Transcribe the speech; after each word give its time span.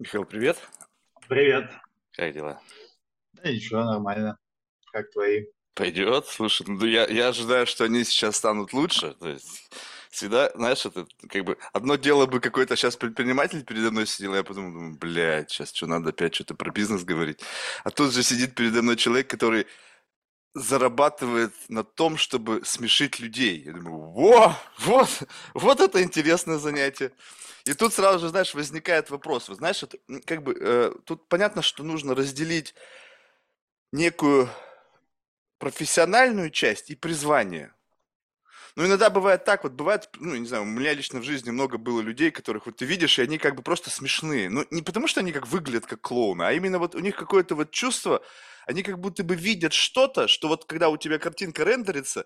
Михаил, 0.00 0.24
привет. 0.24 0.58
Привет. 1.28 1.70
Как 2.12 2.34
дела? 2.34 2.60
Да 3.34 3.48
ничего, 3.48 3.84
нормально. 3.84 4.36
Как 4.92 5.08
твои? 5.12 5.44
Пойдет. 5.74 6.26
Слушай, 6.26 6.66
ну 6.66 6.84
я, 6.84 7.06
я 7.06 7.28
ожидаю, 7.28 7.64
что 7.64 7.84
они 7.84 8.02
сейчас 8.02 8.36
станут 8.36 8.72
лучше. 8.72 9.14
То 9.14 9.28
есть 9.28 9.70
всегда, 10.10 10.50
знаешь, 10.56 10.84
это 10.84 11.06
как 11.28 11.44
бы 11.44 11.58
одно 11.72 11.94
дело 11.94 12.26
бы 12.26 12.40
какой-то 12.40 12.74
сейчас 12.74 12.96
предприниматель 12.96 13.64
передо 13.64 13.92
мной 13.92 14.08
сидел, 14.08 14.34
я 14.34 14.42
подумал, 14.42 14.72
думаю, 14.72 14.98
блядь, 14.98 15.52
сейчас 15.52 15.72
что 15.72 15.86
надо 15.86 16.10
опять 16.10 16.34
что-то 16.34 16.56
про 16.56 16.72
бизнес 16.72 17.04
говорить. 17.04 17.40
А 17.84 17.90
тут 17.92 18.12
же 18.12 18.24
сидит 18.24 18.56
передо 18.56 18.82
мной 18.82 18.96
человек, 18.96 19.30
который 19.30 19.68
зарабатывает 20.54 21.52
на 21.68 21.82
том, 21.82 22.16
чтобы 22.16 22.64
смешить 22.64 23.18
людей. 23.18 23.62
Я 23.64 23.72
думаю, 23.72 23.98
во, 24.12 24.56
вот, 24.78 25.10
вот 25.52 25.80
это 25.80 26.02
интересное 26.02 26.58
занятие. 26.58 27.12
И 27.64 27.74
тут 27.74 27.92
сразу 27.92 28.20
же, 28.20 28.28
знаешь, 28.28 28.54
возникает 28.54 29.10
вопрос. 29.10 29.48
Вот 29.48 29.58
знаешь, 29.58 29.82
это, 29.82 29.98
как 30.26 30.42
бы, 30.42 30.56
э, 30.58 30.92
тут 31.04 31.28
понятно, 31.28 31.62
что 31.62 31.82
нужно 31.82 32.14
разделить 32.14 32.74
некую 33.90 34.48
профессиональную 35.58 36.50
часть 36.50 36.90
и 36.90 36.94
призвание. 36.94 37.72
Но 38.76 38.84
иногда 38.86 39.08
бывает 39.08 39.44
так, 39.44 39.62
вот 39.62 39.72
бывает, 39.72 40.08
ну, 40.18 40.34
не 40.34 40.46
знаю, 40.46 40.64
у 40.64 40.66
меня 40.66 40.92
лично 40.92 41.20
в 41.20 41.24
жизни 41.24 41.50
много 41.50 41.78
было 41.78 42.00
людей, 42.00 42.30
которых 42.32 42.66
вот 42.66 42.76
ты 42.76 42.84
видишь, 42.84 43.18
и 43.18 43.22
они 43.22 43.38
как 43.38 43.54
бы 43.54 43.62
просто 43.62 43.88
смешные. 43.88 44.50
Ну, 44.50 44.66
не 44.70 44.82
потому 44.82 45.06
что 45.06 45.20
они 45.20 45.32
как 45.32 45.46
выглядят 45.46 45.86
как 45.86 46.00
клоуны, 46.00 46.42
а 46.42 46.52
именно 46.52 46.78
вот 46.78 46.96
у 46.96 46.98
них 46.98 47.14
какое-то 47.16 47.54
вот 47.54 47.70
чувство, 47.70 48.20
они 48.66 48.82
как 48.82 48.98
будто 48.98 49.24
бы 49.24 49.34
видят 49.34 49.72
что-то, 49.72 50.28
что 50.28 50.48
вот 50.48 50.64
когда 50.64 50.88
у 50.88 50.96
тебя 50.96 51.18
картинка 51.18 51.64
рендерится, 51.64 52.24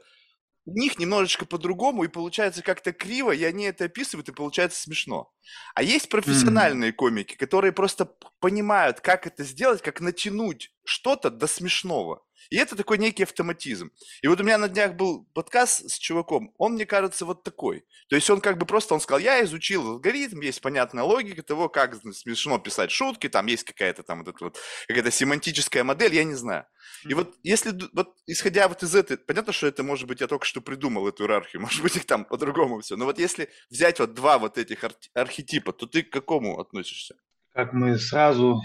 у 0.64 0.72
них 0.72 0.98
немножечко 0.98 1.46
по-другому, 1.46 2.04
и 2.04 2.08
получается 2.08 2.62
как-то 2.62 2.92
криво, 2.92 3.32
и 3.32 3.42
они 3.44 3.64
это 3.64 3.86
описывают, 3.86 4.28
и 4.28 4.32
получается 4.32 4.80
смешно. 4.82 5.32
А 5.74 5.82
есть 5.82 6.10
профессиональные 6.10 6.92
комики, 6.92 7.36
которые 7.36 7.72
просто 7.72 8.04
понимают, 8.38 9.00
как 9.00 9.26
это 9.26 9.44
сделать, 9.44 9.80
как 9.80 10.00
натянуть 10.00 10.70
что-то 10.84 11.30
до 11.30 11.46
смешного. 11.46 12.22
И 12.50 12.56
это 12.56 12.76
такой 12.76 12.98
некий 12.98 13.24
автоматизм. 13.24 13.90
И 14.22 14.28
вот 14.28 14.40
у 14.40 14.44
меня 14.44 14.58
на 14.58 14.68
днях 14.68 14.94
был 14.94 15.26
подкаст 15.34 15.90
с 15.90 15.98
чуваком, 15.98 16.54
он, 16.58 16.74
мне 16.74 16.86
кажется, 16.86 17.24
вот 17.24 17.42
такой. 17.42 17.84
То 18.08 18.16
есть 18.16 18.28
он 18.30 18.40
как 18.40 18.58
бы 18.58 18.66
просто, 18.66 18.94
он 18.94 19.00
сказал, 19.00 19.20
я 19.20 19.42
изучил 19.44 19.86
алгоритм, 19.90 20.40
есть 20.40 20.60
понятная 20.60 21.04
логика 21.04 21.42
того, 21.42 21.68
как 21.68 21.96
смешно 22.12 22.58
писать 22.58 22.90
шутки, 22.90 23.28
там 23.28 23.46
есть 23.46 23.64
какая-то 23.64 24.02
там 24.02 24.24
вот 24.24 24.28
эта 24.28 24.44
вот, 24.44 24.58
какая-то 24.86 25.10
семантическая 25.10 25.84
модель, 25.84 26.14
я 26.14 26.24
не 26.24 26.34
знаю. 26.34 26.66
И 27.04 27.14
вот 27.14 27.36
если, 27.42 27.72
вот 27.92 28.16
исходя 28.26 28.68
вот 28.68 28.82
из 28.82 28.94
этой, 28.94 29.18
понятно, 29.18 29.52
что 29.52 29.66
это, 29.66 29.82
может 29.82 30.08
быть, 30.08 30.20
я 30.20 30.26
только 30.26 30.46
что 30.46 30.60
придумал 30.60 31.06
эту 31.06 31.24
иерархию, 31.24 31.60
может 31.62 31.82
быть, 31.82 31.96
их 31.96 32.06
там 32.06 32.24
по-другому 32.24 32.80
все, 32.80 32.96
но 32.96 33.04
вот 33.04 33.18
если 33.18 33.48
взять 33.70 34.00
вот 34.00 34.14
два 34.14 34.38
вот 34.38 34.58
этих 34.58 34.84
ар- 34.84 34.94
архетипа, 35.14 35.72
то 35.72 35.86
ты 35.86 36.02
к 36.02 36.10
какому 36.10 36.60
относишься? 36.60 37.16
Как 37.52 37.72
мы 37.72 37.98
сразу, 37.98 38.60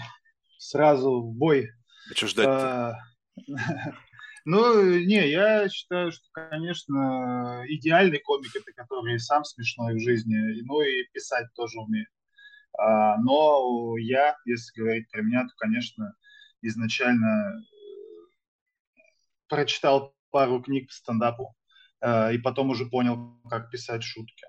сразу 0.58 1.20
в 1.20 1.32
бой. 1.34 1.70
А 2.10 2.14
что 2.14 2.26
ждать-то? 2.28 2.98
А, 3.36 3.42
Ну, 4.46 4.84
не, 4.98 5.30
я 5.30 5.70
считаю, 5.70 6.12
что, 6.12 6.24
конечно, 6.32 7.64
идеальный 7.66 8.18
комик 8.18 8.54
это 8.54 8.72
который 8.72 9.18
сам 9.18 9.42
смешной 9.42 9.94
в 9.94 10.00
жизни, 10.00 10.60
ну 10.66 10.82
и 10.82 11.04
писать 11.14 11.46
тоже 11.54 11.80
умеет. 11.80 12.08
А, 12.76 13.16
Но 13.18 13.96
я, 13.96 14.36
если 14.44 14.78
говорить 14.78 15.10
про 15.10 15.22
меня, 15.22 15.44
то, 15.44 15.54
конечно, 15.56 16.14
изначально 16.60 17.64
прочитал 19.48 20.14
пару 20.30 20.60
книг 20.62 20.88
по 20.88 20.92
стендапу, 20.92 21.54
э, 22.00 22.34
и 22.34 22.38
потом 22.38 22.70
уже 22.70 22.86
понял, 22.86 23.40
как 23.48 23.70
писать 23.70 24.02
шутки. 24.02 24.44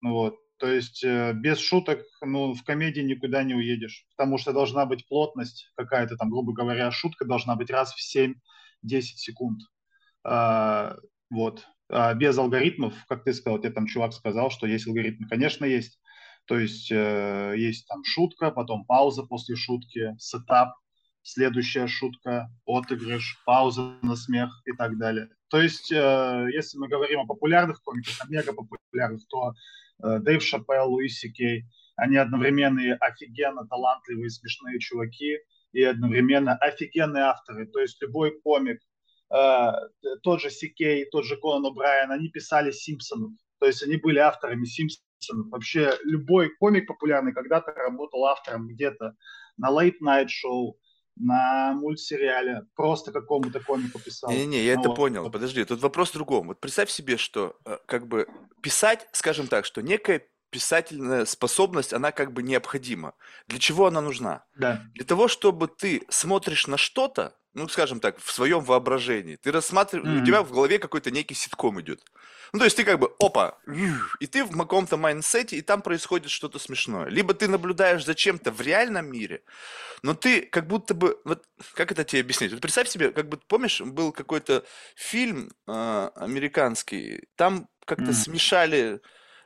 Ну 0.00 0.12
вот. 0.12 0.45
То 0.58 0.68
есть 0.68 1.04
э, 1.04 1.32
без 1.34 1.58
шуток, 1.58 2.02
ну, 2.22 2.54
в 2.54 2.64
комедии 2.64 3.00
никуда 3.00 3.42
не 3.42 3.54
уедешь, 3.54 4.06
потому 4.16 4.38
что 4.38 4.52
должна 4.52 4.86
быть 4.86 5.06
плотность 5.06 5.70
какая-то 5.76 6.16
там, 6.16 6.30
грубо 6.30 6.52
говоря, 6.52 6.90
шутка 6.90 7.26
должна 7.26 7.56
быть 7.56 7.70
раз 7.70 7.92
в 7.92 8.00
семь-десять 8.00 9.18
секунд. 9.18 9.60
А, 10.24 10.96
вот. 11.30 11.66
А 11.88 12.14
без 12.14 12.36
алгоритмов, 12.38 12.94
как 13.06 13.24
ты 13.24 13.34
сказал, 13.34 13.58
тебе 13.58 13.70
там 13.70 13.86
чувак 13.86 14.12
сказал, 14.12 14.50
что 14.50 14.66
есть 14.66 14.86
алгоритмы. 14.86 15.28
Конечно, 15.28 15.64
есть. 15.64 16.00
То 16.46 16.58
есть 16.58 16.90
э, 16.90 17.54
есть 17.56 17.86
там 17.86 18.02
шутка, 18.04 18.50
потом 18.50 18.84
пауза 18.84 19.24
после 19.24 19.56
шутки, 19.56 20.16
сетап, 20.18 20.74
следующая 21.22 21.86
шутка, 21.88 22.48
отыгрыш, 22.66 23.42
пауза 23.44 23.98
на 24.02 24.16
смех 24.16 24.62
и 24.64 24.72
так 24.72 24.96
далее. 24.96 25.28
То 25.48 25.60
есть, 25.60 25.92
э, 25.92 26.48
если 26.52 26.78
мы 26.78 26.88
говорим 26.88 27.20
о 27.20 27.26
популярных 27.26 27.82
комиках, 27.82 28.14
о 28.20 28.28
мега 28.28 28.52
популярных, 28.52 29.26
то 29.28 29.52
Дэйв 30.02 30.42
Шапелл, 30.42 30.90
Луи 30.90 31.08
Си 31.08 31.30
Кей, 31.32 31.64
они 31.96 32.16
одновременно 32.16 32.96
офигенно 33.00 33.66
талантливые, 33.66 34.30
смешные 34.30 34.78
чуваки, 34.78 35.38
и 35.72 35.82
одновременно 35.82 36.54
офигенные 36.56 37.24
авторы. 37.24 37.66
То 37.66 37.80
есть 37.80 38.00
любой 38.00 38.38
комик, 38.40 38.80
э, 39.34 39.72
тот 40.22 40.40
же 40.40 40.50
Си 40.50 40.68
Кей, 40.68 41.06
тот 41.10 41.24
же 41.24 41.36
Конан 41.36 41.66
О'Брайен, 41.66 42.10
они 42.10 42.28
писали 42.28 42.70
Симпсонов. 42.70 43.32
То 43.58 43.66
есть 43.66 43.82
они 43.82 43.96
были 43.96 44.18
авторами 44.18 44.64
Симпсонов. 44.64 45.50
Вообще 45.50 45.92
любой 46.04 46.50
комик 46.56 46.86
популярный 46.86 47.32
когда-то 47.32 47.72
работал 47.72 48.24
автором 48.26 48.68
где-то 48.68 49.14
на 49.56 49.68
Show, 49.68 50.74
на 51.16 51.72
мультсериале, 51.72 52.66
просто 52.74 53.10
какому-то 53.12 53.60
комику 53.60 53.98
писал. 53.98 54.30
Не-не-не, 54.30 54.64
я 54.64 54.74
это 54.74 54.88
Ну, 54.88 54.94
понял. 54.94 55.22
вот. 55.24 55.32
Подожди, 55.32 55.64
тут 55.64 55.80
вопрос 55.80 56.10
в 56.10 56.14
другом. 56.14 56.48
Вот 56.48 56.60
представь 56.60 56.90
себе, 56.90 57.16
что 57.16 57.56
э, 57.64 57.78
как 57.86 58.06
бы 58.06 58.28
писать, 58.62 59.08
скажем 59.12 59.48
так, 59.48 59.64
что 59.64 59.80
некая 59.82 60.22
писательная 60.50 61.24
способность, 61.24 61.92
она 61.92 62.12
как 62.12 62.32
бы 62.32 62.42
необходима. 62.42 63.14
Для 63.48 63.58
чего 63.58 63.86
она 63.86 64.00
нужна? 64.00 64.44
Да. 64.54 64.82
Для 64.94 65.04
того, 65.04 65.28
чтобы 65.28 65.68
ты 65.68 66.02
смотришь 66.08 66.66
на 66.66 66.76
что-то, 66.76 67.34
ну, 67.54 67.68
скажем 67.68 68.00
так, 68.00 68.18
в 68.20 68.30
своем 68.30 68.60
воображении, 68.60 69.36
ты 69.36 69.50
рассматриваешь, 69.50 70.22
у 70.22 70.24
тебя 70.24 70.42
в 70.42 70.52
голове 70.52 70.78
какой-то 70.78 71.10
некий 71.10 71.34
sitcom 71.34 71.80
идет. 71.80 72.02
Ну, 72.52 72.58
то 72.58 72.64
есть 72.64 72.76
ты 72.76 72.84
как 72.84 72.98
бы, 72.98 73.12
опа, 73.18 73.58
и 74.20 74.26
ты 74.26 74.44
в 74.44 74.56
каком-то 74.56 74.96
mindset 74.96 75.43
е, 75.43 75.56
и 75.56 75.62
там 75.62 75.82
происходит 75.82 76.30
что-то 76.30 76.58
смешное. 76.58 77.06
Либо 77.08 77.34
ты 77.34 77.48
наблюдаешь 77.48 78.04
за 78.04 78.14
чем-то 78.14 78.50
в 78.52 78.60
реальном 78.60 79.10
мире, 79.10 79.42
но 80.02 80.14
ты 80.14 80.42
как 80.42 80.66
будто 80.66 80.94
бы, 80.94 81.20
вот 81.24 81.46
как 81.74 81.92
это 81.92 82.04
тебе 82.04 82.22
объяснить? 82.22 82.52
Вот 82.52 82.60
представь 82.60 82.88
себе, 82.88 83.10
как 83.12 83.28
бы, 83.28 83.38
помнишь, 83.38 83.80
был 83.80 84.12
какой-то 84.12 84.64
фильм 84.96 85.50
э, 85.66 86.10
американский, 86.16 87.28
там 87.36 87.68
как-то 87.84 88.12
Мгм. 88.12 88.14
смешали, 88.14 89.00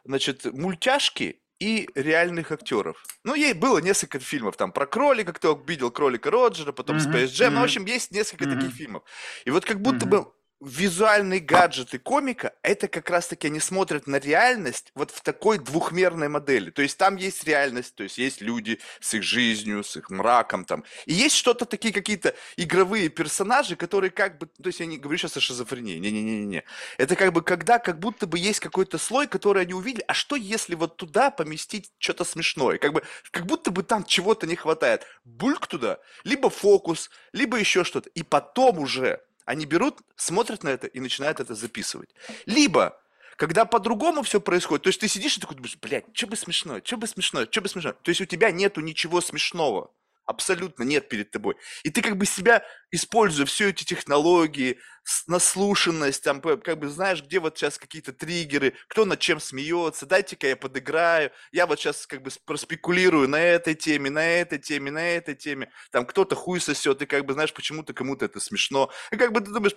значит, 0.04 0.44
мультяшки 0.46 1.42
и 1.58 1.88
реальных 1.94 2.52
актеров. 2.52 3.04
Ну, 3.22 3.34
ей 3.34 3.52
было 3.52 3.78
несколько 3.78 4.18
фильмов 4.18 4.56
там 4.56 4.72
про 4.72 4.86
кролика, 4.86 5.32
кто 5.34 5.62
видел 5.66 5.90
кролика 5.90 6.30
Роджера, 6.30 6.72
потом 6.72 6.96
Мгм. 6.96 6.98
Space 6.98 7.26
Jam. 7.26 7.50
Ну, 7.50 7.60
в 7.60 7.64
общем, 7.64 7.84
есть 7.84 8.10
несколько 8.12 8.46
таких 8.46 8.72
Мгм. 8.72 8.74
фильмов. 8.74 9.02
И 9.44 9.50
вот 9.50 9.64
как 9.66 9.80
будто 9.82 10.06
Мгм. 10.06 10.06
бы 10.06 10.32
визуальные 10.60 11.40
гаджеты 11.40 11.98
комика, 11.98 12.54
это 12.62 12.86
как 12.88 13.08
раз-таки 13.08 13.46
они 13.46 13.60
смотрят 13.60 14.06
на 14.06 14.16
реальность 14.16 14.92
вот 14.94 15.10
в 15.10 15.22
такой 15.22 15.58
двухмерной 15.58 16.28
модели. 16.28 16.70
То 16.70 16.82
есть 16.82 16.98
там 16.98 17.16
есть 17.16 17.44
реальность, 17.44 17.94
то 17.94 18.02
есть 18.02 18.18
есть 18.18 18.40
люди 18.40 18.78
с 19.00 19.14
их 19.14 19.22
жизнью, 19.22 19.82
с 19.82 19.96
их 19.96 20.10
мраком 20.10 20.64
там. 20.64 20.84
И 21.06 21.14
есть 21.14 21.34
что-то 21.34 21.64
такие 21.64 21.94
какие-то 21.94 22.34
игровые 22.56 23.08
персонажи, 23.08 23.76
которые 23.76 24.10
как 24.10 24.38
бы, 24.38 24.46
то 24.46 24.66
есть 24.66 24.80
я 24.80 24.86
не 24.86 24.98
говорю 24.98 25.18
сейчас 25.18 25.36
о 25.36 25.40
шизофрении, 25.40 25.98
не-не-не-не. 25.98 26.64
Это 26.98 27.16
как 27.16 27.32
бы 27.32 27.42
когда 27.42 27.78
как 27.78 27.98
будто 27.98 28.26
бы 28.26 28.38
есть 28.38 28.60
какой-то 28.60 28.98
слой, 28.98 29.26
который 29.26 29.62
они 29.62 29.72
увидели, 29.72 30.04
а 30.06 30.14
что 30.14 30.36
если 30.36 30.74
вот 30.74 30.96
туда 30.96 31.30
поместить 31.30 31.90
что-то 31.98 32.24
смешное? 32.24 32.78
Как 32.78 32.92
бы, 32.92 33.02
как 33.30 33.46
будто 33.46 33.70
бы 33.70 33.82
там 33.82 34.04
чего-то 34.04 34.46
не 34.46 34.56
хватает. 34.56 35.06
Бульк 35.24 35.66
туда, 35.66 35.98
либо 36.24 36.50
фокус, 36.50 37.10
либо 37.32 37.58
еще 37.58 37.84
что-то. 37.84 38.10
И 38.10 38.22
потом 38.22 38.78
уже 38.78 39.20
они 39.50 39.66
берут, 39.66 39.98
смотрят 40.14 40.62
на 40.62 40.68
это 40.68 40.86
и 40.86 41.00
начинают 41.00 41.40
это 41.40 41.56
записывать. 41.56 42.10
Либо, 42.46 42.96
когда 43.34 43.64
по-другому 43.64 44.22
все 44.22 44.40
происходит, 44.40 44.84
то 44.84 44.88
есть 44.90 45.00
ты 45.00 45.08
сидишь 45.08 45.36
и 45.36 45.40
такой 45.40 45.56
думаешь, 45.56 45.76
блядь, 45.82 46.04
что 46.12 46.28
бы 46.28 46.36
смешное, 46.36 46.80
что 46.84 46.96
бы 46.96 47.08
смешное, 47.08 47.48
что 47.50 47.60
бы 47.60 47.68
смешное. 47.68 47.94
То 47.94 48.10
есть 48.10 48.20
у 48.20 48.26
тебя 48.26 48.52
нету 48.52 48.80
ничего 48.80 49.20
смешного. 49.20 49.90
Абсолютно 50.26 50.84
нет 50.84 51.08
перед 51.08 51.30
тобой. 51.30 51.56
И 51.82 51.90
ты 51.90 52.02
как 52.02 52.16
бы 52.16 52.24
себя, 52.24 52.64
используя 52.92 53.46
все 53.46 53.70
эти 53.70 53.84
технологии, 53.84 54.78
наслушанность, 55.26 56.22
там, 56.22 56.40
как 56.40 56.78
бы 56.78 56.88
знаешь, 56.88 57.22
где 57.22 57.40
вот 57.40 57.58
сейчас 57.58 57.78
какие-то 57.78 58.12
триггеры, 58.12 58.74
кто 58.88 59.04
над 59.04 59.18
чем 59.18 59.40
смеется, 59.40 60.06
дайте-ка 60.06 60.46
я 60.46 60.56
подыграю, 60.56 61.32
я 61.52 61.66
вот 61.66 61.80
сейчас 61.80 62.06
как 62.06 62.22
бы 62.22 62.30
проспекулирую 62.44 63.28
на 63.28 63.40
этой 63.40 63.74
теме, 63.74 64.10
на 64.10 64.24
этой 64.24 64.58
теме, 64.58 64.90
на 64.90 65.04
этой 65.08 65.34
теме, 65.34 65.72
там 65.90 66.06
кто-то 66.06 66.36
хуй 66.36 66.60
сосет, 66.60 67.02
и 67.02 67.06
как 67.06 67.24
бы, 67.26 67.32
знаешь, 67.32 67.52
почему-то 67.52 67.92
кому-то 67.92 68.26
это 68.26 68.38
смешно. 68.40 68.90
И 69.10 69.16
как 69.16 69.32
бы 69.32 69.40
ты 69.40 69.50
думаешь, 69.50 69.74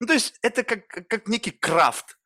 ну, 0.00 0.06
то 0.06 0.12
есть 0.12 0.34
это 0.42 0.64
как, 0.64 0.86
как 0.88 1.28
некий 1.28 1.50
крафт. 1.50 2.16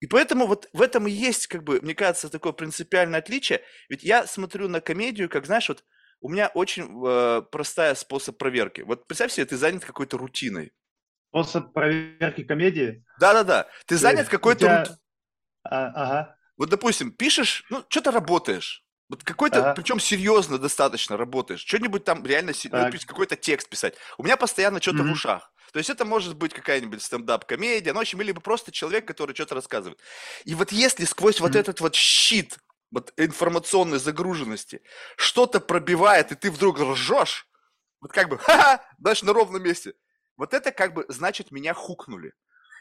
И 0.00 0.06
поэтому 0.06 0.46
вот 0.46 0.68
в 0.72 0.80
этом 0.80 1.08
и 1.08 1.10
есть, 1.10 1.48
как 1.48 1.64
бы, 1.64 1.80
мне 1.80 1.94
кажется, 1.94 2.28
такое 2.28 2.52
принципиальное 2.52 3.18
отличие. 3.18 3.62
Ведь 3.88 4.04
я 4.04 4.26
смотрю 4.26 4.68
на 4.68 4.80
комедию, 4.80 5.28
как, 5.28 5.46
знаешь, 5.46 5.68
вот 5.68 5.84
у 6.20 6.28
меня 6.28 6.48
очень 6.54 6.88
э, 7.06 7.42
простая 7.50 7.94
способ 7.94 8.38
проверки. 8.38 8.80
Вот 8.82 9.06
представь 9.06 9.32
себе, 9.32 9.46
ты 9.46 9.56
занят 9.56 9.84
какой-то 9.84 10.18
рутиной. 10.18 10.72
Способ 11.30 11.72
проверки 11.72 12.42
комедии. 12.44 13.04
Да-да-да, 13.20 13.64
ты 13.86 13.94
Ты- 13.94 13.96
занят 13.98 14.28
какой-то 14.28 14.78
рут... 14.78 14.86
тебя... 14.86 14.98
а, 15.64 15.86
ага. 15.94 16.36
Вот, 16.56 16.70
допустим, 16.70 17.12
пишешь, 17.12 17.64
ну, 17.70 17.84
что-то 17.88 18.10
работаешь. 18.10 18.84
Вот 19.08 19.22
какой-то, 19.24 19.58
Ага. 19.60 19.74
причем 19.74 20.00
серьезно 20.00 20.58
достаточно 20.58 21.16
работаешь. 21.16 21.60
Что-нибудь 21.64 22.04
там 22.04 22.26
реально, 22.26 22.52
ну, 22.64 22.70
Так. 22.70 22.94
какой-то 23.06 23.36
текст 23.36 23.68
писать. 23.70 23.94
У 24.18 24.22
меня 24.24 24.36
постоянно 24.36 24.80
что-то 24.82 24.98
в 24.98 25.02
Мгм. 25.04 25.12
ушах. 25.12 25.52
То 25.72 25.78
есть 25.78 25.88
это 25.90 26.04
может 26.04 26.36
быть 26.36 26.52
какая-нибудь 26.54 27.02
стендап-комедия, 27.02 27.92
ну, 27.92 27.98
в 27.98 28.02
общем, 28.02 28.20
либо 28.22 28.40
просто 28.40 28.72
человек, 28.72 29.06
который 29.06 29.34
что-то 29.34 29.54
рассказывает. 29.54 29.98
И 30.44 30.54
вот 30.54 30.72
если 30.72 31.04
сквозь 31.04 31.40
вот 31.40 31.50
Мгм. 31.50 31.60
этот 31.60 31.80
вот 31.80 31.94
щит 31.94 32.58
вот 32.90 33.12
информационной 33.16 33.98
загруженности 33.98 34.82
что-то 35.16 35.60
пробивает, 35.60 36.32
и 36.32 36.34
ты 36.34 36.50
вдруг 36.50 36.80
ржешь, 36.80 37.48
вот 38.00 38.12
как 38.12 38.28
бы, 38.28 38.38
ха-ха, 38.38 38.84
даже 38.98 39.24
на 39.24 39.32
ровном 39.32 39.62
месте. 39.62 39.94
Вот 40.36 40.54
это 40.54 40.70
как 40.72 40.94
бы 40.94 41.04
значит 41.08 41.50
меня 41.50 41.74
хукнули. 41.74 42.32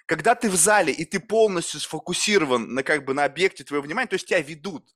Когда 0.06 0.36
ты 0.36 0.50
в 0.50 0.56
зале 0.56 0.94
и 0.94 1.04
ты 1.06 1.20
полностью 1.20 1.80
сфокусирован 1.80 2.74
на 2.74 2.84
как 2.84 3.04
бы 3.04 3.14
на 3.14 3.26
объекте 3.26 3.64
твоего 3.64 3.86
внимания, 3.86 4.08
то 4.08 4.16
есть 4.16 4.28
тебя 4.28 4.40
ведут, 4.40 4.96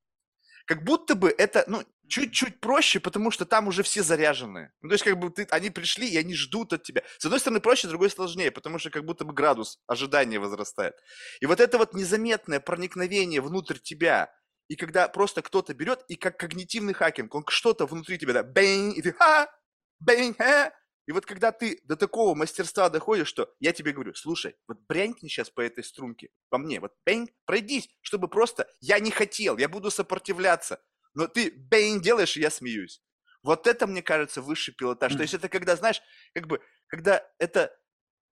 как 0.66 0.84
будто 0.84 1.16
бы 1.16 1.34
это, 1.38 1.66
ну, 1.68 1.84
чуть-чуть 2.08 2.60
проще, 2.60 3.00
потому 3.00 3.32
что 3.32 3.46
там 3.46 3.68
уже 3.68 3.84
все 3.84 4.04
заряженные. 4.04 4.72
Ну, 4.82 4.90
то 4.90 4.94
есть, 4.94 5.04
как 5.04 5.18
бы 5.18 5.30
ты, 5.30 5.48
они 5.50 5.70
пришли, 5.70 6.08
и 6.08 6.18
они 6.18 6.36
ждут 6.36 6.74
от 6.74 6.84
тебя. 6.84 7.02
С 7.18 7.26
одной 7.26 7.40
стороны 7.40 7.62
проще, 7.62 7.88
с 7.88 7.90
другой 7.90 8.10
сложнее, 8.10 8.52
потому 8.52 8.80
что 8.80 8.90
как 8.90 9.06
будто 9.06 9.26
бы 9.26 9.34
градус 9.34 9.80
ожидания 9.88 10.40
возрастает. 10.40 10.96
И 11.40 11.46
вот 11.46 11.60
это 11.60 11.78
вот 11.78 11.94
незаметное 11.94 12.60
проникновение 12.60 13.42
внутрь 13.42 13.80
тебя, 13.80 14.34
и 14.72 14.78
когда 14.78 15.10
просто 15.10 15.42
кто-то 15.42 15.74
берет, 15.74 16.06
и 16.08 16.16
как 16.16 16.40
когнитивный 16.40 16.94
хакинг, 16.94 17.36
он 17.36 17.44
что-то 17.50 17.86
внутри 17.86 18.18
тебя, 18.18 18.32
да, 18.32 18.42
бэнь, 18.42 18.94
и 18.96 19.02
ты, 19.02 19.12
ха, 19.12 19.54
бэнь, 20.00 20.34
ха. 20.34 20.74
И 21.08 21.12
вот 21.12 21.26
когда 21.26 21.52
ты 21.52 21.82
до 21.84 21.98
такого 21.98 22.36
мастерства 22.36 22.88
доходишь, 22.88 23.28
что 23.28 23.54
я 23.60 23.74
тебе 23.74 23.92
говорю, 23.92 24.14
слушай, 24.14 24.56
вот 24.70 24.80
брянькни 24.88 25.28
сейчас 25.28 25.50
по 25.50 25.60
этой 25.60 25.84
струнке, 25.84 26.30
по 26.48 26.58
мне, 26.58 26.80
вот 26.80 26.94
бэнь, 27.06 27.28
пройдись, 27.44 27.90
чтобы 28.00 28.30
просто, 28.30 28.66
я 28.80 29.00
не 29.00 29.12
хотел, 29.12 29.58
я 29.58 29.68
буду 29.68 29.92
сопротивляться, 29.92 30.82
но 31.14 31.28
ты 31.28 31.52
бэнь 31.52 32.00
делаешь, 32.00 32.38
и 32.38 32.40
я 32.40 32.50
смеюсь. 32.50 33.02
Вот 33.44 33.68
это, 33.68 33.88
мне 33.88 34.02
кажется, 34.02 34.42
высший 34.42 34.74
пилотаж. 34.74 35.14
То 35.16 35.22
есть 35.24 35.34
это 35.34 35.50
когда, 35.50 35.76
знаешь, 35.76 36.02
как 36.34 36.48
бы, 36.48 36.62
когда 36.88 37.30
это, 37.40 37.78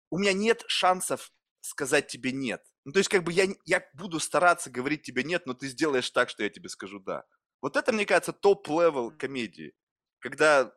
у 0.10 0.18
меня 0.18 0.32
нет 0.32 0.64
шансов 0.68 1.34
сказать 1.60 2.08
тебе 2.08 2.32
нет. 2.32 2.64
Ну, 2.86 2.92
то 2.92 3.00
есть, 3.00 3.10
как 3.10 3.24
бы 3.24 3.32
я, 3.34 3.48
я 3.66 3.84
буду 3.94 4.20
стараться 4.20 4.70
говорить 4.70 5.04
тебе 5.04 5.24
нет, 5.24 5.46
но 5.46 5.54
ты 5.54 5.68
сделаешь 5.68 6.10
так, 6.10 6.30
что 6.30 6.44
я 6.44 6.50
тебе 6.50 6.70
скажу 6.70 7.00
да. 7.00 7.24
Вот 7.62 7.76
это, 7.76 7.92
мне 7.92 8.06
кажется, 8.06 8.34
top-level 8.34 9.12
комедии. 9.12 9.74
Когда 10.20 10.74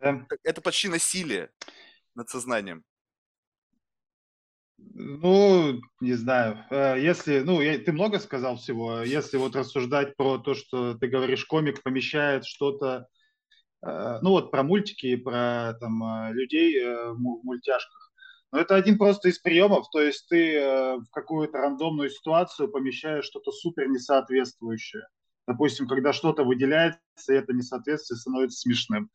Да. 0.00 0.26
это 0.42 0.60
почти 0.60 0.88
насилие 0.88 1.50
над 2.14 2.28
сознанием. 2.28 2.84
Ну, 4.78 5.80
не 6.00 6.14
знаю. 6.14 6.64
Э, 6.70 6.96
Если, 7.00 7.40
ну, 7.40 7.60
я- 7.60 7.78
ты 7.78 7.92
много 7.92 8.18
сказал 8.18 8.56
всего. 8.56 9.02
Если 9.02 9.36
вот 9.38 9.56
рассуждать 9.56 10.16
про 10.16 10.38
то, 10.38 10.54
что 10.54 10.94
ты 10.94 11.06
говоришь, 11.08 11.44
комик 11.46 11.82
помещает 11.82 12.44
что-то, 12.44 13.06
э, 13.86 14.18
ну 14.22 14.30
вот 14.30 14.50
про 14.50 14.62
мультики, 14.62 15.06
и 15.06 15.16
про 15.16 15.74
там 15.80 16.02
э, 16.02 16.32
людей 16.32 16.84
в 16.84 17.14
му- 17.18 17.40
мультяшках. 17.42 18.05
Но 18.56 18.62
это 18.62 18.74
один 18.74 18.96
просто 18.96 19.28
из 19.28 19.38
приемов, 19.38 19.90
то 19.90 20.00
есть 20.00 20.28
ты 20.30 20.54
э, 20.54 20.96
в 20.96 21.10
какую-то 21.10 21.58
рандомную 21.58 22.08
ситуацию 22.08 22.70
помещаешь 22.70 23.26
что-то 23.26 23.52
супер 23.52 23.86
несоответствующее. 23.86 25.06
Допустим, 25.46 25.86
когда 25.86 26.14
что-то 26.14 26.42
выделяется, 26.42 26.98
и 27.28 27.34
это 27.34 27.52
несоответствие 27.52 28.16
становится 28.16 28.60
смешным. 28.60 29.10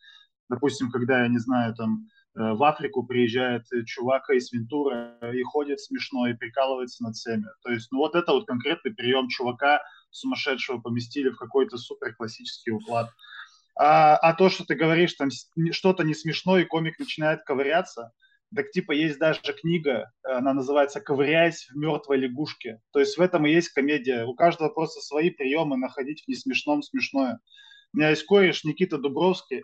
Допустим, 0.47 0.91
когда, 0.91 1.23
я 1.23 1.27
не 1.27 1.39
знаю, 1.39 1.73
там 1.73 2.07
э, 2.35 2.53
в 2.53 2.63
Африку 2.63 3.01
приезжает 3.01 3.63
э, 3.73 3.83
чувак 3.83 4.29
из 4.29 4.51
Вентура 4.51 5.17
и 5.33 5.41
ходит 5.41 5.79
смешно 5.79 6.27
и 6.27 6.35
прикалывается 6.35 7.03
над 7.03 7.15
всеми. 7.15 7.47
То 7.63 7.71
есть, 7.71 7.91
ну 7.91 7.97
вот 7.97 8.13
это 8.13 8.33
вот 8.33 8.45
конкретный 8.45 8.93
прием 8.93 9.27
чувака 9.27 9.81
сумасшедшего 10.11 10.81
поместили 10.81 11.29
в 11.29 11.37
какой-то 11.37 11.77
супер 11.77 12.13
классический 12.13 12.69
уклад. 12.69 13.09
А, 13.75 14.17
а 14.17 14.35
то, 14.35 14.51
что 14.51 14.65
ты 14.65 14.75
говоришь, 14.75 15.15
там 15.15 15.29
что-то 15.71 16.03
не 16.03 16.13
смешно, 16.13 16.59
и 16.59 16.65
комик 16.65 16.99
начинает 16.99 17.41
ковыряться, 17.41 18.11
так 18.55 18.71
типа 18.71 18.91
есть 18.91 19.19
даже 19.19 19.41
книга, 19.59 20.11
она 20.23 20.53
называется 20.53 21.01
«Ковыряясь 21.01 21.67
в 21.69 21.75
мертвой 21.75 22.17
лягушке». 22.17 22.79
То 22.91 22.99
есть 22.99 23.17
в 23.17 23.21
этом 23.21 23.45
и 23.45 23.51
есть 23.51 23.69
комедия. 23.69 24.25
У 24.25 24.35
каждого 24.35 24.69
просто 24.69 25.01
свои 25.01 25.29
приемы 25.29 25.77
находить 25.77 26.23
в 26.23 26.27
несмешном 26.27 26.81
смешное. 26.81 27.39
У 27.93 27.97
меня 27.97 28.09
есть 28.09 28.25
кореш 28.25 28.63
Никита 28.63 28.97
Дубровский, 28.97 29.63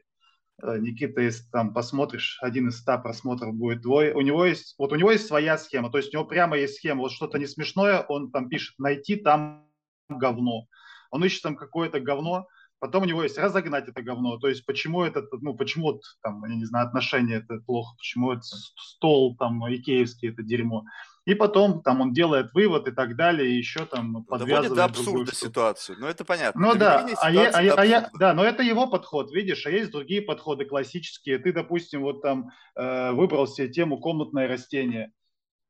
Э, 0.61 0.77
Никита, 0.79 1.21
если 1.21 1.43
там 1.51 1.73
посмотришь, 1.73 2.39
один 2.41 2.69
из 2.69 2.79
ста 2.79 2.97
просмотров 2.97 3.53
будет 3.53 3.83
твой. 3.83 4.11
У 4.13 4.21
него 4.21 4.45
есть, 4.45 4.75
вот 4.77 4.91
у 4.91 4.95
него 4.95 5.11
есть 5.11 5.27
своя 5.27 5.57
схема, 5.57 5.91
то 5.91 5.97
есть 5.97 6.13
у 6.13 6.17
него 6.17 6.27
прямо 6.27 6.57
есть 6.57 6.75
схема, 6.75 7.01
вот 7.01 7.11
что-то 7.11 7.37
не 7.37 7.45
смешное, 7.45 8.01
он 8.01 8.31
там 8.31 8.49
пишет 8.49 8.77
«найти 8.79 9.15
там 9.17 9.67
говно». 10.09 10.67
Он 11.11 11.23
ищет 11.23 11.43
там 11.43 11.55
какое-то 11.55 11.99
говно, 11.99 12.47
потом 12.79 13.03
у 13.03 13.05
него 13.05 13.23
есть 13.23 13.37
разогнать 13.37 13.87
это 13.87 14.01
говно, 14.01 14.37
то 14.37 14.47
есть 14.47 14.65
почему 14.65 15.03
это, 15.03 15.23
ну, 15.41 15.55
почему 15.55 15.99
там, 16.21 16.43
я 16.45 16.55
не 16.55 16.65
знаю, 16.65 16.87
отношения 16.87 17.35
это 17.37 17.59
плохо, 17.65 17.95
почему 17.97 18.31
это 18.31 18.43
стол 18.43 19.35
там 19.37 19.61
икеевский 19.67 20.29
это 20.29 20.43
дерьмо. 20.43 20.83
И 21.25 21.33
потом 21.35 21.81
там 21.81 21.99
он 21.99 22.13
делает 22.13 22.53
вывод 22.53 22.87
и 22.87 22.91
так 22.91 23.17
далее, 23.17 23.51
и 23.51 23.57
еще 23.57 23.85
там 23.85 24.13
Доводит 24.13 24.29
подвязывает 24.29 24.69
до 24.69 24.93
другую 24.93 25.23
абсурда 25.23 25.35
ситуацию. 25.35 25.97
Ну, 25.99 26.07
это 26.07 26.23
понятно. 26.23 26.61
Ну 26.61 26.75
да, 26.75 27.05
а 27.19 27.31
я, 27.31 27.49
а 27.49 27.61
я- 27.61 27.75
до 27.75 27.81
а 27.81 27.85
я- 27.85 28.09
да, 28.17 28.33
но 28.33 28.45
это 28.45 28.63
его 28.63 28.87
подход, 28.87 29.33
видишь, 29.33 29.65
а 29.65 29.69
есть 29.69 29.91
другие 29.91 30.21
подходы 30.21 30.63
классические. 30.63 31.37
Ты, 31.39 31.51
допустим, 31.51 32.01
вот 32.03 32.21
там 32.21 32.51
э, 32.75 33.11
выбрал 33.11 33.45
себе 33.45 33.67
тему 33.67 33.99
комнатное 33.99 34.47
растение, 34.47 35.11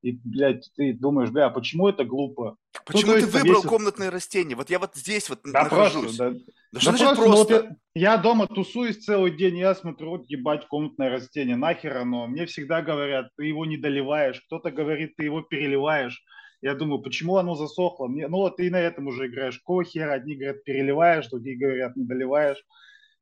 и, 0.03 0.11
блядь, 0.23 0.69
ты 0.75 0.93
думаешь, 0.93 1.31
бля, 1.31 1.47
а 1.47 1.49
почему 1.49 1.87
это 1.87 2.05
глупо? 2.05 2.57
Почему 2.87 3.13
то 3.13 3.19
ты 3.21 3.25
выбрал 3.27 3.55
есть- 3.57 3.67
комнатные 3.67 4.09
растения? 4.09 4.55
Вот 4.55 4.69
я 4.69 4.79
вот 4.79 4.95
здесь 4.95 5.29
вот 5.29 5.39
Да 5.43 5.63
нахожусь. 5.63 6.15
просто, 6.17 6.31
да. 6.31 6.39
Да 6.39 6.39
Да 6.73 6.79
что 6.79 6.89
значит 6.91 7.05
просто, 7.07 7.25
ну, 7.29 7.35
вот 7.37 7.47
просто? 7.49 7.75
я, 7.95 8.11
я 8.13 8.17
дома 8.17 8.47
тусуюсь 8.47 8.97
целый 9.03 9.31
день, 9.35 9.57
я 9.57 9.75
смотрю, 9.75 10.09
вот 10.11 10.25
ебать 10.29 10.67
комнатное 10.67 11.09
растение, 11.09 11.55
нахер 11.55 11.97
оно? 11.97 12.27
Мне 12.27 12.45
всегда 12.45 12.81
говорят, 12.81 13.29
ты 13.37 13.45
его 13.45 13.65
не 13.65 13.77
доливаешь, 13.77 14.41
кто-то 14.47 14.71
говорит, 14.71 15.15
ты 15.15 15.23
его 15.25 15.41
переливаешь. 15.41 16.21
Я 16.61 16.73
думаю, 16.73 17.01
почему 17.01 17.37
оно 17.37 17.55
засохло? 17.55 18.07
Мне, 18.07 18.27
ну 18.27 18.37
вот 18.37 18.57
ты 18.57 18.67
и 18.67 18.69
на 18.69 18.79
этом 18.79 19.07
уже 19.07 19.27
играешь. 19.27 19.59
Какого 19.59 19.83
хера? 19.83 20.13
Одни 20.13 20.35
говорят, 20.35 20.63
переливаешь, 20.63 21.27
другие 21.27 21.55
говорят, 21.57 21.95
не 21.95 22.03
доливаешь. 22.05 22.57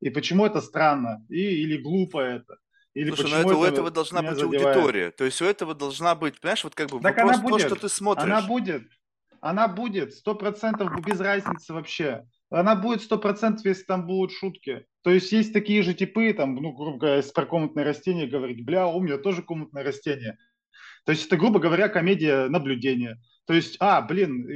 И 0.00 0.10
почему 0.10 0.46
это 0.46 0.60
странно? 0.60 1.24
И, 1.28 1.40
или 1.62 1.76
глупо 1.76 2.20
это? 2.20 2.56
Или 2.94 3.10
Слушай, 3.10 3.24
ну 3.24 3.28
почему 3.36 3.50
это, 3.50 3.58
у 3.58 3.64
это 3.64 3.72
этого 3.74 3.90
должна 3.90 4.22
быть 4.22 4.38
задевает? 4.38 4.64
аудитория. 4.76 5.10
То 5.10 5.24
есть 5.24 5.42
у 5.42 5.44
этого 5.44 5.74
должна 5.74 6.14
быть, 6.14 6.40
понимаешь, 6.40 6.64
вот 6.64 6.74
как 6.74 6.88
бы 6.88 6.98
Так 7.00 7.16
вопрос 7.16 7.32
она 7.34 7.42
то, 7.42 7.48
будет. 7.48 7.66
что 7.66 7.76
ты 7.76 7.88
смотришь. 7.90 8.24
Она 8.24 8.40
будет. 8.40 8.82
Она 9.46 9.68
будет. 9.68 10.14
Сто 10.14 10.34
процентов 10.34 10.90
без 11.04 11.20
разницы 11.20 11.72
вообще. 11.72 12.24
Она 12.50 12.74
будет 12.74 13.02
сто 13.02 13.18
процентов, 13.18 13.64
если 13.64 13.84
там 13.84 14.06
будут 14.06 14.32
шутки. 14.32 14.86
То 15.02 15.10
есть 15.10 15.30
есть 15.32 15.52
такие 15.52 15.82
же 15.82 15.94
типы, 15.94 16.32
там, 16.32 16.54
ну, 16.56 16.72
грубо 16.72 16.98
говоря, 16.98 17.16
если 17.16 17.32
про 17.32 17.46
комнатное 17.46 17.84
растение 17.84 18.26
говорить, 18.26 18.64
бля, 18.64 18.86
у 18.86 19.00
меня 19.00 19.18
тоже 19.18 19.42
комнатное 19.42 19.84
растение. 19.84 20.36
То 21.04 21.12
есть 21.12 21.26
это, 21.26 21.36
грубо 21.36 21.60
говоря, 21.60 21.88
комедия 21.88 22.48
наблюдения. 22.48 23.20
То 23.46 23.54
есть, 23.54 23.76
а, 23.78 24.02
блин, 24.02 24.46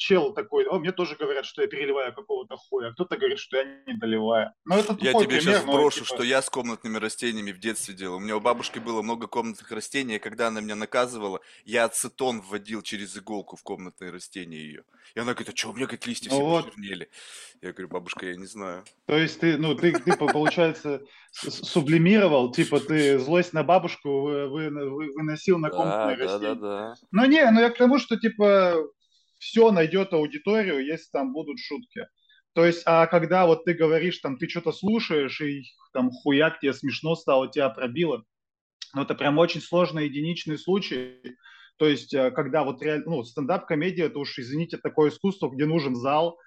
чел 0.00 0.32
такой, 0.32 0.64
о, 0.64 0.78
мне 0.78 0.92
тоже 0.92 1.14
говорят, 1.14 1.44
что 1.44 1.62
я 1.62 1.68
переливаю 1.68 2.12
какого-то 2.14 2.56
хуя, 2.56 2.90
кто-то 2.92 3.16
говорит, 3.16 3.38
что 3.38 3.58
я 3.58 3.64
не 3.86 3.94
доливаю. 3.94 4.50
Ну, 4.64 4.76
это 4.76 4.96
Я 5.00 5.12
тебе 5.12 5.26
пример, 5.26 5.42
сейчас 5.42 5.64
но, 5.66 5.72
брошу, 5.74 6.00
типа, 6.04 6.06
что 6.06 6.22
я 6.24 6.40
с 6.42 6.48
комнатными 6.48 6.96
растениями 6.96 7.52
в 7.52 7.60
детстве 7.60 7.94
делал. 7.94 8.16
У 8.16 8.20
меня 8.20 8.36
у 8.36 8.40
бабушки 8.40 8.78
было 8.78 9.02
много 9.02 9.26
комнатных 9.26 9.70
растений, 9.70 10.16
и 10.16 10.18
когда 10.18 10.48
она 10.48 10.60
меня 10.60 10.74
наказывала, 10.74 11.40
я 11.64 11.84
ацетон 11.84 12.40
вводил 12.40 12.82
через 12.82 13.16
иголку 13.16 13.56
в 13.56 13.62
комнатные 13.62 14.10
растения 14.10 14.56
ее. 14.58 14.84
И 15.14 15.20
она 15.20 15.34
говорит, 15.34 15.52
а 15.52 15.56
что, 15.56 15.70
у 15.70 15.74
меня 15.74 15.86
как 15.86 16.06
листья 16.06 16.30
Ну 16.30 16.36
все 16.36 16.44
вот. 16.44 16.64
почернели. 16.66 17.10
Я 17.60 17.72
говорю, 17.72 17.88
бабушка, 17.88 18.26
я 18.26 18.36
не 18.36 18.46
знаю. 18.46 18.84
То 19.06 19.16
есть 19.18 19.40
ты, 19.40 19.58
ну, 19.58 19.74
ты, 19.74 19.92
ты 19.92 20.16
по- 20.16 20.28
получается, 20.32 21.02
сублимировал, 21.32 22.52
типа 22.52 22.80
ты 22.80 23.18
злость 23.18 23.52
на 23.52 23.62
бабушку 23.62 24.22
вы- 24.22 24.48
вы- 24.48 24.70
вы- 24.70 25.12
выносил 25.14 25.58
на 25.58 25.68
Да, 25.68 25.76
комнатное 25.76 26.16
да, 26.16 26.38
да, 26.38 26.54
да. 26.54 26.94
Ну 27.10 27.24
не, 27.26 27.50
ну 27.50 27.60
я 27.60 27.70
к 27.70 27.76
тому, 27.76 27.98
что 27.98 28.16
типа 28.18 28.76
все 29.40 29.72
найдет 29.72 30.12
аудиторию, 30.12 30.84
если 30.84 31.10
там 31.10 31.32
будут 31.32 31.58
шутки. 31.58 32.06
То 32.52 32.66
есть, 32.66 32.82
а 32.84 33.06
когда 33.06 33.46
вот 33.46 33.64
ты 33.64 33.72
говоришь, 33.72 34.18
там, 34.18 34.36
ты 34.36 34.48
что-то 34.48 34.70
слушаешь, 34.70 35.40
и 35.40 35.64
там 35.92 36.10
хуяк 36.10 36.60
тебе 36.60 36.74
смешно 36.74 37.16
стало, 37.16 37.50
тебя 37.50 37.70
пробило, 37.70 38.24
ну, 38.92 39.02
это 39.02 39.14
прям 39.14 39.38
очень 39.38 39.60
сложный 39.60 40.06
единичный 40.06 40.58
случай. 40.58 41.16
То 41.78 41.88
есть, 41.88 42.12
э, 42.12 42.30
когда 42.32 42.64
вот 42.64 42.82
реально, 42.82 43.06
ну, 43.06 43.24
стендап-комедия, 43.24 44.06
это 44.06 44.18
уж, 44.18 44.38
извините, 44.38 44.76
такое 44.76 45.10
искусство, 45.10 45.48
где 45.48 45.64
нужен 45.64 45.94
зал, 45.96 46.38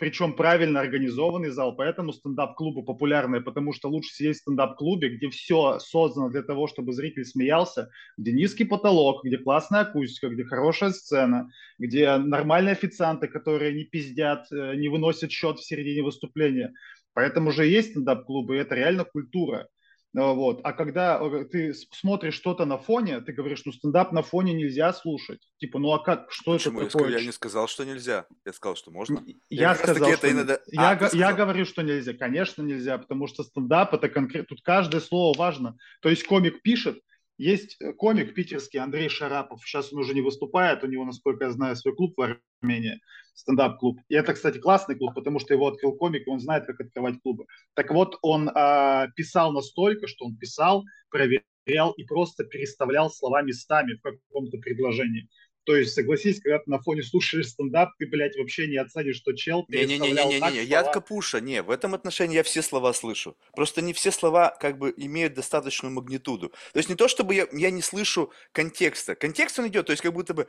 причем 0.00 0.32
правильно 0.32 0.80
организованный 0.80 1.50
зал, 1.50 1.76
поэтому 1.76 2.14
стендап-клубы 2.14 2.82
популярны, 2.82 3.42
потому 3.42 3.74
что 3.74 3.90
лучше 3.90 4.14
сидеть 4.14 4.38
в 4.38 4.40
стендап-клубе, 4.40 5.10
где 5.10 5.28
все 5.28 5.78
создано 5.78 6.30
для 6.30 6.42
того, 6.42 6.66
чтобы 6.68 6.94
зритель 6.94 7.26
смеялся, 7.26 7.90
где 8.16 8.32
низкий 8.32 8.64
потолок, 8.64 9.22
где 9.22 9.36
классная 9.36 9.82
акустика, 9.82 10.30
где 10.30 10.44
хорошая 10.44 10.92
сцена, 10.92 11.50
где 11.78 12.16
нормальные 12.16 12.72
официанты, 12.72 13.28
которые 13.28 13.74
не 13.74 13.84
пиздят, 13.84 14.50
э, 14.50 14.74
не 14.76 14.88
выносят 14.88 15.32
счет 15.32 15.58
в 15.58 15.66
середине 15.66 16.02
выступления. 16.02 16.72
Поэтому 17.12 17.52
же 17.52 17.66
есть 17.66 17.90
стендап-клубы, 17.90 18.56
и 18.56 18.60
это 18.60 18.74
реально 18.74 19.04
культура. 19.04 19.68
А, 20.16 20.32
вот. 20.32 20.60
А 20.64 20.72
когда 20.72 21.20
э, 21.20 21.44
ты 21.44 21.72
смотришь 21.74 22.34
что-то 22.34 22.64
на 22.64 22.78
фоне, 22.78 23.20
ты 23.20 23.32
говоришь, 23.32 23.62
ну 23.64 23.72
стендап 23.72 24.12
на 24.12 24.22
фоне 24.22 24.52
нельзя 24.52 24.92
слушать. 24.92 25.40
Типа, 25.58 25.78
ну 25.78 25.92
а 25.92 26.02
как, 26.02 26.30
что 26.32 26.54
Почему? 26.54 26.80
это 26.80 26.90
такое? 26.90 27.18
Я 27.18 27.24
не 27.24 27.32
сказал, 27.32 27.68
что 27.68 27.84
нельзя. 27.84 28.26
Я 28.44 28.52
сказал, 28.52 28.76
что 28.76 28.90
можно. 28.90 29.22
Я, 29.48 29.70
я 29.70 29.74
сказал, 29.74 30.12
что 30.14 30.30
иногда... 30.30 30.58
я, 30.66 30.90
а, 30.90 31.10
я 31.12 31.32
говорю, 31.32 31.64
что 31.64 31.82
нельзя. 31.82 32.12
Конечно, 32.14 32.62
нельзя, 32.62 32.98
потому 32.98 33.26
что 33.28 33.44
стендап 33.44 33.94
это 33.94 34.08
конкретно. 34.08 34.48
Тут 34.48 34.64
каждое 34.64 35.00
слово 35.00 35.36
важно. 35.36 35.76
То 36.02 36.08
есть 36.08 36.24
комик 36.24 36.62
пишет, 36.62 37.00
есть 37.40 37.76
э, 37.80 37.92
комик 37.94 38.34
питерский 38.34 38.78
Андрей 38.78 39.08
Шарапов. 39.08 39.62
Сейчас 39.64 39.92
он 39.92 40.00
уже 40.00 40.14
не 40.14 40.20
выступает, 40.20 40.84
у 40.84 40.86
него, 40.86 41.04
насколько 41.06 41.44
я 41.44 41.50
знаю, 41.50 41.74
свой 41.74 41.94
клуб 41.96 42.14
в 42.16 42.36
Армении, 42.62 43.00
стендап-клуб. 43.34 43.98
И 44.08 44.14
это, 44.14 44.34
кстати, 44.34 44.58
классный 44.58 44.94
клуб, 44.94 45.14
потому 45.14 45.38
что 45.38 45.54
его 45.54 45.68
открыл 45.68 45.94
комик, 45.94 46.26
и 46.26 46.30
он 46.30 46.38
знает, 46.38 46.66
как 46.66 46.80
открывать 46.80 47.20
клубы. 47.22 47.46
Так 47.74 47.90
вот, 47.92 48.18
он 48.20 48.50
э, 48.50 49.06
писал 49.16 49.52
настолько, 49.52 50.06
что 50.06 50.26
он 50.26 50.36
писал, 50.36 50.84
проверял 51.08 51.92
и 51.92 52.04
просто 52.04 52.44
переставлял 52.44 53.10
слова 53.10 53.40
местами 53.40 53.94
в 53.94 54.02
каком-то 54.02 54.58
предложении. 54.58 55.26
То 55.70 55.76
есть, 55.76 55.94
согласись, 55.94 56.40
когда 56.40 56.58
ты 56.58 56.68
на 56.68 56.80
фоне 56.80 57.04
слушаешь 57.04 57.50
стендап, 57.50 57.90
ты, 57.96 58.04
блядь, 58.08 58.36
вообще 58.36 58.66
не 58.66 58.76
оценишь, 58.76 59.18
что 59.18 59.32
чел 59.34 59.64
Не-не-не, 59.68 60.64
я 60.64 60.82
Капуша, 60.82 61.40
не, 61.40 61.62
в 61.62 61.70
этом 61.70 61.94
отношении 61.94 62.34
я 62.34 62.42
все 62.42 62.60
слова 62.60 62.92
слышу. 62.92 63.36
Просто 63.54 63.80
не 63.80 63.92
все 63.92 64.10
слова 64.10 64.50
как 64.60 64.78
бы 64.78 64.92
имеют 64.96 65.34
достаточную 65.34 65.94
магнитуду. 65.94 66.48
То 66.48 66.78
есть 66.78 66.88
не 66.88 66.96
то, 66.96 67.06
чтобы 67.06 67.36
я, 67.36 67.46
я 67.52 67.70
не 67.70 67.82
слышу 67.82 68.32
контекста. 68.50 69.14
Контекст 69.14 69.60
он 69.60 69.68
идет, 69.68 69.86
то 69.86 69.92
есть 69.92 70.02
как 70.02 70.12
будто 70.12 70.34
бы 70.34 70.48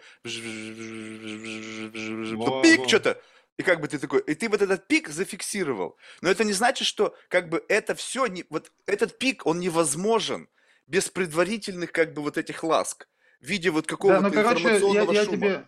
пик 2.63 2.87
что-то. 2.87 3.21
И 3.59 3.61
как 3.61 3.79
бы 3.79 3.87
ты 3.87 3.99
такой, 3.99 4.21
и 4.21 4.33
ты 4.33 4.49
вот 4.49 4.63
этот 4.63 4.87
пик 4.87 5.07
зафиксировал. 5.07 5.97
Но 6.23 6.31
это 6.31 6.43
не 6.43 6.53
значит, 6.53 6.87
что 6.87 7.15
как 7.27 7.47
бы 7.49 7.63
это 7.69 7.93
все, 7.93 8.25
не, 8.25 8.43
вот 8.49 8.71
этот 8.87 9.19
пик, 9.19 9.45
он 9.45 9.59
невозможен 9.59 10.49
без 10.87 11.09
предварительных 11.09 11.91
как 11.91 12.15
бы 12.15 12.23
вот 12.23 12.39
этих 12.39 12.63
ласк 12.63 13.07
в 13.41 13.45
виде 13.45 13.71
вот 13.71 13.87
какого-то 13.87 14.21
да, 14.21 14.27
ну, 14.27 14.33
короче, 14.33 14.63
информационного 14.63 15.11
я, 15.11 15.19
я 15.19 15.25
шума. 15.25 15.37
Тебе, 15.37 15.67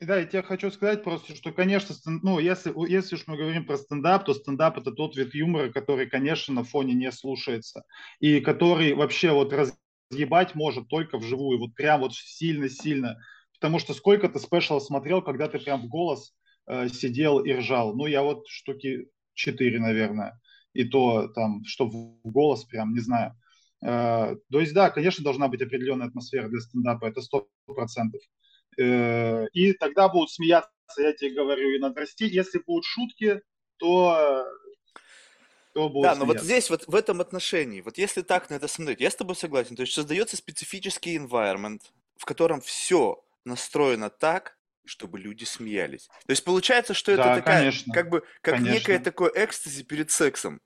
да, 0.00 0.18
я 0.18 0.26
тебе 0.26 0.42
хочу 0.42 0.70
сказать 0.70 1.04
просто, 1.04 1.36
что, 1.36 1.52
конечно, 1.52 1.94
ну, 2.04 2.40
если, 2.40 2.74
если 2.90 3.14
уж 3.14 3.26
мы 3.26 3.36
говорим 3.36 3.64
про 3.64 3.76
стендап, 3.76 4.24
то 4.24 4.34
стендап– 4.34 4.76
это 4.78 4.90
тот 4.90 5.16
вид 5.16 5.34
юмора, 5.34 5.70
который, 5.70 6.06
конечно, 6.06 6.52
на 6.52 6.64
фоне 6.64 6.94
не 6.94 7.12
слушается. 7.12 7.84
И 8.18 8.40
который 8.40 8.94
вообще 8.94 9.30
вот 9.30 9.52
разъебать 9.52 10.54
может 10.54 10.88
только 10.88 11.18
вживую, 11.18 11.60
вот 11.60 11.74
прям 11.74 12.00
вот 12.00 12.14
сильно-сильно. 12.14 13.18
Потому 13.54 13.78
что 13.78 13.94
сколько 13.94 14.28
ты 14.28 14.40
спешл 14.40 14.80
смотрел, 14.80 15.22
когда 15.22 15.46
ты 15.46 15.60
прям 15.60 15.82
в 15.82 15.88
голос 15.88 16.34
э, 16.66 16.88
сидел 16.88 17.38
и 17.38 17.52
ржал. 17.52 17.94
Ну, 17.94 18.06
я 18.06 18.22
вот 18.22 18.48
штуки 18.48 19.06
четыре, 19.34 19.78
наверное. 19.78 20.40
И 20.72 20.84
то 20.84 21.28
там, 21.28 21.64
что 21.64 21.86
в 21.86 22.18
голос 22.24 22.64
прям, 22.64 22.92
не 22.92 23.00
знаю. 23.00 23.36
Э, 23.82 24.36
то 24.50 24.60
есть, 24.60 24.74
да, 24.74 24.90
конечно, 24.90 25.24
должна 25.24 25.48
быть 25.48 25.62
определенная 25.62 26.08
атмосфера 26.08 26.48
для 26.48 26.60
стендапа, 26.60 27.06
это 27.06 27.20
сто 27.20 27.48
процентов. 27.66 28.20
Э, 28.78 29.46
и 29.52 29.72
тогда 29.72 30.08
будут 30.08 30.30
смеяться, 30.30 30.70
я 30.98 31.12
тебе 31.12 31.34
говорю, 31.34 31.70
и 31.70 31.78
надрасти. 31.78 32.24
Если 32.24 32.58
будут 32.58 32.84
шутки, 32.84 33.42
то 33.78 34.46
то 35.74 35.88
будет 35.88 36.04
Да, 36.04 36.14
но 36.14 36.26
вот 36.26 36.40
здесь, 36.40 36.68
вот 36.70 36.86
в 36.86 36.94
этом 36.94 37.20
отношении, 37.20 37.80
вот 37.80 37.98
если 37.98 38.22
так 38.22 38.50
на 38.50 38.54
это 38.54 38.68
смотреть, 38.68 39.00
я 39.00 39.10
с 39.10 39.16
тобой 39.16 39.36
согласен, 39.36 39.74
то 39.74 39.82
есть 39.82 39.94
создается 39.94 40.36
специфический 40.36 41.16
environment, 41.16 41.80
в 42.16 42.24
котором 42.24 42.60
все 42.60 43.24
настроено 43.44 44.10
так, 44.10 44.58
чтобы 44.84 45.18
люди 45.18 45.44
смеялись. 45.44 46.08
То 46.26 46.30
есть 46.30 46.44
получается, 46.44 46.92
что 46.92 47.12
это 47.12 47.22
да, 47.22 47.34
такая, 47.36 47.60
конечно, 47.60 47.92
как 47.92 48.10
бы, 48.10 48.22
как 48.42 48.56
конечно. 48.56 48.74
некое 48.74 48.98
такое 48.98 49.32
экстази 49.34 49.82
перед 49.84 50.10
сексом 50.10 50.60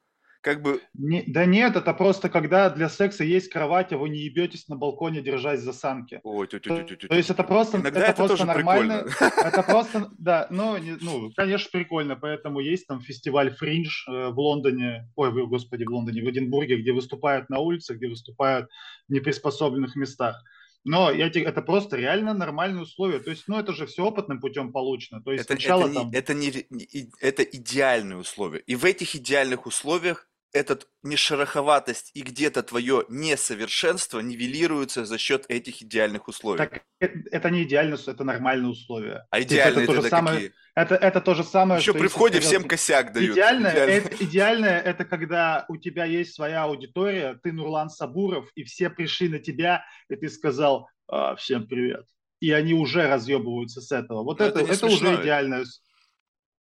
как 0.47 0.63
бы... 0.63 0.81
Не, 0.95 1.25
да 1.27 1.45
нет, 1.45 1.75
это 1.75 1.93
просто 1.93 2.29
когда 2.29 2.71
для 2.71 2.89
секса 2.89 3.25
есть 3.25 3.49
кровать, 3.49 3.93
а 3.93 3.99
вы 3.99 4.09
не 4.11 4.21
ебетесь 4.21 4.69
на 4.69 4.77
балконе, 4.77 5.21
держась 5.21 5.61
за 5.61 5.73
санки. 5.73 6.21
Ой, 6.23 6.47
тю 6.47 6.59
-тю 6.59 6.71
-тю 6.71 6.87
-тю 6.87 6.97
-тю. 6.97 7.09
То 7.09 7.17
есть 7.17 7.31
это 7.31 7.43
просто, 7.43 7.79
Иногда 7.79 8.01
это, 8.01 8.11
это 8.11 8.17
просто 8.17 8.37
тоже 8.37 8.47
нормально. 8.47 9.03
Прикольно. 9.03 9.33
Это 9.45 9.63
просто, 9.73 10.11
да, 10.19 10.47
ну, 10.51 10.79
не, 10.79 10.97
ну, 11.01 11.33
конечно, 11.35 11.69
прикольно, 11.73 12.15
поэтому 12.15 12.61
есть 12.61 12.87
там 12.87 13.01
фестиваль 13.01 13.51
Фриндж 13.51 14.09
э, 14.09 14.29
в 14.29 14.39
Лондоне, 14.39 15.11
ой, 15.17 15.33
вы, 15.33 15.49
господи, 15.49 15.83
в 15.83 15.91
Лондоне, 15.91 16.23
в 16.23 16.31
Эдинбурге, 16.31 16.77
где 16.77 16.93
выступают 16.93 17.51
на 17.51 17.59
улицах, 17.59 17.97
где 17.97 18.07
выступают 18.07 18.69
в 19.09 19.13
неприспособленных 19.13 19.97
местах. 19.97 20.45
Но 20.89 21.11
я, 21.11 21.27
это 21.27 21.63
просто 21.63 21.97
реально 21.97 22.33
нормальные 22.33 22.83
условия. 22.83 23.19
То 23.19 23.31
есть, 23.31 23.49
ну, 23.49 23.59
это 23.59 23.73
же 23.73 23.87
все 23.87 24.05
опытным 24.05 24.41
путем 24.41 24.71
получено. 24.71 25.21
То 25.21 25.33
есть 25.33 25.45
это, 25.45 25.55
сначала 25.55 25.81
это, 25.81 25.91
не, 25.91 25.95
там... 25.97 26.11
это, 26.13 26.35
не, 26.35 27.11
это 27.21 27.43
идеальные 27.43 28.19
условия. 28.19 28.61
И 28.61 28.77
в 28.77 28.85
этих 28.85 29.17
идеальных 29.17 29.67
условиях 29.67 30.29
этот 30.57 30.89
не 31.03 31.17
шероховатость 31.17 32.11
и 32.15 32.23
где-то 32.23 32.63
твое 32.63 33.05
несовершенство 33.09 34.21
нивелируется 34.21 35.05
за 35.05 35.19
счет 35.19 35.45
этих 35.49 35.83
идеальных 35.83 36.29
условий. 36.29 36.59
Так, 36.59 36.83
это 36.99 37.51
не 37.51 37.65
идеально, 37.65 37.95
это 37.95 38.25
нормальные 38.25 38.71
условия. 38.71 39.27
А 39.31 39.41
идеальные 39.41 39.85
это, 39.85 39.95
то 39.95 40.03
же 40.03 40.09
самое, 40.09 40.37
какие? 40.37 40.53
Это, 40.75 40.95
это 40.95 41.21
то 41.21 41.35
же 41.35 41.45
самое, 41.45 41.81
Еще 41.81 41.95
при 41.95 42.09
входе 42.09 42.41
всем 42.41 42.65
косяк 42.65 43.13
дают. 43.13 43.33
Идеальное, 43.33 43.73
Идеально. 43.73 43.91
это, 43.91 44.25
идеальное 44.25 44.81
это 44.81 45.05
когда 45.05 45.65
у 45.69 45.77
тебя 45.77 46.05
есть 46.05 46.35
своя 46.35 46.65
аудитория, 46.65 47.39
ты 47.43 47.53
Нурлан 47.53 47.91
Сабуров, 47.91 48.51
и 48.55 48.65
все 48.65 48.91
пришли 48.91 49.29
на 49.29 49.39
тебя, 49.39 49.85
и 50.09 50.17
ты 50.17 50.29
сказал 50.29 50.89
а, 51.09 51.37
всем 51.37 51.67
привет. 51.67 52.07
И 52.41 52.51
они 52.51 52.75
уже 52.75 53.09
разъебываются 53.09 53.81
с 53.81 53.93
этого. 53.93 54.23
Вот 54.23 54.41
это, 54.41 54.61
это, 54.61 54.73
это 54.73 54.87
уже 54.87 55.23
идеальное. 55.23 55.65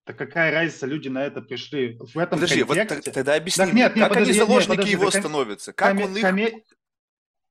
Так 0.06 0.18
какая 0.18 0.52
разница, 0.52 0.86
люди 0.86 1.10
на 1.10 1.26
это 1.26 1.42
пришли 1.42 1.98
в 1.98 2.18
этом 2.18 2.40
подожди, 2.40 2.64
контексте? 2.64 3.10
Вот 3.10 3.14
тогда 3.16 3.36
объясни, 3.36 3.66
так, 3.66 3.74
нет, 3.74 3.96
нет, 3.96 4.04
как 4.04 4.10
подожди, 4.10 4.32
они 4.32 4.40
заложники 4.40 4.70
нет, 4.70 4.78
подожди, 4.78 4.92
его 4.92 5.04
ком... 5.04 5.22
становятся? 5.22 5.74
Как 5.74 5.90
коме... 5.90 6.06
он 6.06 6.16
их... 6.16 6.22
Коме... 6.22 6.64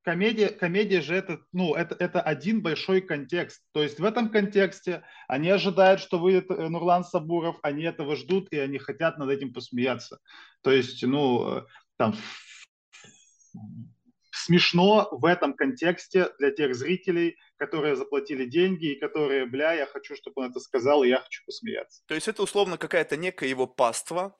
Комедия, 0.04 0.48
комедия 0.50 1.00
же 1.00 1.14
это, 1.14 1.40
ну, 1.52 1.74
это, 1.74 1.96
это 1.98 2.20
один 2.20 2.60
большой 2.60 3.00
контекст. 3.00 3.62
То 3.72 3.82
есть 3.82 3.98
в 3.98 4.04
этом 4.04 4.28
контексте 4.28 5.02
они 5.28 5.48
ожидают, 5.48 5.98
что 5.98 6.18
вы 6.18 6.34
э, 6.34 6.68
Нурлан 6.68 7.04
Сабуров, 7.04 7.56
они 7.62 7.84
этого 7.84 8.14
ждут, 8.14 8.48
и 8.52 8.58
они 8.58 8.76
хотят 8.76 9.16
над 9.16 9.30
этим 9.30 9.54
посмеяться. 9.54 10.18
То 10.60 10.70
есть, 10.70 11.02
ну, 11.02 11.56
э, 11.56 11.62
там 11.96 12.14
смешно 14.30 15.08
в 15.10 15.24
этом 15.24 15.54
контексте 15.54 16.28
для 16.38 16.50
тех 16.50 16.74
зрителей, 16.74 17.38
которые 17.64 17.96
заплатили 17.96 18.44
деньги 18.44 18.92
и 18.92 18.98
которые, 18.98 19.46
бля, 19.46 19.72
я 19.72 19.86
хочу, 19.86 20.14
чтобы 20.16 20.42
он 20.42 20.50
это 20.50 20.60
сказал, 20.60 21.02
и 21.02 21.08
я 21.08 21.20
хочу 21.20 21.42
посмеяться. 21.46 22.02
То 22.06 22.14
есть 22.14 22.28
это 22.28 22.42
условно 22.42 22.76
какая-то 22.76 23.16
некая 23.16 23.48
его 23.48 23.66
паства, 23.66 24.36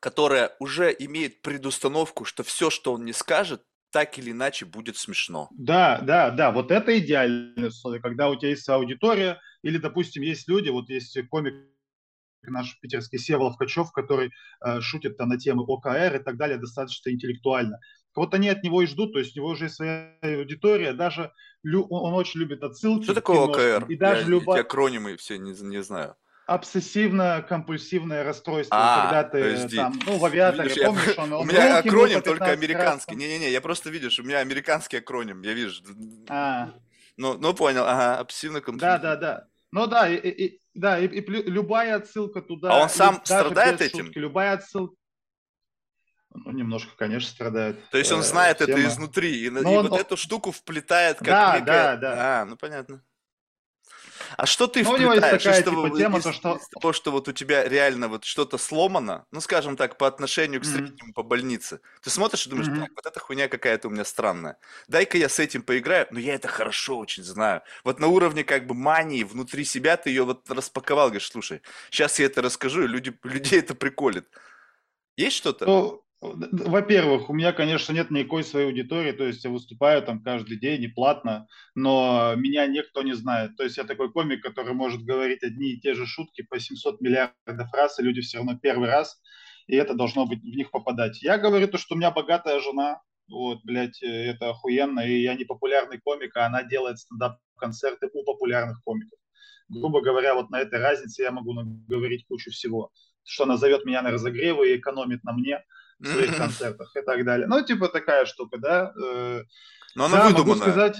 которая 0.00 0.56
уже 0.58 0.94
имеет 0.98 1.42
предустановку, 1.42 2.24
что 2.24 2.42
все, 2.42 2.70
что 2.70 2.94
он 2.94 3.04
не 3.04 3.12
скажет, 3.12 3.62
так 3.90 4.18
или 4.18 4.30
иначе 4.30 4.64
будет 4.64 4.96
смешно. 4.96 5.48
Да, 5.52 6.00
да, 6.00 6.30
да, 6.30 6.50
вот 6.50 6.70
это 6.70 6.98
идеальное 6.98 7.68
условие, 7.68 8.00
когда 8.00 8.30
у 8.30 8.36
тебя 8.36 8.48
есть 8.48 8.68
аудитория, 8.68 9.38
или, 9.62 9.76
допустим, 9.76 10.22
есть 10.22 10.48
люди, 10.48 10.70
вот 10.70 10.88
есть 10.88 11.18
комик 11.28 11.54
наш 12.44 12.80
питерский 12.80 13.18
Севолов 13.18 13.56
Качев, 13.56 13.92
который 13.92 14.30
э, 14.64 14.80
шутит 14.80 15.16
там 15.16 15.28
на 15.28 15.38
темы 15.38 15.62
ОКР 15.62 16.16
и 16.16 16.24
так 16.24 16.36
далее 16.36 16.58
достаточно 16.58 17.10
интеллектуально. 17.10 17.78
Вот 18.14 18.34
они 18.34 18.48
от 18.48 18.62
него 18.62 18.82
и 18.82 18.86
ждут, 18.86 19.12
то 19.12 19.18
есть 19.18 19.36
у 19.36 19.40
него 19.40 19.50
уже 19.50 19.64
есть 19.64 19.76
своя 19.76 20.14
аудитория, 20.22 20.92
даже 20.92 21.32
лю, 21.62 21.86
он, 21.88 22.12
очень 22.14 22.40
любит 22.40 22.62
отсылки. 22.62 23.04
Что 23.04 23.14
такое 23.14 23.40
ОКР? 23.40 23.86
И 23.88 23.96
даже 23.96 24.22
Я 24.22 24.28
любая... 24.28 24.60
эти 24.60 24.66
акронимы 24.66 25.16
все 25.16 25.38
не, 25.38 25.52
не 25.52 25.82
знаю. 25.82 26.16
Обсессивно-компульсивное 26.46 28.24
расстройство, 28.24 28.76
а, 28.76 29.02
когда 29.02 29.24
ты 29.24 29.42
подожди. 29.42 29.76
там, 29.76 29.94
ну, 30.04 30.18
в 30.18 30.24
авиаторе, 30.24 30.68
видишь, 30.68 30.82
помнишь, 30.84 31.14
он, 31.16 31.32
он 31.32 31.40
У 31.42 31.44
меня 31.44 31.78
акроним 31.78 32.20
только 32.20 32.46
американский. 32.46 33.14
Не-не-не, 33.14 33.50
я 33.50 33.60
просто, 33.60 33.90
видишь, 33.90 34.18
у 34.18 34.24
меня 34.24 34.38
американский 34.38 34.98
акроним, 34.98 35.42
я 35.42 35.54
вижу. 35.54 35.82
А. 36.28 36.74
Ну, 37.16 37.38
ну 37.38 37.54
понял, 37.54 37.84
ага, 37.86 38.20
обсессивно-компульсивно. 38.20 38.98
Да-да-да. 38.98 39.46
Ну 39.70 39.86
да, 39.86 40.08
и, 40.08 40.16
и, 40.16 40.60
да, 40.74 40.98
и, 40.98 41.06
и 41.06 41.26
любая 41.48 41.96
отсылка 41.96 42.42
туда. 42.42 42.72
А 42.72 42.82
он 42.82 42.90
сам 42.90 43.20
страдает 43.24 43.80
этим? 43.80 44.06
Шутки, 44.06 44.18
любая 44.18 44.52
отсылка. 44.52 44.94
Ну, 46.34 46.50
немножко, 46.50 46.90
конечно, 46.96 47.30
страдает. 47.30 47.78
То 47.90 47.98
есть 47.98 48.10
он 48.12 48.20
э, 48.20 48.22
знает 48.22 48.58
тема. 48.58 48.70
это 48.70 48.88
изнутри, 48.88 49.36
и, 49.36 49.46
и 49.46 49.50
он, 49.50 49.88
вот 49.88 50.00
эту 50.00 50.16
штуку 50.16 50.50
вплетает 50.50 51.18
как 51.18 51.26
Да, 51.26 51.58
некая... 51.58 51.66
да, 51.66 51.96
да. 51.96 52.40
А, 52.40 52.44
ну 52.44 52.56
понятно. 52.56 53.02
А 54.36 54.46
что 54.46 54.66
ты 54.66 54.82
ну, 54.82 54.94
вплетаешь? 54.94 55.42
Такая, 55.42 55.60
что, 55.60 55.70
типа, 55.70 55.96
тема, 55.96 56.18
из, 56.18 56.24
то, 56.24 56.32
что... 56.32 56.56
из 56.56 56.68
того, 56.68 56.92
что 56.92 57.10
вот 57.10 57.28
у 57.28 57.32
тебя 57.32 57.68
реально 57.68 58.08
вот 58.08 58.24
что-то 58.24 58.58
сломано, 58.58 59.26
ну, 59.30 59.40
скажем 59.40 59.76
так, 59.76 59.98
по 59.98 60.06
отношению 60.06 60.60
к 60.60 60.64
среднему 60.64 61.10
mm-hmm. 61.10 61.14
по 61.14 61.22
больнице, 61.22 61.80
ты 62.02 62.10
смотришь 62.10 62.46
и 62.46 62.50
думаешь, 62.50 62.68
mm-hmm. 62.68 62.80
так, 62.80 62.90
вот 62.96 63.06
эта 63.06 63.20
хуйня 63.20 63.48
какая-то 63.48 63.88
у 63.88 63.90
меня 63.90 64.04
странная. 64.04 64.58
Дай-ка 64.88 65.18
я 65.18 65.28
с 65.28 65.38
этим 65.38 65.62
поиграю, 65.62 66.06
но 66.10 66.18
я 66.18 66.34
это 66.34 66.48
хорошо 66.48 66.98
очень 66.98 67.24
знаю. 67.24 67.62
Вот 67.84 68.00
на 68.00 68.06
уровне 68.06 68.44
как 68.44 68.66
бы 68.66 68.74
мании 68.74 69.22
внутри 69.22 69.64
себя 69.64 69.96
ты 69.96 70.10
ее 70.10 70.24
вот 70.24 70.48
распаковал, 70.50 71.08
говоришь, 71.08 71.30
слушай, 71.30 71.62
сейчас 71.90 72.18
я 72.18 72.26
это 72.26 72.42
расскажу, 72.42 72.84
и 72.84 72.88
люди, 72.88 73.16
людей 73.22 73.58
это 73.58 73.74
приколит. 73.74 74.28
Есть 75.16 75.36
что-то? 75.36 75.66
Ну, 75.66 76.04
во-первых, 76.22 77.30
у 77.30 77.34
меня, 77.34 77.52
конечно, 77.52 77.92
нет 77.92 78.12
никакой 78.12 78.44
своей 78.44 78.66
аудитории, 78.66 79.10
то 79.10 79.24
есть 79.24 79.42
я 79.42 79.50
выступаю 79.50 80.02
там 80.02 80.22
каждый 80.22 80.56
день, 80.56 80.80
не 80.80 80.86
платно, 80.86 81.48
но 81.74 82.34
меня 82.36 82.66
никто 82.68 83.02
не 83.02 83.14
знает. 83.14 83.56
То 83.56 83.64
есть 83.64 83.76
я 83.76 83.82
такой 83.82 84.12
комик, 84.12 84.40
который 84.40 84.72
может 84.72 85.02
говорить 85.02 85.42
одни 85.42 85.72
и 85.72 85.80
те 85.80 85.94
же 85.94 86.06
шутки 86.06 86.42
по 86.42 86.60
700 86.60 87.00
миллиардов 87.00 87.72
раз, 87.72 87.98
и 87.98 88.04
люди 88.04 88.20
все 88.20 88.38
равно 88.38 88.56
первый 88.56 88.88
раз, 88.88 89.20
и 89.66 89.74
это 89.74 89.94
должно 89.94 90.24
быть 90.24 90.42
в 90.42 90.56
них 90.56 90.70
попадать. 90.70 91.20
Я 91.22 91.38
говорю 91.38 91.66
то, 91.66 91.76
что 91.76 91.94
у 91.94 91.98
меня 91.98 92.12
богатая 92.12 92.60
жена, 92.60 93.00
Вот, 93.28 93.60
блядь, 93.64 94.02
э, 94.02 94.06
это 94.06 94.50
охуенно. 94.50 95.00
И 95.00 95.22
я 95.22 95.34
не 95.34 95.44
популярный 95.44 95.98
комик, 95.98 96.36
а 96.36 96.46
она 96.46 96.62
делает 96.64 96.98
стендап-концерты 96.98 98.10
у 98.12 98.24
популярных 98.24 98.82
комиков. 98.84 99.18
Грубо 99.68 100.02
говоря, 100.02 100.34
вот 100.34 100.50
на 100.50 100.60
этой 100.60 100.78
разнице 100.80 101.22
я 101.22 101.30
могу 101.32 101.54
говорить 101.88 102.26
кучу 102.28 102.50
всего. 102.50 102.90
Что 103.24 103.44
она 103.44 103.56
зовет 103.56 103.84
меня 103.86 104.02
на 104.02 104.10
разогревы 104.10 104.70
и 104.70 104.76
экономит 104.76 105.24
на 105.24 105.32
мне 105.32 105.64
в 106.02 106.06
своих 106.06 106.36
концертах 106.36 106.94
и 106.96 107.02
так 107.02 107.24
далее. 107.24 107.46
Ну, 107.46 107.64
типа 107.64 107.88
такая 107.88 108.24
штука, 108.26 108.58
да. 108.58 108.92
Э, 109.02 109.42
Но 109.94 110.06
она 110.06 110.18
да, 110.18 110.24
могу 110.24 110.38
выдуманная. 110.38 110.62
сказать, 110.62 110.96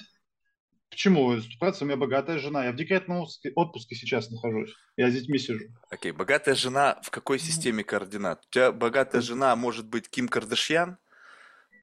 почему? 0.90 1.40
Ступраться, 1.40 1.84
у 1.84 1.86
меня 1.86 1.96
богатая 1.96 2.38
жена. 2.38 2.64
Я 2.64 2.72
в 2.72 2.76
декретном 2.76 3.26
отпуске- 3.56 3.94
сейчас 3.94 4.30
нахожусь. 4.30 4.74
Я 4.96 5.10
с 5.10 5.14
детьми 5.14 5.38
сижу. 5.38 5.64
Окей, 5.90 6.12
богатая 6.12 6.54
жена 6.54 7.00
в 7.02 7.10
какой 7.10 7.38
системе 7.38 7.84
координат? 7.84 8.44
У 8.46 8.50
тебя 8.50 8.72
богатая 8.72 9.20
жена 9.20 9.56
может 9.56 9.86
быть 9.86 10.08
Ким 10.08 10.28
Кардашьян, 10.28 10.98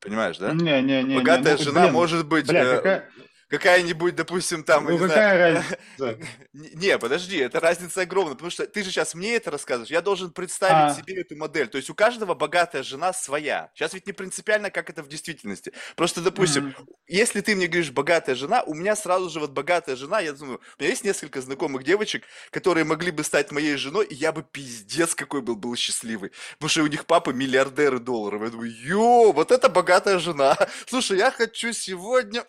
понимаешь, 0.02 0.38
да? 0.38 0.54
Не-не-не. 0.54 1.18
Богатая 1.18 1.58
ну, 1.58 1.64
жена 1.64 1.82
блин, 1.84 1.94
может 1.94 2.28
быть 2.28 2.48
Бля, 2.48 2.64
э, 2.64 2.76
какая, 2.78 3.10
какая-нибудь, 3.50 4.16
допустим, 4.16 4.64
там, 4.64 4.86
ну 4.86 4.92
не 4.92 5.00
знаю, 5.00 5.22
какая 5.24 5.38
разница? 5.40 5.78
Не, 6.54 6.98
подожди, 7.00 7.38
это 7.38 7.60
разница 7.60 8.02
огромная, 8.02 8.34
потому 8.36 8.52
что 8.52 8.66
ты 8.68 8.84
же 8.84 8.92
сейчас 8.92 9.16
мне 9.16 9.36
это 9.36 9.52
рассказываешь, 9.52 9.92
я 9.92 10.02
должен 10.02 10.32
представить 10.32 10.90
А. 10.90 10.92
себе 10.92 11.22
эту 11.22 11.36
модель. 11.36 11.68
То 11.68 11.78
есть 11.78 11.90
у 11.90 11.96
каждого 11.96 12.34
богатая 12.36 12.84
жена 12.84 13.14
своя. 13.14 13.72
Сейчас 13.76 13.94
ведь 13.94 14.08
не 14.08 14.14
принципиально, 14.14 14.72
как 14.72 14.90
это 14.90 15.04
в 15.04 15.08
действительности. 15.10 15.74
Просто, 15.96 16.22
допустим, 16.22 16.64
Мгм. 16.64 16.90
если 17.08 17.42
ты 17.42 17.56
мне 17.56 17.68
говоришь 17.68 17.92
богатая 17.92 18.36
жена, 18.36 18.64
у 18.64 18.74
меня 18.74 18.96
сразу 18.96 19.30
же 19.30 19.40
вот 19.40 19.52
богатая 19.52 19.96
жена, 19.96 20.20
я 20.22 20.34
думаю, 20.34 20.60
у 20.80 20.82
меня 20.84 20.90
есть 20.92 21.04
несколько 21.04 21.42
знакомых 21.42 21.84
девочек, 21.84 22.24
которые 22.52 22.84
могли 22.86 23.12
бы 23.12 23.24
стать 23.24 23.52
моей 23.52 23.76
женой, 23.78 24.06
и 24.08 24.16
я 24.16 24.32
бы 24.32 24.44
пиздец 24.44 25.16
какой 25.16 25.42
был, 25.42 25.56
был 25.56 25.76
счастливый. 25.76 26.32
Потому 26.58 26.70
что 26.70 26.84
у 26.84 26.88
них 26.88 27.06
папа 27.06 27.32
миллиардеры 27.32 28.00
долларов. 28.00 28.42
Я 28.44 28.50
думаю, 28.50 28.72
ё, 28.72 29.32
вот 29.32 29.52
это 29.52 29.70
богатая 29.70 30.20
жена. 30.20 30.58
Слушай, 30.88 31.18
я 31.20 31.32
хочу 31.32 31.74
сегодня 31.74 32.42
м, 32.42 32.46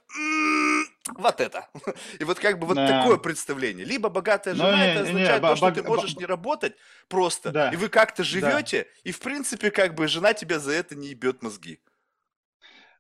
вот 1.15 1.41
это. 1.41 1.69
И 2.19 2.25
вот 2.25 2.39
как 2.39 2.59
бы 2.59 2.67
вот 2.67 2.77
Да. 2.77 3.03
такое 3.03 3.17
представление. 3.19 3.85
Либо 3.87 4.09
богатая 4.11 4.55
Ну, 4.55 4.65
жена, 4.65 4.77
не- 4.77 4.93
это 4.93 5.03
не, 5.05 5.11
означает 5.11 5.43
ба- 5.43 5.49
то, 5.51 5.57
что 5.57 5.67
бог- 5.67 5.75
ты 5.75 5.83
можешь 5.83 6.17
не 6.17 6.27
работать 6.27 6.77
просто, 7.09 7.51
Да. 7.51 7.71
и 7.71 7.77
вы 7.77 7.89
как-то 7.89 8.19
Да. 8.23 8.25
живете, 8.25 8.87
и 9.05 9.13
в 9.13 9.21
принципе 9.21 9.71
как 9.71 9.95
бы 9.95 10.09
жена 10.09 10.35
тебя 10.35 10.59
за 10.59 10.73
это 10.73 10.95
не 10.95 11.09
ебет 11.09 11.43
мозги. 11.43 11.81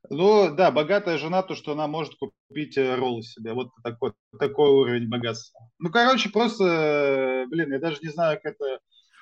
Ну, 0.09 0.51
да, 0.55 0.71
богатая 0.71 1.19
жена, 1.19 1.43
то, 1.43 1.55
что 1.55 1.73
она 1.73 1.87
может 1.87 2.15
купить 2.17 2.77
э, 2.79 2.95
роллы 2.97 3.23
себе. 3.23 3.53
Вот 3.53 3.69
такой, 3.85 4.13
такой 4.39 4.71
уровень 4.71 5.09
богатства. 5.09 5.61
Ну, 5.79 5.91
короче, 5.91 6.31
просто, 6.31 6.65
э, 6.65 7.47
блин, 7.49 7.71
я 7.73 7.79
даже 7.79 7.99
не 8.03 8.09
знаю, 8.09 8.41
как 8.43 8.55
это 8.55 8.79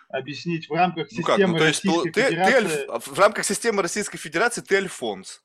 объяснить 0.08 0.68
в 0.70 0.72
рамках 0.72 1.08
Ну 1.10 1.22
как, 1.24 1.34
системы 1.36 1.52
ну 1.54 1.58
то 1.58 1.66
есть 1.66 1.84
Российской 1.84 2.10
ты, 2.12 2.22
ты 2.22 2.28
Федерации. 2.30 2.88
Альф- 2.88 3.12
в 3.12 3.18
рамках 3.18 3.44
системы 3.44 3.82
Российской 3.82 4.18
Федерации 4.18 4.60
ты 4.60 4.76
Альфонс. 4.76 5.42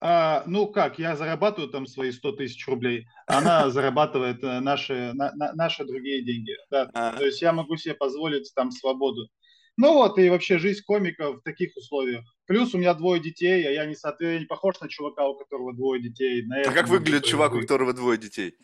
А, 0.00 0.44
ну 0.46 0.68
как, 0.68 0.98
я 1.00 1.16
зарабатываю 1.16 1.70
там 1.70 1.86
свои 1.86 2.12
100 2.12 2.32
тысяч 2.32 2.66
рублей, 2.68 3.06
она 3.26 3.68
зарабатывает 3.70 4.42
э, 4.44 4.60
наши, 4.60 5.12
на- 5.14 5.32
на- 5.34 5.52
наши 5.54 5.84
другие 5.84 6.22
деньги. 6.24 6.52
Да. 6.70 6.88
А. 6.94 7.16
То 7.16 7.24
есть 7.26 7.42
я 7.42 7.52
могу 7.52 7.76
себе 7.76 7.94
позволить 7.94 8.52
там 8.54 8.70
свободу. 8.70 9.28
Ну 9.76 9.94
вот, 9.94 10.18
и 10.18 10.28
вообще 10.28 10.58
жизнь 10.58 10.82
комика 10.84 11.32
в 11.32 11.40
таких 11.42 11.76
условиях. 11.76 12.24
Плюс 12.46 12.74
у 12.74 12.78
меня 12.78 12.94
двое 12.94 13.20
детей, 13.20 13.64
а 13.66 13.70
я 13.70 13.86
не, 13.86 13.94
соответ- 13.94 14.32
я 14.34 14.38
не 14.40 14.44
похож 14.46 14.80
на 14.80 14.88
чувака, 14.88 15.26
у 15.28 15.36
которого 15.36 15.72
двое 15.74 16.00
детей. 16.00 16.42
На 16.46 16.60
А 16.62 16.72
как 16.72 16.88
выглядит 16.88 17.24
чувак, 17.24 17.54
у 17.54 17.60
которого 17.60 17.92
двое 17.92 18.18
детей? 18.18 18.54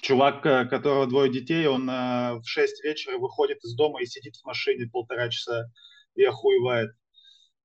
Чувак, 0.00 0.44
э, 0.46 0.64
которого 0.66 1.06
двое 1.06 1.30
детей, 1.30 1.66
он 1.66 1.88
э, 1.88 2.34
в 2.40 2.44
6 2.44 2.82
вечера 2.82 3.18
выходит 3.18 3.58
из 3.64 3.74
дома 3.74 4.02
и 4.02 4.06
сидит 4.06 4.34
в 4.36 4.44
машине 4.44 4.88
полтора 4.92 5.28
часа 5.28 5.70
и 6.16 6.24
охуевает. 6.24 6.90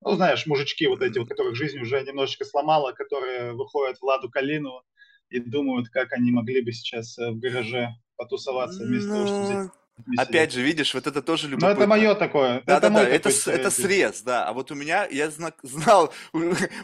Ну, 0.02 0.16
знаешь, 0.16 0.46
мужички 0.46 0.88
вот 0.88 1.02
эти, 1.02 1.18
вот, 1.20 1.28
которых 1.28 1.56
жизнь 1.56 1.80
уже 1.80 2.02
немножечко 2.04 2.46
сломала, 2.46 2.92
которые 2.92 3.54
выходят 3.54 3.98
в 3.98 4.04
Ладу 4.04 4.30
Калину 4.30 4.84
и 5.30 5.40
думают, 5.40 5.90
как 5.90 6.14
они 6.14 6.32
могли 6.32 6.62
бы 6.62 6.72
сейчас 6.72 7.18
э, 7.18 7.32
в 7.32 7.40
гараже 7.40 7.90
потусоваться 8.16 8.84
вместо 8.84 9.12
того, 9.14 9.26
чтобы 9.28 9.42
Ну, 9.42 9.56
взять 9.56 9.72
Опять 10.16 10.52
же, 10.54 10.62
видишь, 10.62 10.94
вот 10.94 11.08
это 11.08 11.24
тоже 11.24 11.48
Ну, 11.48 11.54
любопытно. 11.54 11.82
это 11.82 11.88
мое 11.88 12.14
такое. 12.14 12.62
Да, 12.68 12.80
да, 12.80 12.92
мой 12.92 13.06
да, 13.06 13.10
это, 13.10 13.32
с- 13.32 13.48
это 13.48 13.72
срез, 13.72 14.22
да. 14.22 14.48
А 14.48 14.54
вот 14.54 14.70
у 14.72 14.76
меня, 14.76 15.08
я 15.10 15.32
зна- 15.32 15.54
знал 15.64 16.14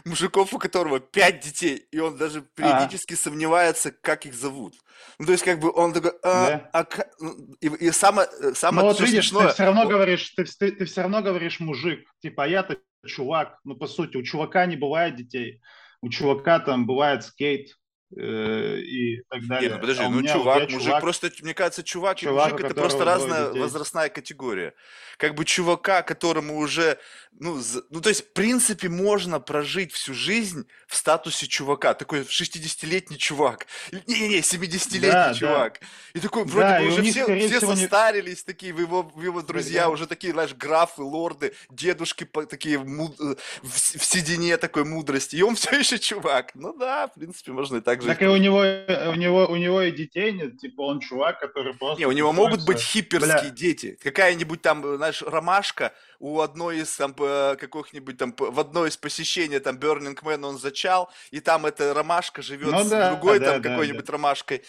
мужиков, 0.04 0.52
у 0.52 0.58
которого 0.58 0.98
пять 0.98 1.40
детей, 1.40 1.86
и 1.92 2.00
он 2.00 2.16
даже 2.16 2.42
периодически 2.42 3.14
сомневается, 3.14 3.92
как 3.92 4.26
их 4.26 4.34
зовут. 4.34 4.74
Ну, 5.18 5.26
то 5.26 5.32
есть, 5.32 5.44
как 5.44 5.60
бы 5.60 5.70
он 5.72 5.92
такой, 5.92 6.10
а, 6.24 6.48
Да. 6.50 6.70
а 6.72 6.86
ну, 7.20 7.54
и, 7.60 7.68
и 7.86 7.90
самое, 7.92 8.28
э, 8.40 8.52
Ну 8.72 8.82
вот 8.82 8.98
видишь, 9.00 9.28
ты 9.28 9.30
смешное, 9.30 9.48
все 9.52 9.64
равно 9.64 9.86
говоришь, 9.88 10.30
ты, 10.30 10.44
ты, 10.44 10.72
ты 10.72 10.84
все 10.84 11.02
равно 11.02 11.22
говоришь 11.22 11.60
мужик. 11.60 12.04
Типа, 12.20 12.44
а 12.44 12.48
я-то 12.48 12.78
чувак. 13.06 13.60
Ну, 13.64 13.76
по 13.76 13.86
сути, 13.86 14.16
у 14.16 14.22
чувака 14.22 14.66
не 14.66 14.76
бывает 14.76 15.16
детей. 15.16 15.60
У 16.00 16.10
чувака 16.10 16.58
там 16.58 16.86
бывает 16.86 17.24
скейт 17.24 17.76
и 18.16 19.22
так 19.28 19.46
далее. 19.46 19.68
Не, 19.70 19.74
ну 19.74 19.80
подожди, 19.80 20.02
А 20.02 20.08
ну 20.08 20.20
меня- 20.20 20.32
чувак, 20.32 20.62
мужик, 20.70 20.82
чувак, 20.82 21.00
просто, 21.00 21.30
мне 21.42 21.54
кажется, 21.54 21.82
чувак 21.82 22.18
и 22.22 22.26
чувак, 22.26 22.52
мужик 22.52 22.64
у 22.66 22.70
это 22.70 22.74
просто 22.80 23.04
разная 23.04 23.46
детей. 23.48 23.60
возрастная 23.60 24.08
категория. 24.08 24.74
Как 25.16 25.34
бы 25.36 25.44
чувака, 25.44 26.02
которому 26.02 26.58
уже, 26.58 26.98
ну, 27.38 27.60
з- 27.60 27.84
ну, 27.90 28.00
то 28.00 28.08
есть, 28.08 28.22
в 28.24 28.32
принципе, 28.32 28.88
можно 28.88 29.38
прожить 29.40 29.92
всю 29.92 30.12
жизнь 30.12 30.66
в 30.88 30.96
статусе 30.96 31.46
чувака, 31.46 31.94
такой 31.94 32.24
60-летний 32.24 33.16
чувак, 33.18 33.66
не-не-не, 34.06 34.40
70-летний 34.42 35.10
Да, 35.12 35.28
да. 35.28 35.34
чувак. 35.34 35.80
И 36.14 36.20
такой, 36.20 36.44
вроде 36.44 36.66
Да, 36.68 36.78
бы 36.80 36.84
и 36.86 36.88
уже 36.88 37.02
них, 37.02 37.12
все, 37.12 37.24
все 37.26 37.58
всего, 37.58 37.74
не- 37.74 37.80
состарились, 37.82 38.42
такие, 38.42 38.70
его, 38.76 39.12
его 39.22 39.42
друзья 39.42 39.82
да. 39.82 39.90
уже 39.90 40.06
такие, 40.06 40.32
знаешь, 40.32 40.54
графы, 40.54 41.02
лорды, 41.02 41.54
дедушки 41.70 42.24
такие 42.48 42.78
муд- 42.78 43.20
э, 43.20 43.36
в, 43.62 43.98
в 43.98 44.04
седине 44.04 44.56
такой 44.56 44.84
мудрости, 44.84 45.36
и 45.36 45.42
он 45.42 45.54
все 45.54 45.78
еще 45.78 45.98
чувак. 45.98 46.50
Ну 46.54 46.76
да, 46.76 47.06
в 47.06 47.14
принципе, 47.14 47.52
можно 47.52 47.76
и 47.76 47.80
так. 47.80 48.02
Так 48.06 48.22
и 48.22 48.26
у 48.26 48.36
него, 48.36 48.62
э, 48.62 49.10
у 49.10 49.14
него, 49.14 49.46
у 49.46 49.56
него 49.56 49.82
и 49.82 49.90
детей 49.90 50.32
нет, 50.32 50.58
типа 50.58 50.82
он 50.82 51.00
чувак, 51.00 51.40
который 51.40 51.74
просто... 51.74 52.00
Не, 52.00 52.06
у 52.06 52.12
него 52.12 52.32
могут 52.32 52.64
быть 52.64 52.80
хипперские 52.80 53.40
Бля. 53.40 53.50
дети. 53.50 53.98
Какая-нибудь 54.02 54.62
там, 54.62 54.84
э, 54.84 54.96
знаешь, 54.96 55.22
ромашка 55.22 55.92
у 56.18 56.40
одной 56.40 56.80
из 56.80 56.96
там 56.96 57.14
э, 57.18 57.56
каких-нибудь 57.56 58.16
там, 58.16 58.34
в 58.36 58.60
одной 58.60 58.88
из 58.88 58.96
посещений 58.96 59.58
там 59.58 59.78
Burning 59.78 60.20
Man 60.22 60.44
он 60.46 60.58
зачал, 60.58 61.10
и 61.30 61.40
там 61.40 61.66
эта 61.66 61.94
ромашка 61.94 62.42
живет 62.42 62.72
ну, 62.72 62.84
с 62.84 62.88
да, 62.88 63.10
другой 63.10 63.38
да, 63.40 63.52
там 63.52 63.62
да, 63.62 63.70
какой-нибудь 63.70 64.04
да. 64.04 64.12
ромашкой. 64.12 64.62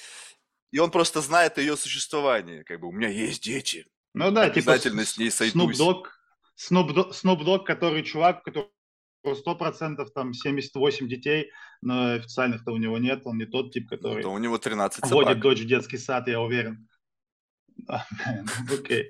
И 0.72 0.80
он 0.80 0.92
просто 0.92 1.22
знает 1.22 1.58
ее 1.58 1.78
существование. 1.78 2.64
Как 2.64 2.80
бы 2.80 2.88
у 2.88 2.92
меня 2.92 3.10
есть 3.10 3.44
дети. 3.44 3.86
Ну 4.14 4.32
да, 4.32 4.50
типа 4.50 4.74
обязательно 4.74 5.04
типа, 5.04 5.14
с 5.14 5.18
ней 5.18 5.32
сойдусь. 5.32 5.80
Snoop 6.58 7.44
Dogg, 7.44 7.66
который 7.66 8.04
чувак, 8.04 8.44
который 8.44 8.70
100% 9.34 10.06
там 10.14 10.34
78 10.34 11.08
детей, 11.08 11.52
но 11.82 12.14
официальных-то 12.14 12.72
у 12.72 12.78
него 12.78 12.98
нет, 12.98 13.22
он 13.26 13.38
не 13.38 13.46
тот 13.46 13.74
тип, 13.74 13.88
ну, 13.90 13.98
который... 13.98 14.24
Ну, 14.24 14.30
да 14.30 14.30
у 14.30 14.38
него 14.38 14.58
13 14.58 15.06
собак. 15.06 15.26
Водит 15.26 15.42
дочь 15.42 15.62
в 15.62 15.68
детский 15.68 15.98
сад, 15.98 16.28
я 16.28 16.42
уверен. 16.42 16.88
Окей. 18.72 19.10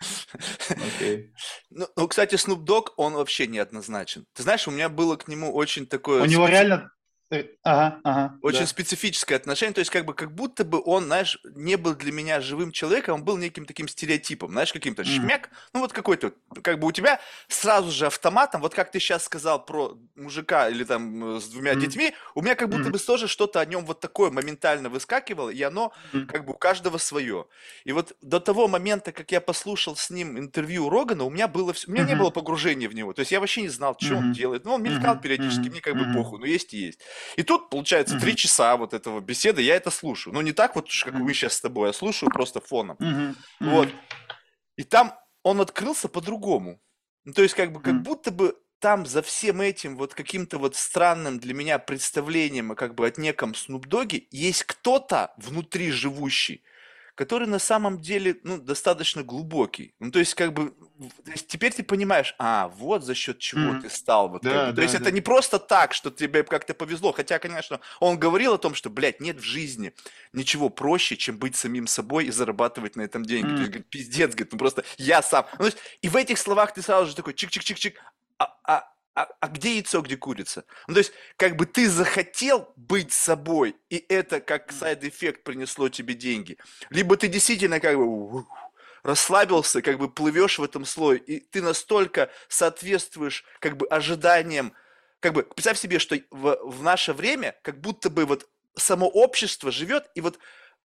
Okay. 0.00 1.30
Ну, 1.70 1.86
ну, 1.96 2.08
кстати, 2.08 2.34
Snoop 2.34 2.64
Dogg, 2.64 2.88
он 2.96 3.14
вообще 3.14 3.46
неоднозначен. 3.46 4.26
Ты 4.32 4.42
знаешь, 4.42 4.66
у 4.66 4.70
меня 4.70 4.88
было 4.88 5.16
к 5.16 5.28
нему 5.28 5.54
очень 5.54 5.86
такое... 5.86 6.22
У 6.22 6.26
него 6.26 6.48
реально 6.48 6.90
э, 7.32 7.44
Ага, 7.64 8.00
ага. 8.04 8.38
Очень 8.42 8.66
да. 8.66 8.68
специфическое 8.68 9.36
отношение, 9.38 9.72
то 9.74 9.78
есть 9.80 9.90
как 9.92 10.04
бы 10.04 10.14
как 10.14 10.34
будто 10.34 10.64
бы 10.64 10.82
он, 10.84 11.04
знаешь, 11.04 11.38
не 11.44 11.76
был 11.76 11.94
для 11.94 12.10
меня 12.12 12.40
живым 12.40 12.72
человеком, 12.72 13.14
он 13.16 13.24
был 13.24 13.36
неким 13.36 13.66
таким 13.66 13.86
стереотипом, 13.86 14.50
знаешь, 14.50 14.72
каким-то 14.72 15.04
Мгм. 15.04 15.32
шмяк, 15.32 15.50
ну 15.72 15.80
вот 15.80 15.92
какой-то, 15.92 16.32
как 16.62 16.80
бы 16.80 16.88
у 16.88 16.92
тебя 16.92 17.20
сразу 17.48 17.92
же 17.92 18.06
автоматом, 18.06 18.60
вот 18.60 18.74
как 18.74 18.90
ты 18.90 18.98
сейчас 18.98 19.24
сказал 19.24 19.64
про 19.64 19.96
мужика 20.16 20.68
или 20.68 20.84
там 20.84 21.36
э, 21.36 21.40
с 21.40 21.48
двумя 21.48 21.74
Мгм. 21.74 21.76
детьми, 21.76 22.14
у 22.34 22.42
меня 22.42 22.56
как 22.56 22.68
будто 22.68 22.90
Мгм. 22.90 22.92
бы 22.92 22.98
тоже 22.98 23.28
что-то 23.28 23.60
о 23.60 23.64
нем 23.66 23.86
вот 23.86 24.00
такое 24.00 24.30
моментально 24.32 24.88
выскакивало, 24.88 25.50
и 25.50 25.62
оно 25.62 25.92
Мгм. 26.12 26.32
как 26.32 26.44
бы 26.44 26.54
у 26.54 26.56
каждого 26.56 26.98
свое. 26.98 27.46
И 27.84 27.92
вот 27.92 28.14
до 28.22 28.40
того 28.40 28.68
момента, 28.68 29.12
как 29.12 29.30
я 29.32 29.40
послушал 29.40 29.96
с 29.96 30.10
ним 30.10 30.36
интервью 30.38 30.90
Рогана, 30.90 31.24
у 31.24 31.30
меня 31.30 31.46
было 31.48 31.72
всё- 31.72 31.88
у 31.90 31.92
меня 31.94 32.04
не 32.04 32.14
Мгм. 32.14 32.16
было 32.16 32.30
погружения 32.30 32.88
в 32.88 32.94
него. 32.94 33.12
То 33.12 33.20
есть 33.20 33.30
я 33.32 33.38
вообще 33.40 33.62
не 33.62 33.68
знал, 33.68 33.96
что 34.00 34.16
он 34.16 34.24
Мгм. 34.24 34.32
делает. 34.32 34.64
Ну, 34.64 34.74
он 34.74 34.82
мелькал 34.82 35.16
Мгм. 35.16 35.20
периодически, 35.20 35.68
Мгм. 35.68 35.70
мне 35.70 35.80
как 35.80 35.96
бы 35.96 36.06
Мгм. 36.06 36.06
похуй, 36.06 36.40
но 36.40 36.46
есть 36.46 36.74
и 36.74 36.78
есть. 36.78 37.00
И 37.36 37.42
тут, 37.42 37.70
получается, 37.70 38.18
три 38.18 38.32
Мгм. 38.32 38.36
часа 38.36 38.76
вот 38.76 38.94
этого 38.94 39.20
беседы, 39.20 39.62
я 39.62 39.76
это 39.76 39.90
слушаю. 39.90 40.34
Ну, 40.34 40.40
не 40.40 40.52
так 40.52 40.74
вот, 40.76 40.88
как 41.04 41.14
мы 41.14 41.34
сейчас 41.34 41.54
с 41.54 41.60
тобой, 41.60 41.90
а 41.90 41.92
слушаю 41.92 42.30
просто 42.30 42.60
фоном. 42.60 42.96
Мгм. 42.98 43.36
Вот. 43.60 43.88
Мгм. 43.88 44.00
И 44.76 44.84
там 44.84 45.18
он 45.42 45.60
открылся 45.60 46.08
по-другому. 46.08 46.80
Ну, 47.24 47.32
то 47.32 47.42
есть, 47.42 47.54
как 47.54 47.72
бы, 47.72 47.80
как 47.80 48.02
будто 48.02 48.30
бы 48.30 48.56
там 48.78 49.06
за 49.06 49.22
всем 49.22 49.60
этим 49.60 49.96
вот 49.96 50.12
каким-то 50.12 50.58
вот 50.58 50.74
странным 50.74 51.38
для 51.38 51.54
меня 51.54 51.78
представлением, 51.78 52.74
как 52.74 52.94
бы 52.96 53.06
от 53.06 53.16
неком 53.16 53.54
Снупдоге, 53.54 54.26
есть 54.32 54.64
кто-то 54.64 55.32
внутри 55.36 55.92
живущий, 55.92 56.64
который 57.14 57.46
на 57.46 57.58
самом 57.58 58.00
деле, 58.00 58.36
ну, 58.42 58.58
достаточно 58.58 59.22
глубокий. 59.22 59.94
Ну, 60.00 60.10
то 60.10 60.18
есть, 60.18 60.34
как 60.34 60.52
бы, 60.54 60.70
то 61.24 61.30
есть 61.30 61.46
теперь 61.46 61.72
ты 61.72 61.82
понимаешь, 61.82 62.34
а, 62.38 62.68
вот 62.68 63.04
за 63.04 63.14
счет 63.14 63.38
чего 63.38 63.72
Мгм. 63.72 63.82
ты 63.82 63.90
стал. 63.90 64.28
Вот, 64.30 64.42
как 64.42 64.52
Да, 64.52 64.66
бы. 64.70 64.76
То 64.76 64.82
есть 64.82 64.94
да, 64.94 64.98
это 65.00 65.10
да. 65.10 65.10
не 65.10 65.20
просто 65.20 65.58
так, 65.58 65.92
что 65.92 66.10
тебе 66.10 66.42
как-то 66.42 66.74
повезло. 66.74 67.12
Хотя, 67.12 67.38
конечно, 67.38 67.80
он 68.00 68.18
говорил 68.18 68.54
о 68.54 68.58
том, 68.58 68.74
что, 68.74 68.88
блядь, 68.88 69.20
нет 69.20 69.36
в 69.38 69.42
жизни 69.42 69.92
ничего 70.32 70.70
проще, 70.70 71.16
чем 71.16 71.38
быть 71.38 71.54
самим 71.56 71.86
собой 71.86 72.26
и 72.26 72.30
зарабатывать 72.30 72.96
на 72.96 73.02
этом 73.02 73.24
деньги. 73.24 73.48
То 73.50 73.56
есть, 73.58 73.70
говорит, 73.70 73.90
пиздец, 73.90 74.30
говорит, 74.30 74.52
ну 74.52 74.58
просто 74.58 74.84
я 74.96 75.22
сам. 75.22 75.46
Ну, 75.52 75.58
то 75.58 75.64
есть, 75.66 75.78
и 76.00 76.08
в 76.08 76.16
этих 76.16 76.38
словах 76.38 76.72
ты 76.72 76.80
сразу 76.82 77.10
же 77.10 77.16
такой 77.16 77.34
чик-чик-чик-чик, 77.34 77.94
а, 79.14 79.28
а 79.40 79.48
где 79.48 79.74
яйцо, 79.74 80.00
где 80.00 80.16
курица? 80.16 80.64
Ну, 80.88 80.94
то 80.94 80.98
есть, 80.98 81.12
как 81.36 81.56
бы 81.56 81.66
ты 81.66 81.88
захотел 81.88 82.72
быть 82.76 83.12
собой, 83.12 83.76
и 83.90 84.04
это 84.08 84.40
как 84.40 84.72
side 84.72 85.01
effect 85.01 85.44
принесло 85.44 85.88
тебе 85.88 86.14
деньги. 86.14 86.56
Либо 86.90 87.16
ты 87.16 87.28
действительно 87.28 87.78
как 87.78 87.96
бы 87.96 88.46
расслабился, 89.02 89.82
как 89.82 89.98
бы 89.98 90.08
плывешь 90.08 90.58
в 90.58 90.62
этом 90.62 90.84
слое, 90.84 91.18
и 91.18 91.40
ты 91.40 91.60
настолько 91.60 92.30
соответствуешь 92.48 93.44
как 93.58 93.76
бы 93.76 93.86
ожиданиям, 93.86 94.72
как 95.20 95.34
бы 95.34 95.42
представь 95.42 95.78
себе, 95.78 95.98
что 95.98 96.16
в, 96.30 96.58
в 96.62 96.82
наше 96.82 97.12
время 97.12 97.56
как 97.62 97.80
будто 97.80 98.08
бы 98.10 98.24
вот 98.24 98.48
само 98.76 99.08
общество 99.08 99.70
живет, 99.70 100.10
и 100.14 100.20
вот 100.20 100.38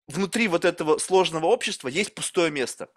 внутри 0.07 0.47
вот 0.47 0.65
этого 0.65 0.97
сложного 0.99 1.47
общества 1.47 1.87
есть 1.87 2.13
пустое 2.13 2.51
место 2.51 2.89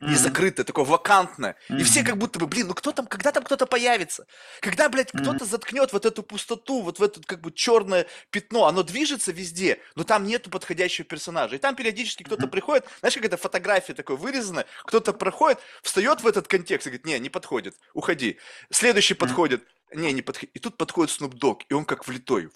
не 0.00 0.14
закрытое, 0.14 0.64
такое 0.64 0.84
вакантное. 0.84 1.56
И 1.68 1.82
все 1.82 2.02
как 2.02 2.16
будто 2.16 2.38
бы, 2.38 2.46
блин, 2.46 2.68
ну 2.68 2.74
кто 2.74 2.92
там, 2.92 3.06
когда 3.06 3.32
там 3.32 3.44
кто-то 3.44 3.66
появится? 3.66 4.26
Когда, 4.60 4.88
блядь, 4.88 5.12
кто-то 5.12 5.44
заткнет 5.44 5.92
вот 5.92 6.06
эту 6.06 6.22
пустоту, 6.22 6.82
вот 6.82 6.98
в 6.98 7.02
это 7.02 7.20
как 7.22 7.40
бы 7.40 7.52
черное 7.52 8.06
пятно, 8.30 8.66
оно 8.66 8.82
движется 8.82 9.32
везде, 9.32 9.80
но 9.94 10.04
там 10.04 10.24
нету 10.24 10.50
подходящего 10.50 11.06
персонажа. 11.06 11.56
И 11.56 11.58
там 11.58 11.76
периодически 11.76 12.22
кто-то 12.22 12.48
приходит, 12.48 12.86
знаешь, 13.00 13.14
как 13.14 13.24
эта 13.24 13.36
фотография 13.36 13.94
такой 13.94 14.16
вырезана, 14.16 14.64
кто-то 14.84 15.12
проходит, 15.12 15.58
встает 15.82 16.22
в 16.22 16.26
этот 16.26 16.48
контекст 16.48 16.86
и 16.86 16.90
говорит, 16.90 17.06
не, 17.06 17.18
не 17.18 17.28
подходит, 17.28 17.76
уходи. 17.92 18.38
Следующий 18.70 19.14
подходит, 19.14 19.64
не, 19.94 20.12
не 20.12 20.22
подходит. 20.22 20.54
И 20.54 20.58
тут 20.58 20.76
подходит 20.76 21.14
Snoop 21.14 21.34
Dogg, 21.34 21.60
и 21.68 21.74
он 21.74 21.84
как 21.84 22.06
влитой. 22.06 22.48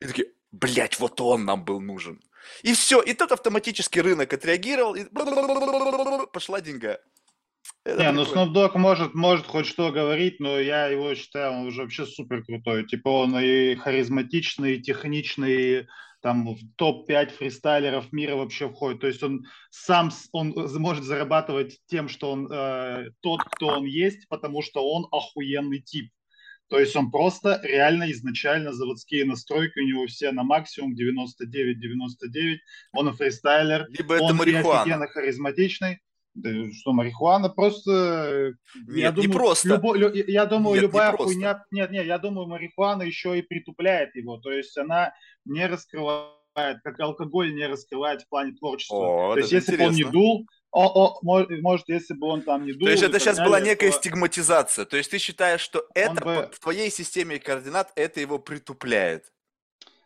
И 0.00 0.06
такие, 0.06 0.28
блядь, 0.52 0.98
вот 1.00 1.20
он 1.20 1.44
нам 1.44 1.64
был 1.64 1.80
нужен. 1.80 2.20
И 2.62 2.72
все, 2.74 3.00
и 3.00 3.14
тут 3.14 3.32
автоматически 3.32 3.98
рынок 3.98 4.32
отреагировал, 4.32 4.94
и 4.94 5.04
пошла 6.32 6.60
деньга. 6.60 7.00
Это 7.84 8.04
не, 8.04 8.12
ну 8.12 8.22
Snoop 8.22 8.52
Dogg 8.52 8.78
может, 8.78 9.14
может 9.14 9.46
хоть 9.46 9.66
что 9.66 9.90
говорить, 9.90 10.38
но 10.38 10.58
я 10.58 10.86
его 10.86 11.14
считаю, 11.14 11.52
он 11.52 11.66
уже 11.66 11.82
вообще 11.82 12.06
супер 12.06 12.44
крутой. 12.44 12.86
Типа 12.86 13.08
он 13.08 13.36
и 13.38 13.74
харизматичный, 13.74 14.76
и 14.76 14.80
техничный, 14.80 15.88
там 16.20 16.54
в 16.54 16.60
топ-5 16.76 17.30
фристайлеров 17.30 18.12
мира 18.12 18.36
вообще 18.36 18.68
входит. 18.68 19.00
То 19.00 19.08
есть 19.08 19.22
он 19.22 19.44
сам 19.70 20.10
он 20.30 20.54
может 20.78 21.04
зарабатывать 21.04 21.80
тем, 21.86 22.08
что 22.08 22.30
он 22.30 22.50
э, 22.50 23.10
тот, 23.20 23.42
кто 23.42 23.66
он 23.66 23.84
есть, 23.84 24.28
потому 24.28 24.62
что 24.62 24.88
он 24.88 25.08
охуенный 25.10 25.80
тип. 25.80 26.12
То 26.72 26.78
есть 26.78 26.96
он 26.96 27.10
просто 27.10 27.60
реально 27.64 28.10
изначально 28.12 28.72
заводские 28.72 29.26
настройки 29.26 29.78
у 29.78 29.86
него 29.86 30.06
все 30.06 30.32
на 30.32 30.42
максимум 30.42 30.94
99-99. 30.94 32.56
Он 32.94 33.12
фристайлер. 33.12 33.86
Либо 33.90 34.14
это 34.14 34.24
он 34.24 34.36
марихуана. 34.36 34.80
офигенно 34.80 35.06
харизматичный. 35.06 36.00
Что 36.72 36.94
марихуана 36.94 37.50
просто... 37.50 38.54
Нет, 38.86 38.96
я 38.96 39.12
думаю, 39.12 39.28
не 39.28 39.34
просто. 39.34 39.68
Любо, 39.68 39.96
я 39.98 40.46
думаю, 40.46 40.74
нет, 40.76 40.82
любая 40.84 41.10
не 41.10 41.16
хуйня... 41.18 41.64
Нет, 41.70 41.90
нет, 41.90 42.06
я 42.06 42.16
думаю, 42.16 42.46
марихуана 42.48 43.02
еще 43.02 43.38
и 43.38 43.42
притупляет 43.42 44.16
его. 44.16 44.38
То 44.38 44.50
есть 44.50 44.78
она 44.78 45.12
не 45.44 45.66
раскрывает, 45.66 46.30
как 46.54 46.98
алкоголь 47.00 47.54
не 47.54 47.66
раскрывает 47.66 48.22
в 48.22 48.28
плане 48.30 48.52
творчества. 48.52 48.96
О, 48.96 49.34
То 49.34 49.40
есть 49.40 49.52
если 49.52 49.76
бы 49.76 49.88
он 49.88 49.92
не 49.92 50.04
дул, 50.04 50.46
о, 50.72 50.86
о, 50.86 51.18
может, 51.22 51.88
если 51.88 52.14
бы 52.14 52.26
он 52.26 52.42
там 52.42 52.64
не 52.64 52.72
думал... 52.72 52.86
То 52.86 52.90
есть 52.92 53.02
это 53.02 53.20
сейчас 53.20 53.38
была 53.38 53.60
некая 53.60 53.90
то... 53.90 53.98
стигматизация. 53.98 54.86
То 54.86 54.96
есть 54.96 55.10
ты 55.10 55.18
считаешь, 55.18 55.60
что 55.60 55.86
это 55.94 56.24
бы... 56.24 56.50
в 56.52 56.58
твоей 56.58 56.90
системе 56.90 57.38
координат 57.38 57.92
это 57.94 58.20
его 58.20 58.38
притупляет? 58.38 59.30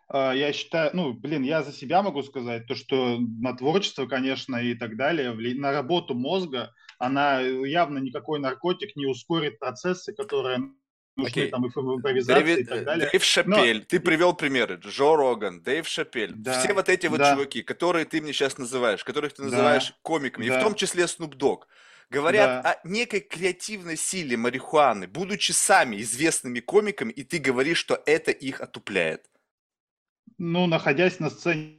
А, 0.09 0.33
я 0.33 0.53
считаю, 0.53 0.91
ну, 0.93 1.13
блин, 1.13 1.45
я 1.45 1.63
за 1.63 1.73
себя 1.73 2.03
могу 2.03 2.23
сказать, 2.25 2.67
то, 2.67 2.75
что 2.75 3.19
на 3.19 3.57
творчество, 3.57 4.07
конечно, 4.07 4.57
и 4.57 4.75
так 4.75 4.97
далее, 4.97 5.33
на 5.55 5.71
работу 5.71 6.15
мозга, 6.15 6.75
она 6.99 7.41
явно 7.41 7.99
никакой 7.99 8.41
наркотик 8.41 8.97
не 8.97 9.07
ускорит 9.07 9.61
процессы, 9.61 10.13
которые 10.15 10.73
нужны 11.17 11.43
okay. 11.43 11.49
там 11.49 11.67
и 11.67 11.71
в 11.71 11.77
импровизации 11.77 12.43
Дэвид, 12.43 12.59
и 12.59 12.65
так 12.65 12.85
далее. 12.85 13.09
Дэйв 13.11 13.25
Шапель, 13.25 13.79
Но... 13.79 13.85
ты 13.85 14.01
привел 14.01 14.35
примеры, 14.35 14.77
Джо 14.77 15.17
Роган, 15.17 15.61
Дэйв 15.63 15.89
Шапель, 15.89 16.33
да, 16.35 16.59
все 16.59 16.73
вот 16.75 16.89
эти 16.89 17.07
вот 17.07 17.19
да. 17.19 17.33
чуваки, 17.33 17.63
которые 17.63 18.05
ты 18.05 18.21
мне 18.21 18.33
сейчас 18.33 18.59
называешь, 18.59 19.03
которых 19.03 19.33
ты 19.33 19.43
называешь 19.43 19.89
да, 19.89 19.97
комиками, 20.03 20.49
да. 20.49 20.55
и 20.55 20.59
в 20.59 20.63
том 20.63 20.75
числе 20.75 21.05
Snoop 21.05 21.37
Dogg, 21.37 21.61
говорят 22.11 22.63
да. 22.63 22.73
о 22.73 22.89
некой 22.89 23.21
креативной 23.21 23.97
силе 23.97 24.37
марихуаны, 24.37 25.07
будучи 25.09 25.53
сами 25.53 26.01
известными 26.03 26.61
комиками, 26.61 27.13
и 27.13 27.25
ты 27.25 27.39
говоришь, 27.39 27.79
что 27.79 28.01
это 28.07 28.31
их 28.31 28.61
отупляет. 28.61 29.25
Ну, 30.39 30.67
находясь 30.67 31.19
на 31.19 31.31
сцене 31.31 31.79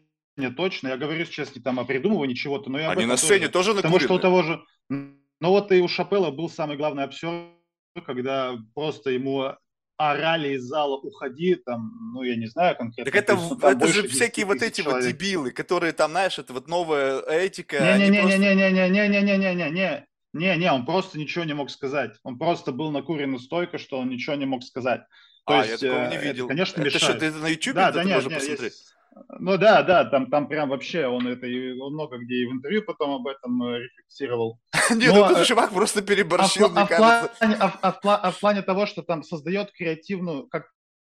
точно, 0.56 0.90
я 0.90 0.98
говорю 0.98 1.26
сейчас 1.26 1.56
не 1.56 1.62
там 1.62 1.80
о 1.80 1.86
придумывании 1.86 2.34
чего-то, 2.34 2.70
но 2.70 2.80
я 2.80 2.90
Они 2.92 3.06
на 3.06 3.18
сцене 3.18 3.50
тоже, 3.50 3.72
тоже 3.72 3.82
Потому 3.84 4.00
что 4.00 4.14
у 4.16 4.20
того 4.20 4.44
же... 4.44 4.64
Ну 4.90 5.50
вот 5.50 5.72
и 5.72 5.80
у 5.80 5.88
Шапелла 5.88 6.32
был 6.32 6.50
самый 6.50 6.78
главный 6.78 7.04
обсер 7.04 7.57
когда 8.02 8.58
просто 8.74 9.12
ему 9.12 9.54
орали 9.98 10.56
из 10.56 10.64
зала 10.64 10.98
«Уходи», 10.98 11.56
там, 11.56 11.92
ну, 12.14 12.24
я 12.24 12.36
не 12.36 12.48
знаю 12.48 12.76
конкретно. 12.78 13.12
Так 13.12 13.22
это, 13.22 13.34
есть, 13.34 13.50
ну, 13.50 13.58
это 13.68 13.88
же 13.88 14.08
всякие 14.08 14.46
вот 14.46 14.62
эти 14.62 14.82
человек. 14.82 15.04
вот 15.04 15.12
дебилы, 15.12 15.52
которые 15.52 15.92
там, 15.92 16.12
знаешь, 16.12 16.38
это 16.38 16.54
вот 16.54 16.68
новая 16.68 17.20
этика. 17.22 17.80
Не-не-не-не-не-не-не-не-не-не-не, 17.80 20.06
не-не, 20.34 20.72
он 20.72 20.86
просто 20.86 21.18
ничего 21.18 21.46
не 21.46 21.54
мог 21.54 21.72
сказать. 21.72 22.12
Он 22.24 22.38
просто 22.38 22.72
был 22.72 22.92
накурен 22.92 23.40
стойко, 23.40 23.80
что 23.80 24.00
он 24.00 24.10
ничего 24.10 24.36
не 24.36 24.46
мог 24.46 24.64
сказать. 24.64 25.02
То 25.48 25.60
а, 25.60 25.66
есть, 25.66 25.82
я 25.82 25.90
такого 25.90 26.10
не 26.10 26.18
видел. 26.18 26.46
Это, 26.46 26.54
конечно, 26.54 26.82
это 26.82 26.94
мешает. 26.94 27.04
что, 27.04 27.14
ты 27.20 27.32
на 27.32 27.48
YouTube 27.48 27.76
да, 27.76 27.92
да, 27.92 28.04
нет, 28.04 28.16
можно 28.16 28.30
нет, 28.30 28.40
посмотреть? 28.40 28.74
Есть... 28.74 28.94
Ну 29.40 29.58
да, 29.58 29.84
да, 29.84 30.06
там, 30.06 30.30
там 30.30 30.48
прям 30.48 30.70
вообще 30.70 31.08
он 31.08 31.28
это 31.28 31.48
он 31.82 31.94
много 31.94 32.18
где 32.18 32.36
и 32.36 32.46
в 32.46 32.52
интервью 32.52 32.84
потом 32.84 33.12
об 33.16 33.28
этом 33.28 33.64
э, 33.64 33.80
рефлексировал. 33.80 34.60
Нет, 34.90 35.14
ну 35.14 35.28
тут 35.28 35.38
э, 35.38 35.46
чувак 35.46 35.72
просто 35.72 36.02
переборщил, 36.02 36.66
а, 36.66 36.70
мне 36.70 36.82
а 36.82 36.88
кажется. 36.88 37.32
А, 37.42 38.00
а, 38.04 38.16
а 38.16 38.32
в 38.32 38.40
плане 38.40 38.62
того, 38.62 38.86
что 38.86 39.02
там 39.02 39.24
создает 39.24 39.72
креативную, 39.72 40.48
как 40.48 40.66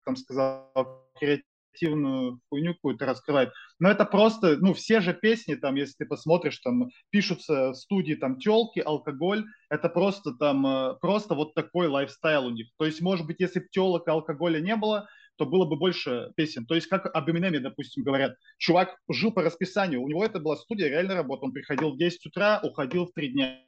там 0.06 0.16
сказал, 0.16 0.72
креативную 1.20 2.40
хуйню 2.50 2.74
какую-то 2.76 3.06
раскрывает. 3.06 3.52
Но 3.80 3.90
это 3.90 4.06
просто, 4.06 4.58
ну, 4.58 4.74
все 4.74 5.02
же 5.02 5.14
песни, 5.14 5.56
там, 5.56 5.76
если 5.76 5.96
ты 6.00 6.06
посмотришь, 6.06 6.60
там, 6.60 6.90
пишутся 7.10 7.72
в 7.72 7.76
студии, 7.76 8.14
там, 8.14 8.38
телки, 8.38 8.80
алкоголь, 8.80 9.46
это 9.70 9.90
просто 9.90 10.34
там, 10.34 10.66
э, 10.66 10.94
просто 11.02 11.36
вот 11.36 11.54
такой 11.54 11.88
лайфстайл 11.88 12.48
у 12.48 12.52
них. 12.52 12.68
То 12.78 12.86
есть, 12.86 13.02
может 13.02 13.26
быть, 13.26 13.40
если 13.40 13.60
бы 13.60 13.68
телок 13.72 14.08
и 14.08 14.12
алкоголя 14.12 14.60
не 14.60 14.76
было, 14.76 15.08
то 15.38 15.46
было 15.46 15.66
бы 15.66 15.76
больше 15.76 16.32
песен. 16.36 16.66
То 16.66 16.76
есть, 16.76 16.88
как 16.88 17.06
об 17.14 17.30
Эминеме, 17.30 17.60
допустим, 17.60 18.04
говорят, 18.04 18.36
чувак 18.58 18.98
жил 19.10 19.32
по 19.32 19.42
расписанию, 19.42 20.02
у 20.02 20.08
него 20.08 20.24
это 20.24 20.40
была 20.40 20.56
студия, 20.56 20.90
реальная 20.90 21.16
работа, 21.16 21.46
он 21.46 21.52
приходил 21.52 21.92
в 21.92 21.98
10 21.98 22.26
утра, 22.26 22.60
уходил 22.64 23.06
в 23.06 23.14
3 23.14 23.30
дня. 23.30 23.62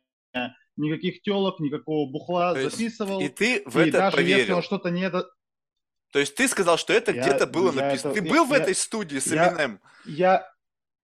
Никаких 0.76 1.22
телок, 1.22 1.60
никакого 1.60 2.10
бухла 2.10 2.54
то 2.54 2.70
записывал. 2.70 3.20
И 3.20 3.30
ты 3.30 3.64
в 3.66 3.80
и 3.80 3.90
это 3.90 3.98
даже 3.98 4.18
поверил? 4.18 4.38
если 4.38 4.52
он 4.54 4.62
что-то 4.62 4.90
не... 4.90 5.10
То 5.10 6.20
есть 6.20 6.36
ты 6.36 6.48
сказал, 6.48 6.78
что 6.78 6.94
это 6.94 7.12
где-то 7.12 7.48
было 7.48 7.72
написано. 7.72 8.12
Это, 8.12 8.22
ты 8.22 8.30
был 8.30 8.44
я, 8.44 8.50
в 8.50 8.54
этой 8.54 8.76
студии 8.76 9.18
с 9.18 9.28
Eminem? 9.28 9.80
Я, 10.06 10.48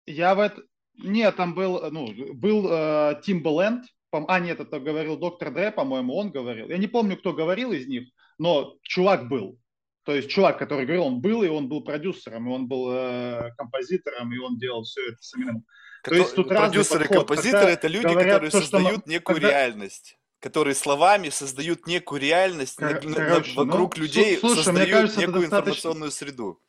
я 0.05 0.35
в 0.35 0.39
это... 0.39 0.61
Нет, 0.95 1.35
там 1.35 1.55
был, 1.55 1.89
ну, 1.89 2.07
был 2.35 2.67
э, 2.71 3.21
Timbaland, 3.27 3.81
а 4.11 4.39
нет, 4.39 4.59
это 4.59 4.79
говорил 4.79 5.17
доктор 5.17 5.51
Дре, 5.51 5.71
по-моему, 5.71 6.15
он 6.15 6.29
говорил. 6.29 6.69
Я 6.69 6.77
не 6.77 6.87
помню, 6.87 7.17
кто 7.17 7.33
говорил 7.33 7.71
из 7.71 7.87
них, 7.87 8.09
но 8.37 8.77
чувак 8.83 9.27
был. 9.27 9.59
То 10.03 10.13
есть 10.13 10.29
чувак, 10.29 10.59
который 10.59 10.85
говорил, 10.85 11.05
он 11.05 11.21
был, 11.21 11.43
и 11.43 11.47
он 11.47 11.69
был 11.69 11.83
продюсером, 11.83 12.47
и 12.47 12.51
он 12.51 12.67
был 12.67 12.91
э, 12.91 13.51
композитором, 13.57 14.33
и 14.33 14.37
он 14.37 14.57
делал 14.57 14.83
все 14.83 15.01
это 15.09 15.17
с 15.21 15.35
Eminem. 15.35 15.61
То 16.03 16.15
есть 16.15 16.35
тут 16.35 16.49
продюсеры, 16.49 17.05
подход, 17.05 17.27
композиторы 17.27 17.71
это 17.71 17.87
люди, 17.87 18.13
которые 18.13 18.51
то, 18.51 18.59
создают 18.59 19.07
некую 19.07 19.35
когда... 19.35 19.49
реальность 19.49 20.17
которые 20.39 20.75
словами 20.75 21.29
создают 21.29 21.87
некую 21.87 22.19
реальность 22.19 22.75
Короче, 22.75 23.07
на, 23.07 23.29
на, 23.29 23.43
вокруг 23.55 23.95
ну, 23.95 24.03
людей, 24.03 24.37
слушай, 24.37 24.61
создают 24.65 24.91
кажется, 24.91 25.19
некую 25.21 25.41
достаточно... 25.43 25.69
информационную 25.69 26.11
среду. 26.11 26.59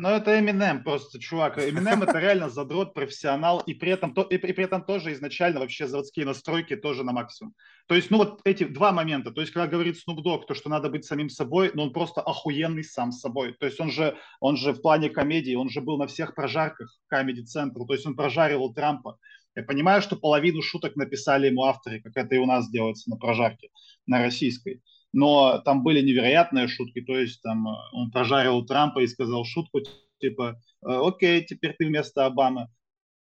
Ну, 0.00 0.10
это 0.10 0.38
Eminem 0.38 0.84
просто, 0.84 1.18
чувак. 1.18 1.58
Eminem 1.58 2.04
это 2.04 2.20
реально 2.20 2.48
задрот, 2.48 2.94
профессионал, 2.94 3.58
и 3.58 3.74
при, 3.74 3.90
этом, 3.90 4.12
и, 4.12 4.38
при 4.38 4.64
этом 4.64 4.84
тоже 4.84 5.12
изначально 5.12 5.58
вообще 5.58 5.88
заводские 5.88 6.24
настройки 6.24 6.76
тоже 6.76 7.02
на 7.02 7.10
максимум. 7.10 7.52
То 7.88 7.96
есть, 7.96 8.08
ну, 8.08 8.18
вот 8.18 8.40
эти 8.44 8.62
два 8.62 8.92
момента. 8.92 9.32
То 9.32 9.40
есть, 9.40 9.52
когда 9.52 9.66
говорит 9.66 9.96
Snoop 9.96 10.22
Dogg, 10.22 10.46
то, 10.46 10.54
что 10.54 10.70
надо 10.70 10.88
быть 10.88 11.04
самим 11.04 11.28
собой, 11.28 11.72
но 11.74 11.82
он 11.82 11.92
просто 11.92 12.20
охуенный 12.20 12.84
сам 12.84 13.10
собой. 13.10 13.54
То 13.58 13.66
есть, 13.66 13.80
он 13.80 13.90
же, 13.90 14.16
он 14.38 14.56
же 14.56 14.72
в 14.72 14.82
плане 14.82 15.10
комедии, 15.10 15.56
он 15.56 15.68
же 15.68 15.80
был 15.80 15.98
на 15.98 16.06
всех 16.06 16.36
прожарках 16.36 16.96
Comedy 17.12 17.42
Central, 17.52 17.84
то 17.84 17.92
есть, 17.92 18.06
он 18.06 18.14
прожаривал 18.14 18.72
Трампа. 18.72 19.18
Я 19.56 19.64
понимаю, 19.64 20.00
что 20.00 20.14
половину 20.14 20.62
шуток 20.62 20.94
написали 20.94 21.48
ему 21.48 21.64
авторы, 21.64 22.00
как 22.00 22.16
это 22.16 22.36
и 22.36 22.38
у 22.38 22.46
нас 22.46 22.70
делается 22.70 23.10
на 23.10 23.16
прожарке, 23.16 23.70
на 24.06 24.22
российской 24.22 24.80
но 25.12 25.58
там 25.64 25.82
были 25.82 26.00
невероятные 26.00 26.68
шутки, 26.68 27.00
то 27.00 27.16
есть 27.16 27.42
там 27.42 27.68
э, 27.68 27.72
он 27.92 28.10
прожарил 28.10 28.64
Трампа 28.64 29.00
и 29.00 29.06
сказал 29.06 29.44
шутку, 29.44 29.80
типа, 30.20 30.60
«Э, 30.86 31.00
окей, 31.06 31.44
теперь 31.44 31.74
ты 31.78 31.86
вместо 31.86 32.26
Обамы. 32.26 32.68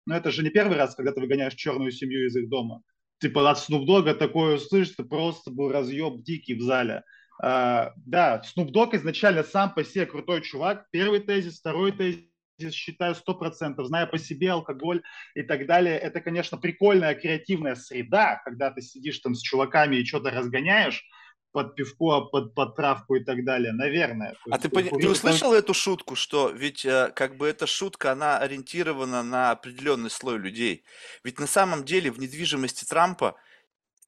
Но 0.07 0.17
это 0.17 0.31
же 0.31 0.43
не 0.43 0.51
первый 0.51 0.77
раз, 0.77 0.95
когда 0.95 1.13
ты 1.13 1.21
выгоняешь 1.21 1.55
черную 1.55 1.93
семью 1.93 2.27
из 2.27 2.37
их 2.37 2.49
дома. 2.49 2.83
Типа 3.21 3.49
от 3.49 3.59
Snoop 3.59 3.87
Dogg 3.87 4.15
такое 4.15 4.57
услышать, 4.57 4.97
просто 5.09 5.51
был 5.51 5.71
разъеб 5.71 6.23
дикий 6.23 6.55
в 6.55 6.63
зале. 6.63 7.05
А, 7.41 7.93
да, 7.97 8.43
Snoop 8.45 8.97
изначально 8.97 9.45
сам 9.45 9.73
по 9.73 9.85
себе 9.85 10.07
крутой 10.07 10.43
чувак. 10.43 10.87
Первый 10.91 11.21
тезис, 11.21 11.61
второй 11.61 11.93
тезис, 11.93 12.25
считаю 12.73 13.15
сто 13.15 13.35
процентов, 13.35 13.87
зная 13.87 14.07
по 14.07 14.19
себе 14.19 14.51
алкоголь 14.51 15.03
и 15.35 15.43
так 15.43 15.67
далее. 15.67 15.97
Это, 15.99 16.21
конечно, 16.21 16.59
прикольная 16.59 17.15
креативная 17.15 17.75
среда, 17.75 18.41
когда 18.45 18.71
ты 18.71 18.83
сидишь 18.83 19.19
там 19.21 19.35
с 19.35 19.41
чуваками 19.41 19.97
и 19.97 20.05
что-то 20.05 20.31
разгоняешь, 20.31 21.05
под 21.53 21.75
пивко, 21.77 22.17
а 22.17 22.21
под, 22.23 22.55
под 22.55 22.77
травку 22.77 23.15
и 23.15 23.25
так 23.25 23.45
далее, 23.45 23.73
наверное. 23.73 24.35
А 24.51 24.59
ты, 24.59 24.69
пони... 24.69 24.89
ты 24.89 25.09
услышал 25.09 25.53
эту 25.53 25.75
шутку, 25.75 26.17
что 26.17 26.51
ведь 26.51 26.85
э, 26.85 27.13
как 27.15 27.37
бы 27.37 27.47
эта 27.47 27.67
шутка, 27.67 28.13
она 28.13 28.39
ориентирована 28.39 29.23
на 29.23 29.51
определенный 29.51 30.11
слой 30.11 30.39
людей. 30.39 30.85
Ведь 31.25 31.39
на 31.39 31.47
самом 31.47 31.85
деле 31.85 32.11
в 32.11 32.19
недвижимости 32.19 32.85
Трампа 32.85 33.37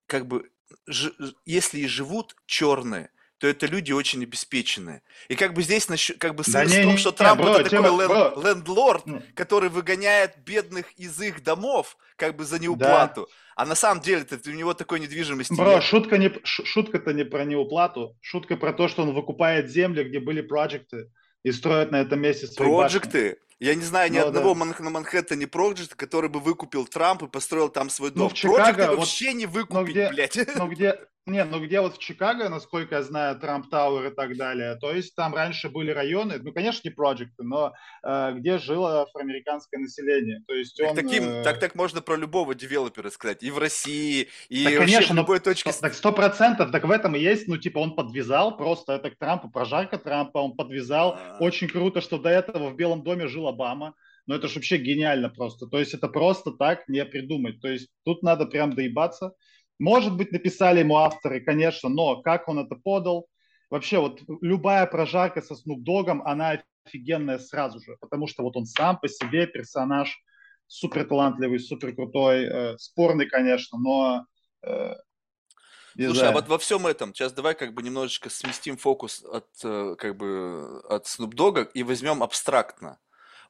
как 0.07 0.27
бы 0.27 0.51
ж... 0.87 1.13
если 1.45 1.81
и 1.81 1.87
живут 1.87 2.35
черные, 2.47 3.11
то 3.45 3.49
это 3.49 3.67
люди 3.67 3.93
очень 3.93 4.23
обеспеченные. 4.23 5.03
И 5.29 5.37
как 5.37 5.53
бы 5.53 5.63
здесь 5.63 5.87
как 6.19 6.35
бы 6.35 6.45
смысл 6.45 6.75
да 6.75 6.81
в 6.81 6.85
том, 6.85 6.97
что 6.97 7.13
Трамп 7.13 7.43
бро, 7.43 7.57
это 7.57 7.69
такой 7.69 7.91
лен, 7.91 8.43
лендлорд, 8.43 9.05
который 9.35 9.69
выгоняет 9.69 10.39
бедных 10.39 10.91
из 10.93 11.21
их 11.21 11.43
домов 11.43 11.99
как 12.17 12.37
бы 12.37 12.45
за 12.45 12.59
неуплату. 12.59 13.29
Да. 13.29 13.37
А 13.57 13.67
на 13.67 13.75
самом 13.75 14.01
деле 14.01 14.25
у 14.47 14.51
него 14.51 14.73
такой 14.73 14.99
недвижимости 14.99 15.53
Бро, 15.53 15.75
нет. 15.75 15.83
шутка 15.83 16.17
не 16.17 16.33
шутка-то 16.43 17.13
не 17.13 17.27
про 17.27 17.45
неуплату, 17.45 18.17
шутка 18.23 18.57
про 18.57 18.73
то, 18.73 18.89
что 18.89 19.03
он 19.03 19.13
выкупает 19.13 19.71
земли, 19.71 20.05
где 20.05 20.21
были 20.21 20.41
проекты 20.41 21.11
и 21.43 21.53
строят 21.53 21.91
на 21.91 22.01
этом 22.01 22.23
месте 22.23 22.47
свои 22.47 22.67
Проекты? 22.67 23.37
Я 23.61 23.75
не 23.75 23.83
знаю 23.83 24.11
ни 24.11 24.19
ну, 24.21 24.29
одного 24.29 24.55
да. 24.55 24.75
на 24.79 24.89
Манхэттене 24.89 25.49
проекта, 25.49 25.95
который 25.97 26.31
бы 26.31 26.41
выкупил 26.41 26.87
Трамп 26.87 27.25
и 27.25 27.29
построил 27.29 27.69
там 27.69 27.91
свой 27.91 28.09
ну, 28.09 28.17
дом. 28.17 28.29
Ну, 28.29 28.29
в 28.31 28.33
Чикаго, 28.33 28.89
вот, 28.89 29.01
вообще 29.01 29.35
не 29.35 29.45
выкупить, 29.45 29.75
но 29.75 29.85
где, 29.85 30.09
блядь. 30.09 30.39
Но 30.57 30.67
где, 30.67 30.99
не, 31.27 31.45
ну 31.45 31.65
где 31.65 31.81
вот 31.81 31.97
в 31.97 31.99
Чикаго, 31.99 32.49
насколько 32.49 32.97
я 32.97 33.03
знаю, 33.03 33.39
Трамп 33.39 33.71
Тауэр 33.71 34.13
и 34.13 34.15
так 34.15 34.37
далее, 34.37 34.77
то 34.77 34.93
есть 34.93 35.15
там 35.15 35.35
раньше 35.35 35.71
были 35.71 35.91
районы, 35.91 36.39
ну, 36.39 36.53
конечно, 36.53 36.89
не 36.89 36.95
проекты, 36.95 37.43
но 37.43 37.73
э, 38.03 38.33
где 38.35 38.59
жило 38.59 39.03
афроамериканское 39.03 39.81
население. 39.81 40.43
То 40.47 40.55
есть 40.55 40.81
он, 40.81 40.95
так, 40.95 41.05
таким, 41.05 41.25
э... 41.25 41.43
так 41.43 41.61
так 41.61 41.75
можно 41.75 42.03
про 42.03 42.17
любого 42.17 42.55
девелопера 42.55 43.11
сказать, 43.11 43.43
и 43.43 43.51
в 43.51 43.59
России, 43.59 44.29
и 44.49 44.65
так, 44.65 44.75
вообще 44.75 44.95
конечно, 44.95 45.15
в 45.15 45.19
любой 45.19 45.39
но, 45.39 45.45
точке. 45.45 45.73
Так 45.73 45.95
сто 45.95 46.13
процентов, 46.13 46.71
так 46.71 46.85
в 46.85 46.91
этом 46.91 47.17
и 47.17 47.21
есть, 47.21 47.49
ну, 47.49 47.57
типа 47.57 47.79
он 47.79 47.97
подвязал 47.97 48.57
просто 48.57 48.95
это 48.95 49.11
к 49.11 49.19
Трампу, 49.19 49.49
прожарка 49.49 49.99
Трампа, 49.99 50.39
он 50.39 50.57
подвязал. 50.57 51.13
А-а-а. 51.13 51.43
Очень 51.43 51.69
круто, 51.69 52.01
что 52.01 52.19
до 52.19 52.29
этого 52.29 52.71
в 52.71 52.77
Белом 52.77 53.03
доме 53.03 53.29
жил 53.29 53.49
Обама. 53.49 53.95
Но 54.27 54.35
это 54.35 54.49
же 54.49 54.55
вообще 54.55 54.79
гениально 54.79 55.29
просто. 55.29 55.67
То 55.67 55.79
есть 55.79 55.93
это 55.93 56.09
просто 56.09 56.53
так 56.53 56.89
не 56.89 57.05
придумать. 57.05 57.61
То 57.61 57.69
есть 57.69 57.91
тут 58.05 58.23
надо 58.23 58.47
прям 58.47 58.75
доебаться. 58.75 59.35
Может 59.79 60.17
быть, 60.17 60.33
написали 60.33 60.81
ему 60.81 60.97
авторы, 60.97 61.41
конечно, 61.41 61.89
но 61.89 62.23
как 62.23 62.49
он 62.49 62.59
это 62.61 62.77
подал, 62.77 63.29
вообще 63.71 63.99
вот 63.99 64.21
любая 64.41 64.87
прожарка 64.87 65.43
со 65.43 65.55
Snoop 65.55 65.85
Dogg, 65.85 66.23
она 66.25 66.63
офигенная 66.85 67.39
сразу 67.39 67.81
же, 67.81 67.97
потому 68.01 68.27
что 68.27 68.43
вот 68.43 68.57
он 68.57 68.67
сам 68.67 68.99
по 68.99 69.09
себе 69.09 69.47
персонаж 69.47 70.17
супер 70.67 71.05
талантливый, 71.05 71.59
супер 71.59 71.95
крутой, 71.95 72.45
э, 72.45 72.79
спорный, 72.79 73.27
конечно, 73.27 73.79
но 73.79 74.27
э, 74.63 74.95
Слушай, 75.95 76.15
знаю. 76.15 76.31
а 76.31 76.33
вот 76.33 76.49
во 76.49 76.59
всем 76.59 76.87
этом, 76.87 77.15
сейчас 77.15 77.33
давай 77.33 77.55
как 77.55 77.75
бы 77.75 77.83
немножечко 77.83 78.29
сместим 78.29 78.77
фокус 78.77 79.23
от 79.25 79.49
э, 79.63 79.95
как 79.97 80.17
бы 80.17 80.81
от 80.89 81.07
Snoop 81.07 81.35
Dogg 81.35 81.71
и 81.73 81.83
возьмем 81.83 82.23
абстрактно. 82.23 82.99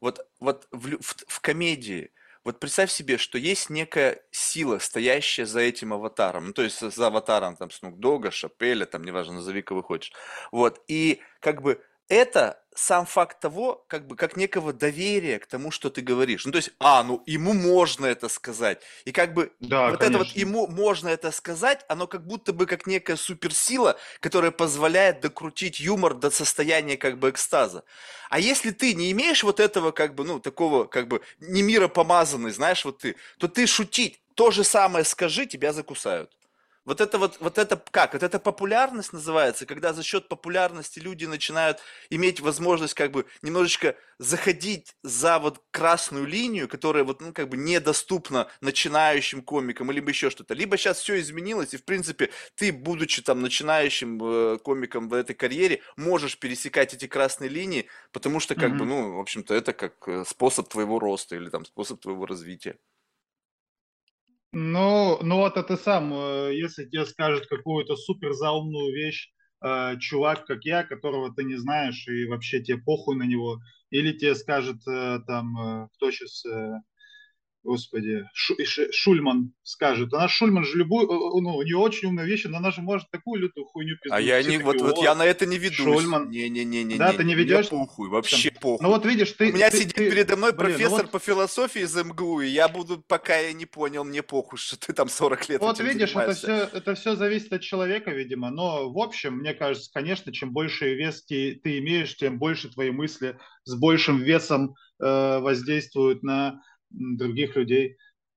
Вот, 0.00 0.26
вот 0.40 0.68
в, 0.70 1.00
в, 1.00 1.24
в 1.26 1.40
комедии, 1.40 2.12
вот 2.44 2.60
представь 2.60 2.90
себе, 2.90 3.16
что 3.18 3.38
есть 3.38 3.70
некая 3.70 4.20
сила, 4.30 4.78
стоящая 4.78 5.46
за 5.46 5.60
этим 5.60 5.94
аватаром. 5.94 6.48
Ну, 6.48 6.52
то 6.52 6.62
есть 6.62 6.80
за 6.80 7.06
аватаром 7.06 7.56
там 7.56 7.70
Снук 7.70 7.98
Дога, 7.98 8.30
Шапеля, 8.30 8.84
там, 8.84 9.02
неважно, 9.02 9.34
назови 9.34 9.62
кого 9.62 9.82
хочешь. 9.82 10.12
Вот. 10.52 10.80
И 10.86 11.22
как 11.40 11.62
бы 11.62 11.82
это 12.08 12.60
сам 12.74 13.06
факт 13.06 13.40
того, 13.40 13.84
как 13.88 14.06
бы, 14.06 14.16
как 14.16 14.36
некого 14.36 14.72
доверия 14.72 15.38
к 15.38 15.46
тому, 15.46 15.70
что 15.70 15.90
ты 15.90 16.00
говоришь. 16.00 16.44
Ну, 16.44 16.50
то 16.52 16.58
есть, 16.58 16.72
а, 16.80 17.04
ну, 17.04 17.22
ему 17.24 17.52
можно 17.52 18.06
это 18.06 18.28
сказать. 18.28 18.82
И 19.04 19.12
как 19.12 19.32
бы 19.32 19.52
да, 19.60 19.90
вот 19.90 20.00
конечно. 20.00 20.16
это 20.16 20.18
вот 20.18 20.36
ему 20.36 20.66
можно 20.66 21.08
это 21.08 21.30
сказать, 21.30 21.84
оно 21.88 22.06
как 22.06 22.26
будто 22.26 22.52
бы 22.52 22.66
как 22.66 22.86
некая 22.86 23.16
суперсила, 23.16 23.96
которая 24.20 24.50
позволяет 24.50 25.20
докрутить 25.20 25.78
юмор 25.78 26.14
до 26.14 26.30
состояния 26.30 26.96
как 26.96 27.18
бы 27.18 27.30
экстаза. 27.30 27.84
А 28.28 28.40
если 28.40 28.72
ты 28.72 28.94
не 28.94 29.12
имеешь 29.12 29.44
вот 29.44 29.60
этого 29.60 29.92
как 29.92 30.14
бы, 30.14 30.24
ну, 30.24 30.40
такого 30.40 30.86
как 30.86 31.06
бы 31.06 31.20
не 31.38 31.62
мира 31.62 31.86
помазанный, 31.86 32.50
знаешь, 32.50 32.84
вот 32.84 32.98
ты, 32.98 33.14
то 33.38 33.46
ты 33.46 33.66
шутить 33.66 34.20
то 34.34 34.50
же 34.50 34.64
самое 34.64 35.04
скажи, 35.04 35.46
тебя 35.46 35.72
закусают. 35.72 36.32
Вот 36.84 37.00
это 37.00 37.18
вот, 37.18 37.38
вот 37.40 37.56
это 37.58 37.82
как? 37.90 38.12
Вот 38.12 38.22
это 38.22 38.38
популярность 38.38 39.12
называется, 39.12 39.64
когда 39.64 39.94
за 39.94 40.02
счет 40.02 40.28
популярности 40.28 40.98
люди 40.98 41.24
начинают 41.24 41.78
иметь 42.10 42.40
возможность 42.40 42.94
как 42.94 43.10
бы 43.10 43.24
немножечко 43.40 43.96
заходить 44.18 44.94
за 45.02 45.38
вот 45.38 45.62
красную 45.70 46.26
линию, 46.26 46.68
которая 46.68 47.04
вот, 47.04 47.22
ну, 47.22 47.32
как 47.32 47.48
бы 47.48 47.56
недоступна 47.56 48.48
начинающим 48.60 49.42
комикам, 49.42 49.90
либо 49.90 50.10
еще 50.10 50.28
что-то. 50.28 50.54
Либо 50.54 50.76
сейчас 50.76 50.98
все 50.98 51.18
изменилось, 51.18 51.72
и, 51.72 51.78
в 51.78 51.84
принципе, 51.84 52.30
ты, 52.54 52.70
будучи 52.70 53.22
там 53.22 53.40
начинающим 53.40 54.20
э, 54.22 54.58
комиком 54.58 55.08
в 55.08 55.14
этой 55.14 55.34
карьере, 55.34 55.80
можешь 55.96 56.38
пересекать 56.38 56.92
эти 56.92 57.06
красные 57.06 57.48
линии, 57.48 57.88
потому 58.12 58.40
что, 58.40 58.54
как 58.54 58.72
mm-hmm. 58.72 58.78
бы, 58.78 58.84
ну, 58.84 59.16
в 59.16 59.20
общем-то, 59.20 59.54
это 59.54 59.72
как 59.72 60.06
э, 60.06 60.24
способ 60.26 60.68
твоего 60.68 60.98
роста 60.98 61.36
или 61.36 61.48
там 61.48 61.64
способ 61.64 62.00
твоего 62.00 62.26
развития. 62.26 62.76
Ну, 64.56 65.18
ну 65.20 65.38
вот 65.38 65.56
это 65.56 65.76
сам, 65.76 66.12
э, 66.14 66.54
если 66.54 66.84
тебе 66.84 67.04
скажет 67.06 67.48
какую-то 67.48 67.96
супер 67.96 68.32
заумную 68.34 68.94
вещь, 68.94 69.32
э, 69.60 69.98
чувак, 69.98 70.46
как 70.46 70.64
я, 70.64 70.84
которого 70.84 71.34
ты 71.34 71.42
не 71.42 71.56
знаешь, 71.56 72.06
и 72.06 72.26
вообще 72.26 72.62
тебе 72.62 72.78
похуй 72.78 73.16
на 73.16 73.24
него, 73.24 73.58
или 73.90 74.12
тебе 74.12 74.36
скажет 74.36 74.76
э, 74.86 75.18
там, 75.26 75.88
кто 75.94 76.10
сейчас, 76.12 76.44
господи, 77.64 78.28
Шу, 78.34 78.54
Шульман 78.92 79.52
скажет. 79.62 80.12
Она 80.12 80.28
Шульман 80.28 80.64
же 80.64 80.78
любую, 80.78 81.06
ну, 81.06 81.56
у 81.56 81.62
нее 81.62 81.78
очень 81.78 82.08
умная 82.08 82.26
вещь, 82.26 82.44
но 82.44 82.58
она 82.58 82.70
же 82.70 82.82
может 82.82 83.10
такую 83.10 83.40
лютую 83.40 83.64
хуйню 83.66 83.96
пиздить. 83.96 84.12
А 84.12 84.20
я 84.20 84.42
не, 84.42 84.58
вот, 84.58 84.80
вот 84.80 84.98
я 84.98 85.14
на 85.14 85.24
это 85.24 85.46
не 85.46 85.58
ведусь. 85.58 85.78
Шульман. 85.78 86.30
Не-не-не. 86.30 86.96
Да, 86.96 87.12
ты 87.12 87.24
не 87.24 87.34
ведешь? 87.34 87.70
Мне 87.70 87.80
похуй, 87.80 88.08
вообще 88.10 88.50
похуй. 88.50 88.84
Ну 88.84 88.90
вот 88.90 89.04
видишь, 89.06 89.32
ты... 89.32 89.50
У 89.50 89.54
меня 89.54 89.70
ты, 89.70 89.78
сидит 89.78 89.94
ты, 89.94 90.10
передо 90.10 90.36
мной 90.36 90.52
блин, 90.52 90.72
ну 90.72 90.72
профессор 90.72 90.98
ну 90.98 91.02
вот... 91.04 91.10
по 91.10 91.18
философии 91.18 91.82
из 91.82 91.96
МГУ, 91.96 92.42
и 92.42 92.48
я 92.48 92.68
буду, 92.68 93.02
пока 93.08 93.36
я 93.36 93.52
не 93.52 93.66
понял, 93.66 94.04
мне 94.04 94.22
похуй, 94.22 94.58
что 94.58 94.78
ты 94.78 94.92
там 94.92 95.08
40 95.08 95.48
лет 95.48 95.60
Вот 95.60 95.80
видишь, 95.80 96.14
это 96.14 96.34
все, 96.34 96.68
это 96.72 96.94
все 96.94 97.16
зависит 97.16 97.52
от 97.52 97.62
человека, 97.62 98.10
видимо, 98.10 98.50
но 98.50 98.92
в 98.92 98.98
общем, 98.98 99.38
мне 99.38 99.54
кажется, 99.54 99.90
конечно, 99.92 100.32
чем 100.32 100.52
больше 100.52 100.94
вес 100.94 101.24
ты, 101.24 101.58
ты 101.62 101.78
имеешь, 101.78 102.16
тем 102.16 102.38
больше 102.38 102.68
твои 102.68 102.90
мысли 102.90 103.38
с 103.64 103.74
большим 103.74 104.18
весом 104.18 104.74
э, 105.00 105.38
воздействуют 105.38 106.22
на 106.22 106.60
других 106.94 107.56
людей. 107.56 107.96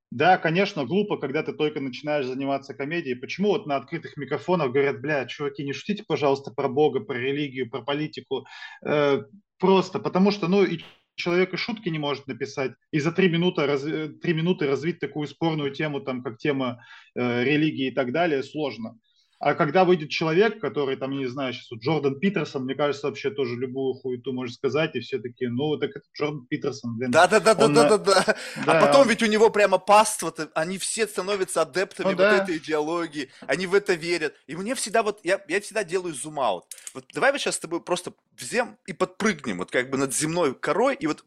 Да, 0.10 0.38
конечно, 0.38 0.86
глупо, 0.86 1.18
когда 1.18 1.44
ты 1.44 1.52
только 1.52 1.82
начинаешь 1.82 2.26
заниматься 2.26 2.74
комедией. 2.74 3.16
Почему 3.16 3.50
вот 3.50 3.68
на 3.68 3.76
открытых 3.76 4.16
микрофонах 4.16 4.72
говорят, 4.72 5.02
бля, 5.02 5.26
чуваки, 5.26 5.66
не 5.66 5.74
шутите, 5.74 6.06
пожалуйста, 6.08 6.52
про 6.52 6.70
Бога, 6.70 7.02
про 7.02 7.18
религию, 7.18 7.70
про 7.70 7.82
политику. 7.82 8.46
Э, 8.86 9.24
просто 9.60 10.00
потому 10.00 10.32
что, 10.32 10.48
ну, 10.48 10.64
и 10.64 10.80
человек 11.16 11.54
и 11.54 11.58
шутки 11.58 11.90
не 11.90 12.00
может 12.00 12.28
написать, 12.28 12.72
и 12.92 13.00
за 13.00 13.12
три 13.12 13.28
минуты, 13.28 13.66
раз, 13.66 13.82
три 13.82 14.34
минуты 14.34 14.68
развить 14.68 15.00
такую 15.00 15.28
спорную 15.28 15.72
тему, 15.72 16.00
там, 16.00 16.24
как 16.24 16.38
тема 16.38 16.82
э, 17.16 17.44
религии 17.44 17.88
и 17.88 17.92
так 17.92 18.14
далее, 18.14 18.44
сложно. 18.44 18.98
А 19.40 19.54
когда 19.54 19.86
выйдет 19.86 20.10
человек, 20.10 20.60
который, 20.60 20.96
там, 20.96 21.12
я 21.12 21.20
не 21.20 21.28
знаю, 21.28 21.54
сейчас 21.54 21.70
вот 21.70 21.82
Джордан 21.82 22.20
Питерсон, 22.20 22.64
мне 22.64 22.74
кажется, 22.74 23.08
вообще 23.08 23.30
тоже 23.30 23.56
любую 23.56 23.94
хуету 23.94 24.34
может 24.34 24.56
сказать, 24.56 24.96
и 24.96 25.00
все 25.00 25.20
таки 25.20 25.46
ну, 25.48 25.78
так 25.78 25.92
это 25.92 26.06
Джордан 26.18 26.48
Питерсон, 26.48 26.98
блин. 26.98 27.12
Да-да-да-да-да-да. 27.12 28.36
А 28.66 28.82
потом 28.82 29.08
ведь 29.08 29.22
у 29.22 29.28
него 29.28 29.52
прямо 29.52 29.78
паство, 29.78 30.34
они 30.56 30.80
все 30.80 31.06
становятся 31.06 31.62
адептами 31.62 32.06
ну, 32.06 32.12
вот 32.12 32.18
да. 32.18 32.44
этой 32.44 32.58
идеологии, 32.58 33.30
они 33.42 33.68
в 33.68 33.76
это 33.76 33.94
верят. 33.94 34.34
И 34.48 34.56
мне 34.56 34.74
всегда 34.74 35.04
вот, 35.04 35.20
я, 35.24 35.40
я 35.48 35.62
всегда 35.62 35.84
делаю 35.84 36.16
зум-аут. 36.16 36.66
Вот 36.96 37.06
давай 37.14 37.32
вот 37.32 37.40
сейчас 37.40 37.56
с 37.56 37.60
тобой 37.60 37.82
просто 37.82 38.14
взем 38.36 38.78
и 38.88 38.94
подпрыгнем 38.94 39.60
вот 39.60 39.70
как 39.70 39.92
бы 39.92 39.98
над 39.98 40.16
земной 40.16 40.56
корой, 40.56 40.96
и 40.96 41.06
вот 41.06 41.24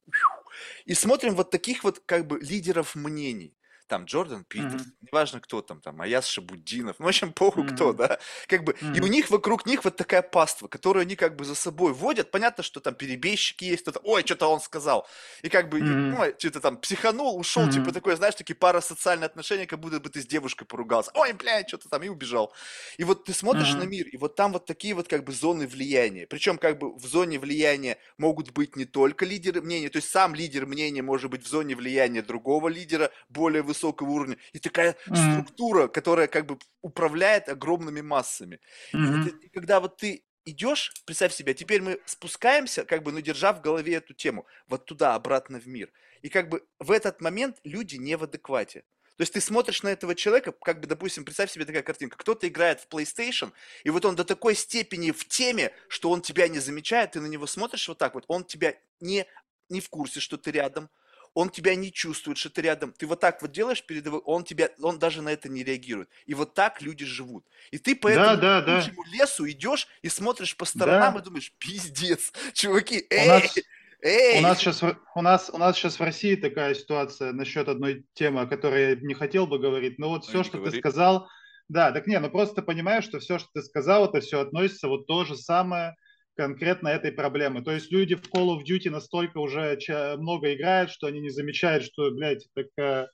и 0.84 0.94
смотрим 0.94 1.36
вот 1.36 1.50
таких 1.50 1.84
вот 1.84 2.02
как 2.04 2.26
бы 2.26 2.40
лидеров 2.40 2.96
мнений 2.96 3.54
там 3.90 4.04
Джордан 4.04 4.44
Питерс, 4.44 4.82
mm-hmm. 4.82 5.08
неважно 5.10 5.40
кто 5.40 5.62
там, 5.62 5.80
там 5.80 6.00
Аяс 6.00 6.26
Шабуддинов, 6.26 6.96
ну, 7.00 7.06
в 7.06 7.08
общем, 7.08 7.32
похуй 7.32 7.64
mm-hmm. 7.64 7.74
кто, 7.74 7.92
да, 7.92 8.20
как 8.46 8.62
бы, 8.62 8.72
mm-hmm. 8.72 8.96
и 8.96 9.00
у 9.00 9.08
них 9.08 9.30
вокруг 9.30 9.66
них 9.66 9.84
вот 9.84 9.96
такая 9.96 10.22
паства, 10.22 10.68
которую 10.68 11.02
они 11.02 11.16
как 11.16 11.34
бы 11.34 11.44
за 11.44 11.56
собой 11.56 11.92
водят, 11.92 12.30
понятно, 12.30 12.62
что 12.62 12.78
там 12.78 12.94
перебежчики 12.94 13.64
есть, 13.64 13.82
кто-то, 13.82 13.98
ой, 14.04 14.22
что-то 14.24 14.46
он 14.46 14.60
сказал, 14.60 15.08
и 15.42 15.48
как 15.48 15.68
бы, 15.68 15.80
mm-hmm. 15.80 15.84
ну, 15.84 16.34
что-то 16.38 16.60
там 16.60 16.76
психанул, 16.76 17.36
ушел, 17.36 17.64
mm-hmm. 17.64 17.72
типа 17.72 17.92
такое, 17.92 18.14
знаешь, 18.14 18.36
такие 18.36 18.54
парасоциальные 18.54 19.26
отношения, 19.26 19.66
как 19.66 19.80
будто 19.80 19.98
бы 19.98 20.08
ты 20.08 20.22
с 20.22 20.26
девушкой 20.26 20.66
поругался, 20.66 21.10
ой, 21.14 21.32
блядь, 21.32 21.66
что-то 21.66 21.88
там, 21.88 22.04
и 22.04 22.08
убежал. 22.08 22.54
И 22.96 23.02
вот 23.02 23.24
ты 23.24 23.32
смотришь 23.32 23.74
mm-hmm. 23.74 23.78
на 23.78 23.84
мир, 23.84 24.06
и 24.06 24.16
вот 24.16 24.36
там 24.36 24.52
вот 24.52 24.66
такие 24.66 24.94
вот 24.94 25.08
как 25.08 25.24
бы 25.24 25.32
зоны 25.32 25.66
влияния, 25.66 26.28
причем 26.28 26.58
как 26.58 26.78
бы 26.78 26.96
в 26.96 27.04
зоне 27.06 27.40
влияния 27.40 27.98
могут 28.18 28.52
быть 28.52 28.76
не 28.76 28.84
только 28.84 29.24
лидеры 29.24 29.60
мнения, 29.60 29.88
то 29.88 29.96
есть 29.96 30.10
сам 30.10 30.36
лидер 30.36 30.66
мнения 30.66 31.02
может 31.02 31.28
быть 31.28 31.42
в 31.42 31.48
зоне 31.48 31.74
влияния 31.74 32.22
другого 32.22 32.68
лидера, 32.68 33.10
более 33.28 33.62
высокого, 33.62 33.79
высокого 33.80 34.10
уровня, 34.10 34.36
и 34.52 34.58
такая 34.58 34.96
mm-hmm. 35.06 35.32
структура, 35.32 35.88
которая 35.88 36.26
как 36.26 36.46
бы 36.46 36.58
управляет 36.82 37.48
огромными 37.48 38.00
массами. 38.00 38.60
Mm-hmm. 38.92 39.28
И, 39.42 39.46
и 39.46 39.48
когда 39.48 39.80
вот 39.80 39.96
ты 39.96 40.24
идешь, 40.44 40.92
представь 41.06 41.32
себе, 41.32 41.54
теперь 41.54 41.82
мы 41.82 42.00
спускаемся, 42.04 42.84
как 42.84 43.02
бы, 43.02 43.12
ну, 43.12 43.20
держа 43.20 43.52
в 43.52 43.60
голове 43.60 43.94
эту 43.94 44.14
тему, 44.14 44.46
вот 44.68 44.84
туда, 44.84 45.14
обратно 45.14 45.60
в 45.60 45.66
мир. 45.66 45.90
И 46.22 46.28
как 46.28 46.48
бы 46.48 46.62
в 46.78 46.90
этот 46.90 47.20
момент 47.20 47.58
люди 47.64 47.96
не 47.96 48.16
в 48.16 48.24
адеквате. 48.24 48.84
То 49.16 49.22
есть 49.22 49.34
ты 49.34 49.40
смотришь 49.40 49.82
на 49.82 49.88
этого 49.88 50.14
человека, 50.14 50.52
как 50.52 50.80
бы, 50.80 50.86
допустим, 50.86 51.24
представь 51.24 51.50
себе 51.50 51.66
такая 51.66 51.82
картинка. 51.82 52.16
Кто-то 52.16 52.48
играет 52.48 52.80
в 52.80 52.88
PlayStation, 52.88 53.52
и 53.84 53.90
вот 53.90 54.04
он 54.04 54.16
до 54.16 54.24
такой 54.24 54.54
степени 54.54 55.10
в 55.10 55.28
теме, 55.28 55.72
что 55.88 56.10
он 56.10 56.22
тебя 56.22 56.48
не 56.48 56.58
замечает, 56.58 57.12
ты 57.12 57.20
на 57.20 57.26
него 57.26 57.46
смотришь 57.46 57.88
вот 57.88 57.98
так 57.98 58.14
вот, 58.14 58.24
он 58.28 58.44
тебя 58.44 58.74
не, 58.98 59.26
не 59.68 59.80
в 59.80 59.90
курсе, 59.90 60.20
что 60.20 60.38
ты 60.38 60.50
рядом, 60.50 60.88
он 61.34 61.48
тебя 61.50 61.74
не 61.74 61.92
чувствует, 61.92 62.38
что 62.38 62.50
ты 62.50 62.62
рядом. 62.62 62.92
Ты 62.92 63.06
вот 63.06 63.20
так 63.20 63.40
вот 63.42 63.52
делаешь 63.52 63.84
перед 63.84 64.04
его, 64.06 64.18
он 64.18 64.44
тебя, 64.44 64.70
он 64.80 64.98
даже 64.98 65.22
на 65.22 65.30
это 65.30 65.48
не 65.48 65.62
реагирует. 65.62 66.08
И 66.26 66.34
вот 66.34 66.54
так 66.54 66.82
люди 66.82 67.04
живут. 67.04 67.46
И 67.70 67.78
ты 67.78 67.94
по 67.94 68.08
Да, 68.08 68.34
этому 68.34 68.40
да, 68.42 68.60
да. 68.62 68.82
лесу 69.12 69.48
идешь 69.48 69.88
и 70.02 70.08
смотришь 70.08 70.56
по 70.56 70.64
сторонам 70.64 71.14
Да. 71.14 71.20
и 71.20 71.22
думаешь, 71.22 71.52
пиздец, 71.58 72.32
чуваки, 72.52 73.06
У 73.10 73.14
эй, 73.14 73.28
нас, 73.28 73.56
у 73.56 74.06
эй. 74.06 74.40
нас 74.40 74.58
сейчас, 74.58 74.82
у 74.82 75.22
нас, 75.22 75.50
у 75.52 75.58
нас 75.58 75.76
сейчас 75.76 75.98
в 75.98 76.02
России 76.02 76.34
такая 76.36 76.74
ситуация 76.74 77.32
насчет 77.32 77.68
одной 77.68 78.04
темы, 78.14 78.42
о 78.42 78.46
которой 78.46 78.90
я 78.90 78.96
не 78.96 79.14
хотел 79.14 79.46
бы 79.46 79.58
говорить. 79.58 79.98
Но 79.98 80.08
вот 80.10 80.24
Ну, 80.26 80.28
все, 80.28 80.42
что 80.42 80.58
ты 80.58 80.58
говори. 80.58 80.78
сказал, 80.78 81.28
да, 81.68 81.92
так 81.92 82.06
не, 82.06 82.18
ну 82.18 82.30
просто 82.30 82.62
понимаешь, 82.62 83.04
что 83.04 83.18
все, 83.20 83.38
что 83.38 83.48
ты 83.54 83.62
сказал, 83.62 84.06
это 84.08 84.20
все 84.20 84.40
относится 84.40 84.88
вот 84.88 85.06
то 85.06 85.24
же 85.24 85.36
самое 85.36 85.94
конкретно 86.40 86.88
этой 86.88 87.12
проблемы. 87.12 87.62
То 87.62 87.70
есть 87.70 87.92
люди 87.92 88.14
в 88.14 88.22
Call 88.22 88.56
of 88.56 88.64
Duty 88.64 88.88
настолько 88.88 89.36
уже 89.38 89.78
много 90.16 90.54
играют, 90.54 90.90
что 90.90 91.06
они 91.06 91.20
не 91.20 91.28
замечают, 91.28 91.84
что, 91.84 92.10
блядь, 92.12 92.48
это, 92.54 93.10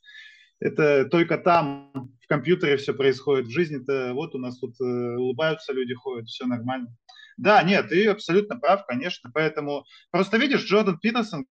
это 0.61 1.07
только 1.07 1.37
там 1.37 1.91
в 2.23 2.29
компьютере 2.29 2.77
все 2.77 2.95
происходит. 2.95 3.49
В 3.49 3.51
жизни-то 3.51 4.13
вот 4.15 4.37
у 4.37 4.39
нас 4.39 4.61
тут 4.61 4.81
э, 4.81 4.85
улыбаются 4.85 5.73
люди, 5.73 5.93
ходят, 5.95 6.29
все 6.29 6.47
нормально. 6.47 6.95
Да, 7.37 7.65
нет, 7.65 7.89
ты 7.89 8.07
абсолютно 8.07 8.61
прав, 8.61 8.87
конечно. 8.87 9.29
Поэтому 9.35 9.85
просто 10.13 10.37
видишь, 10.37 10.65
Джордан 10.65 11.01
Питерсон, 11.01 11.47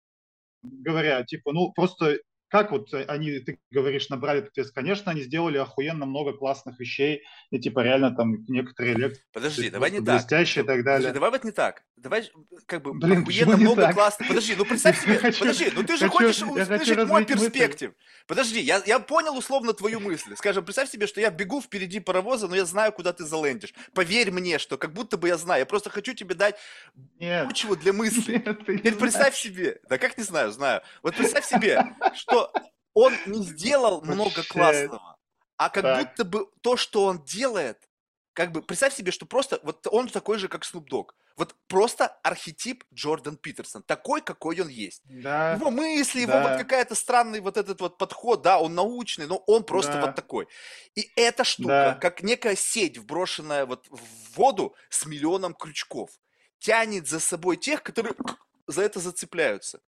говоря, 0.64 1.24
типа, 1.24 1.54
ну 1.54 1.72
просто 1.72 2.20
как 2.52 2.72
вот 2.72 2.94
они, 2.94 3.40
ты 3.40 3.60
говоришь, 3.72 4.10
набрали 4.10 4.40
этот 4.42 4.56
вес? 4.58 4.72
Конечно, 4.72 5.12
они 5.12 5.22
сделали 5.22 5.58
охуенно 5.58 6.06
много 6.06 6.34
классных 6.34 6.80
вещей, 6.80 7.24
и 7.50 7.60
типа 7.60 7.80
реально 7.80 8.14
там 8.14 8.44
некоторые 8.50 8.96
лекции 8.96 9.24
Подожди, 9.32 9.70
давай 9.70 9.90
не 9.92 10.02
так. 10.02 10.18
блестящие 10.18 10.64
и 10.64 10.68
так 10.68 10.78
Подожди, 10.78 10.84
далее. 11.04 11.14
давай 11.14 11.32
вот 11.32 11.44
не 11.46 11.52
так. 11.52 11.84
Давай, 11.96 12.30
как 12.66 12.82
бы, 12.82 12.94
Блин, 12.94 13.22
охуенно 13.22 13.58
много 13.58 13.84
так? 13.84 13.94
классных. 13.94 14.28
Подожди, 14.28 14.56
ну 14.58 14.66
представь 14.66 15.00
себе, 15.02 15.18
хочу- 15.18 15.40
подожди, 15.40 15.72
ну 15.74 15.84
ты 15.84 15.98
же 15.98 16.10
хочу- 16.10 16.12
хочешь 16.12 16.42
услышать 16.42 17.08
мой 17.08 17.22
мысль. 17.22 17.26
перспектив. 17.34 17.94
Подожди, 18.28 18.60
я, 18.60 18.82
я 18.88 19.00
понял 19.00 19.38
условно 19.38 19.74
твою 19.74 20.00
мысль. 20.00 20.36
Скажем, 20.36 20.66
представь 20.66 20.90
себе, 20.90 21.06
что 21.08 21.22
я 21.22 21.30
бегу 21.30 21.62
впереди 21.62 22.00
паровоза, 22.00 22.48
но 22.48 22.56
я 22.56 22.66
знаю, 22.66 22.92
куда 22.92 23.14
ты 23.14 23.24
залендишь. 23.24 23.74
Поверь 23.94 24.32
мне, 24.32 24.58
что 24.58 24.78
как 24.80 24.94
будто 24.94 25.18
бы 25.18 25.28
я 25.28 25.38
знаю. 25.38 25.60
Я 25.60 25.66
просто 25.68 25.90
хочу 25.92 26.14
тебе 26.16 26.34
дать 26.34 26.56
Нет, 27.20 27.48
почву 27.48 27.76
для 27.76 27.94
мысли. 27.94 28.42
нет, 28.46 28.60
Теперь 28.66 28.96
представь 28.96 29.36
себе, 29.36 29.80
да 29.88 29.98
как 30.00 30.18
не 30.18 30.24
знаю, 30.24 30.52
знаю. 30.52 30.82
Вот 31.04 31.16
представь 31.16 31.46
себе, 31.46 31.86
что 32.16 32.41
он 32.94 33.22
не 33.26 33.44
сделал 33.44 34.02
много 34.02 34.44
классного, 34.44 35.18
а 35.58 35.70
как 35.70 35.84
Так. 35.84 36.08
будто 36.10 36.26
бы 36.26 36.48
то, 36.62 36.78
что 36.78 37.06
он 37.06 37.24
делает, 37.24 37.90
как 38.34 38.52
бы 38.52 38.62
представь 38.62 38.94
себе, 38.96 39.12
что 39.12 39.26
просто 39.26 39.60
вот 39.64 39.86
он 39.92 40.08
такой 40.08 40.38
же, 40.40 40.48
как 40.48 40.64
Snoop 40.64 40.86
Dogg. 40.90 41.08
Вот 41.38 41.56
просто 41.68 42.08
архетип 42.24 42.84
Джордан 42.94 43.38
Питерсон, 43.38 43.84
такой, 43.84 44.22
какой 44.22 44.60
он 44.62 44.68
есть. 44.68 45.02
Да, 45.06 45.54
Его 45.54 45.72
мысли, 45.72 46.22
его 46.22 46.34
да. 46.34 46.42
вот 46.50 46.58
какая-то 46.58 46.94
странный 46.96 47.40
вот 47.40 47.58
этот 47.58 47.80
вот 47.82 47.98
подход, 47.98 48.42
да, 48.42 48.60
он 48.60 48.76
научный, 48.76 49.28
но 49.28 49.38
он 49.48 49.64
просто 49.64 49.94
Да. 49.94 50.02
вот 50.08 50.16
такой. 50.16 50.48
И 50.96 51.10
эта 51.16 51.44
штука, 51.44 51.68
Да. 51.68 51.94
как 51.96 52.22
некая 52.24 52.56
сеть, 52.56 52.98
вброшенная 52.98 53.66
вот 53.66 53.88
в 53.90 54.36
воду 54.38 54.76
с 54.90 55.06
миллионом 55.06 55.54
крючков, 55.54 56.12
тянет 56.60 57.08
за 57.08 57.20
собой 57.20 57.58
тех, 57.58 57.82
которые 57.84 58.14
за 58.68 58.82
это 58.84 59.00
зацепляются. 59.00 59.82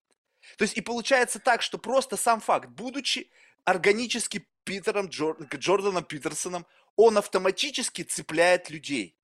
То 0.57 0.65
есть 0.65 0.77
и 0.77 0.81
получается 0.81 1.39
так, 1.39 1.63
что 1.63 1.79
просто 1.79 2.17
сам 2.17 2.41
факт, 2.41 2.69
будучи 2.69 3.31
органически 3.65 4.47
Питером 4.65 5.09
Джор- 5.09 5.47
Джорданом 5.57 6.05
Питерсоном, 6.05 6.67
он 6.97 7.19
автоматически 7.19 8.03
цепляет 8.03 8.71
людей. 8.71 9.17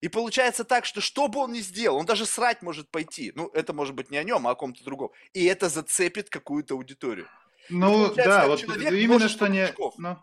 И 0.00 0.08
получается 0.08 0.64
так, 0.64 0.84
что 0.84 1.00
что 1.00 1.28
бы 1.28 1.40
он 1.40 1.52
ни 1.52 1.60
сделал, 1.60 1.96
он 1.96 2.06
даже 2.06 2.26
срать 2.26 2.62
может 2.62 2.90
пойти. 2.90 3.32
Ну, 3.34 3.48
это 3.54 3.72
может 3.72 3.94
быть 3.94 4.10
не 4.10 4.18
о 4.18 4.24
нем, 4.24 4.46
а 4.46 4.50
о 4.50 4.54
ком-то 4.54 4.84
другом. 4.84 5.10
И 5.32 5.44
это 5.46 5.68
зацепит 5.68 6.28
какую-то 6.28 6.74
аудиторию. 6.74 7.26
Ну, 7.70 8.14
да, 8.14 8.46
вот 8.46 8.62
именно 8.62 9.28
что 9.28 9.48
не... 9.48 9.74
Ну, 9.98 10.18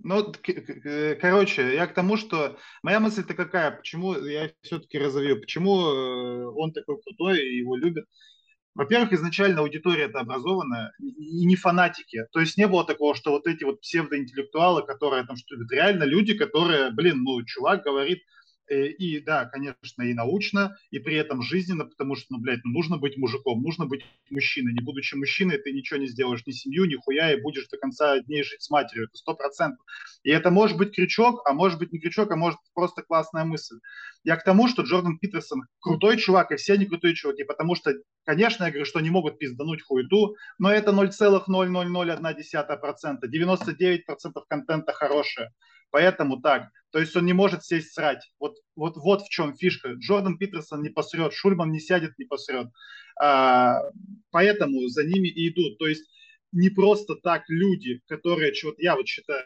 ну, 0.00 0.32
короче, 1.20 1.74
я 1.74 1.86
к 1.86 1.94
тому, 1.94 2.16
что 2.16 2.56
моя 2.82 3.00
мысль-то 3.00 3.34
какая, 3.34 3.72
почему 3.72 4.14
я 4.14 4.50
все-таки 4.62 4.96
разовью, 4.98 5.40
почему 5.40 5.80
э, 5.80 6.46
он 6.54 6.72
такой 6.72 7.00
крутой 7.02 7.40
и 7.40 7.58
его 7.58 7.76
любят. 7.76 8.06
Во-первых, 8.78 9.12
изначально 9.12 9.62
аудитория 9.62 10.04
это 10.04 10.20
образованная 10.20 10.92
и 11.00 11.44
не 11.44 11.56
фанатики. 11.56 12.26
То 12.32 12.38
есть 12.38 12.56
не 12.56 12.68
было 12.68 12.84
такого, 12.84 13.16
что 13.16 13.32
вот 13.32 13.48
эти 13.48 13.64
вот 13.64 13.80
псевдоинтеллектуалы, 13.80 14.84
которые 14.84 15.24
там 15.24 15.36
что 15.36 15.56
любят, 15.56 15.72
реально 15.72 16.04
люди, 16.04 16.38
которые, 16.38 16.92
блин, 16.92 17.24
ну, 17.24 17.44
чувак 17.44 17.82
говорит, 17.82 18.22
и 18.70 19.20
да, 19.20 19.46
конечно, 19.46 20.02
и 20.02 20.14
научно, 20.14 20.76
и 20.90 20.98
при 20.98 21.16
этом 21.16 21.42
жизненно, 21.42 21.84
потому 21.84 22.16
что, 22.16 22.26
ну, 22.30 22.38
блядь, 22.38 22.64
ну, 22.64 22.72
нужно 22.72 22.98
быть 22.98 23.16
мужиком, 23.16 23.62
нужно 23.62 23.86
быть 23.86 24.04
мужчиной. 24.30 24.72
Не 24.72 24.80
будучи 24.80 25.14
мужчиной, 25.14 25.58
ты 25.58 25.72
ничего 25.72 26.00
не 26.00 26.06
сделаешь, 26.06 26.44
ни 26.46 26.52
семью, 26.52 26.84
ни 26.84 26.96
хуя, 26.96 27.32
и 27.32 27.40
будешь 27.40 27.68
до 27.68 27.78
конца 27.78 28.20
дней 28.20 28.42
жить 28.42 28.62
с 28.62 28.70
матерью. 28.70 29.06
Это 29.06 29.16
сто 29.16 29.34
процентов. 29.34 29.84
И 30.22 30.30
это 30.30 30.50
может 30.50 30.76
быть 30.76 30.94
крючок, 30.94 31.42
а 31.46 31.52
может 31.52 31.78
быть 31.78 31.92
не 31.92 31.98
крючок, 31.98 32.30
а 32.30 32.36
может 32.36 32.58
просто 32.74 33.02
классная 33.02 33.44
мысль. 33.44 33.78
Я 34.24 34.36
к 34.36 34.44
тому, 34.44 34.68
что 34.68 34.82
Джордан 34.82 35.18
Питерсон 35.18 35.62
крутой 35.80 36.18
чувак, 36.18 36.52
и 36.52 36.56
все 36.56 36.74
они 36.74 36.86
крутые 36.86 37.14
чуваки, 37.14 37.44
потому 37.44 37.74
что, 37.74 37.94
конечно, 38.24 38.64
я 38.64 38.70
говорю, 38.70 38.84
что 38.84 38.98
они 38.98 39.10
могут 39.10 39.38
пиздануть 39.38 39.82
хуету, 39.82 40.36
но 40.58 40.70
это 40.70 40.92
0,0001%. 40.92 43.28
99% 43.28 44.44
контента 44.48 44.92
хорошее. 44.92 45.50
Поэтому 45.90 46.40
так. 46.40 46.70
То 46.90 46.98
есть 46.98 47.14
он 47.16 47.26
не 47.26 47.32
может 47.32 47.64
сесть 47.64 47.92
срать. 47.92 48.30
Вот, 48.38 48.56
вот, 48.74 48.96
вот 48.96 49.22
в 49.22 49.28
чем 49.28 49.56
фишка. 49.56 49.92
Джордан 49.92 50.38
Питерсон 50.38 50.82
не 50.82 50.90
посрет, 50.90 51.32
Шульман 51.32 51.70
не 51.70 51.80
сядет, 51.80 52.18
не 52.18 52.24
посрет. 52.24 52.68
А, 53.20 53.80
поэтому 54.30 54.86
за 54.88 55.04
ними 55.04 55.28
и 55.28 55.48
идут. 55.50 55.78
То 55.78 55.86
есть 55.86 56.08
не 56.52 56.70
просто 56.70 57.14
так 57.16 57.44
люди, 57.48 58.00
которые, 58.06 58.52
вот 58.64 58.78
я 58.78 58.96
вот 58.96 59.06
считаю, 59.06 59.44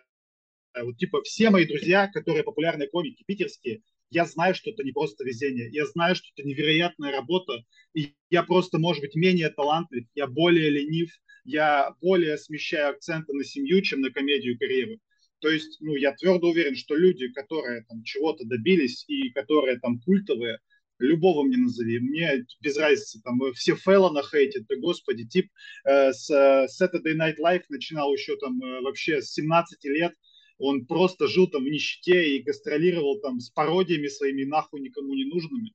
вот 0.81 0.97
типа 0.99 1.23
все 1.23 1.51
мои 1.51 1.67
друзья, 1.67 2.09
которые 2.09 2.45
популярные 2.45 2.89
комики 2.89 3.25
питерские, 3.27 3.83
я 4.11 4.27
знаю, 4.27 4.55
что 4.55 4.71
это 4.71 4.85
не 4.85 4.93
просто 4.93 5.25
везение, 5.25 5.71
я 5.73 5.87
знаю, 5.87 6.15
что 6.15 6.29
это 6.37 6.47
невероятная 6.47 7.13
работа, 7.13 7.65
и 7.95 8.15
я 8.29 8.43
просто, 8.43 8.79
может 8.79 9.01
быть, 9.01 9.15
менее 9.15 9.49
талантлив, 9.49 10.07
я 10.15 10.27
более 10.27 10.69
ленив, 10.69 11.11
я 11.45 11.95
более 12.01 12.37
смещаю 12.37 12.91
акценты 12.91 13.33
на 13.33 13.43
семью, 13.43 13.81
чем 13.81 14.03
на 14.03 14.11
комедию 14.11 14.55
и 14.55 14.59
карьеру. 14.59 14.99
То 15.43 15.49
есть, 15.49 15.79
ну, 15.81 15.97
я 15.97 16.13
твердо 16.13 16.51
уверен, 16.51 16.77
что 16.77 16.95
люди, 16.95 17.27
которые 17.29 17.83
там 17.89 18.05
чего-то 18.05 18.45
добились 18.45 19.05
и 19.09 19.31
которые 19.31 19.81
там 19.81 19.99
культовые, 20.01 20.61
любого 21.01 21.43
мне 21.43 21.57
назови, 21.57 21.99
мне 21.99 22.47
без 22.61 22.77
разницы, 22.77 23.21
там 23.23 23.41
все 23.55 23.75
Феллона 23.75 24.23
хейтят, 24.23 24.67
да 24.69 24.77
господи, 24.77 25.27
тип 25.27 25.51
э, 25.85 26.13
с 26.13 26.31
э, 26.31 26.69
Saturday 26.71 27.17
Night 27.17 27.39
Live 27.45 27.65
начинал 27.71 28.13
еще 28.13 28.37
там 28.37 28.63
э, 28.63 28.83
вообще 28.83 29.21
с 29.21 29.33
17 29.33 29.85
лет, 29.87 30.15
он 30.59 30.87
просто 30.87 31.27
жил 31.27 31.49
там 31.49 31.65
в 31.65 31.69
нищете 31.69 32.37
и 32.37 32.43
гастролировал 32.43 33.19
там 33.19 33.41
с 33.41 33.51
пародиями 33.51 34.07
своими 34.07 34.45
нахуй 34.45 34.81
никому 34.81 35.13
не 35.15 35.25
нужными. 35.25 35.73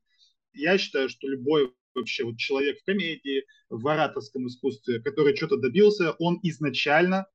Я 0.53 0.77
считаю, 0.77 1.09
что 1.09 1.27
любой 1.27 1.73
вообще 1.93 2.23
вот 2.23 2.37
человек 2.37 2.79
в 2.79 2.85
комедии, 2.85 3.43
в 3.69 3.85
ораторском 3.85 4.47
искусстве, 4.47 5.01
который 5.01 5.35
что-то 5.35 5.57
добился, 5.57 6.13
он 6.19 6.39
изначально 6.41 7.27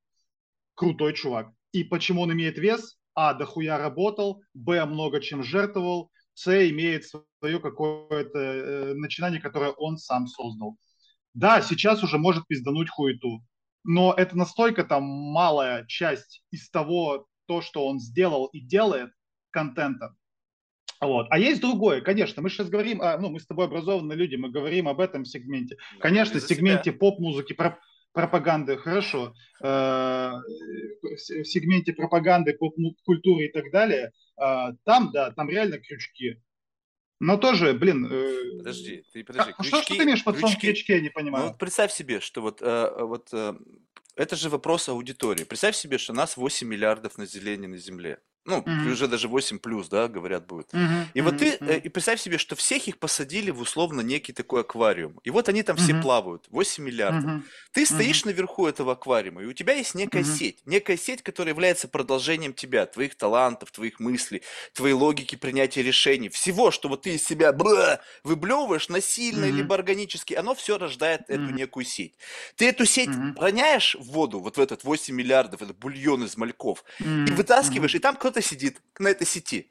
крутой 0.74 1.12
чувак. 1.12 1.52
И 1.72 1.84
почему 1.84 2.22
он 2.22 2.32
имеет 2.32 2.58
вес? 2.58 2.98
А, 3.14 3.34
дохуя 3.34 3.78
работал, 3.78 4.42
Б, 4.54 4.84
много 4.86 5.20
чем 5.20 5.42
жертвовал, 5.42 6.10
С, 6.34 6.68
имеет 6.70 7.04
свое 7.04 7.60
какое-то 7.60 8.38
э, 8.38 8.94
начинание, 8.94 9.40
которое 9.40 9.70
он 9.70 9.98
сам 9.98 10.26
создал. 10.26 10.76
Да, 11.34 11.60
сейчас 11.62 12.02
уже 12.02 12.18
может 12.18 12.46
пиздануть 12.46 12.90
хуету, 12.90 13.42
но 13.84 14.14
это 14.16 14.36
настолько 14.36 14.84
там 14.84 15.02
малая 15.04 15.84
часть 15.86 16.42
из 16.50 16.70
того, 16.70 17.26
то, 17.46 17.60
что 17.60 17.86
он 17.86 18.00
сделал 18.00 18.46
и 18.46 18.60
делает 18.60 19.10
контента. 19.50 20.14
Вот. 21.00 21.26
А 21.30 21.38
есть 21.38 21.60
другое, 21.60 22.00
конечно, 22.00 22.42
мы 22.42 22.48
сейчас 22.48 22.68
говорим, 22.68 23.02
о, 23.02 23.18
ну, 23.18 23.30
мы 23.30 23.40
с 23.40 23.46
тобой 23.46 23.66
образованные 23.66 24.16
люди, 24.16 24.36
мы 24.36 24.50
говорим 24.50 24.88
об 24.88 25.00
этом 25.00 25.24
сегменте. 25.24 25.76
Ну, 25.94 26.00
Конечно, 26.00 26.38
сегменте 26.38 26.92
поп-музыки, 26.92 27.54
про- 27.54 27.80
пропаганды, 28.12 28.76
хорошо, 28.76 29.34
э, 29.62 29.66
в 29.66 31.44
сегменте 31.44 31.92
пропаганды, 31.92 32.52
поп-культуры 32.54 33.46
и 33.46 33.52
так 33.52 33.70
далее, 33.70 34.12
э, 34.40 34.72
там, 34.84 35.10
да, 35.12 35.30
там 35.32 35.48
реально 35.48 35.78
крючки. 35.78 36.40
Но 37.20 37.36
тоже, 37.36 37.72
блин... 37.72 38.06
э, 38.10 38.58
Подожди, 38.58 39.04
ты 39.12 39.24
подожди. 39.24 39.52
а 39.56 39.62
что, 39.62 39.82
что 39.82 39.94
ты 39.96 40.02
имеешь 40.04 40.24
под 40.24 40.38
словом 40.38 40.56
крючки, 40.56 40.92
я 40.92 41.00
не 41.00 41.08
Ну 41.08 41.12
понимаю. 41.14 41.48
вот 41.48 41.58
представь 41.58 41.92
себе, 41.92 42.20
что 42.20 42.42
вот, 42.42 42.60
э, 42.62 42.90
вот 43.04 43.28
э, 43.32 43.54
это 44.16 44.36
же 44.36 44.48
вопрос 44.50 44.88
аудитории. 44.88 45.44
Представь 45.44 45.76
себе, 45.76 45.98
что 45.98 46.12
нас 46.12 46.36
8 46.36 46.66
миллиардов 46.66 47.18
населения 47.18 47.68
на 47.68 47.78
Земле. 47.78 48.18
Ну, 48.44 48.66
Мгм. 48.66 48.92
уже 48.92 49.06
даже 49.06 49.28
8 49.28 49.60
плюс, 49.60 49.88
да, 49.88 50.08
говорят, 50.08 50.46
будет. 50.46 50.72
Мгм, 50.72 51.12
И 51.14 51.20
вот 51.20 51.36
мгм, 51.36 51.38
ты, 51.38 51.60
э, 51.64 51.78
и 51.78 51.88
представь 51.88 52.20
себе, 52.20 52.38
что 52.38 52.56
всех 52.56 52.88
их 52.88 52.98
посадили 52.98 53.52
в 53.52 53.60
условно 53.60 54.00
некий 54.00 54.32
такой 54.32 54.62
аквариум. 54.62 55.20
И 55.22 55.30
вот 55.30 55.48
они 55.48 55.62
там 55.62 55.76
все 55.76 55.94
Мгм. 55.94 55.94
плавают, 55.94 56.46
8 56.50 56.82
миллиардов. 56.82 57.30
Мгм. 57.30 57.50
Ты 57.72 57.86
стоишь 57.86 58.24
наверху 58.24 58.66
этого 58.66 58.92
аквариума, 58.92 59.42
и 59.42 59.46
у 59.46 59.52
тебя 59.52 59.74
есть 59.74 59.94
некая 59.94 60.24
Мгм. 60.24 60.24
сеть. 60.24 60.58
Некая 60.66 60.96
сеть, 60.96 61.22
которая 61.22 61.54
является 61.54 61.86
продолжением 61.86 62.52
тебя, 62.52 62.84
твоих 62.86 63.14
талантов, 63.14 63.70
твоих 63.70 64.00
мыслей, 64.00 64.42
твоей 64.72 64.94
логики 64.94 65.36
принятия 65.36 65.82
решений. 65.82 66.28
Всего, 66.28 66.72
что 66.72 66.88
вот 66.88 67.02
ты 67.02 67.14
из 67.14 67.24
себя 67.24 67.52
бра, 67.52 68.00
выблевываешь 68.24 68.88
насильно 68.88 69.50
Мгм. 69.50 69.50
либо 69.50 69.76
органически, 69.76 70.34
оно 70.34 70.54
все 70.56 70.78
рождает 70.78 71.22
эту 71.28 71.50
Мгм. 71.50 71.52
некую 71.52 71.84
сеть. 71.84 72.14
Ты 72.56 72.68
эту 72.68 72.86
сеть 72.86 73.20
Мгм. 73.20 73.36
роняешь 73.36 73.94
в 73.94 74.02
воду, 74.10 74.40
вот 74.40 74.56
в 74.56 74.60
этот 74.60 74.82
8 74.84 75.14
миллиардов, 75.14 75.62
это 75.62 75.72
бульон 75.74 76.24
из 76.24 76.36
мальков, 76.36 76.84
и 77.24 77.30
Мгм. 77.30 77.32
вытаскиваешь, 77.32 77.94
и 77.94 77.98
там 77.98 78.16
кто-то 78.32 78.46
сидит 78.46 78.80
на 78.98 79.08
этой 79.08 79.26
сети. 79.26 79.70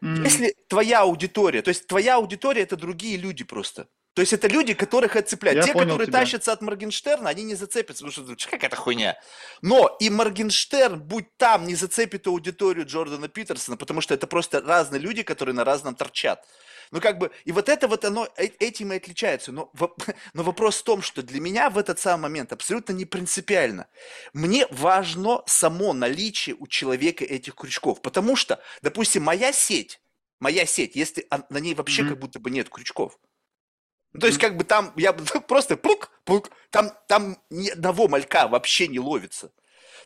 Мгм. 0.00 0.24
Если 0.24 0.54
твоя 0.68 1.02
аудитория, 1.02 1.62
то 1.62 1.68
есть 1.68 1.86
твоя 1.86 2.16
аудитория 2.16 2.62
это 2.62 2.76
другие 2.76 3.16
люди 3.16 3.44
просто. 3.44 3.86
То 4.14 4.20
есть 4.20 4.32
это 4.32 4.48
люди, 4.48 4.74
которых 4.74 5.16
это 5.16 5.28
цепляет. 5.28 5.58
Я 5.58 5.62
Те, 5.62 5.72
которые 5.72 6.06
тебя. 6.06 6.18
тащатся 6.18 6.52
от 6.52 6.60
Моргенштерна, 6.60 7.30
они 7.30 7.44
не 7.44 7.54
зацепятся, 7.54 8.02
потому 8.02 8.12
что 8.12 8.20
думают, 8.22 8.44
какая 8.44 8.66
это 8.66 8.76
хуйня. 8.76 9.16
Но 9.62 9.96
и 10.00 10.10
Моргенштерн, 10.10 11.00
будь 11.00 11.34
там, 11.38 11.66
не 11.66 11.74
зацепит 11.76 12.26
аудиторию 12.26 12.84
Джордана 12.84 13.28
Питерсона, 13.28 13.76
потому 13.76 14.00
что 14.02 14.12
это 14.12 14.26
просто 14.26 14.60
разные 14.60 15.00
люди, 15.00 15.22
которые 15.22 15.54
на 15.54 15.64
разном 15.64 15.94
торчат. 15.94 16.44
Ну, 16.92 17.00
как 17.00 17.18
бы, 17.18 17.30
и 17.46 17.52
вот 17.52 17.70
это 17.70 17.88
вот 17.88 18.04
оно 18.04 18.28
э- 18.36 18.50
этим 18.60 18.92
и 18.92 18.96
отличается. 18.96 19.50
Но, 19.50 19.72
но 20.34 20.42
вопрос 20.42 20.76
в 20.78 20.84
том, 20.84 21.00
что 21.00 21.22
для 21.22 21.40
меня 21.40 21.70
в 21.70 21.78
этот 21.78 21.98
самый 21.98 22.24
момент 22.24 22.52
абсолютно 22.52 22.92
не 22.92 23.06
принципиально. 23.06 23.88
Мне 24.34 24.66
важно 24.70 25.42
само 25.46 25.94
наличие 25.94 26.54
у 26.54 26.66
человека 26.66 27.24
этих 27.24 27.54
крючков. 27.54 28.02
Потому 28.02 28.36
что, 28.36 28.60
допустим, 28.82 29.22
моя 29.24 29.52
сеть, 29.52 30.00
моя 30.38 30.66
сеть, 30.66 30.94
если 30.94 31.26
он- 31.30 31.46
на 31.48 31.58
ней 31.58 31.74
вообще 31.74 32.02
Мгм. 32.02 32.10
как 32.10 32.18
будто 32.20 32.38
бы 32.40 32.50
нет 32.50 32.68
крючков. 32.68 33.18
Ну, 34.12 34.20
То 34.20 34.26
есть, 34.26 34.36
Мгм. 34.38 34.48
как 34.48 34.56
бы 34.58 34.64
там, 34.64 34.92
я 34.96 35.14
просто 35.48 35.78
пук, 35.78 36.10
пук, 36.24 36.50
там, 36.68 36.90
там 37.08 37.38
ни 37.48 37.70
одного 37.70 38.06
малька 38.06 38.48
вообще 38.48 38.86
не 38.86 39.00
ловится. 39.00 39.50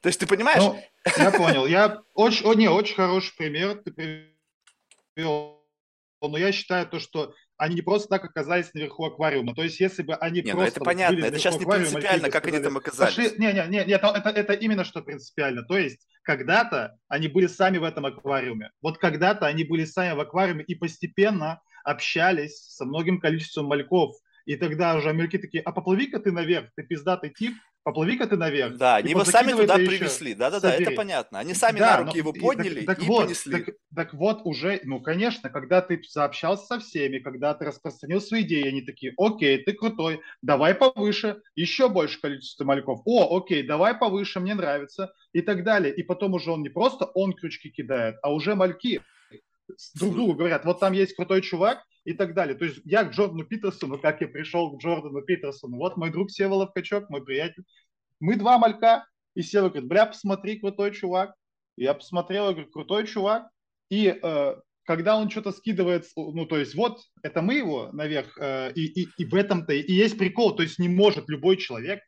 То 0.03 0.09
есть, 0.09 0.21
ты 0.21 0.27
понимаешь? 0.29 0.63
Ну, 0.63 0.81
я 1.17 1.33
понял. 1.33 1.67
Я 1.67 2.01
очень, 2.15 2.47
о, 2.47 2.55
не, 2.55 2.69
очень 2.69 2.95
хороший 2.95 3.35
пример 3.37 3.83
ты 3.83 3.91
привел. 3.91 5.66
Но 6.21 6.39
я 6.39 6.53
считаю 6.53 6.87
то, 6.87 6.99
что 6.99 7.35
они 7.57 7.77
не 7.77 7.83
просто 7.83 8.09
так 8.09 8.25
оказались 8.25 8.73
наверху 8.75 9.05
аквариума. 9.05 9.55
То 9.55 9.63
есть, 9.63 9.81
если 9.81 10.03
бы 10.03 10.15
они 10.15 10.43
Не, 10.43 10.53
ну 10.53 10.59
просто 10.59 10.73
это 10.73 10.81
вот 10.81 10.85
понятно, 10.87 11.25
это 11.25 11.39
сейчас 11.39 11.59
не 11.59 11.67
принципиально, 11.67 12.31
как 12.31 12.47
они 12.47 12.59
сказали, 12.59 12.65
там 12.65 12.77
оказались. 12.77 13.15
Пошли... 13.15 13.39
Не, 13.39 13.53
не, 13.53 13.67
не, 13.69 13.85
не, 13.85 13.93
это, 13.93 14.09
это, 14.09 14.31
это 14.31 14.53
именно 14.55 14.85
что 14.85 15.03
принципиально. 15.03 15.63
То 15.63 15.79
есть, 15.79 16.07
когда-то 16.23 16.99
они 17.09 17.29
были 17.29 17.47
сами 17.47 17.79
в 17.79 17.85
этом 17.85 18.07
аквариуме. 18.07 18.71
Вот 18.83 18.99
когда-то 18.99 19.47
они 19.47 19.65
были 19.65 19.85
сами 19.85 20.15
в 20.15 20.21
аквариуме 20.21 20.65
и 20.65 20.75
постепенно 20.75 21.61
общались 21.85 22.59
со 22.75 22.85
многим 22.85 23.21
количеством 23.21 23.67
мальков. 23.67 24.17
И 24.45 24.57
тогда 24.57 24.97
уже 24.97 25.13
мальки 25.13 25.39
такие, 25.39 25.63
а 25.63 25.73
поплыви-ка 25.73 26.21
ты 26.21 26.33
наверх, 26.33 26.71
ты 26.77 26.83
пиздатый 26.83 27.31
тип, 27.31 27.55
поплыви-ка 27.87 28.27
ты 28.27 28.37
наверх. 28.37 28.77
Да, 28.79 28.99
И 28.99 29.03
они 29.03 29.11
его 29.11 29.25
сами 29.25 29.53
туда 29.53 29.77
привезли. 29.77 30.35
Да-да-да, 30.35 30.75
это 30.75 30.91
понятно. 30.91 31.39
Они 31.39 31.55
сами 31.55 31.79
Да, 31.79 31.93
на 31.93 31.97
руки 31.99 32.11
но- 32.15 32.19
его 32.19 32.31
и- 32.33 32.41
подняли 32.41 32.81
так, 32.85 32.97
так 32.97 33.05
и 33.05 33.09
вот, 33.09 33.25
понесли. 33.25 33.53
Так, 33.53 33.75
так 33.95 34.15
вот 34.15 34.41
уже, 34.45 34.81
ну, 34.83 35.01
конечно, 35.01 35.49
когда 35.51 35.81
ты 35.81 36.03
заобщался 36.11 36.67
со 36.67 36.79
всеми, 36.81 37.21
когда 37.21 37.55
ты 37.55 37.65
распространил 37.65 38.21
свои 38.21 38.43
идеи, 38.43 38.67
они 38.69 38.83
такие, 38.83 39.15
окей, 39.17 39.59
ты 39.63 39.73
крутой, 39.73 40.21
давай 40.43 40.75
повыше, 40.75 41.41
еще 41.55 41.89
больше 41.89 42.21
количество 42.21 42.65
мальков. 42.65 43.03
О, 43.05 43.37
окей, 43.39 43.63
давай 43.63 43.95
повыше, 43.95 44.41
мне 44.41 44.55
нравится, 44.55 45.13
и 45.33 45.41
так 45.41 45.63
далее. 45.63 45.95
И 45.95 46.03
потом 46.03 46.35
уже 46.35 46.51
он 46.51 46.63
не 46.63 46.71
просто 46.71 47.05
он 47.05 47.35
крючки 47.35 47.71
кидает, 47.71 48.17
а 48.23 48.33
уже 48.33 48.57
мальки 48.57 49.01
друг 49.95 50.15
другу 50.15 50.35
говорят, 50.35 50.65
вот 50.65 50.81
там 50.81 50.93
есть 50.93 51.15
крутой 51.15 51.43
чувак 51.43 51.83
и 52.05 52.13
так 52.13 52.35
далее. 52.35 52.57
То 52.57 52.65
есть 52.65 52.81
я 52.85 53.05
к 53.05 53.13
Джордану 53.13 53.45
Питерсону, 53.45 53.99
как 53.99 54.21
я 54.21 54.29
пришел 54.29 54.77
к 54.77 54.83
Джордану 54.83 55.23
Питерсону, 55.23 55.77
вот 55.77 55.97
мой 55.97 56.11
друг 56.11 56.31
Севолов 56.31 56.73
Качок, 56.73 57.11
мой 57.11 57.25
приятель, 57.25 57.65
мы 58.21 58.37
два 58.37 58.59
малька, 58.59 59.07
и 59.35 59.43
Сева 59.43 59.69
говорит, 59.69 59.89
бля, 59.89 60.07
посмотри, 60.07 60.59
крутой 60.59 60.93
чувак. 60.93 61.35
Я 61.77 61.93
посмотрел, 61.93 62.47
я 62.47 62.53
говорю, 62.53 62.71
крутой 62.71 63.07
чувак. 63.07 63.49
И 63.91 64.19
э, 64.21 64.55
когда 64.85 65.19
он 65.19 65.29
что-то 65.29 65.53
скидывает, 65.53 66.07
ну, 66.17 66.47
то 66.47 66.57
есть 66.57 66.75
вот, 66.75 67.01
это 67.23 67.43
мы 67.43 67.55
его 67.55 67.91
наверх, 67.93 68.39
э, 68.41 68.73
и, 68.75 69.03
и, 69.03 69.09
и 69.19 69.25
в 69.27 69.35
этом-то 69.35 69.75
и 69.75 69.93
есть 69.93 70.17
прикол, 70.17 70.57
то 70.57 70.63
есть 70.63 70.79
не 70.79 70.89
может 70.89 71.29
любой 71.29 71.59
человек 71.59 72.01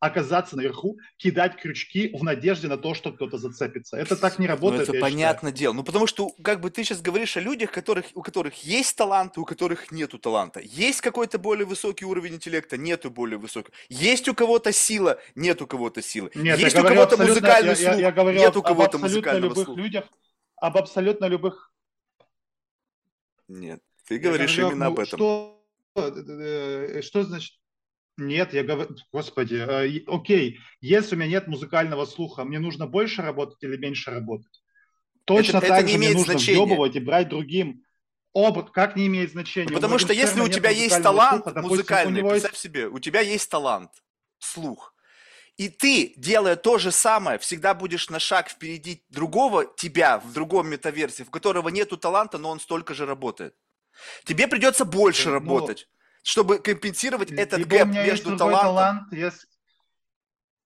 оказаться 0.00 0.56
наверху, 0.56 0.98
кидать 1.18 1.56
крючки 1.60 2.10
в 2.14 2.24
надежде 2.24 2.68
на 2.68 2.78
то, 2.78 2.94
что 2.94 3.12
кто-то 3.12 3.38
зацепится. 3.38 3.96
Это 3.98 4.16
так 4.16 4.38
не 4.38 4.46
Ну, 4.46 4.54
работает, 4.54 4.88
это 4.88 4.92
я 4.92 5.00
считаю. 5.00 5.12
понятное 5.12 5.52
дело. 5.52 5.74
Ну, 5.74 5.84
потому 5.84 6.06
что, 6.06 6.30
как 6.42 6.60
бы, 6.60 6.70
ты 6.70 6.82
сейчас 6.82 7.02
говоришь 7.02 7.36
о 7.36 7.40
людях, 7.40 7.70
которых, 7.70 8.06
у 8.14 8.22
которых 8.22 8.54
есть 8.64 8.96
талант, 8.96 9.36
у 9.38 9.44
которых 9.44 9.92
нету 9.92 10.18
таланта. 10.18 10.60
Есть 10.60 11.02
какой-то 11.02 11.38
более 11.38 11.66
высокий 11.66 12.06
уровень 12.06 12.34
интеллекта, 12.36 12.78
нету 12.78 13.10
более 13.10 13.38
высокого. 13.38 13.74
Есть 13.90 14.26
у 14.28 14.34
кого-то 14.34 14.72
сила, 14.72 15.20
нет 15.34 15.60
у 15.62 15.66
кого-то 15.66 16.00
силы. 16.02 16.30
Нет, 16.34 16.58
есть 16.58 16.74
я 16.74 16.82
у 16.82 16.86
кого-то 16.86 17.18
музыкальный 17.18 17.70
я, 17.70 17.76
слух, 17.76 17.94
я, 17.94 18.00
я 18.00 18.12
говорю 18.12 18.38
нет 18.38 18.56
у 18.56 18.62
кого-то 18.62 18.98
музыкального 18.98 19.50
любых 19.50 19.64
слуха. 19.66 19.80
людях, 19.82 20.04
об 20.56 20.78
абсолютно 20.78 21.26
любых 21.26 21.72
Нет, 23.48 23.82
ты 24.08 24.14
Я 24.14 24.20
говоришь 24.20 24.56
говорю, 24.56 24.76
именно 24.76 24.86
ну, 24.86 24.90
об 24.92 24.98
этом. 25.00 25.18
Что, 25.18 25.64
э, 25.96 27.02
что 27.02 27.22
значит? 27.24 27.59
Нет, 28.20 28.52
я 28.54 28.62
говорю, 28.62 28.94
господи, 29.12 29.54
э, 29.56 30.02
окей, 30.06 30.60
если 30.80 31.14
у 31.14 31.18
меня 31.18 31.30
нет 31.30 31.48
музыкального 31.48 32.04
слуха, 32.04 32.44
мне 32.44 32.58
нужно 32.58 32.86
больше 32.86 33.22
работать 33.22 33.62
или 33.62 33.76
меньше 33.76 34.10
работать? 34.10 34.62
Точно 35.24 35.58
это 35.58 35.68
так 35.68 35.84
не 35.84 35.92
же 35.92 35.98
мне 35.98 36.08
нужно 36.10 36.32
значения. 36.34 36.64
въебывать 36.64 36.96
и 36.96 37.00
брать 37.00 37.28
другим. 37.28 37.84
Оба, 38.32 38.62
как 38.62 38.96
не 38.96 39.06
имеет 39.06 39.32
значения? 39.32 39.72
Потому 39.72 39.98
что 39.98 40.12
если 40.12 40.40
у 40.40 40.48
тебя 40.48 40.70
есть 40.70 41.02
талант 41.02 41.42
слуха, 41.44 41.52
допустим, 41.52 41.70
музыкальный, 41.76 42.20
есть- 42.20 42.30
представь 42.30 42.56
себе, 42.56 42.86
у 42.88 42.98
тебя 42.98 43.20
есть 43.20 43.50
талант, 43.50 43.90
слух, 44.38 44.94
и 45.56 45.68
ты, 45.68 46.14
делая 46.16 46.56
то 46.56 46.78
же 46.78 46.90
самое, 46.90 47.38
всегда 47.38 47.74
будешь 47.74 48.08
на 48.08 48.18
шаг 48.18 48.48
впереди 48.48 49.02
другого 49.10 49.66
тебя 49.76 50.18
в 50.18 50.32
другом 50.32 50.68
метаверсе, 50.68 51.24
в 51.24 51.30
которого 51.30 51.68
нету 51.68 51.96
таланта, 51.96 52.38
но 52.38 52.50
он 52.50 52.60
столько 52.60 52.94
же 52.94 53.04
работает. 53.04 53.54
Тебе 54.24 54.48
придется 54.48 54.84
больше 54.84 55.28
Ну, 55.28 55.34
работать, 55.34 55.88
чтобы 56.22 56.58
компенсировать 56.58 57.30
этот 57.32 57.58
либо 57.58 57.74
у 57.74 57.78
гэп 57.78 57.88
меня 57.88 58.00
есть 58.04 58.24
между 58.24 58.36
другой 58.36 58.54
талантом. 58.54 59.08
талант, 59.08 59.12
если- 59.12 59.48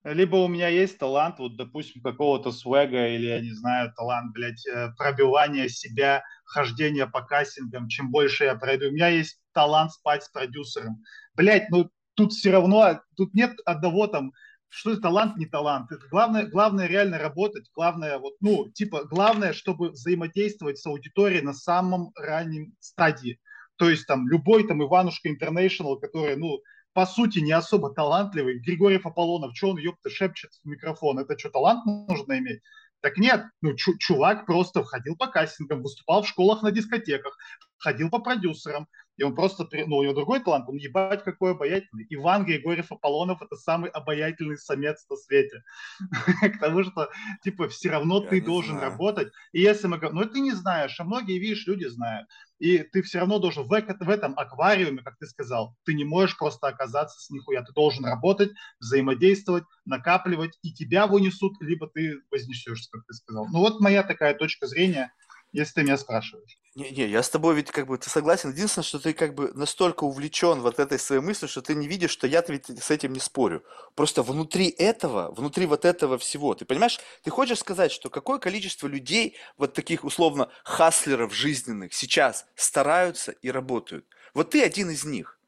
либо 0.05 0.37
у 0.37 0.49
меня 0.49 0.69
есть 0.69 0.99
талант, 0.99 1.39
вот, 1.39 1.57
допустим, 1.57 2.03
какого-то 2.03 2.53
свега 2.53 3.09
или, 3.09 3.27
я 3.27 3.41
не 3.41 3.53
знаю, 3.53 3.93
талант, 3.97 4.33
блядь, 4.35 4.67
э, 4.67 4.91
пробивания 4.99 5.69
себя, 5.69 6.23
хождения 6.45 7.07
по 7.07 7.23
кастингам, 7.23 7.89
чем 7.89 8.11
больше 8.11 8.45
я 8.45 8.55
пройду. 8.55 8.89
У 8.89 8.93
меня 8.93 9.09
есть 9.09 9.41
талант 9.53 9.93
спать 9.93 10.25
с 10.25 10.29
продюсером. 10.29 11.03
Блядь, 11.35 11.71
ну 11.71 11.91
тут 12.15 12.33
все 12.33 12.51
равно, 12.51 13.01
тут 13.17 13.33
нет 13.35 13.57
одного 13.65 14.07
там, 14.07 14.33
что 14.69 14.91
это 14.93 15.03
талант, 15.03 15.37
не 15.39 15.47
талант. 15.47 15.91
Это 15.91 16.07
главное, 16.09 16.47
главное 16.47 16.87
реально 16.87 17.19
работать, 17.19 17.71
главное, 17.75 18.19
вот, 18.19 18.35
ну, 18.41 18.69
типа, 18.73 19.05
главное, 19.05 19.53
чтобы 19.53 19.91
взаимодействовать 19.91 20.79
с 20.79 20.87
аудиторией 20.87 21.43
на 21.43 21.55
самом 21.55 22.11
раннем 22.17 22.75
стадии. 22.81 23.39
То 23.77 23.91
есть 23.91 24.07
там 24.07 24.29
любой 24.29 24.67
там 24.67 24.83
Иванушка 24.83 25.29
Интернешнл, 25.29 25.99
который, 25.99 26.37
ну, 26.37 26.61
по 26.93 27.07
сути, 27.07 27.41
не 27.41 27.53
особо 27.53 27.93
талантливый, 27.93 28.61
Григорьев 28.61 29.05
Аполлонов, 29.05 29.57
что 29.57 29.71
он, 29.71 29.79
ёпта, 29.79 30.11
шепчет 30.11 30.53
в 30.63 30.69
микрофон, 30.69 31.19
это 31.19 31.37
что, 31.39 31.51
талант 31.51 31.85
нужно 31.87 32.39
иметь? 32.39 32.61
Так 33.01 33.19
нет, 33.19 33.45
ну, 33.61 33.75
чу- 33.75 33.99
чувак 33.99 34.47
просто 34.47 34.83
ходил 34.85 35.17
по 35.17 35.27
кастингам, 35.27 35.83
выступал 35.83 36.23
в 36.23 36.29
школах 36.29 36.63
на 36.63 36.71
дискотеках, 36.71 37.37
ходил 37.77 38.11
по 38.11 38.21
продюсерам, 38.21 38.87
и 39.17 39.23
он 39.23 39.35
просто, 39.35 39.69
ну, 39.87 39.97
у 39.97 40.03
него 40.03 40.15
другой 40.15 40.41
талант, 40.41 40.69
он 40.69 40.77
ебать 40.77 41.23
какой 41.23 41.53
обаятельный. 41.53 42.07
Иван 42.11 42.45
Григорьев 42.45 42.91
Аполлонов– 42.91 43.43
это 43.43 43.57
самый 43.57 43.91
обаятельный 43.91 44.59
самец 44.59 45.07
на 45.09 45.17
свете. 45.17 45.63
К 46.43 46.59
тому, 46.59 46.85
что, 46.85 47.11
типа, 47.43 47.69
все 47.69 47.91
равно 47.91 48.21
ты 48.21 48.41
должен 48.41 48.79
работать. 48.79 49.33
И 49.53 49.61
если 49.61 49.87
мы 49.87 49.99
говорим, 49.99 50.19
ну, 50.19 50.27
ты 50.27 50.41
не 50.41 50.53
знаешь, 50.53 50.99
а 50.99 51.05
многие, 51.05 51.39
видишь, 51.39 51.67
люди 51.67 51.85
знают. 51.87 52.29
И 52.59 52.79
ты 52.79 53.03
все 53.03 53.19
равно 53.19 53.39
должен 53.39 53.65
в, 53.65 53.69
в 53.69 54.11
этом 54.11 54.39
аквариуме, 54.39 55.03
как 55.03 55.19
ты 55.19 55.27
сказал, 55.27 55.77
ты 55.85 55.95
не 55.95 56.05
можешь 56.05 56.39
просто 56.39 56.69
оказаться 56.69 57.21
с 57.21 57.31
нихуя. 57.31 57.63
Ты 57.63 57.73
должен 57.73 58.05
работать, 58.05 58.51
взаимодействовать, 58.81 59.65
накапливать, 59.85 60.59
и 60.63 60.73
тебя 60.73 61.07
вынесут, 61.07 61.61
либо 61.61 61.89
ты 61.89 62.21
вознесешься, 62.31 62.91
как 62.91 63.05
ты 63.07 63.15
сказал. 63.15 63.47
Ну 63.49 63.59
вот 63.59 63.81
моя 63.81 64.03
такая 64.03 64.35
точка 64.35 64.67
зрения, 64.67 65.13
если 65.55 65.75
ты 65.75 65.83
меня 65.85 65.97
спрашиваешь. 65.97 66.59
Не, 66.75 66.91
не, 66.91 67.07
я 67.07 67.23
с 67.23 67.31
тобой 67.31 67.55
ведь 67.55 67.71
как 67.71 67.87
бы 67.87 67.97
ты 67.97 68.11
согласен. 68.11 68.51
Единственное, 68.51 68.85
что 68.85 68.99
ты 68.99 69.13
как 69.13 69.35
бы 69.35 69.53
настолько 69.55 70.03
увлечен 70.03 70.61
вот 70.61 70.81
этой 70.81 70.99
своей 70.99 71.23
мыслью, 71.23 71.49
что 71.49 71.63
ты 71.63 71.77
не 71.77 71.87
видишь, 71.87 72.11
что 72.11 72.27
я 72.27 72.43
ведь 72.49 72.67
с 72.67 72.91
этим 72.91 73.13
не 73.13 73.21
спорю. 73.21 73.65
Просто 73.95 74.25
внутри 74.25 74.69
этого, 74.69 75.33
внутри 75.33 75.67
вот 75.67 75.85
этого 75.85 76.19
всего, 76.19 76.55
ты 76.55 76.65
понимаешь, 76.65 76.99
ты 77.23 77.31
хочешь 77.31 77.61
сказать, 77.61 77.93
что 77.93 78.11
какое 78.11 78.41
количество 78.41 78.89
людей, 78.89 79.37
вот 79.57 79.73
таких 79.75 80.03
условно 80.03 80.51
хаслеров 80.65 81.33
жизненных, 81.33 81.95
сейчас 81.95 82.47
стараются 82.57 83.31
и 83.31 83.53
работают. 83.53 84.07
Вот 84.35 84.51
ты 84.51 84.65
один 84.65 84.91
из 84.91 85.05
них. 85.05 85.39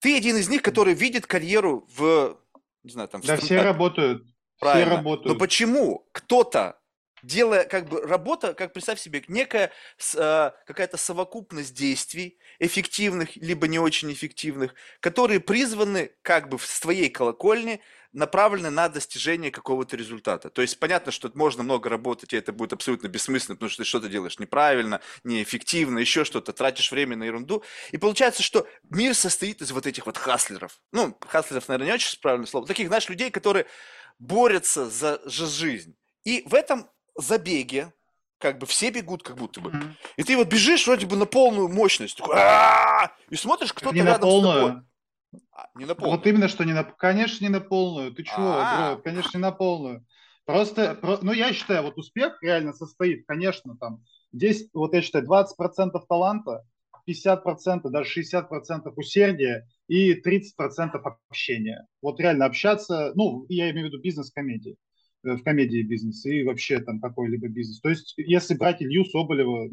Ты 0.00 0.14
один 0.18 0.36
из 0.36 0.50
них, 0.50 0.60
который 0.60 0.92
видит 0.92 1.26
карьеру 1.26 1.88
в, 1.96 2.38
не 2.82 2.90
знаю, 2.90 3.08
там, 3.08 3.22
в 3.22 3.26
Да, 3.26 3.38
все 3.38 3.62
работают. 3.62 4.24
Все 4.24 4.34
Правильно. 4.58 4.96
работают. 4.96 5.32
Но 5.32 5.38
почему 5.38 6.06
кто-то 6.12 6.78
делая 7.24 7.64
как 7.64 7.88
бы 7.88 8.00
работа, 8.02 8.54
как 8.54 8.72
представь 8.72 9.00
себе, 9.00 9.22
некая 9.28 9.72
э, 10.14 10.50
какая-то 10.66 10.96
совокупность 10.96 11.74
действий, 11.74 12.38
эффективных, 12.58 13.36
либо 13.36 13.66
не 13.66 13.78
очень 13.78 14.12
эффективных, 14.12 14.74
которые 15.00 15.40
призваны 15.40 16.12
как 16.22 16.48
бы 16.48 16.58
с 16.58 16.80
твоей 16.80 17.08
колокольни 17.08 17.80
направлены 18.12 18.70
на 18.70 18.88
достижение 18.88 19.50
какого-то 19.50 19.96
результата. 19.96 20.48
То 20.48 20.62
есть 20.62 20.78
понятно, 20.78 21.10
что 21.10 21.30
можно 21.34 21.64
много 21.64 21.88
работать, 21.88 22.32
и 22.32 22.36
это 22.36 22.52
будет 22.52 22.72
абсолютно 22.72 23.08
бессмысленно, 23.08 23.56
потому 23.56 23.70
что 23.70 23.82
ты 23.82 23.88
что-то 23.88 24.08
делаешь 24.08 24.38
неправильно, 24.38 25.00
неэффективно, 25.24 25.98
еще 25.98 26.24
что-то, 26.24 26.52
тратишь 26.52 26.92
время 26.92 27.16
на 27.16 27.24
ерунду. 27.24 27.64
И 27.90 27.98
получается, 27.98 28.44
что 28.44 28.68
мир 28.88 29.14
состоит 29.14 29.62
из 29.62 29.72
вот 29.72 29.86
этих 29.86 30.06
вот 30.06 30.16
хаслеров. 30.16 30.78
Ну, 30.92 31.16
хаслеров, 31.26 31.66
наверное, 31.66 31.88
не 31.88 31.94
очень 31.94 32.20
правильное 32.20 32.46
слово. 32.46 32.68
Таких, 32.68 32.86
знаешь, 32.86 33.08
людей, 33.08 33.30
которые 33.30 33.66
борются 34.20 34.88
за 34.88 35.20
жизнь. 35.26 35.96
И 36.24 36.42
в 36.46 36.54
этом 36.54 36.88
забеге, 37.16 37.92
как 38.38 38.58
бы 38.58 38.66
все 38.66 38.90
бегут 38.90 39.22
как 39.22 39.36
будто 39.36 39.60
бы. 39.60 39.72
И 40.16 40.22
ты 40.22 40.36
вот 40.36 40.48
бежишь 40.48 40.86
вроде 40.86 41.06
бы 41.06 41.16
на 41.16 41.26
полную 41.26 41.68
мощность. 41.68 42.18
Такой, 42.18 42.36
и 43.30 43.36
смотришь, 43.36 43.72
кто-то 43.72 43.96
рядом 43.96 44.12
на 44.12 44.18
полную. 44.18 44.52
с 44.52 44.56
тобой. 44.56 44.82
А, 45.52 45.68
не 45.74 45.84
на 45.84 45.94
полную. 45.94 46.18
Вот 46.18 46.26
именно, 46.26 46.48
что 46.48 46.64
не 46.64 46.72
на... 46.72 46.84
Конечно, 46.84 47.44
не 47.44 47.50
на 47.50 47.60
полную. 47.60 48.12
Ты 48.12 48.22
чего, 48.24 48.54
бро? 48.54 49.00
Конечно, 49.02 49.38
не 49.38 49.42
на 49.42 49.52
полную. 49.52 50.04
Просто, 50.44 50.98
ну, 51.22 51.32
я 51.32 51.52
считаю, 51.52 51.84
вот 51.84 51.96
успех 51.96 52.42
реально 52.42 52.74
состоит, 52.74 53.24
конечно, 53.26 53.76
там, 53.78 54.04
здесь, 54.30 54.68
вот 54.74 54.92
я 54.92 55.00
считаю, 55.00 55.26
20% 55.26 55.98
таланта, 56.06 56.66
50%, 57.08 57.88
даже 57.88 58.20
60% 58.20 58.92
усердия 58.96 59.66
и 59.88 60.20
30% 60.20 61.00
общения. 61.30 61.86
Вот 62.02 62.20
реально 62.20 62.44
общаться, 62.44 63.12
ну, 63.14 63.46
я 63.48 63.70
имею 63.70 63.86
в 63.86 63.90
виду 63.90 64.02
бизнес-комедии, 64.02 64.76
в 65.24 65.42
комедии 65.42 65.82
бизнес 65.82 66.24
и 66.26 66.44
вообще 66.44 66.80
там 66.80 67.00
какой-либо 67.00 67.48
бизнес. 67.48 67.80
То 67.80 67.88
есть, 67.88 68.14
если 68.16 68.54
брать 68.54 68.82
Илью 68.82 69.04
Соболева, 69.04 69.68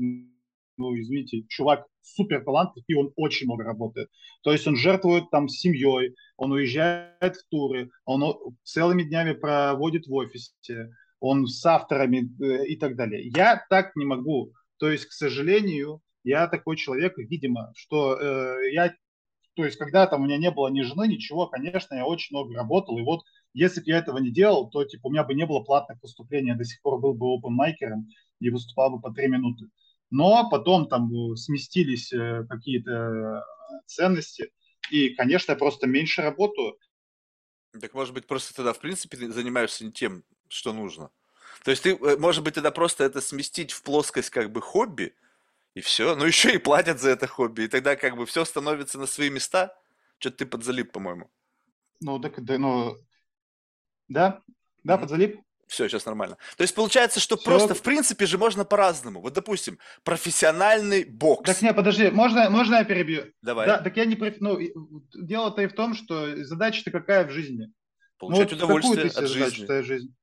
ну, 0.77 0.99
извините, 0.99 1.43
чувак 1.47 1.85
супер 2.01 2.43
талантлив, 2.43 2.83
и 2.87 2.95
он 2.95 3.11
очень 3.15 3.45
много 3.45 3.63
работает. 3.63 4.09
То 4.43 4.51
есть 4.51 4.65
он 4.67 4.75
жертвует 4.75 5.29
там 5.29 5.47
семьей, 5.47 6.15
он 6.37 6.51
уезжает 6.51 7.35
в 7.35 7.47
туры, 7.49 7.91
он 8.05 8.55
целыми 8.63 9.03
днями 9.03 9.33
проводит 9.33 10.07
в 10.07 10.13
офисе, 10.13 10.89
он 11.19 11.45
с 11.45 11.63
авторами 11.65 12.29
э, 12.43 12.65
и 12.65 12.75
так 12.77 12.95
далее. 12.95 13.29
Я 13.35 13.63
так 13.69 13.95
не 13.95 14.05
могу. 14.05 14.53
То 14.77 14.89
есть, 14.89 15.05
к 15.05 15.11
сожалению, 15.11 16.01
я 16.23 16.47
такой 16.47 16.77
человек, 16.77 17.17
видимо, 17.17 17.71
что 17.75 18.19
э, 18.19 18.71
я, 18.73 18.95
то 19.55 19.65
есть, 19.65 19.77
когда 19.77 20.07
там 20.07 20.21
у 20.21 20.25
меня 20.25 20.37
не 20.37 20.49
было 20.49 20.69
ни 20.69 20.81
жены, 20.81 21.07
ничего, 21.07 21.47
конечно, 21.47 21.93
я 21.93 22.05
очень 22.05 22.35
много 22.35 22.55
работал, 22.55 22.97
и 22.97 23.03
вот 23.03 23.21
если 23.53 23.81
бы 23.81 23.87
я 23.87 23.97
этого 23.97 24.17
не 24.17 24.31
делал, 24.31 24.69
то 24.69 24.83
типа 24.83 25.07
у 25.07 25.11
меня 25.11 25.23
бы 25.23 25.33
не 25.33 25.45
было 25.45 25.61
платных 25.61 26.01
выступлений, 26.01 26.49
я 26.49 26.55
до 26.55 26.65
сих 26.65 26.81
пор 26.81 26.99
был 26.99 27.13
бы 27.13 27.33
опенмайкером 27.33 28.07
и 28.39 28.49
выступал 28.49 28.91
бы 28.91 29.01
по 29.01 29.11
три 29.11 29.27
минуты 29.27 29.69
но 30.11 30.49
потом 30.49 30.87
там 30.87 31.09
э, 31.11 31.35
сместились 31.37 32.13
э, 32.13 32.45
какие-то 32.47 32.91
э, 32.91 33.41
ценности, 33.87 34.51
и, 34.91 35.15
конечно, 35.15 35.53
я 35.53 35.57
просто 35.57 35.87
меньше 35.87 36.21
работаю. 36.21 36.77
Так, 37.79 37.93
может 37.93 38.13
быть, 38.13 38.27
просто 38.27 38.53
тогда, 38.53 38.73
в 38.73 38.79
принципе, 38.79 39.17
ты 39.17 39.31
занимаешься 39.31 39.85
не 39.85 39.91
тем, 39.91 40.23
что 40.49 40.73
нужно. 40.73 41.09
То 41.63 41.71
есть 41.71 41.83
ты, 41.83 41.97
может 42.17 42.43
быть, 42.43 42.55
тогда 42.55 42.71
просто 42.71 43.05
это 43.05 43.21
сместить 43.21 43.71
в 43.71 43.83
плоскость 43.83 44.29
как 44.29 44.51
бы 44.51 44.61
хобби, 44.61 45.15
и 45.73 45.79
все. 45.79 46.15
Ну, 46.15 46.25
еще 46.25 46.53
и 46.53 46.57
платят 46.57 46.99
за 46.99 47.11
это 47.11 47.27
хобби, 47.27 47.63
и 47.63 47.67
тогда 47.69 47.95
как 47.95 48.17
бы 48.17 48.25
все 48.25 48.43
становится 48.43 48.99
на 48.99 49.05
свои 49.05 49.29
места. 49.29 49.73
Что-то 50.19 50.37
ты 50.39 50.45
подзалип, 50.45 50.91
по-моему. 50.91 51.31
Ну, 52.01 52.19
так, 52.19 52.43
да, 52.43 52.57
ну, 52.57 52.97
да, 54.11 54.41
да, 54.83 54.95
mm-hmm. 54.95 54.99
подзалип. 54.99 55.41
Все, 55.67 55.87
сейчас 55.87 56.05
нормально. 56.05 56.37
То 56.57 56.63
есть 56.63 56.75
получается, 56.75 57.21
что 57.21 57.37
Все. 57.37 57.45
просто, 57.45 57.73
в 57.73 57.81
принципе 57.81 58.25
же, 58.25 58.37
можно 58.37 58.65
по-разному. 58.65 59.21
Вот, 59.21 59.31
допустим, 59.31 59.79
профессиональный 60.03 61.05
бокс. 61.05 61.49
Так, 61.49 61.61
не, 61.61 61.73
подожди, 61.73 62.09
можно, 62.09 62.49
можно 62.49 62.75
я 62.75 62.83
перебью? 62.83 63.31
Давай. 63.41 63.67
Да, 63.67 63.77
так 63.77 63.95
я 63.95 64.03
не... 64.03 64.17
Проф... 64.17 64.33
Ну, 64.41 64.59
дело-то 65.13 65.61
и 65.61 65.67
в 65.67 65.73
том, 65.73 65.93
что 65.95 66.43
задача-то 66.43 66.91
какая 66.91 67.25
в 67.25 67.31
жизни? 67.31 67.71
Получать 68.17 68.51
ну, 68.51 68.57
вот 68.57 68.63
удовольствие 68.63 69.11
от 69.11 69.29
жизни. 69.29 69.81
жизнь? 69.81 70.13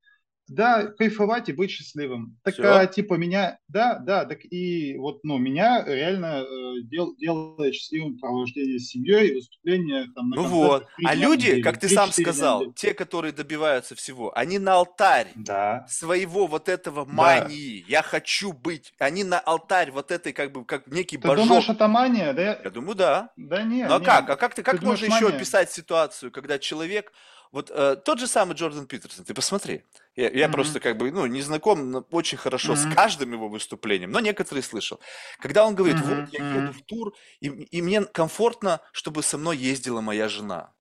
Да, 0.49 0.87
кайфовать 0.87 1.49
и 1.49 1.53
быть 1.53 1.71
счастливым. 1.71 2.39
Так, 2.43 2.59
а, 2.61 2.87
типа, 2.87 3.15
меня, 3.15 3.59
да, 3.69 3.99
да, 3.99 4.25
так 4.25 4.41
и 4.45 4.97
вот, 4.97 5.21
ну, 5.25 5.39
меня 5.39 5.85
реально 5.87 6.45
э, 6.45 6.83
дел, 6.85 7.15
делает 7.17 7.75
счастливым 7.75 8.19
провождение 8.19 8.79
с 8.79 8.89
семьей, 8.89 9.35
выступление 9.35 10.07
там 10.15 10.31
на 10.31 10.37
Ну 10.37 10.45
вот, 10.45 10.87
а 11.05 11.15
люди, 11.15 11.47
недели, 11.47 11.63
как 11.63 11.79
ты 11.79 11.89
сам 11.89 12.11
сказал, 12.13 12.61
недели. 12.61 12.75
те, 12.75 12.95
которые 12.95 13.33
добиваются 13.33 13.95
всего, 13.95 14.37
они 14.37 14.59
на 14.59 14.75
алтарь 14.75 15.29
да. 15.35 15.87
своего 15.89 16.47
вот 16.47 16.69
этого 16.69 17.05
мании, 17.05 17.81
да. 17.83 17.87
я 17.89 18.03
хочу 18.03 18.53
быть, 18.53 18.95
они 18.99 19.25
на 19.25 19.39
алтарь 19.39 19.91
вот 19.91 20.11
этой, 20.11 20.33
как 20.33 20.53
бы, 20.53 20.65
как 20.65 20.87
некий 20.87 21.19
ты 21.19 21.29
божок. 21.29 21.45
Ты 21.45 21.49
думаешь, 21.49 21.69
это 21.69 21.89
мания? 21.89 22.33
Да? 22.33 22.59
Я 22.65 22.71
думаю, 22.71 22.95
да. 22.95 23.31
Да 23.37 23.63
нет. 23.63 23.89
Ну 23.89 23.97
а 23.97 24.01
как? 24.01 24.31
А 24.31 24.37
как 24.37 24.55
ты, 24.55 24.63
как 24.63 24.79
ты 24.79 24.87
можно 24.87 25.03
думаешь, 25.03 25.15
еще 25.15 25.25
мания? 25.27 25.37
описать 25.37 25.71
ситуацию, 25.71 26.31
когда 26.31 26.59
человек 26.59 27.13
вот 27.53 27.71
э, 27.73 27.97
тот 28.05 28.19
же 28.19 28.27
самый 28.27 28.55
Джордан 28.55 28.87
Питерсон, 28.87 29.25
ты 29.25 29.35
посмотри. 29.35 29.85
Я, 30.17 30.31
я 30.31 30.47
mm-hmm. 30.47 30.53
просто 30.53 30.81
как 30.81 30.97
бы, 30.97 31.11
ну, 31.11 31.27
не 31.27 31.43
знаком 31.43 32.05
очень 32.11 32.39
хорошо 32.39 32.73
mm-hmm. 32.73 32.93
с 32.93 32.95
каждым 32.95 33.33
его 33.33 33.49
выступлением, 33.49 34.11
но 34.11 34.21
некоторые 34.21 34.63
слышал. 34.63 35.01
Когда 35.39 35.67
он 35.67 35.75
говорит, 35.75 35.97
mm-hmm. 35.97 36.21
вот 36.23 36.33
я 36.33 36.55
еду 36.55 36.73
в 36.73 36.83
тур, 36.83 37.15
и, 37.41 37.47
и 37.49 37.83
мне 37.83 38.03
комфортно, 38.03 38.81
чтобы 38.93 39.23
со 39.23 39.39
мной 39.39 39.57
ездила 39.57 40.01
моя 40.01 40.29
жена. 40.29 40.73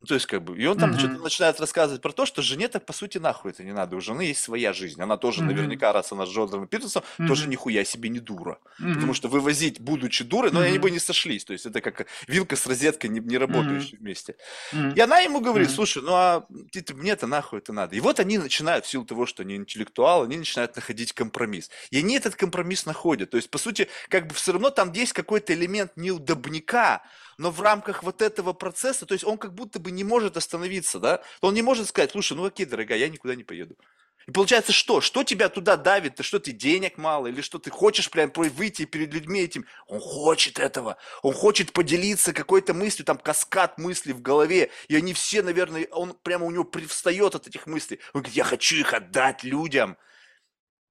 Ну, 0.00 0.06
то 0.06 0.14
есть, 0.14 0.26
как 0.26 0.42
бы, 0.42 0.56
и 0.56 0.64
он 0.64 0.78
там 0.78 0.92
mm-hmm. 0.92 0.98
что-то 0.98 1.22
начинает 1.22 1.60
рассказывать 1.60 2.00
про 2.00 2.12
то, 2.12 2.24
что 2.24 2.40
жене 2.40 2.68
так, 2.68 2.86
по 2.86 2.94
сути, 2.94 3.18
нахуй 3.18 3.50
это 3.50 3.62
не 3.62 3.72
надо. 3.72 3.96
У 3.96 4.00
жены 4.00 4.22
есть 4.22 4.40
своя 4.40 4.72
жизнь. 4.72 5.00
Она 5.02 5.18
тоже, 5.18 5.42
mm-hmm. 5.42 5.44
наверняка, 5.44 5.92
раз 5.92 6.10
она 6.10 6.24
с 6.24 6.30
Джорданом 6.30 6.68
Питерсом, 6.68 7.02
mm-hmm. 7.18 7.26
тоже 7.26 7.48
нихуя 7.48 7.84
себе 7.84 8.08
не 8.08 8.18
дура. 8.18 8.58
Mm-hmm. 8.80 8.94
Потому 8.94 9.12
что 9.12 9.28
вывозить, 9.28 9.78
будучи 9.78 10.24
дурой, 10.24 10.52
ну, 10.52 10.60
mm-hmm. 10.60 10.66
они 10.68 10.78
бы 10.78 10.90
не 10.90 10.98
сошлись. 10.98 11.44
То 11.44 11.52
есть, 11.52 11.66
это 11.66 11.82
как 11.82 12.06
вилка 12.26 12.56
с 12.56 12.66
розеткой, 12.66 13.10
не, 13.10 13.20
не 13.20 13.36
работающие 13.36 13.98
mm-hmm. 13.98 14.02
вместе. 14.02 14.36
Mm-hmm. 14.72 14.94
И 14.94 15.00
она 15.00 15.18
ему 15.18 15.40
говорит, 15.40 15.70
слушай, 15.70 16.02
ну, 16.02 16.12
а 16.14 16.46
мне-то 16.94 17.26
нахуй 17.26 17.58
это 17.58 17.74
надо. 17.74 17.94
И 17.94 18.00
вот 18.00 18.20
они 18.20 18.38
начинают, 18.38 18.86
в 18.86 18.88
силу 18.88 19.04
того, 19.04 19.26
что 19.26 19.42
они 19.42 19.56
интеллектуалы, 19.56 20.24
они 20.24 20.38
начинают 20.38 20.76
находить 20.76 21.12
компромисс. 21.12 21.68
И 21.90 21.98
они 21.98 22.16
этот 22.16 22.36
компромисс 22.36 22.86
находят. 22.86 23.28
То 23.28 23.36
есть, 23.36 23.50
по 23.50 23.58
сути, 23.58 23.88
как 24.08 24.26
бы 24.26 24.34
все 24.34 24.52
равно 24.52 24.70
там 24.70 24.92
есть 24.92 25.12
какой-то 25.12 25.52
элемент 25.52 25.92
неудобника, 25.96 27.02
но 27.40 27.50
в 27.50 27.62
рамках 27.62 28.02
вот 28.02 28.20
этого 28.20 28.52
процесса, 28.52 29.06
то 29.06 29.14
есть 29.14 29.24
он 29.24 29.38
как 29.38 29.54
будто 29.54 29.80
бы 29.80 29.90
не 29.90 30.04
может 30.04 30.36
остановиться, 30.36 30.98
да? 30.98 31.22
Он 31.40 31.54
не 31.54 31.62
может 31.62 31.88
сказать, 31.88 32.10
слушай, 32.10 32.36
ну 32.36 32.44
окей, 32.44 32.66
дорогая, 32.66 32.98
я 32.98 33.08
никуда 33.08 33.34
не 33.34 33.44
поеду. 33.44 33.78
И 34.26 34.30
получается 34.30 34.72
что? 34.72 35.00
Что 35.00 35.24
тебя 35.24 35.48
туда 35.48 35.78
давит? 35.78 36.16
Ты 36.16 36.22
что, 36.22 36.38
ты 36.38 36.52
денег 36.52 36.98
мало? 36.98 37.28
Или 37.28 37.40
что 37.40 37.58
ты 37.58 37.70
хочешь 37.70 38.10
прям 38.10 38.30
выйти 38.34 38.84
перед 38.84 39.14
людьми 39.14 39.40
этим? 39.40 39.64
Он 39.86 40.00
хочет 40.00 40.58
этого. 40.58 40.98
Он 41.22 41.32
хочет 41.32 41.72
поделиться 41.72 42.34
какой-то 42.34 42.74
мыслью, 42.74 43.06
там 43.06 43.16
каскад 43.16 43.78
мыслей 43.78 44.12
в 44.12 44.20
голове. 44.20 44.70
И 44.88 44.96
они 44.96 45.14
все, 45.14 45.42
наверное, 45.42 45.88
он 45.92 46.12
прямо 46.22 46.44
у 46.44 46.50
него 46.50 46.64
привстает 46.64 47.34
от 47.34 47.46
этих 47.46 47.66
мыслей. 47.66 48.00
Он 48.12 48.20
говорит, 48.20 48.36
я 48.36 48.44
хочу 48.44 48.76
их 48.76 48.92
отдать 48.92 49.44
людям. 49.44 49.96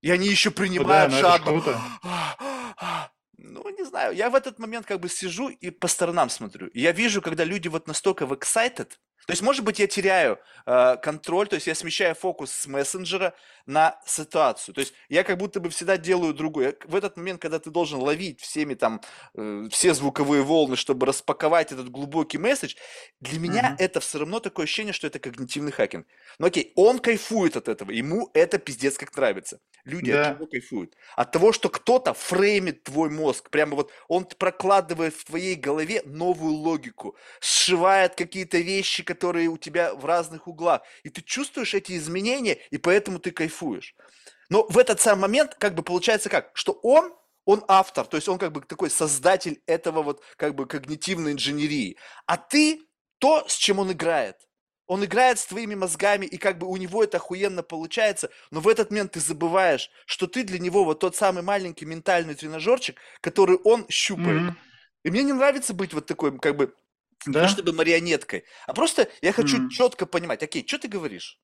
И 0.01 0.09
они 0.09 0.27
еще 0.27 0.49
принимают 0.49 1.13
ну, 1.13 1.21
да, 1.21 1.37
жадно. 1.37 2.58
Ну, 3.41 3.69
не 3.69 3.85
знаю. 3.85 4.15
Я 4.15 4.29
в 4.29 4.35
этот 4.35 4.59
момент 4.59 4.85
как 4.85 4.99
бы 4.99 5.07
сижу 5.07 5.47
и 5.47 5.69
по 5.69 5.87
сторонам 5.87 6.29
смотрю. 6.29 6.69
Я 6.73 6.91
вижу, 6.91 7.21
когда 7.21 7.45
люди 7.45 7.69
вот 7.69 7.87
настолько 7.87 8.25
в 8.25 8.33
excited, 8.33 8.91
то 9.25 9.31
есть, 9.31 9.41
может 9.41 9.63
быть, 9.63 9.79
я 9.79 9.87
теряю 9.87 10.39
э, 10.65 10.97
контроль, 10.97 11.47
то 11.47 11.55
есть 11.55 11.67
я 11.67 11.75
смещаю 11.75 12.15
фокус 12.15 12.51
с 12.51 12.67
мессенджера 12.67 13.33
на 13.65 13.99
ситуацию. 14.05 14.73
То 14.73 14.81
есть 14.81 14.93
я 15.09 15.23
как 15.23 15.37
будто 15.37 15.59
бы 15.59 15.69
всегда 15.69 15.97
делаю 15.97 16.33
другое. 16.33 16.75
В 16.85 16.95
этот 16.95 17.17
момент, 17.17 17.39
когда 17.39 17.59
ты 17.59 17.69
должен 17.69 17.99
ловить 17.99 18.41
всеми 18.41 18.73
там 18.73 19.01
э, 19.35 19.67
все 19.69 19.93
звуковые 19.93 20.41
волны, 20.41 20.75
чтобы 20.75 21.05
распаковать 21.05 21.71
этот 21.71 21.89
глубокий 21.89 22.39
месседж, 22.39 22.75
для 23.19 23.39
меня 23.39 23.61
mm-hmm. 23.61 23.83
это 23.83 23.99
все 23.99 24.19
равно 24.19 24.39
такое 24.39 24.63
ощущение, 24.63 24.93
что 24.93 25.05
это 25.05 25.19
когнитивный 25.19 25.71
хакинг. 25.71 26.07
Ну 26.39 26.47
окей, 26.47 26.73
он 26.75 26.97
кайфует 26.97 27.55
от 27.55 27.67
этого, 27.67 27.91
ему 27.91 28.31
это 28.33 28.57
пиздец 28.57 28.97
как 28.97 29.15
нравится. 29.15 29.59
Люди 29.85 30.11
да. 30.11 30.31
от 30.31 30.37
чего 30.37 30.47
кайфуют? 30.47 30.95
От 31.15 31.31
того, 31.31 31.51
что 31.51 31.69
кто-то 31.69 32.13
фреймит 32.13 32.83
твой 32.83 33.09
мозг, 33.09 33.49
прямо 33.49 33.75
вот 33.75 33.91
он 34.07 34.25
прокладывает 34.25 35.13
в 35.13 35.25
твоей 35.25 35.55
голове 35.55 36.01
новую 36.05 36.53
логику, 36.53 37.15
сшивает 37.39 38.15
какие-то 38.15 38.57
вещи, 38.57 39.03
которые 39.09 39.47
у 39.47 39.57
тебя 39.57 39.95
в 39.95 40.05
разных 40.05 40.47
углах, 40.47 40.83
и 41.01 41.09
ты 41.09 41.23
чувствуешь 41.23 41.73
эти 41.73 41.97
изменения, 41.97 42.59
и 42.69 42.77
поэтому 42.77 43.17
ты 43.17 43.31
кайфуешь. 43.31 43.95
Но 44.49 44.67
в 44.69 44.77
этот 44.77 45.01
самый 45.01 45.21
момент 45.21 45.55
как 45.55 45.73
бы 45.73 45.81
получается 45.81 46.29
как, 46.29 46.51
что 46.53 46.73
он 46.83 47.11
он 47.45 47.63
автор, 47.67 48.05
то 48.05 48.17
есть 48.17 48.29
он 48.29 48.37
как 48.37 48.51
бы 48.51 48.61
такой 48.61 48.91
создатель 48.91 49.63
этого 49.65 50.03
вот 50.03 50.21
как 50.35 50.53
бы 50.53 50.67
когнитивной 50.67 51.31
инженерии, 51.31 51.97
а 52.27 52.37
ты 52.37 52.81
то, 53.17 53.43
с 53.47 53.55
чем 53.55 53.79
он 53.79 53.91
играет. 53.91 54.35
Он 54.85 55.03
играет 55.03 55.39
с 55.39 55.47
твоими 55.47 55.73
мозгами, 55.75 56.27
и 56.27 56.37
как 56.37 56.59
бы 56.59 56.67
у 56.67 56.77
него 56.77 57.03
это 57.03 57.17
охуенно 57.17 57.63
получается, 57.63 58.29
но 58.51 58.59
в 58.59 58.67
этот 58.67 58.91
момент 58.91 59.13
ты 59.13 59.19
забываешь, 59.19 59.89
что 60.05 60.27
ты 60.27 60.43
для 60.43 60.59
него 60.59 60.83
вот 60.83 60.99
тот 60.99 61.15
самый 61.15 61.41
маленький 61.41 61.85
ментальный 61.85 62.35
тренажерчик, 62.35 62.97
который 63.21 63.57
он 63.63 63.87
щупает. 63.89 64.41
Mm-hmm. 64.41 65.05
И 65.05 65.09
мне 65.11 65.23
не 65.23 65.33
нравится 65.33 65.73
быть 65.73 65.93
вот 65.93 66.05
такой, 66.05 66.37
как 66.37 66.55
бы, 66.55 66.75
да? 67.25 67.43
не 67.43 67.47
чтобы 67.47 67.73
марионеткой, 67.73 68.45
а 68.67 68.73
просто 68.73 69.09
я 69.21 69.31
хочу 69.31 69.57
mm-hmm. 69.57 69.69
четко 69.69 70.05
понимать, 70.05 70.43
окей, 70.43 70.65
что 70.65 70.79
ты 70.79 70.87
говоришь? 70.87 71.39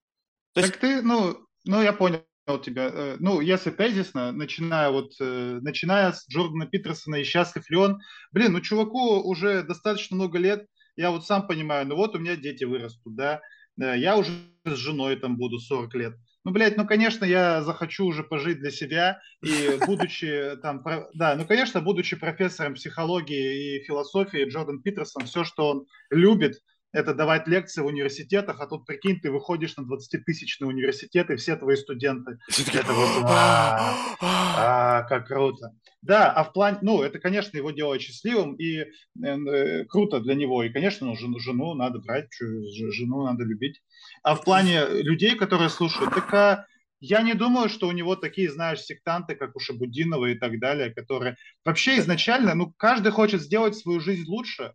То 0.53 0.61
есть... 0.61 0.73
Так 0.73 0.81
ты, 0.81 1.01
ну, 1.01 1.37
ну, 1.65 1.81
я 1.81 1.93
понял 1.93 2.23
тебя, 2.63 2.89
э, 2.93 3.17
ну, 3.19 3.41
если 3.41 3.71
тезисно, 3.71 4.31
начиная 4.31 4.89
вот, 4.89 5.13
э, 5.19 5.59
начиная 5.61 6.11
с 6.11 6.27
Джордана 6.29 6.67
Питерсона 6.67 7.15
и 7.15 7.23
«Счастлив 7.23 7.69
ли 7.69 7.77
он?», 7.77 7.99
блин, 8.31 8.53
ну, 8.53 8.61
чуваку 8.61 9.21
уже 9.21 9.63
достаточно 9.63 10.15
много 10.15 10.37
лет, 10.37 10.65
я 10.95 11.11
вот 11.11 11.25
сам 11.25 11.47
понимаю, 11.47 11.87
ну, 11.87 11.95
вот 11.95 12.15
у 12.15 12.19
меня 12.19 12.35
дети 12.35 12.63
вырастут, 12.63 13.15
да, 13.15 13.41
я 13.77 14.15
уже 14.15 14.31
с 14.63 14.75
женой 14.75 15.17
там 15.17 15.37
буду 15.37 15.59
40 15.59 15.93
лет. 15.95 16.15
Ну, 16.45 16.51
блядь, 16.51 16.77
ну, 16.77 16.85
конечно, 16.85 17.25
я 17.25 17.63
захочу 17.63 18.05
уже 18.05 18.23
пожить 18.23 18.59
для 18.59 18.69
себя, 18.69 19.19
и 19.41 19.79
будучи 19.87 20.55
там, 20.61 20.83
да, 21.15 21.35
ну, 21.35 21.43
конечно, 21.45 21.81
будучи 21.81 22.15
профессором 22.15 22.75
психологии 22.75 23.77
и 23.79 23.83
философии, 23.83 24.47
Джордан 24.47 24.79
Питерсон, 24.83 25.25
все, 25.25 25.43
что 25.43 25.71
он 25.71 25.87
любит, 26.11 26.61
это 26.95 27.13
давать 27.13 27.45
лекции 27.45 27.81
в 27.81 27.87
университетах, 27.87 28.61
а 28.61 28.67
тут, 28.67 28.85
прикинь, 28.85 29.19
ты 29.19 29.29
выходишь 29.29 29.75
на 29.75 29.81
20-тысячный 29.81 30.67
университет, 30.67 31.29
и 31.29 31.35
все 31.35 31.57
твои 31.57 31.75
студенты. 31.75 32.39
Это 32.73 32.93
вот, 32.93 33.25
а, 33.25 33.93
а, 34.21 35.03
как 35.03 35.27
круто. 35.27 35.73
Да, 36.01 36.31
а 36.31 36.45
в 36.45 36.53
плане, 36.53 36.77
ну, 36.81 37.01
это, 37.01 37.19
конечно, 37.19 37.57
его 37.57 37.71
делает 37.71 38.01
счастливым, 38.01 38.55
и 38.55 38.85
э, 39.21 39.83
круто 39.85 40.21
для 40.21 40.35
него, 40.35 40.63
и, 40.63 40.69
конечно, 40.69 41.07
ну, 41.07 41.17
жену, 41.17 41.37
жену 41.39 41.73
надо 41.73 41.99
брать, 41.99 42.29
жену 42.39 43.25
надо 43.25 43.43
любить. 43.43 43.81
А 44.23 44.35
в 44.35 44.43
плане 44.43 44.85
людей, 44.87 45.35
которые 45.35 45.69
слушают, 45.69 46.13
так 46.13 46.33
а, 46.33 46.65
я 47.01 47.23
не 47.23 47.33
думаю, 47.33 47.67
что 47.67 47.87
у 47.89 47.91
него 47.91 48.15
такие, 48.15 48.49
знаешь, 48.49 48.79
сектанты, 48.79 49.35
как 49.35 49.57
у 49.57 49.59
Шабудинова 49.59 50.27
и 50.27 50.35
так 50.35 50.59
далее, 50.59 50.93
которые 50.93 51.35
вообще 51.65 51.99
изначально, 51.99 52.55
ну, 52.55 52.73
каждый 52.77 53.11
хочет 53.11 53.41
сделать 53.41 53.75
свою 53.75 53.99
жизнь 53.99 54.23
лучше, 54.27 54.73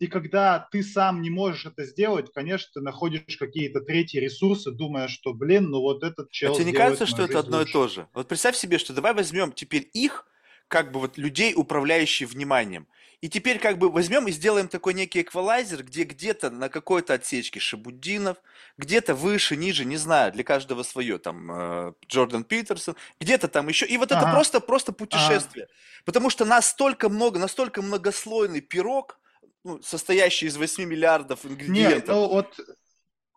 и 0.00 0.06
когда 0.06 0.66
ты 0.72 0.82
сам 0.82 1.20
не 1.20 1.28
можешь 1.28 1.66
это 1.66 1.84
сделать, 1.84 2.32
конечно, 2.32 2.70
ты 2.72 2.80
находишь 2.80 3.36
какие-то 3.38 3.82
третьи 3.82 4.18
ресурсы, 4.18 4.70
думая, 4.70 5.08
что, 5.08 5.34
блин, 5.34 5.68
ну 5.68 5.80
вот 5.82 6.02
этот 6.02 6.30
чел 6.30 6.52
А 6.52 6.54
тебе 6.54 6.64
не 6.64 6.72
кажется, 6.72 7.04
что 7.04 7.22
это 7.22 7.38
одно 7.38 7.58
лучше. 7.58 7.70
и 7.70 7.72
то 7.74 7.88
же? 7.88 8.08
Вот 8.14 8.26
представь 8.26 8.56
себе, 8.56 8.78
что 8.78 8.94
давай 8.94 9.12
возьмем 9.12 9.52
теперь 9.52 9.88
их, 9.92 10.26
как 10.68 10.90
бы 10.90 11.00
вот 11.00 11.18
людей, 11.18 11.52
управляющие 11.54 12.26
вниманием. 12.26 12.86
И 13.20 13.28
теперь 13.28 13.58
как 13.58 13.76
бы 13.76 13.90
возьмем 13.90 14.26
и 14.28 14.32
сделаем 14.32 14.68
такой 14.68 14.94
некий 14.94 15.20
эквалайзер, 15.20 15.84
где 15.84 16.04
где-то 16.04 16.48
на 16.48 16.70
какой-то 16.70 17.12
отсечке 17.12 17.60
Шабуддинов, 17.60 18.38
где-то 18.78 19.14
выше, 19.14 19.56
ниже, 19.56 19.84
не 19.84 19.98
знаю, 19.98 20.32
для 20.32 20.44
каждого 20.44 20.82
свое, 20.82 21.18
там, 21.18 21.52
э, 21.52 21.92
Джордан 22.08 22.44
Питерсон, 22.44 22.96
где-то 23.20 23.48
там 23.48 23.68
еще. 23.68 23.84
И 23.84 23.98
вот 23.98 24.10
ага. 24.12 24.22
это 24.22 24.30
просто, 24.30 24.60
просто 24.60 24.92
путешествие. 24.92 25.66
Ага. 25.66 25.74
Потому 26.06 26.30
что 26.30 26.46
настолько 26.46 27.10
много, 27.10 27.38
настолько 27.38 27.82
многослойный 27.82 28.62
пирог, 28.62 29.20
ну, 29.64 29.80
состоящий 29.82 30.46
из 30.46 30.56
8 30.56 30.84
миллиардов 30.84 31.44
ингредиентов. 31.44 31.94
Нет, 31.94 32.08
ну 32.08 32.28
вот, 32.28 32.60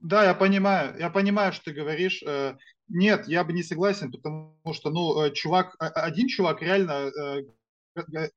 да, 0.02 0.26
я 0.26 0.34
понимаю, 0.34 0.96
я 1.00 1.10
понимаю, 1.10 1.54
что 1.54 1.66
ты 1.66 1.72
говоришь. 1.72 2.24
Э, 2.26 2.56
нет, 2.88 3.28
я 3.28 3.44
бы 3.44 3.54
не 3.54 3.64
согласен, 3.64 4.12
потому 4.12 4.56
что, 4.74 4.90
ну, 4.90 5.22
э, 5.24 5.32
чувак, 5.32 5.76
а, 5.80 5.88
один 5.88 6.28
чувак 6.28 6.62
реально 6.62 7.10
э, 7.10 7.44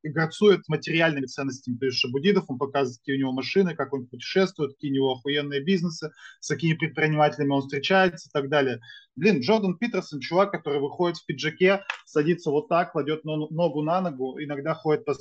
горцует 0.04 0.68
материальными 0.68 1.26
ценностями. 1.26 1.76
То 1.78 1.86
есть 1.86 1.98
Шабудидов, 1.98 2.44
он 2.48 2.58
показывает, 2.58 2.98
какие 2.98 3.16
у 3.16 3.18
него 3.18 3.32
машины, 3.32 3.74
как 3.74 3.92
он 3.92 4.06
путешествует, 4.06 4.72
какие 4.74 4.90
у 4.92 4.94
него 4.94 5.12
охуенные 5.12 5.62
бизнесы, 5.62 6.12
с 6.40 6.48
какими 6.48 6.74
предпринимателями 6.74 7.52
он 7.52 7.62
встречается 7.62 8.28
и 8.28 8.32
так 8.32 8.48
далее. 8.48 8.80
Блин, 9.14 9.40
Джордан 9.40 9.78
Питерсон, 9.78 10.20
чувак, 10.20 10.52
который 10.52 10.80
выходит 10.80 11.18
в 11.18 11.26
пиджаке, 11.26 11.84
садится 12.04 12.50
вот 12.50 12.68
так, 12.68 12.92
кладет 12.92 13.24
ногу 13.24 13.82
на 13.82 14.00
ногу, 14.00 14.40
иногда 14.42 14.74
ходит 14.74 15.04
по 15.04 15.14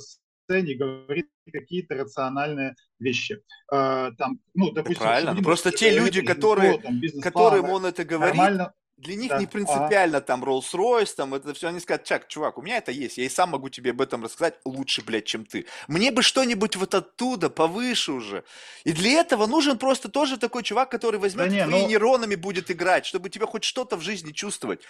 сцене 0.46 0.74
говорит 0.74 1.26
какие-то 1.52 1.94
рациональные 1.94 2.74
вещи. 2.98 3.42
Э, 3.72 4.10
там, 4.16 4.40
ну, 4.54 4.70
допустим, 4.72 5.02
Правильно, 5.02 5.34
ну, 5.34 5.42
просто 5.42 5.70
те 5.70 5.90
люди, 5.90 6.22
которые, 6.22 6.78
там, 6.78 7.00
которым 7.22 7.70
он 7.70 7.86
это 7.86 8.04
говорит, 8.04 8.36
нормально. 8.36 8.72
Для 8.96 9.14
них 9.14 9.28
да. 9.28 9.38
не 9.38 9.46
принципиально 9.46 10.18
ага. 10.18 10.26
там 10.26 10.42
Rolls-Royce, 10.42 11.14
там 11.16 11.34
это 11.34 11.52
все. 11.52 11.68
Они 11.68 11.80
скажут, 11.80 12.04
Чак, 12.04 12.28
чувак, 12.28 12.56
у 12.56 12.62
меня 12.62 12.78
это 12.78 12.92
есть, 12.92 13.18
я 13.18 13.24
и 13.24 13.28
сам 13.28 13.50
могу 13.50 13.68
тебе 13.68 13.90
об 13.90 14.00
этом 14.00 14.24
рассказать 14.24 14.54
лучше, 14.64 15.02
блядь, 15.04 15.26
чем 15.26 15.44
ты. 15.44 15.66
Мне 15.86 16.10
бы 16.10 16.22
что-нибудь 16.22 16.76
вот 16.76 16.94
оттуда, 16.94 17.50
повыше 17.50 18.12
уже. 18.12 18.44
И 18.84 18.92
для 18.92 19.20
этого 19.20 19.46
нужен 19.46 19.76
просто 19.76 20.08
тоже 20.08 20.38
такой 20.38 20.62
чувак, 20.62 20.90
который 20.90 21.20
возьмет 21.20 21.50
да 21.50 21.54
не, 21.54 21.64
твои 21.64 21.82
ну... 21.82 21.88
нейронами 21.88 22.36
будет 22.36 22.70
играть, 22.70 23.04
чтобы 23.04 23.28
тебе 23.28 23.44
хоть 23.44 23.64
что-то 23.64 23.98
в 23.98 24.00
жизни 24.00 24.32
чувствовать. 24.32 24.80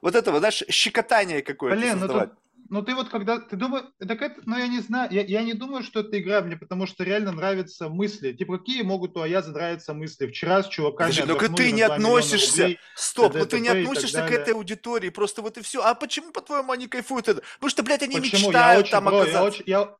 Вот 0.00 0.14
этого, 0.14 0.38
знаешь, 0.38 0.64
щекотание 0.70 1.42
какое-то 1.42 1.78
Блин, 1.78 1.98
создавать. 1.98 2.30
Ну, 2.30 2.34
тут 2.34 2.49
ну 2.70 2.82
ты 2.82 2.94
вот 2.94 3.08
когда, 3.08 3.40
ты 3.40 3.56
думаешь, 3.56 3.84
так 3.98 4.22
это, 4.22 4.40
ну 4.46 4.56
я 4.56 4.68
не 4.68 4.78
знаю, 4.78 5.10
я, 5.10 5.22
я 5.22 5.42
не 5.42 5.54
думаю, 5.54 5.82
что 5.82 6.00
это 6.00 6.20
игра 6.20 6.40
мне, 6.40 6.56
потому 6.56 6.86
что 6.86 7.02
реально 7.02 7.32
нравятся 7.32 7.88
мысли. 7.88 8.32
Типа, 8.32 8.58
какие 8.58 8.82
могут 8.82 9.16
у 9.16 9.20
Аяза 9.20 9.50
нравиться 9.50 9.92
мысли? 9.92 10.28
Вчера 10.28 10.62
с 10.62 10.68
чуваками 10.68 11.10
Подожди, 11.10 11.48
ну 11.48 11.56
ты 11.56 11.72
не 11.72 11.82
относишься, 11.82 12.62
рублей, 12.62 12.78
стоп, 12.94 13.34
ну 13.34 13.44
ты 13.44 13.58
не 13.58 13.68
относишься 13.68 14.26
к 14.26 14.30
этой 14.30 14.54
аудитории, 14.54 15.10
просто 15.10 15.42
вот 15.42 15.58
и 15.58 15.62
все. 15.62 15.82
А 15.82 15.94
почему, 15.94 16.30
по-твоему, 16.30 16.70
они 16.70 16.86
кайфуют? 16.86 17.28
Это? 17.28 17.42
Потому 17.54 17.70
что, 17.70 17.82
блядь, 17.82 18.02
они 18.04 18.16
почему? 18.16 18.48
мечтают 18.48 18.76
я 18.76 18.80
очень, 18.80 18.90
там 18.92 19.04
бро, 19.04 19.18
оказаться. 19.18 19.38
Я 19.38 19.44
очень, 19.44 19.64
я, 19.66 19.96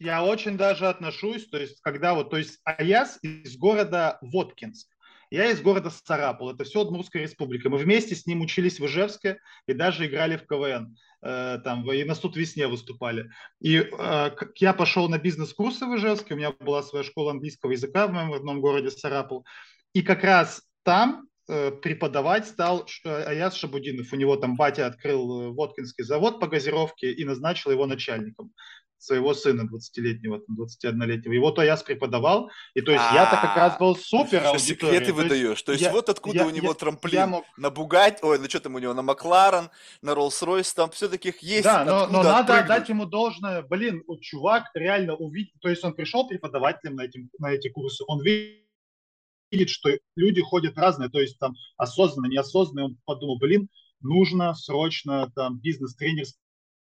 я 0.00 0.24
очень 0.24 0.56
даже 0.56 0.88
отношусь, 0.88 1.46
то 1.48 1.56
есть, 1.56 1.80
когда 1.82 2.14
вот, 2.14 2.30
то 2.30 2.36
есть, 2.36 2.58
Аяз 2.64 3.20
из 3.22 3.56
города 3.56 4.18
Воткинск. 4.22 4.88
Я 5.30 5.50
из 5.50 5.60
города 5.60 5.90
Сарапул, 5.90 6.50
это 6.50 6.64
все 6.64 6.80
Удмуртская 6.80 7.22
республика. 7.22 7.68
Мы 7.68 7.78
вместе 7.78 8.14
с 8.14 8.26
ним 8.26 8.40
учились 8.40 8.80
в 8.80 8.86
Ижевске 8.86 9.40
и 9.66 9.74
даже 9.74 10.06
играли 10.06 10.36
в 10.36 10.46
КВН. 10.46 10.96
Э, 11.20 11.58
там, 11.62 11.90
и 11.92 12.04
на 12.04 12.14
суд 12.14 12.36
весне 12.36 12.66
выступали. 12.66 13.30
И 13.60 13.76
э, 13.76 14.30
я 14.56 14.72
пошел 14.72 15.08
на 15.08 15.18
бизнес-курсы 15.18 15.84
в 15.84 15.96
Ижевске, 15.96 16.34
у 16.34 16.36
меня 16.36 16.52
была 16.52 16.82
своя 16.82 17.04
школа 17.04 17.32
английского 17.32 17.72
языка 17.72 18.06
в 18.06 18.12
моем 18.12 18.32
родном 18.32 18.60
городе 18.60 18.90
Сарапул. 18.90 19.44
И 19.92 20.02
как 20.02 20.22
раз 20.22 20.62
там 20.84 21.26
э, 21.48 21.72
преподавать 21.72 22.46
стал 22.46 22.86
Аяс 23.04 23.54
Шабудинов. 23.54 24.12
У 24.12 24.16
него 24.16 24.36
там 24.36 24.56
батя 24.56 24.86
открыл 24.86 25.52
Воткинский 25.52 26.04
завод 26.04 26.40
по 26.40 26.46
газировке 26.46 27.12
и 27.12 27.24
назначил 27.24 27.70
его 27.70 27.86
начальником 27.86 28.52
своего 28.98 29.34
сына 29.34 29.62
20-летнего, 29.62 30.42
21-летнего. 30.50 31.32
Его 31.32 31.50
то 31.50 31.62
я 31.62 31.76
преподавал, 31.76 32.50
и 32.74 32.80
то 32.80 32.92
есть 32.92 33.04
я-то 33.14 33.36
как 33.36 33.56
раз 33.56 33.78
был 33.78 33.96
супер 33.96 34.44
аудиторией. 34.44 34.58
секреты 34.58 35.12
выдаешь. 35.12 35.62
То 35.62 35.72
есть 35.72 35.90
вот 35.90 36.08
откуда 36.08 36.44
у 36.44 36.50
него 36.50 36.74
трамплин. 36.74 37.36
На 37.56 37.70
Бугать, 37.70 38.18
ой, 38.22 38.38
ну 38.38 38.48
что 38.48 38.60
там 38.60 38.74
у 38.74 38.78
него, 38.78 38.94
на 38.94 39.02
Макларен, 39.02 39.70
на 40.02 40.10
Роллс-Ройс, 40.10 40.74
там 40.74 40.90
все 40.90 41.08
таких 41.08 41.38
есть. 41.40 41.64
Да, 41.64 41.84
но, 41.84 42.22
надо 42.22 42.58
отдать 42.58 42.88
ему 42.88 43.06
должное. 43.06 43.62
Блин, 43.62 44.02
чувак 44.20 44.64
реально 44.74 45.14
увидел, 45.14 45.52
то 45.60 45.68
есть 45.68 45.84
он 45.84 45.94
пришел 45.94 46.26
преподавателем 46.26 46.96
на, 46.96 47.02
эти 47.02 47.28
на 47.38 47.52
эти 47.52 47.68
курсы, 47.68 48.04
он 48.06 48.22
видит, 48.22 49.70
что 49.70 49.90
люди 50.16 50.40
ходят 50.42 50.76
разные, 50.76 51.08
то 51.08 51.20
есть 51.20 51.38
там 51.38 51.54
осознанно, 51.76 52.26
неосознанно, 52.26 52.86
он 52.86 52.98
подумал, 53.04 53.38
блин, 53.38 53.68
нужно 54.00 54.54
срочно 54.54 55.30
там 55.34 55.60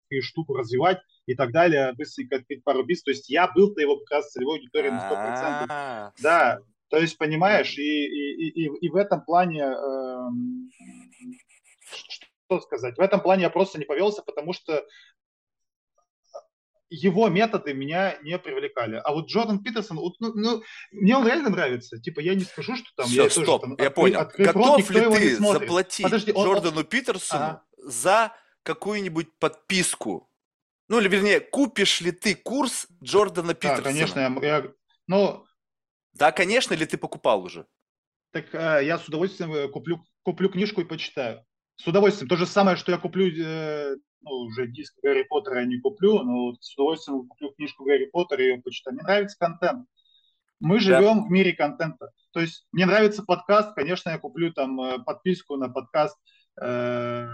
бизнес-тренерскую 0.10 0.22
штуку 0.22 0.54
развивать, 0.56 1.00
и 1.26 1.36
так 1.36 1.52
далее, 1.52 1.94
быстренько 1.94 2.38
открыть 2.38 2.64
пару 2.64 2.84
бис. 2.84 3.04
То 3.04 3.12
есть 3.12 3.30
я 3.30 3.48
был-то 3.48 3.82
его 3.82 3.98
как 3.98 4.18
раз 4.18 4.32
целевой 4.32 4.58
аудиторией 4.58 4.92
на 4.92 5.10
100%. 5.10 5.66
А. 5.70 6.12
Да, 6.22 6.60
то 6.90 6.98
есть, 6.98 7.18
понимаешь, 7.18 7.78
и, 7.78 7.82
и, 7.82 8.50
и, 8.50 8.70
и 8.82 8.90
в 8.90 8.96
этом 8.96 9.24
плане, 9.24 9.64
э, 9.64 10.30
что 11.90 12.62
сказать, 12.62 12.98
в 12.98 13.02
этом 13.02 13.22
плане 13.22 13.44
я 13.44 13.50
просто 13.50 13.80
не 13.80 13.86
повелся, 13.86 14.22
потому 14.22 14.54
что 14.54 14.86
его 16.90 17.28
методы 17.30 17.74
меня 17.74 18.18
не 18.22 18.38
привлекали. 18.38 19.02
А 19.04 19.12
вот 19.12 19.28
Джордан 19.28 19.64
Питерсон, 19.64 19.98
ну, 19.98 20.32
ну, 20.36 20.62
мне 20.92 21.18
он 21.18 21.26
реально 21.26 21.50
нравится. 21.50 22.00
Типа, 22.00 22.20
я 22.20 22.36
не 22.36 22.44
скажу, 22.44 22.76
что 22.76 22.88
там... 22.96 23.08
Все, 23.08 23.24
я 23.24 23.30
стоп, 23.32 23.64
тоже, 23.64 23.76
там, 23.76 23.76
я 23.84 23.92
понял. 23.92 24.30
Готов 24.38 24.56
рот, 24.56 24.90
ли 24.92 25.02
ты 25.02 25.36
заплатить 25.38 26.04
Подожди, 26.04 26.32
Джордану 26.32 26.78
он... 26.78 26.86
Питерсону 26.86 27.44
ага. 27.44 27.64
за 27.78 28.34
какую-нибудь 28.66 29.38
подписку 29.40 30.30
ну, 30.88 31.00
или 31.00 31.08
вернее, 31.08 31.40
купишь 31.40 32.02
ли 32.02 32.12
ты 32.12 32.36
курс 32.36 32.88
Джордана 33.04 33.54
Питерсона? 33.54 33.84
Да, 33.84 33.90
конечно, 33.90 34.20
я, 34.20 34.48
я 34.48 34.72
ну... 35.08 35.46
Да, 36.14 36.32
конечно, 36.32 36.74
ли 36.74 36.86
ты 36.86 36.98
покупал 36.98 37.44
уже? 37.44 37.66
Так 38.32 38.54
э, 38.54 38.86
я 38.86 39.00
с 39.00 39.08
удовольствием 39.08 39.52
э, 39.54 39.68
куплю, 39.68 40.04
куплю 40.24 40.50
книжку 40.50 40.82
и 40.82 40.86
почитаю. 40.86 41.44
С 41.78 41.88
удовольствием. 41.88 42.30
То 42.30 42.38
же 42.38 42.46
самое, 42.46 42.78
что 42.78 42.92
я 42.92 42.98
куплю, 42.98 43.28
э, 43.28 43.96
ну, 44.22 44.32
уже 44.32 44.68
диск 44.68 44.94
Гарри 45.02 45.24
Поттера 45.24 45.62
я 45.62 45.66
не 45.66 45.80
куплю, 45.80 46.22
но 46.22 46.52
вот 46.52 46.64
с 46.64 46.74
удовольствием 46.76 47.28
куплю 47.28 47.52
книжку 47.54 47.84
Гарри 47.84 48.06
Поттера 48.06 48.44
и 48.44 48.48
ее 48.50 48.62
почитаю. 48.62 48.96
Мне 48.96 49.04
нравится 49.04 49.38
контент. 49.40 49.88
Мы 50.60 50.80
живем 50.80 51.22
да. 51.22 51.26
в 51.26 51.32
мире 51.32 51.54
контента. 51.54 52.12
То 52.32 52.42
есть 52.42 52.68
мне 52.72 52.86
нравится 52.86 53.24
подкаст, 53.24 53.74
конечно, 53.74 54.12
я 54.12 54.20
куплю 54.20 54.54
там 54.54 54.80
э, 54.80 55.00
подписку 55.04 55.58
на 55.58 55.68
подкаст 55.68 56.18
э, 56.62 57.28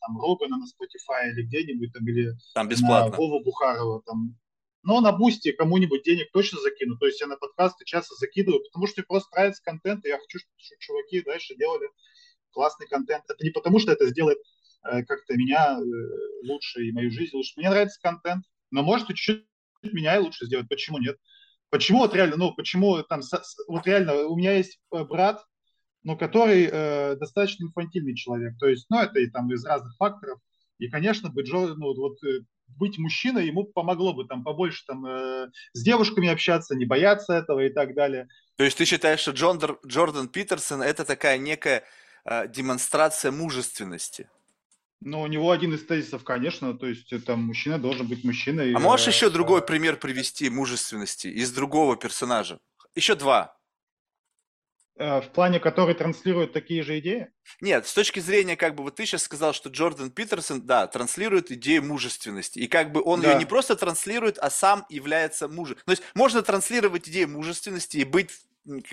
там 0.00 0.20
Рогана 0.20 0.56
на 0.58 0.64
Spotify 0.64 1.30
или 1.30 1.42
где-нибудь 1.42 1.92
там 1.92 2.06
или 2.06 2.32
там 2.54 2.68
бесплатно. 2.68 3.10
на 3.10 3.16
Вову 3.16 3.42
Бухарова 3.44 4.02
там. 4.04 4.36
Но 4.82 5.00
на 5.00 5.12
Boosty 5.12 5.52
кому-нибудь 5.52 6.04
денег 6.04 6.30
точно 6.32 6.60
закину. 6.60 6.96
То 6.96 7.06
есть 7.06 7.20
я 7.20 7.26
на 7.26 7.36
подкасты 7.36 7.84
часто 7.84 8.14
закидываю, 8.14 8.62
потому 8.62 8.86
что 8.86 9.00
мне 9.00 9.06
просто 9.06 9.28
нравится 9.34 9.62
контент, 9.62 10.04
и 10.04 10.08
я 10.08 10.18
хочу, 10.18 10.38
чтобы 10.38 10.54
чуваки 10.78 11.22
дальше 11.22 11.56
делали 11.56 11.88
классный 12.50 12.86
контент. 12.86 13.24
Это 13.28 13.44
не 13.44 13.50
потому, 13.50 13.78
что 13.80 13.92
это 13.92 14.06
сделает 14.06 14.38
э, 14.84 15.02
как-то 15.04 15.34
меня 15.34 15.78
э, 15.78 16.46
лучше 16.46 16.84
и 16.84 16.92
мою 16.92 17.10
жизнь 17.10 17.34
лучше. 17.34 17.54
Мне 17.56 17.70
нравится 17.70 18.00
контент, 18.00 18.44
но 18.70 18.82
может 18.82 19.08
чуть-чуть 19.08 19.44
меня 19.82 20.16
и 20.16 20.20
лучше 20.20 20.46
сделать. 20.46 20.68
Почему 20.68 20.98
нет? 20.98 21.16
Почему 21.70 21.98
вот 21.98 22.14
реально, 22.14 22.36
ну, 22.36 22.54
почему 22.54 23.02
там, 23.02 23.20
вот 23.66 23.86
реально, 23.86 24.26
у 24.26 24.36
меня 24.36 24.54
есть 24.54 24.80
э, 24.92 25.04
брат, 25.04 25.44
но 26.02 26.16
который 26.16 26.68
э, 26.70 27.16
достаточно 27.16 27.64
инфантильный 27.64 28.14
человек. 28.14 28.54
То 28.58 28.66
есть, 28.66 28.86
ну, 28.90 29.00
это 29.00 29.18
и 29.20 29.26
там 29.28 29.52
из 29.52 29.64
разных 29.64 29.96
факторов. 29.96 30.40
И, 30.78 30.88
конечно, 30.88 31.28
быть, 31.28 31.50
ну, 31.52 31.94
вот, 31.94 32.22
э, 32.24 32.40
быть 32.76 32.98
мужчиной 32.98 33.46
ему 33.46 33.64
помогло 33.64 34.12
бы 34.12 34.26
там 34.26 34.44
побольше 34.44 34.84
там 34.86 35.04
э, 35.06 35.50
с 35.72 35.82
девушками 35.82 36.28
общаться, 36.28 36.76
не 36.76 36.84
бояться 36.84 37.34
этого 37.34 37.60
и 37.60 37.70
так 37.70 37.94
далее. 37.94 38.28
То 38.56 38.64
есть 38.64 38.78
ты 38.78 38.84
считаешь, 38.84 39.20
что 39.20 39.32
Джон, 39.32 39.60
Джордан 39.86 40.28
Питерсон 40.28 40.82
это 40.82 41.04
такая 41.04 41.38
некая 41.38 41.84
э, 42.24 42.48
демонстрация 42.48 43.32
мужественности? 43.32 44.28
Ну, 45.00 45.20
у 45.20 45.26
него 45.28 45.52
один 45.52 45.74
из 45.74 45.86
тезисов, 45.86 46.24
конечно, 46.24 46.76
то 46.76 46.86
есть 46.86 47.12
это 47.12 47.36
мужчина 47.36 47.78
должен 47.78 48.08
быть 48.08 48.24
мужчиной. 48.24 48.72
А 48.74 48.78
можешь 48.80 49.06
еще 49.06 49.30
другой 49.30 49.64
пример 49.64 49.96
привести 49.96 50.50
мужественности 50.50 51.28
из 51.28 51.52
другого 51.52 51.96
персонажа? 51.96 52.58
Еще 52.96 53.14
два. 53.14 53.56
Э, 54.98 55.20
в 55.20 55.28
плане, 55.28 55.60
который 55.60 55.94
транслирует 55.94 56.52
такие 56.52 56.82
же 56.82 56.98
идеи? 56.98 57.28
Нет, 57.60 57.86
с 57.86 57.94
точки 57.94 58.18
зрения, 58.18 58.56
как 58.56 58.74
бы, 58.74 58.82
вот 58.82 58.96
ты 58.96 59.06
сейчас 59.06 59.22
сказал, 59.22 59.52
что 59.52 59.68
Джордан 59.68 60.10
Питерсон, 60.10 60.62
да, 60.62 60.88
транслирует 60.88 61.52
идею 61.52 61.84
мужественности. 61.84 62.58
И 62.58 62.66
как 62.66 62.90
бы 62.90 63.00
он 63.04 63.20
да. 63.20 63.32
ее 63.32 63.38
не 63.38 63.44
просто 63.44 63.76
транслирует, 63.76 64.38
а 64.38 64.50
сам 64.50 64.84
является 64.88 65.46
мужем. 65.46 65.76
То 65.84 65.92
есть 65.92 66.02
можно 66.14 66.42
транслировать 66.42 67.08
идею 67.08 67.28
мужественности 67.28 67.98
и 67.98 68.04
быть 68.04 68.32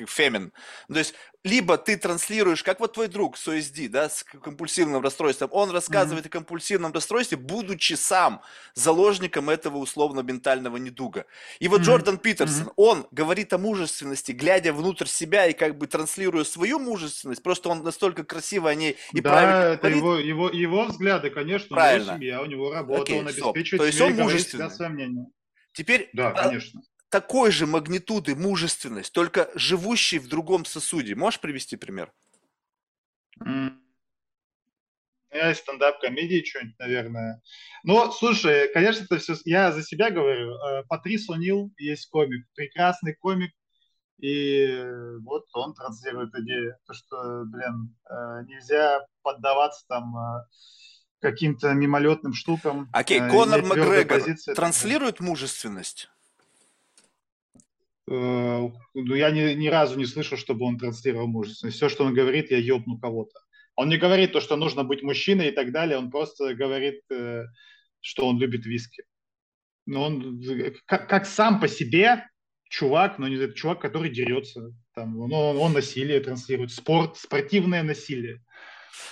фемин. 0.08 0.52
То 0.88 1.00
есть, 1.00 1.16
либо 1.44 1.78
ты 1.78 1.96
транслируешь, 1.96 2.64
как 2.64 2.80
вот 2.80 2.94
твой 2.94 3.08
друг 3.08 3.38
с 3.38 3.48
OSD, 3.48 3.88
да, 3.88 4.10
с 4.10 4.24
компульсивным 4.24 5.02
расстройством, 5.02 5.50
он 5.52 5.70
рассказывает 5.70 6.26
mm-hmm. 6.26 6.30
о 6.30 6.32
компульсивном 6.32 6.92
расстройстве, 6.92 7.38
будучи 7.38 7.94
сам 7.94 8.42
заложником 8.74 9.50
этого 9.50 9.78
условно-ментального 9.78 10.78
недуга. 10.78 11.26
И 11.60 11.68
вот 11.68 11.82
mm-hmm. 11.82 11.84
Джордан 11.84 12.18
Питерсон, 12.18 12.68
mm-hmm. 12.68 12.74
он 12.78 13.08
говорит 13.12 13.54
о 13.54 13.60
мужественности, 13.60 14.32
глядя 14.32 14.74
внутрь 14.74 15.06
себя 15.06 15.46
и 15.46 15.54
как 15.54 15.78
бы 15.78 15.86
транслируя 15.86 16.44
свою 16.44 16.80
мужественность, 16.80 17.44
просто 17.44 17.70
он 17.70 17.84
настолько 17.84 18.24
красиво 18.24 18.70
о 18.70 18.76
ней 18.76 18.98
и 19.14 19.22
да, 19.22 19.30
правильно 19.30 19.74
это 19.74 19.82
говорит. 19.82 19.98
его, 20.00 20.18
его, 20.18 20.50
его 20.50 20.86
взгляды, 20.86 21.30
конечно, 21.30 21.76
правильно. 21.76 22.14
у 22.14 22.16
него 22.16 22.18
семья, 22.18 22.42
у 22.42 22.46
него 22.46 22.74
работа, 22.74 23.02
Окей, 23.04 23.20
он 23.20 23.28
обеспечивает. 23.28 23.82
То 23.82 23.86
есть 23.86 24.02
он 24.02 24.16
мужественный. 24.16 24.72
свое 24.72 24.90
мнение. 24.90 25.28
Теперь, 25.74 26.10
да, 26.14 26.30
а, 26.30 26.44
конечно 26.44 26.82
такой 27.16 27.50
же 27.50 27.66
магнитуды 27.66 28.36
мужественность, 28.36 29.14
только 29.14 29.50
живущий 29.56 30.20
в 30.20 30.28
другом 30.28 30.66
сосуде. 30.66 31.16
Можешь 31.16 31.40
привести 31.40 31.78
пример? 31.78 32.12
Я 35.32 35.56
стендап-комедии 35.56 36.44
что-нибудь, 36.44 36.78
наверное. 36.78 37.42
Ну, 37.84 38.12
слушай, 38.12 38.68
конечно, 38.74 39.06
это 39.06 39.18
все... 39.18 39.36
Я 39.46 39.72
за 39.72 39.82
себя 39.82 40.12
говорю. 40.12 40.56
Э, 40.56 40.84
Патрис 40.90 41.30
О'Нил 41.30 41.72
есть 41.78 42.10
комик. 42.10 42.46
Прекрасный 42.54 43.16
комик. 43.16 43.54
И 44.20 44.84
вот 45.24 45.46
он 45.54 45.74
транслирует 45.74 46.36
идею, 46.36 46.76
то, 46.86 46.94
что, 46.94 47.44
блин, 47.46 47.96
э, 48.10 48.44
нельзя 48.48 49.06
поддаваться 49.22 49.86
там 49.88 50.18
э, 50.18 50.46
каким-то 51.22 51.74
мимолетным 51.74 52.34
штукам. 52.34 52.90
Окей, 52.92 53.20
Конор 53.20 53.62
Макгрегор 53.64 54.22
транслирует 54.54 55.22
мужественность? 55.22 56.10
Э, 58.08 58.70
ну, 58.94 59.16
я 59.16 59.32
ни, 59.32 59.54
ни 59.54 59.68
разу 59.68 59.98
не 59.98 60.06
слышал, 60.06 60.38
чтобы 60.38 60.66
он 60.66 60.78
транслировал 60.78 61.28
мужественность. 61.28 61.78
Все, 61.78 61.90
что 61.90 62.06
он 62.06 62.14
говорит, 62.14 62.52
я 62.52 62.58
ёбну 62.58 62.98
кого-то. 63.00 63.40
Он 63.76 63.90
не 63.90 63.98
говорит 63.98 64.32
то, 64.32 64.42
что 64.42 64.56
нужно 64.56 64.84
быть 64.84 65.04
мужчиной 65.04 65.50
и 65.50 65.52
так 65.52 65.72
далее, 65.72 65.98
он 65.98 66.10
просто 66.10 66.54
говорит, 66.56 67.02
э, 67.12 67.46
что 68.00 68.28
он 68.28 68.40
любит 68.40 68.66
виски. 68.66 69.04
Но 69.86 70.04
он 70.04 70.42
как, 70.86 71.10
как 71.10 71.26
сам 71.26 71.60
по 71.60 71.68
себе 71.68 72.28
чувак, 72.70 73.20
но 73.20 73.28
не 73.28 73.36
этот 73.36 73.56
чувак, 73.56 73.82
который 73.82 74.10
дерется. 74.10 74.74
Там, 74.94 75.20
он, 75.20 75.32
он 75.34 75.74
насилие 75.74 76.20
транслирует, 76.20 76.72
спорт, 76.72 77.18
спортивное 77.18 77.84
насилие. 77.84 78.44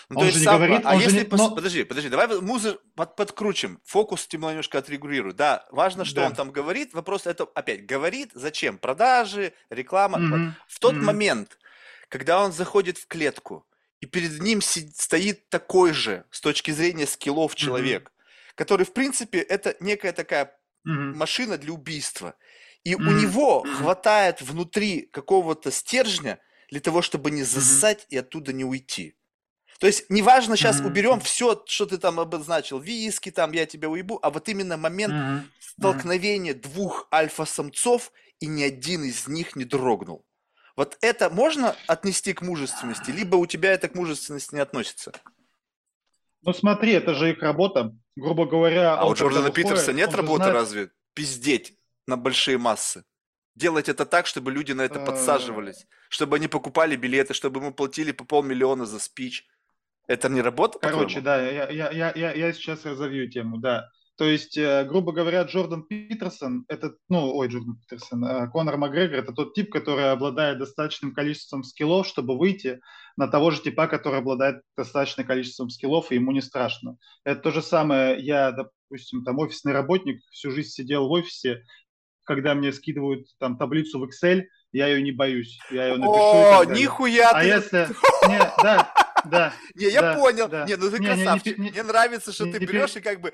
Ну, 0.10 0.20
то 0.20 0.26
есть 0.26 0.44
сам, 0.44 0.58
говорит, 0.58 0.82
а 0.84 0.96
если, 0.96 1.20
не, 1.20 1.26
пос... 1.26 1.40
но... 1.40 1.56
подожди, 1.56 1.84
подожди, 1.84 2.10
давай 2.10 2.28
музы 2.42 2.78
под, 2.96 3.16
подкрутим, 3.16 3.80
фокус 3.86 4.28
Тимон 4.28 4.52
немножко 4.52 4.78
отрегулирует. 4.78 5.36
Да, 5.36 5.66
важно, 5.72 6.06
что 6.06 6.22
да. 6.22 6.28
он 6.28 6.36
там 6.36 6.52
говорит, 6.52 6.94
вопрос 6.94 7.26
это 7.26 7.44
опять, 7.56 7.86
говорит, 7.86 8.32
зачем? 8.34 8.78
Продажи, 8.78 9.54
реклама. 9.70 10.18
Mm-hmm. 10.20 10.46
Вот. 10.46 10.54
В 10.68 10.80
тот 10.80 10.94
mm-hmm. 10.94 11.02
момент, 11.02 11.58
когда 12.10 12.44
он 12.44 12.52
заходит 12.52 12.98
в 12.98 13.08
клетку, 13.08 13.66
и 14.02 14.06
перед 14.06 14.42
ним 14.42 14.62
стоит 14.62 15.50
такой 15.50 15.94
же, 15.94 16.26
с 16.30 16.42
точки 16.42 16.72
зрения 16.72 17.08
скиллов, 17.08 17.56
человек, 17.56 18.10
mm-hmm. 18.10 18.52
который, 18.56 18.86
в 18.86 18.92
принципе, 18.92 19.40
это 19.40 19.76
некая 19.80 20.12
такая 20.12 20.58
mm-hmm. 20.86 21.16
машина 21.16 21.58
для 21.58 21.72
убийства. 21.72 22.36
И 22.84 22.96
mm-hmm. 22.96 23.08
у 23.08 23.12
него 23.12 23.62
хватает 23.78 24.42
внутри 24.42 25.04
какого-то 25.04 25.72
стержня 25.72 26.40
для 26.70 26.82
того, 26.82 27.02
чтобы 27.02 27.32
не 27.32 27.44
засать 27.44 28.02
mm-hmm. 28.02 28.10
и 28.10 28.18
оттуда 28.18 28.52
не 28.52 28.66
уйти. 28.66 29.16
То 29.84 29.88
есть 29.88 30.06
неважно, 30.08 30.56
сейчас 30.56 30.80
mm-hmm. 30.80 30.88
уберем 30.88 31.20
все, 31.20 31.62
что 31.66 31.86
ты 31.86 31.98
там 31.98 32.18
обозначил, 32.18 32.80
виски, 32.80 33.32
там 33.32 33.52
я 33.52 33.66
тебя 33.66 33.90
уебу, 33.90 34.18
а 34.22 34.30
вот 34.30 34.48
именно 34.48 34.78
момент 34.78 35.14
mm-hmm. 35.14 35.42
столкновения 35.60 36.54
двух 36.54 37.06
альфа-самцов, 37.14 38.14
и 38.40 38.46
ни 38.46 38.64
один 38.64 39.04
из 39.04 39.28
них 39.28 39.58
не 39.58 39.66
дрогнул. 39.66 40.26
Вот 40.78 40.98
это 41.02 41.30
можно 41.30 41.76
отнести 41.86 42.32
к 42.32 42.42
мужественности, 42.42 43.12
либо 43.12 43.36
у 43.36 43.46
тебя 43.46 43.74
это 43.74 43.90
к 43.90 43.96
мужественности 43.96 44.56
не 44.56 44.62
относится? 44.62 45.12
Ну 46.44 46.54
смотри, 46.54 46.94
это 46.94 47.14
же 47.14 47.32
их 47.32 47.42
работа, 47.42 47.94
грубо 48.16 48.46
говоря. 48.46 48.96
А 48.96 49.06
у 49.06 49.14
Джордана 49.14 49.52
Питерса 49.52 49.92
нет 49.92 50.14
работы 50.14 50.44
знает... 50.44 50.54
разве? 50.54 50.92
Пиздеть 51.14 51.78
на 52.08 52.16
большие 52.16 52.58
массы. 52.58 53.04
Делать 53.54 53.90
это 53.90 54.06
так, 54.06 54.28
чтобы 54.28 54.54
люди 54.54 54.72
на 54.72 54.84
это 54.84 55.00
э. 55.00 55.06
подсаживались, 55.06 55.88
чтобы 56.08 56.38
они 56.38 56.48
покупали 56.48 56.96
билеты, 56.96 57.34
чтобы 57.34 57.60
ему 57.60 57.74
платили 57.74 58.14
по 58.14 58.24
полмиллиона 58.24 58.86
за 58.86 59.00
спич. 59.00 59.46
Это 60.08 60.30
не 60.30 60.42
работа, 60.42 60.80
Короче, 60.80 61.22
да, 61.22 61.42
я, 61.42 61.70
я, 61.70 61.92
я, 61.92 62.12
я, 62.16 62.34
я 62.34 62.54
сейчас 62.54 62.86
разовью 62.86 63.30
тему, 63.30 63.58
да. 63.58 63.90
То 64.16 64.26
есть, 64.26 64.58
э, 64.58 64.86
грубо 64.86 65.12
говоря, 65.12 65.42
Джордан 65.44 65.84
Питерсон, 65.84 66.66
это, 66.68 66.94
ну, 67.10 67.36
ой, 67.36 67.48
Джордан 67.48 67.78
Питерсон, 67.78 68.24
э, 68.24 68.48
Конор 68.52 68.78
Макгрегор, 68.78 69.20
это 69.20 69.34
тот 69.34 69.56
тип, 69.56 69.72
который 69.72 70.12
обладает 70.12 70.60
достаточным 70.60 71.14
количеством 71.16 71.64
скиллов, 71.64 72.06
чтобы 72.06 72.38
выйти 72.38 72.80
на 73.18 73.28
того 73.28 73.50
же 73.50 73.62
типа, 73.62 73.88
который 73.88 74.20
обладает 74.20 74.62
достаточным 74.78 75.26
количеством 75.26 75.70
скиллов, 75.70 76.12
и 76.12 76.16
ему 76.16 76.32
не 76.32 76.42
страшно. 76.42 76.98
Это 77.24 77.42
то 77.42 77.52
же 77.52 77.64
самое, 77.64 78.20
я, 78.20 78.52
допустим, 78.52 79.24
там 79.24 79.40
офисный 79.40 79.74
работник, 79.74 80.22
всю 80.32 80.52
жизнь 80.52 80.70
сидел 80.70 81.08
в 81.08 81.12
офисе, 81.12 81.64
когда 82.24 82.54
мне 82.54 82.72
скидывают 82.72 83.26
там 83.40 83.58
таблицу 83.58 84.00
в 84.00 84.04
Excel, 84.04 84.44
я 84.72 84.88
ее 84.88 85.02
не 85.02 85.12
боюсь, 85.12 85.60
я 85.72 85.88
ее 85.88 85.98
напишу. 85.98 86.14
О, 86.14 86.66
нихуя 86.66 87.30
а 87.32 87.42
ты! 87.42 87.48
если... 87.48 87.88
Не, 88.28 88.40
да, 88.64 88.93
да. 89.26 89.54
Не, 89.76 89.90
я 89.90 90.16
понял. 90.16 90.48
Не, 90.68 90.76
ну 90.76 90.90
ты 90.90 90.98
красавчик. 90.98 91.58
Не, 91.58 91.66
не, 91.66 91.72
Мне 91.72 91.84
нравится, 91.84 92.32
что 92.32 92.46
ты 92.46 92.60
берешь 92.60 92.96
и 92.96 93.02
как 93.02 93.22
бы, 93.22 93.34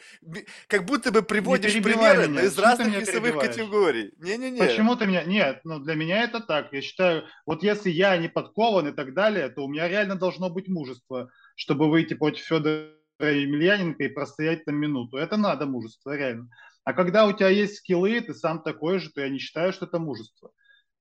как 0.68 0.86
будто 0.86 1.12
бы 1.12 1.22
приводишь 1.22 1.74
примеры 1.74 2.26
из 2.44 2.58
разных 2.58 2.96
весовых 2.96 3.40
категорий. 3.40 4.14
Не-не-не. 4.18 4.60
Почему 4.60 4.96
ты 4.96 5.06
меня... 5.06 5.24
Нет, 5.24 5.62
ну 5.64 5.80
для 5.80 5.96
меня 5.96 6.24
это 6.24 6.40
так. 6.40 6.74
Я 6.74 6.82
считаю, 6.82 7.26
вот 7.46 7.64
если 7.64 7.90
я 7.90 8.18
не 8.18 8.30
подкован 8.30 8.88
и 8.88 8.92
так 8.92 9.14
далее, 9.14 9.50
то 9.50 9.64
у 9.64 9.68
меня 9.68 9.88
реально 9.88 10.16
должно 10.16 10.50
быть 10.50 10.68
мужество, 10.68 11.30
чтобы 11.56 11.90
выйти 11.90 12.14
против 12.14 12.44
Федора 12.44 12.90
Емельяненко 13.20 14.04
и 14.04 14.10
простоять 14.10 14.66
там 14.66 14.76
минуту. 14.76 15.18
Это 15.18 15.38
надо 15.38 15.66
мужество, 15.66 16.16
реально. 16.16 16.50
А 16.84 16.94
когда 16.94 17.26
у 17.26 17.34
тебя 17.34 17.50
есть 17.50 17.78
скиллы, 17.78 18.22
ты 18.22 18.34
сам 18.34 18.64
такой 18.64 19.00
же, 19.00 19.12
то 19.12 19.22
я 19.22 19.30
не 19.30 19.40
считаю, 19.40 19.74
что 19.74 19.86
это 19.86 20.00
мужество. 20.00 20.52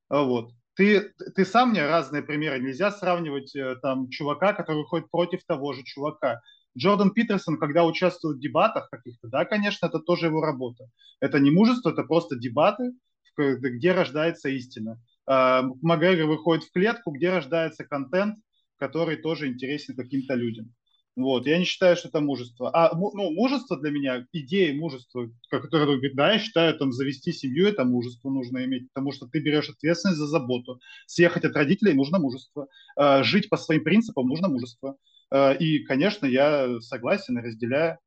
Вот 0.08 0.52
ты, 0.78 1.12
ты 1.34 1.44
сам 1.44 1.70
мне 1.70 1.84
разные 1.84 2.22
примеры. 2.22 2.60
Нельзя 2.60 2.92
сравнивать 2.92 3.54
э, 3.56 3.74
там 3.82 4.08
чувака, 4.10 4.52
который 4.52 4.84
ходит 4.84 5.10
против 5.10 5.44
того 5.44 5.72
же 5.72 5.82
чувака. 5.82 6.40
Джордан 6.78 7.10
Питерсон, 7.10 7.58
когда 7.58 7.84
участвует 7.84 8.36
в 8.36 8.40
дебатах 8.40 8.88
каких-то, 8.88 9.26
да, 9.26 9.44
конечно, 9.44 9.86
это 9.86 9.98
тоже 9.98 10.26
его 10.26 10.40
работа. 10.40 10.84
Это 11.18 11.40
не 11.40 11.50
мужество, 11.50 11.90
это 11.90 12.04
просто 12.04 12.36
дебаты, 12.36 12.92
где 13.36 13.90
рождается 13.90 14.50
истина. 14.50 15.02
А, 15.26 15.64
Макгрегор 15.82 16.26
выходит 16.26 16.62
в 16.62 16.70
клетку, 16.70 17.10
где 17.10 17.30
рождается 17.30 17.84
контент, 17.84 18.36
который 18.76 19.16
тоже 19.16 19.48
интересен 19.48 19.96
каким-то 19.96 20.34
людям. 20.34 20.72
Вот, 21.18 21.48
я 21.48 21.58
не 21.58 21.64
считаю, 21.64 21.96
что 21.96 22.06
это 22.06 22.20
мужество. 22.20 22.70
А 22.72 22.94
ну, 22.96 23.32
мужество 23.32 23.76
для 23.76 23.90
меня, 23.90 24.24
идея 24.32 24.72
мужества, 24.72 25.28
которая 25.50 25.96
говорит, 25.96 26.14
да, 26.14 26.34
я 26.34 26.38
считаю, 26.38 26.78
там, 26.78 26.92
завести 26.92 27.32
семью, 27.32 27.66
это 27.66 27.84
мужество 27.84 28.30
нужно 28.30 28.64
иметь, 28.64 28.86
потому 28.92 29.10
что 29.10 29.26
ты 29.26 29.40
берешь 29.40 29.68
ответственность 29.68 30.20
за 30.20 30.28
заботу. 30.28 30.80
Съехать 31.08 31.44
от 31.44 31.56
родителей 31.56 31.94
нужно 31.94 32.20
мужество. 32.20 32.68
А, 32.94 33.24
жить 33.24 33.48
по 33.48 33.56
своим 33.56 33.82
принципам 33.82 34.28
нужно 34.28 34.46
мужество. 34.46 34.96
А, 35.32 35.54
и, 35.54 35.80
конечно, 35.80 36.24
я 36.24 36.80
согласен 36.82 37.36
и 37.36 37.42
разделяю. 37.42 37.98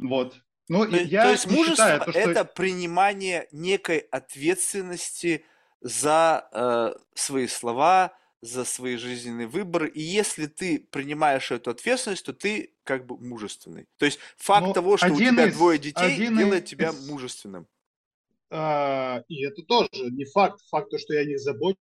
Вот. 0.00 0.36
Ну, 0.68 0.86
то, 0.86 0.96
я 0.96 1.24
то 1.24 1.30
есть 1.32 1.50
мужество 1.50 1.72
считаю, 1.74 2.00
то, 2.04 2.10
что... 2.12 2.20
это 2.20 2.44
принимание 2.44 3.48
некой 3.50 3.98
ответственности 3.98 5.44
за 5.80 6.48
э, 6.52 6.92
свои 7.14 7.48
слова, 7.48 8.16
за 8.46 8.64
свои 8.64 8.96
жизненные 8.96 9.46
выборы, 9.46 9.88
и 9.88 10.00
если 10.00 10.46
ты 10.46 10.86
принимаешь 10.90 11.50
эту 11.50 11.70
ответственность, 11.70 12.24
то 12.24 12.32
ты 12.32 12.74
как 12.84 13.06
бы 13.06 13.18
мужественный. 13.18 13.86
То 13.98 14.06
есть 14.06 14.18
факт 14.36 14.68
Но 14.68 14.72
того, 14.72 14.96
что 14.96 15.12
у 15.12 15.16
тебя 15.16 15.46
из, 15.46 15.54
двое 15.54 15.78
детей, 15.78 16.16
делает 16.16 16.64
из, 16.64 16.70
тебя 16.70 16.92
мужественным. 16.92 17.66
А, 18.50 19.22
и 19.28 19.44
это 19.44 19.62
тоже 19.62 19.88
не 20.10 20.24
факт. 20.24 20.60
Факт 20.70 20.90
то, 20.90 20.98
что 20.98 21.14
я 21.14 21.24
не 21.24 21.36
забочусь, 21.36 21.76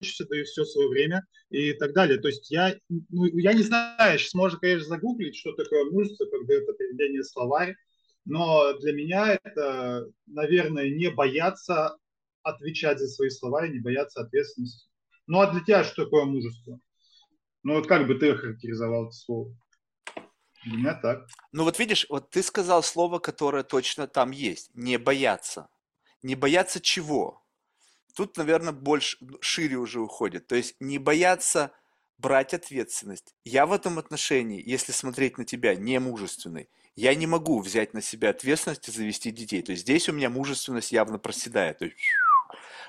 учишься, 0.00 0.26
даешь 0.26 0.48
все 0.48 0.64
свое 0.64 0.88
время 0.88 1.26
и 1.50 1.72
так 1.72 1.92
далее. 1.92 2.18
То 2.18 2.28
есть 2.28 2.50
я, 2.50 2.74
ну, 2.88 3.24
я 3.26 3.52
не 3.52 3.62
знаю, 3.62 4.18
сейчас 4.18 4.34
можно, 4.34 4.58
конечно, 4.58 4.88
загуглить, 4.88 5.36
что 5.36 5.52
такое 5.52 5.90
мужество, 5.90 6.26
когда 6.26 6.54
это 6.54 6.72
приведение 6.72 7.24
словарь, 7.24 7.76
но 8.24 8.72
для 8.78 8.92
меня 8.92 9.38
это, 9.42 10.10
наверное, 10.26 10.90
не 10.90 11.10
бояться 11.10 11.96
отвечать 12.42 12.98
за 12.98 13.08
свои 13.08 13.30
слова 13.30 13.66
и 13.66 13.72
не 13.72 13.80
бояться 13.80 14.20
ответственности. 14.20 14.88
Ну 15.26 15.40
а 15.40 15.50
для 15.50 15.60
тебя 15.60 15.84
что 15.84 16.04
такое 16.04 16.24
мужество? 16.24 16.78
Ну 17.62 17.74
вот 17.74 17.86
как 17.86 18.06
бы 18.06 18.14
ты 18.14 18.30
охарактеризовал 18.30 19.06
это 19.06 19.12
слово? 19.12 19.56
Для 20.64 20.76
меня 20.76 20.94
так. 20.94 21.26
Ну 21.52 21.64
вот 21.64 21.78
видишь, 21.78 22.06
вот 22.08 22.30
ты 22.30 22.42
сказал 22.42 22.82
слово, 22.82 23.18
которое 23.18 23.62
точно 23.62 24.06
там 24.06 24.30
есть. 24.30 24.70
Не 24.74 24.98
бояться. 24.98 25.68
Не 26.22 26.34
бояться 26.34 26.80
чего? 26.80 27.44
Тут, 28.14 28.36
наверное, 28.36 28.72
больше, 28.72 29.18
шире 29.40 29.76
уже 29.76 30.00
уходит. 30.00 30.46
То 30.46 30.54
есть 30.54 30.74
не 30.80 30.98
бояться 30.98 31.72
брать 32.18 32.54
ответственность. 32.54 33.34
Я 33.44 33.66
в 33.66 33.72
этом 33.72 33.98
отношении, 33.98 34.62
если 34.64 34.92
смотреть 34.92 35.38
на 35.38 35.44
тебя, 35.44 35.74
не 35.74 36.00
мужественный. 36.00 36.68
Я 36.94 37.14
не 37.14 37.26
могу 37.26 37.60
взять 37.60 37.92
на 37.92 38.00
себя 38.00 38.30
ответственность 38.30 38.88
и 38.88 38.92
завести 38.92 39.30
детей. 39.30 39.60
То 39.62 39.72
есть 39.72 39.82
здесь 39.82 40.08
у 40.08 40.12
меня 40.12 40.30
мужественность 40.30 40.92
явно 40.92 41.18
проседает. 41.18 41.78
То 41.78 41.84
есть 41.84 41.96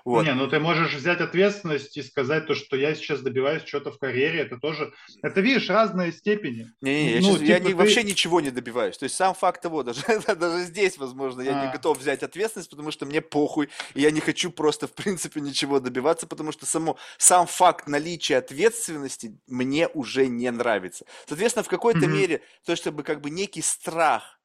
вот. 0.07 0.25
Не, 0.25 0.33
ну 0.33 0.47
ты 0.47 0.59
можешь 0.59 0.93
взять 0.93 1.19
ответственность 1.19 1.97
и 1.97 2.01
сказать 2.01 2.47
то, 2.47 2.55
что 2.55 2.77
я 2.77 2.95
сейчас 2.95 3.19
добиваюсь 3.19 3.63
чего-то 3.63 3.91
в 3.91 3.99
карьере, 3.99 4.39
это 4.39 4.57
тоже, 4.57 4.93
это 5.21 5.41
видишь, 5.41 5.69
разные 5.69 6.13
степени. 6.13 6.71
Не, 6.79 7.03
не, 7.03 7.11
я, 7.15 7.21
ну, 7.21 7.23
сейчас, 7.23 7.39
типа 7.39 7.49
я 7.49 7.59
не, 7.59 7.69
ты... 7.69 7.75
вообще 7.75 8.03
ничего 8.03 8.39
не 8.39 8.49
добиваюсь. 8.49 8.97
То 8.97 9.03
есть 9.03 9.15
сам 9.15 9.33
факт 9.33 9.61
того, 9.61 9.83
даже, 9.83 10.01
даже 10.35 10.63
здесь, 10.63 10.97
возможно, 10.97 11.41
я 11.41 11.59
а. 11.59 11.65
не 11.65 11.71
готов 11.71 11.99
взять 11.99 12.23
ответственность, 12.23 12.69
потому 12.69 12.91
что 12.91 13.05
мне 13.05 13.21
похуй, 13.21 13.67
и 13.95 14.01
я 14.01 14.11
не 14.11 14.21
хочу 14.21 14.49
просто, 14.49 14.87
в 14.87 14.93
принципе, 14.93 15.41
ничего 15.41 15.81
добиваться, 15.81 16.25
потому 16.25 16.53
что 16.53 16.65
само, 16.65 16.97
сам 17.17 17.45
факт 17.45 17.87
наличия 17.87 18.37
ответственности 18.37 19.37
мне 19.47 19.89
уже 19.89 20.27
не 20.27 20.49
нравится. 20.51 21.05
Соответственно, 21.25 21.63
в 21.63 21.69
какой-то 21.69 22.05
mm-hmm. 22.05 22.07
мере, 22.07 22.41
то, 22.65 22.75
чтобы 22.75 23.03
как 23.03 23.19
бы 23.19 23.29
некий 23.29 23.61
страх 23.61 24.36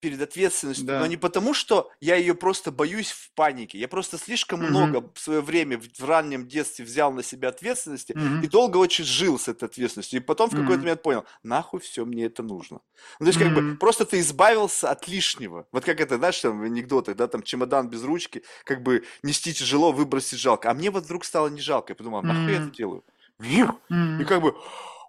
перед 0.00 0.20
ответственностью, 0.20 0.86
да. 0.86 1.00
но 1.00 1.06
не 1.06 1.16
потому, 1.16 1.54
что 1.54 1.90
я 2.00 2.16
ее 2.16 2.34
просто 2.34 2.72
боюсь 2.72 3.10
в 3.10 3.32
панике. 3.34 3.78
Я 3.78 3.86
просто 3.86 4.18
слишком 4.18 4.60
угу. 4.60 4.70
много 4.70 5.10
в 5.14 5.20
свое 5.20 5.40
время 5.40 5.78
в 5.78 6.04
раннем 6.04 6.48
детстве 6.48 6.84
взял 6.84 7.12
на 7.12 7.22
себя 7.22 7.48
ответственности 7.48 8.12
угу. 8.12 8.42
и 8.42 8.48
долго 8.48 8.78
очень 8.78 9.04
жил 9.04 9.38
с 9.38 9.48
этой 9.48 9.64
ответственностью. 9.64 10.20
И 10.20 10.22
потом 10.22 10.48
в 10.48 10.52
какой-то 10.52 10.72
угу. 10.72 10.80
момент 10.80 11.02
понял, 11.02 11.24
нахуй 11.42 11.80
все 11.80 12.04
мне 12.04 12.24
это 12.24 12.42
нужно. 12.42 12.80
Ну, 13.18 13.26
то 13.26 13.28
есть, 13.28 13.38
как 13.38 13.54
бы, 13.54 13.76
просто 13.76 14.04
ты 14.04 14.20
избавился 14.20 14.90
от 14.90 15.06
лишнего. 15.06 15.66
Вот 15.72 15.84
как 15.84 16.00
это, 16.00 16.16
знаешь, 16.16 16.40
там 16.40 16.60
в 16.60 16.64
анекдотах, 16.64 17.16
да, 17.16 17.28
там 17.28 17.42
чемодан 17.42 17.88
без 17.88 18.02
ручки, 18.02 18.42
как 18.64 18.82
бы 18.82 19.04
нести 19.22 19.52
тяжело, 19.52 19.92
выбросить 19.92 20.38
жалко. 20.38 20.70
А 20.70 20.74
мне 20.74 20.90
вот 20.90 21.04
вдруг 21.04 21.24
стало 21.24 21.48
не 21.48 21.60
жалко. 21.60 21.92
Я 21.92 21.96
подумал, 21.96 22.22
нахуй 22.22 22.52
я 22.52 22.62
это 22.62 22.70
делаю? 22.70 23.04
И 23.40 24.24
как 24.24 24.42
бы, 24.42 24.54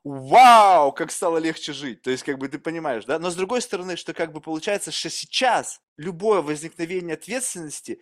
вау, 0.04 0.91
как 0.91 1.12
стало 1.12 1.38
легче 1.38 1.74
жить. 1.74 2.02
То 2.02 2.12
есть, 2.12 2.24
как 2.24 2.38
бы 2.38 2.47
ты 2.47 2.60
понимаешь, 2.60 3.06
да? 3.06 3.20
Но 3.20 3.30
с 3.30 3.36
другой 3.36 3.62
стороны, 3.62 3.95
что 3.95 4.14
как 4.14 4.32
бы 4.32 4.41
получается, 4.41 4.91
что 4.91 5.10
сейчас 5.10 5.82
любое 5.97 6.41
возникновение 6.41 7.14
ответственности, 7.14 8.02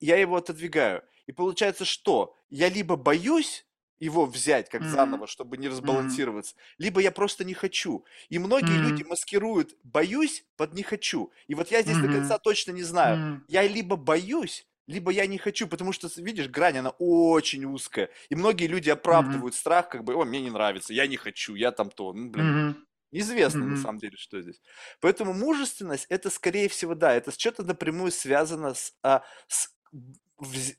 я 0.00 0.16
его 0.16 0.36
отодвигаю. 0.36 1.02
И 1.26 1.32
получается, 1.32 1.84
что 1.84 2.34
я 2.50 2.68
либо 2.68 2.96
боюсь 2.96 3.66
его 4.00 4.26
взять 4.26 4.68
как 4.68 4.82
mm-hmm. 4.82 4.90
заново, 4.90 5.26
чтобы 5.26 5.56
не 5.56 5.68
разбалансироваться, 5.68 6.54
mm-hmm. 6.54 6.74
либо 6.78 7.00
я 7.00 7.10
просто 7.10 7.44
не 7.44 7.54
хочу. 7.54 8.04
И 8.28 8.38
многие 8.38 8.78
mm-hmm. 8.78 8.88
люди 8.90 9.02
маскируют 9.02 9.74
боюсь 9.82 10.44
под 10.56 10.74
не 10.74 10.82
хочу. 10.82 11.32
И 11.48 11.54
вот 11.54 11.70
я 11.70 11.82
здесь 11.82 11.96
mm-hmm. 11.96 12.06
до 12.06 12.12
конца 12.12 12.38
точно 12.38 12.72
не 12.72 12.84
знаю. 12.84 13.16
Mm-hmm. 13.16 13.40
Я 13.48 13.66
либо 13.66 13.96
боюсь, 13.96 14.67
либо 14.88 15.12
я 15.12 15.26
не 15.26 15.38
хочу, 15.38 15.68
потому 15.68 15.92
что, 15.92 16.08
видишь, 16.16 16.48
грань, 16.48 16.78
она 16.78 16.90
очень 16.98 17.66
узкая. 17.66 18.08
И 18.30 18.34
многие 18.34 18.66
люди 18.66 18.88
оправдывают 18.88 19.54
mm-hmm. 19.54 19.58
страх, 19.58 19.88
как 19.90 20.02
бы, 20.02 20.14
о, 20.14 20.24
мне 20.24 20.40
не 20.40 20.50
нравится, 20.50 20.94
я 20.94 21.06
не 21.06 21.16
хочу, 21.16 21.54
я 21.54 21.72
там 21.72 21.90
то. 21.90 22.14
Ну, 22.14 22.30
блин, 22.30 22.46
mm-hmm. 22.46 22.74
неизвестно 23.12 23.58
mm-hmm. 23.60 23.68
на 23.68 23.76
самом 23.76 23.98
деле, 23.98 24.16
что 24.16 24.40
здесь. 24.40 24.60
Поэтому 25.00 25.34
мужественность, 25.34 26.06
это, 26.08 26.30
скорее 26.30 26.70
всего, 26.70 26.94
да, 26.94 27.14
это 27.14 27.38
что-то 27.38 27.64
напрямую 27.64 28.10
связано 28.10 28.72
с, 28.72 28.94
а, 29.02 29.22
с 29.46 29.68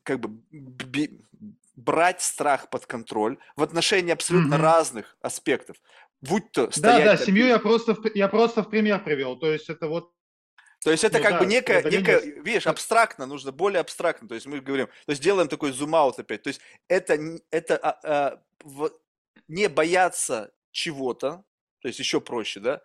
как 0.01 0.19
бы, 0.19 0.41
би, 0.51 1.21
брать 1.75 2.21
страх 2.21 2.71
под 2.71 2.87
контроль 2.87 3.37
в 3.55 3.61
отношении 3.61 4.11
абсолютно 4.11 4.55
mm-hmm. 4.55 4.61
разных 4.61 5.17
аспектов. 5.21 5.77
Будь 6.19 6.51
то 6.51 6.71
стоять... 6.71 7.05
Да, 7.05 7.15
да, 7.15 7.25
семью 7.25 7.45
я 7.45 7.59
просто, 7.59 7.95
я 8.15 8.27
просто 8.27 8.63
в 8.63 8.69
пример 8.69 9.03
привел. 9.03 9.37
То 9.37 9.51
есть 9.51 9.69
это 9.69 9.87
вот 9.87 10.11
то 10.83 10.91
есть 10.91 11.03
это 11.03 11.17
ну, 11.17 11.23
как 11.23 11.33
да, 11.33 11.39
бы 11.39 11.45
некая, 11.45 11.83
некая, 11.83 12.19
видишь, 12.19 12.65
абстрактно, 12.65 13.25
нужно 13.25 13.51
более 13.51 13.81
абстрактно. 13.81 14.27
То 14.27 14.35
есть 14.35 14.47
мы 14.47 14.61
говорим, 14.61 14.87
то 14.87 15.11
есть 15.11 15.21
делаем 15.21 15.49
такой 15.49 15.71
зум-аут 15.71 16.19
опять. 16.19 16.43
То 16.43 16.47
есть 16.47 16.61
это, 16.87 17.19
это 17.51 17.77
а, 17.77 17.99
а, 18.03 18.41
в, 18.63 18.91
не 19.47 19.67
бояться 19.67 20.51
чего-то, 20.71 21.43
то 21.81 21.87
есть 21.87 21.99
еще 21.99 22.21
проще, 22.21 22.61
да, 22.61 22.81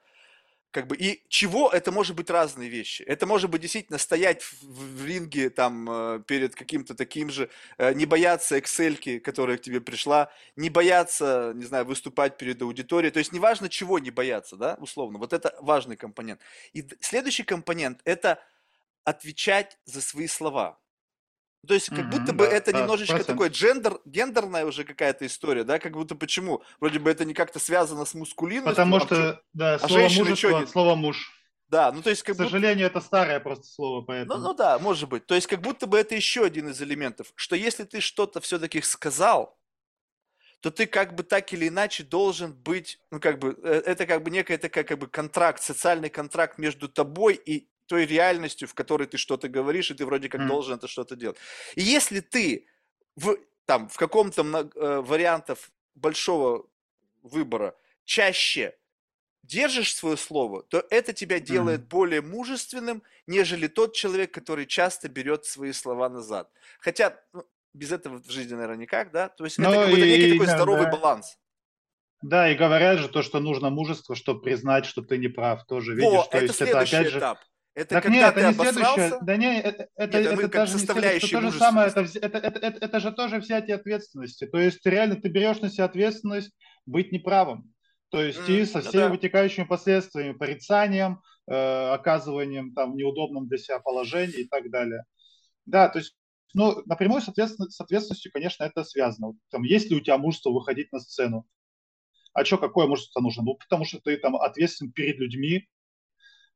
как 0.75 0.89
бы, 0.89 0.97
и 0.97 1.23
чего, 1.29 1.71
это 1.71 1.93
может 1.93 2.17
быть 2.17 2.29
разные 2.31 2.69
вещи. 2.69 3.03
Это 3.03 3.27
может 3.27 3.49
быть 3.49 3.61
действительно 3.61 3.97
стоять 3.97 4.43
в, 4.43 4.65
в 4.65 5.07
ринге 5.07 5.49
там 5.49 5.89
э, 5.89 6.23
перед 6.27 6.57
каким-то 6.57 6.97
таким 6.97 7.31
же, 7.31 7.49
э, 7.79 7.93
не 7.95 8.07
бояться 8.07 8.59
Excel, 8.59 9.21
которая 9.21 9.57
к 9.57 9.61
тебе 9.61 9.81
пришла, 9.81 10.33
не 10.57 10.71
бояться, 10.71 11.53
не 11.55 11.65
знаю, 11.65 11.85
выступать 11.85 12.37
перед 12.39 12.61
аудиторией. 12.61 13.13
То 13.13 13.21
есть 13.21 13.33
неважно 13.33 13.69
чего 13.69 14.01
не 14.01 14.11
бояться, 14.11 14.57
да, 14.57 14.77
условно. 14.81 15.21
Вот 15.21 15.33
это 15.33 15.55
важный 15.61 15.97
компонент. 15.97 16.41
И 16.73 16.85
следующий 17.01 17.45
компонент– 17.45 18.01
это 18.05 18.43
отвечать 19.05 19.79
за 19.85 20.01
свои 20.01 20.27
слова. 20.27 20.81
То 21.65 21.75
есть, 21.75 21.91
как 21.91 22.11
будто 22.11 22.33
бы 22.33 22.45
это 22.45 22.73
немножечко 22.73 23.17
100%. 23.17 23.25
такой 23.25 23.49
джендер, 23.49 24.01
гендерная 24.05 24.65
уже 24.65 24.85
какая-то 24.85 25.27
история, 25.27 25.65
да, 25.65 25.79
как 25.79 25.93
будто 25.93 26.15
почему? 26.15 26.63
Вроде 26.81 26.99
бы 26.99 27.11
это 27.11 27.25
не 27.25 27.35
как-то 27.35 27.59
связано 27.59 28.05
с 28.05 28.15
мускулинностью. 28.15 28.71
Потому 28.71 29.01
что, 29.01 29.41
да, 29.53 29.75
а 29.75 29.89
слово 29.89 30.09
мужество 30.09 30.67
слово 30.67 30.95
муж. 30.95 31.31
Да, 31.69 31.91
ну 31.91 32.03
то 32.03 32.11
есть 32.11 32.23
как 32.23 32.37
К 32.37 32.39
сожалению, 32.39 32.89
будто... 32.89 32.99
это 32.99 33.07
старое 33.07 33.41
просто 33.41 33.67
слово, 33.67 34.03
поэтому. 34.03 34.39
Ну, 34.39 34.49
ну 34.49 34.55
да, 34.55 34.79
может 34.79 35.09
быть. 35.09 35.27
То 35.27 35.35
есть 35.35 35.47
как 35.47 35.61
будто 35.61 35.87
бы 35.87 35.99
это 35.99 36.15
еще 36.15 36.45
один 36.45 36.69
из 36.69 36.81
элементов, 36.81 37.33
что 37.35 37.57
если 37.57 37.85
ты 37.85 38.01
что-то 38.01 38.41
все-таки 38.41 38.81
сказал, 38.83 39.59
то 40.61 40.71
ты 40.71 40.87
как 40.87 41.15
бы 41.15 41.25
так 41.25 41.53
или 41.53 41.69
иначе 41.69 42.05
должен 42.05 42.53
быть, 42.53 42.99
ну 43.11 43.21
как 43.21 43.39
бы, 43.39 43.59
э, 43.63 43.83
это 43.87 44.07
как 44.07 44.23
бы 44.23 44.31
некая 44.31 44.57
такая 44.57 44.85
как 44.85 44.99
бы 44.99 45.09
контракт, 45.09 45.63
социальный 45.63 46.11
контракт 46.11 46.59
между 46.59 46.89
тобой 46.89 47.35
и 47.35 47.69
той 47.87 48.07
реальностью, 48.07 48.69
в 48.69 48.75
которой 48.75 49.07
ты 49.07 49.19
что-то 49.19 49.49
говоришь, 49.49 49.91
и 49.91 49.95
ты 49.95 50.07
вроде 50.07 50.29
как 50.29 50.43
mm. 50.43 50.49
должен 50.49 50.75
это 50.75 50.89
что-то 50.89 51.17
делать. 51.17 51.37
И 51.75 51.83
если 51.83 52.21
ты 52.21 52.67
в, 53.17 53.37
там, 53.67 53.89
в 53.89 53.97
каком-то 53.97 54.43
э, 54.43 55.01
вариантов 55.01 55.71
большого 55.95 56.67
выбора 57.23 57.77
чаще 58.05 58.77
держишь 59.43 59.95
свое 59.95 60.17
слово, 60.17 60.63
то 60.63 60.87
это 60.91 61.13
тебя 61.13 61.39
делает 61.39 61.83
mm. 61.83 61.89
более 61.89 62.23
мужественным, 62.23 63.03
нежели 63.27 63.67
тот 63.67 63.95
человек, 63.95 64.33
который 64.33 64.67
часто 64.67 65.09
берет 65.09 65.45
свои 65.45 65.73
слова 65.73 66.09
назад. 66.09 66.51
Хотя 66.81 67.21
ну, 67.33 67.45
без 67.75 67.93
этого 67.93 68.23
в 68.23 68.31
жизни, 68.31 68.55
наверное, 68.55 68.77
никак, 68.77 69.11
да? 69.11 69.29
То 69.29 69.45
есть 69.45 69.59
Но 69.59 69.71
это 69.71 69.85
какой-то 69.85 70.07
некий 70.07 70.33
такой 70.33 70.47
здоровый 70.47 70.85
да. 70.85 70.91
баланс. 70.93 71.39
Да, 72.23 72.51
и 72.51 72.55
говорят 72.55 73.01
же 73.01 73.09
то, 73.09 73.23
что 73.23 73.39
нужно 73.39 73.69
мужество, 73.69 74.15
чтобы 74.15 74.41
признать, 74.41 74.87
что 74.87 75.03
ты 75.03 75.19
не 75.19 75.29
прав. 75.29 75.67
Тоже 75.67 75.95
видишь, 75.95 76.11
Во, 76.11 76.25
то 76.25 76.39
это 76.39 76.47
есть 76.47 76.57
следующий 76.57 76.97
это 76.97 77.01
опять 77.01 77.17
этап. 77.17 77.39
же 77.39 77.47
это 77.75 77.89
так 77.97 78.03
когда 78.05 78.17
нет, 78.17 78.37
это 78.37 78.49
не 78.49 78.55
следующее. 78.55 79.19
Да 79.23 79.37
не, 79.37 79.61
это, 79.61 79.89
это, 79.97 80.23
нет, 80.23 80.33
это 80.33 80.49
даже 80.49 80.75
не 80.75 80.79
следующее. 80.81 81.41
То 81.41 81.51
же 81.51 81.59
самое, 81.59 81.89
это, 81.89 82.01
это, 82.01 82.39
это, 82.39 82.59
это, 82.59 82.79
это 82.85 83.01
же 83.01 83.13
тоже 83.13 83.39
взятие 83.39 83.77
ответственности. 83.77 84.47
То 84.47 84.59
есть 84.59 84.85
реально 84.87 85.17
ты 85.17 85.29
берешь 85.29 85.61
на 85.61 85.69
себя 85.69 85.87
ответственность 85.87 86.53
быть 86.87 87.11
неправым. 87.11 87.75
То 88.11 88.23
есть 88.23 88.49
mm, 88.49 88.61
и 88.61 88.65
со 88.65 88.81
всеми 88.81 89.03
да. 89.03 89.09
вытекающими 89.09 89.65
последствиями, 89.65 90.35
порицанием, 90.35 91.21
э, 91.49 91.55
оказыванием 91.55 92.73
там 92.73 92.95
неудобном 92.95 93.49
для 93.49 93.59
себя 93.59 93.81
положении 93.81 94.43
и 94.43 94.49
так 94.49 94.71
далее. 94.71 95.03
Да, 95.67 95.89
то 95.89 95.99
есть 95.99 96.17
ну, 96.55 96.81
напрямую 96.87 97.21
с 97.21 97.29
ответственностью, 97.29 98.31
конечно, 98.33 98.63
это 98.63 98.85
связано. 98.85 99.33
Там, 99.51 99.65
есть 99.65 99.91
ли 99.91 99.97
у 99.97 100.01
тебя 100.01 100.17
мужество 100.19 100.51
выходить 100.51 100.93
на 100.93 101.01
сцену? 101.01 101.45
А 102.33 102.45
что, 102.45 102.59
какое 102.59 102.87
мужество 102.87 103.21
нужно? 103.21 103.43
Ну, 103.43 103.55
потому 103.57 103.85
что 103.85 103.99
ты 103.99 104.17
там 104.17 104.37
ответственен 104.37 104.93
перед 104.93 105.19
людьми, 105.19 105.69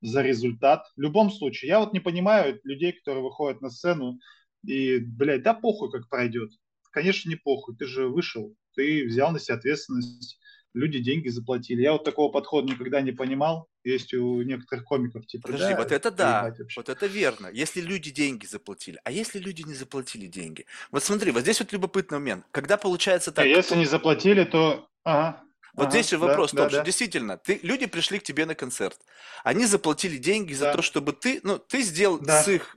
за 0.01 0.22
результат. 0.22 0.86
В 0.96 1.01
любом 1.01 1.30
случае, 1.30 1.70
я 1.70 1.80
вот 1.80 1.92
не 1.92 2.01
понимаю 2.01 2.61
людей, 2.64 2.92
которые 2.92 3.22
выходят 3.22 3.61
на 3.61 3.70
сцену 3.70 4.18
и, 4.64 4.99
блядь, 4.99 5.42
да 5.42 5.55
похуй, 5.55 5.90
как 5.90 6.09
пройдет. 6.09 6.51
Конечно, 6.90 7.28
не 7.28 7.36
похуй, 7.36 7.76
ты 7.76 7.86
же 7.86 8.09
вышел, 8.09 8.55
ты 8.74 9.07
взял 9.07 9.30
на 9.30 9.38
себя 9.38 9.57
ответственность, 9.57 10.38
люди 10.74 10.99
деньги 11.01 11.28
заплатили. 11.28 11.82
Я 11.82 11.92
вот 11.92 12.05
такого 12.05 12.30
подхода 12.30 12.72
никогда 12.72 13.01
не 13.01 13.12
понимал. 13.12 13.68
Есть 13.84 14.12
у 14.14 14.42
некоторых 14.42 14.84
комиков 14.84 15.26
типа. 15.26 15.49
Подожди, 15.49 15.72
да, 15.72 15.78
вот 15.78 15.92
это 15.92 16.11
да, 16.11 16.55
вот 16.76 16.88
это 16.88 17.07
верно. 17.07 17.49
Если 17.53 17.80
люди 17.80 18.11
деньги 18.11 18.46
заплатили, 18.46 19.01
а 19.05 19.11
если 19.11 19.38
люди 19.38 19.62
не 19.62 19.74
заплатили 19.74 20.26
деньги? 20.26 20.66
Вот 20.90 21.03
смотри, 21.03 21.30
вот 21.30 21.42
здесь 21.42 21.61
вот 21.61 21.72
любопытный 21.72 22.18
момент. 22.18 22.44
Когда 22.51 22.76
получается 22.76 23.32
так. 23.32 23.44
А 23.44 23.49
если 23.49 23.76
не 23.76 23.86
заплатили, 23.86 24.44
то, 24.44 24.88
ага, 25.05 25.42
вот 25.75 25.85
ага, 25.85 25.91
здесь 25.91 26.11
же 26.11 26.19
вопрос 26.19 26.53
да, 26.53 26.55
в 26.55 26.57
том, 26.57 26.66
да, 26.66 26.71
что 26.71 26.79
да. 26.79 26.85
действительно, 26.85 27.37
ты, 27.39 27.61
люди 27.62 27.87
пришли 27.87 28.19
к 28.19 28.23
тебе 28.23 28.47
на 28.47 28.55
концерт, 28.55 28.99
они 29.45 29.66
заплатили 29.66 30.16
деньги 30.16 30.53
да. 30.55 30.59
за 30.59 30.73
то, 30.73 30.83
чтобы 30.83 31.12
ты, 31.12 31.41
ну, 31.43 31.59
ты 31.59 31.83
сделал 31.83 32.19
да. 32.19 32.43
с 32.43 32.49
их 32.49 32.77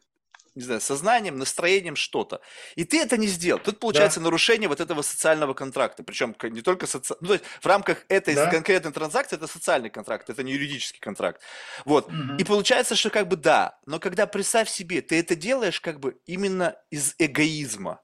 не 0.56 0.64
знаю, 0.64 0.82
сознанием, 0.82 1.38
настроением 1.38 1.96
что-то. 1.96 2.42
И 2.76 2.84
ты 2.84 3.02
это 3.02 3.18
не 3.18 3.28
сделал. 3.28 3.60
Тут 3.60 3.80
получается 3.80 4.20
да. 4.20 4.26
нарушение 4.26 4.68
вот 4.68 4.82
этого 4.82 5.02
социального 5.02 5.54
контракта. 5.54 6.04
Причем 6.04 6.36
не 6.44 6.62
только 6.62 6.88
соци... 6.88 7.16
ну, 7.22 7.28
то 7.28 7.34
есть 7.36 7.46
в 7.62 7.66
рамках 7.66 8.04
этой 8.10 8.36
да. 8.36 8.52
конкретной 8.52 8.92
транзакции 8.92 9.38
это 9.38 9.48
социальный 9.48 9.89
контракт, 9.89 10.30
это 10.30 10.44
не 10.44 10.52
юридический 10.52 11.00
контракт. 11.00 11.42
Вот. 11.86 12.08
Угу. 12.08 12.36
И 12.38 12.44
получается, 12.44 12.96
что 12.96 13.10
как 13.10 13.30
бы 13.30 13.38
да, 13.38 13.80
но 13.86 14.00
когда 14.00 14.28
представь 14.28 14.70
себе, 14.70 15.02
ты 15.02 15.20
это 15.20 15.36
делаешь 15.36 15.80
как 15.80 16.00
бы 16.00 16.20
именно 16.26 16.76
из 16.89 17.16
эгоизма. 17.18 18.02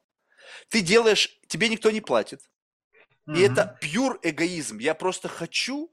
Ты 0.69 0.79
делаешь, 0.81 1.37
тебе 1.47 1.67
никто 1.67 1.91
не 1.91 1.99
платит. 1.99 2.41
И 3.27 3.41
это 3.41 3.77
пьюр 3.81 4.19
эгоизм. 4.23 4.77
Я 4.77 4.93
просто 4.93 5.27
хочу 5.27 5.91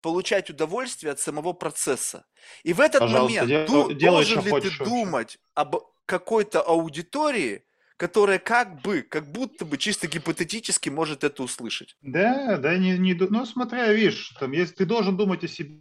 получать 0.00 0.50
удовольствие 0.50 1.12
от 1.12 1.20
самого 1.20 1.52
процесса. 1.52 2.26
И 2.64 2.72
в 2.72 2.80
этот 2.80 3.00
Пожалуйста, 3.00 3.42
момент 3.42 3.48
дел, 3.48 3.66
ду, 3.66 3.92
делай, 3.92 4.12
должен 4.14 4.44
ли 4.44 4.50
хочешь, 4.50 4.78
ты 4.78 4.84
думать 4.84 5.38
об 5.54 5.76
какой-то 6.06 6.60
аудитории, 6.60 7.64
которая 7.96 8.40
как 8.40 8.82
бы, 8.82 9.02
как 9.02 9.30
будто 9.30 9.64
бы 9.64 9.78
чисто 9.78 10.08
гипотетически 10.08 10.88
может 10.88 11.22
это 11.22 11.44
услышать. 11.44 11.96
Да, 12.02 12.58
да, 12.58 12.76
не, 12.76 12.98
не, 12.98 13.14
ну 13.14 13.46
смотря, 13.46 13.92
видишь, 13.92 14.34
там, 14.40 14.50
если 14.50 14.74
ты 14.74 14.86
должен 14.86 15.16
думать 15.16 15.44
о 15.44 15.48
себе, 15.48 15.78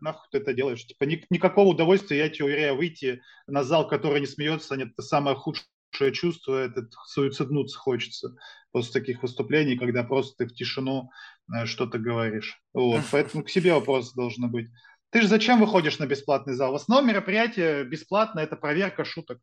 нахуй 0.00 0.26
ты 0.30 0.38
это 0.38 0.54
делаешь? 0.54 0.86
Типа 0.86 1.04
ни, 1.04 1.22
никакого 1.28 1.68
удовольствия, 1.68 2.16
я 2.16 2.30
тебе 2.30 2.46
уверяю, 2.46 2.76
выйти 2.76 3.20
на 3.46 3.62
зал, 3.62 3.86
который 3.86 4.20
не 4.20 4.26
смеется, 4.26 4.74
нет, 4.74 4.92
это 4.92 5.02
самое 5.02 5.36
худшее 5.36 5.66
чувство, 5.92 6.56
это 6.56 6.88
суициднуться 7.06 7.78
хочется 7.78 8.36
после 8.72 9.00
таких 9.00 9.22
выступлений, 9.22 9.76
когда 9.76 10.02
просто 10.02 10.34
ты 10.38 10.46
в 10.46 10.54
тишину 10.54 11.10
э, 11.54 11.66
что-то 11.66 11.98
говоришь. 11.98 12.60
Вот, 12.72 13.02
поэтому 13.10 13.44
к 13.44 13.50
себе 13.50 13.74
вопросы 13.74 14.14
должны 14.14 14.48
быть. 14.48 14.68
Ты 15.10 15.22
же 15.22 15.28
зачем 15.28 15.60
выходишь 15.60 15.98
на 15.98 16.06
бесплатный 16.06 16.54
зал? 16.54 16.72
В 16.72 16.76
основном 16.76 17.08
мероприятие 17.08 17.84
бесплатно– 17.84 18.40
это 18.40 18.56
проверка 18.56 19.04
шуток. 19.04 19.38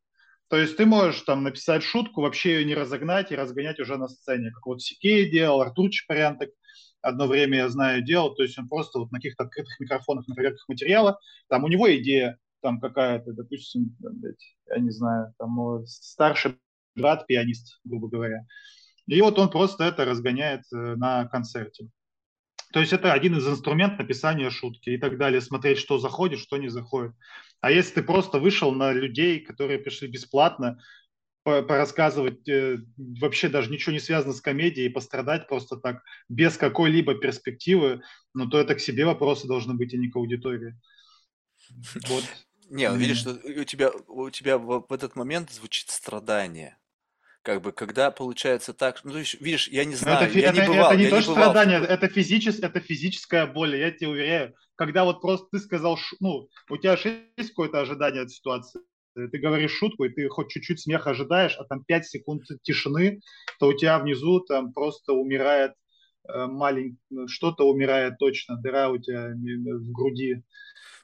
То 0.49 0.57
есть 0.57 0.77
ты 0.77 0.87
можешь 0.87 1.21
там 1.21 1.43
написать 1.43 1.83
шутку, 1.83 2.21
вообще 2.21 2.55
ее 2.55 2.65
не 2.65 2.73
разогнать 2.73 3.31
и 3.31 3.35
разгонять 3.35 3.79
уже 3.79 3.97
на 3.97 4.07
сцене, 4.07 4.49
как 4.51 4.65
вот 4.65 4.81
Сикей 4.81 5.29
делал, 5.29 5.61
Артур 5.61 5.91
Чапарянток 5.91 6.49
одно 7.01 7.27
время, 7.27 7.59
я 7.59 7.69
знаю, 7.69 8.01
делал. 8.01 8.33
То 8.33 8.43
есть 8.43 8.57
он 8.57 8.67
просто 8.67 8.97
вот 8.99 9.11
на 9.11 9.19
каких-то 9.19 9.43
открытых 9.43 9.79
микрофонах, 9.79 10.27
на 10.27 10.33
проверках 10.33 10.67
материала, 10.67 11.19
там 11.49 11.63
у 11.63 11.67
него 11.67 11.93
идея 11.97 12.39
там 12.61 12.79
какая-то, 12.79 13.33
допустим, 13.33 13.95
я 14.69 14.79
не 14.79 14.91
знаю, 14.91 15.33
там 15.37 15.85
старший 15.85 16.55
брат 16.95 17.27
пианист, 17.27 17.79
грубо 17.83 18.07
говоря. 18.09 18.45
И 19.07 19.21
вот 19.21 19.39
он 19.39 19.49
просто 19.49 19.85
это 19.85 20.05
разгоняет 20.05 20.61
э, 20.71 20.95
на 20.95 21.25
концерте. 21.25 21.89
То 22.71 22.79
есть 22.79 22.93
это 22.93 23.13
один 23.13 23.35
из 23.35 23.47
инструментов 23.47 23.99
написания 23.99 24.51
шутки 24.51 24.91
и 24.91 24.97
так 24.97 25.17
далее, 25.17 25.41
смотреть, 25.41 25.79
что 25.79 25.97
заходит, 25.97 26.39
что 26.39 26.57
не 26.57 26.69
заходит. 26.69 27.13
А 27.61 27.71
если 27.71 27.95
ты 27.95 28.03
просто 28.03 28.37
вышел 28.37 28.71
на 28.71 28.93
людей, 28.93 29.39
которые 29.39 29.79
пришли 29.79 30.07
бесплатно, 30.07 30.79
порассказывать, 31.43 32.47
э, 32.47 32.77
вообще 32.97 33.49
даже 33.49 33.71
ничего 33.71 33.93
не 33.93 33.99
связано 33.99 34.33
с 34.33 34.41
комедией, 34.41 34.89
пострадать 34.89 35.47
просто 35.47 35.77
так, 35.77 36.03
без 36.27 36.57
какой-либо 36.57 37.15
перспективы, 37.15 38.01
ну 38.35 38.47
то 38.47 38.59
это 38.59 38.75
к 38.75 38.79
себе 38.79 39.05
вопросы 39.05 39.47
должны 39.47 39.73
быть, 39.73 39.93
а 39.93 39.97
не 39.97 40.09
к 40.09 40.15
аудитории. 40.15 40.75
Вот. 42.07 42.23
Не, 42.69 42.89
видишь, 42.95 43.17
что 43.19 43.31
у 43.31 43.63
тебя, 43.63 43.91
у 44.07 44.29
тебя 44.29 44.57
в, 44.57 44.85
в 44.87 44.93
этот 44.93 45.15
момент 45.15 45.51
звучит 45.51 45.89
страдание 45.89 46.77
как 47.41 47.61
бы, 47.61 47.71
когда 47.71 48.11
получается 48.11 48.73
так, 48.73 49.03
ну, 49.03 49.11
то 49.11 49.19
есть, 49.19 49.39
видишь, 49.41 49.67
я 49.69 49.85
не 49.85 49.95
знаю, 49.95 50.27
это, 50.27 50.37
я 50.37 50.49
это, 50.49 50.61
не 50.61 50.67
бывал, 50.67 50.91
это 50.91 50.97
не 50.97 51.03
я 51.05 51.09
то 51.09 51.15
не 51.15 51.21
что 51.21 51.31
страдание, 51.31 51.79
это, 51.79 52.07
физичес, 52.07 52.59
это 52.59 52.79
физическая 52.79 53.47
боль, 53.47 53.75
я 53.75 53.91
тебе 53.91 54.09
уверяю. 54.09 54.53
Когда 54.75 55.03
вот 55.05 55.21
просто 55.21 55.47
ты 55.51 55.59
сказал, 55.59 55.97
ну, 56.19 56.47
у 56.69 56.77
тебя 56.77 56.97
же 56.97 57.23
есть 57.37 57.49
какое-то 57.49 57.81
ожидание 57.81 58.23
от 58.23 58.31
ситуации, 58.31 58.81
ты 59.15 59.37
говоришь 59.39 59.71
шутку, 59.71 60.03
и 60.03 60.09
ты 60.09 60.27
хоть 60.29 60.49
чуть-чуть 60.49 60.79
смеха 60.79 61.11
ожидаешь, 61.11 61.55
а 61.57 61.63
там 61.63 61.83
5 61.83 62.05
секунд 62.05 62.43
тишины, 62.61 63.21
то 63.59 63.67
у 63.67 63.73
тебя 63.73 63.99
внизу 63.99 64.41
там 64.41 64.71
просто 64.71 65.13
умирает 65.13 65.73
э, 66.27 66.45
маленький, 66.45 66.99
ну, 67.09 67.27
что-то 67.27 67.67
умирает 67.67 68.17
точно, 68.19 68.57
дыра 68.57 68.89
у 68.89 68.97
тебя 68.97 69.29
в 69.29 69.91
груди. 69.91 70.43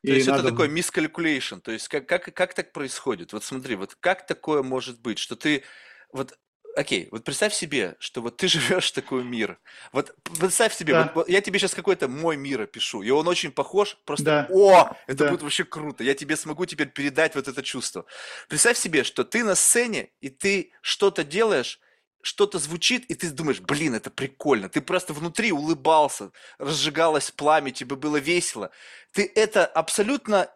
То 0.05 0.13
есть 0.13 0.27
надо... 0.27 0.39
это 0.41 0.51
такой 0.51 0.67
miscalculation, 0.69 1.61
то 1.61 1.71
есть 1.71 1.87
как, 1.87 2.07
как, 2.07 2.33
как 2.33 2.53
так 2.53 2.71
происходит? 2.71 3.33
Вот 3.33 3.43
смотри, 3.43 3.75
вот 3.75 3.95
как 3.99 4.25
такое 4.25 4.63
может 4.63 5.01
быть, 5.01 5.19
что 5.19 5.35
ты 5.35 5.63
вот 6.11 6.37
окей, 6.75 7.07
вот 7.11 7.23
представь 7.23 7.53
себе, 7.53 7.95
что 7.99 8.21
вот 8.21 8.37
ты 8.37 8.47
живешь 8.47 8.91
в 8.91 8.93
такой 8.93 9.23
мир. 9.23 9.57
Вот 9.91 10.13
представь 10.39 10.75
себе, 10.75 10.93
да. 10.93 11.03
вот, 11.03 11.15
вот 11.15 11.29
я 11.29 11.41
тебе 11.41 11.59
сейчас 11.59 11.73
какой-то 11.73 12.07
мой 12.07 12.37
мир 12.37 12.61
опишу, 12.61 13.01
и 13.01 13.09
он 13.09 13.27
очень 13.27 13.51
похож, 13.51 13.97
просто 14.05 14.25
да. 14.25 14.47
о, 14.51 14.95
это 15.07 15.25
да. 15.25 15.29
будет 15.29 15.43
вообще 15.43 15.63
круто, 15.63 16.03
я 16.03 16.13
тебе 16.13 16.35
смогу 16.35 16.65
теперь 16.65 16.87
передать 16.87 17.35
вот 17.35 17.47
это 17.47 17.63
чувство. 17.63 18.05
Представь 18.47 18.77
себе, 18.77 19.03
что 19.03 19.23
ты 19.23 19.43
на 19.43 19.55
сцене, 19.55 20.09
и 20.19 20.29
ты 20.29 20.71
что-то 20.81 21.23
делаешь, 21.23 21.79
что-то 22.25 22.57
звучит, 22.57 23.05
и 23.05 23.13
ты 23.13 23.29
думаешь, 23.29 23.61
блин, 23.61 23.93
это 23.93 24.09
прикольно. 24.09 24.67
Ты 24.67 24.81
просто 24.81 25.13
внутри 25.13 25.51
улыбался, 25.51 26.31
разжигалось 26.57 27.29
пламя, 27.29 27.71
тебе 27.71 27.95
было 27.95 28.17
весело. 28.17 28.71
Ты 29.11 29.31
это 29.35 29.65
абсолютно 29.65 30.49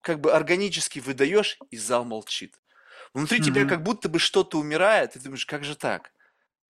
как 0.00 0.20
бы 0.20 0.32
органически 0.32 0.98
выдаешь, 0.98 1.58
и 1.70 1.76
зал 1.76 2.04
молчит. 2.04 2.60
Внутри 3.14 3.38
mm-hmm. 3.38 3.44
тебя 3.44 3.64
как 3.66 3.82
будто 3.82 4.08
бы 4.08 4.18
что-то 4.18 4.58
умирает, 4.58 5.10
и 5.10 5.18
ты 5.18 5.24
думаешь, 5.24 5.46
как 5.46 5.64
же 5.64 5.76
так? 5.76 6.12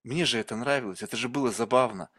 Мне 0.04 0.26
же 0.26 0.38
это 0.38 0.56
нравилось, 0.56 1.02
это 1.02 1.16
же 1.16 1.30
было 1.30 1.50
забавно. 1.50 2.10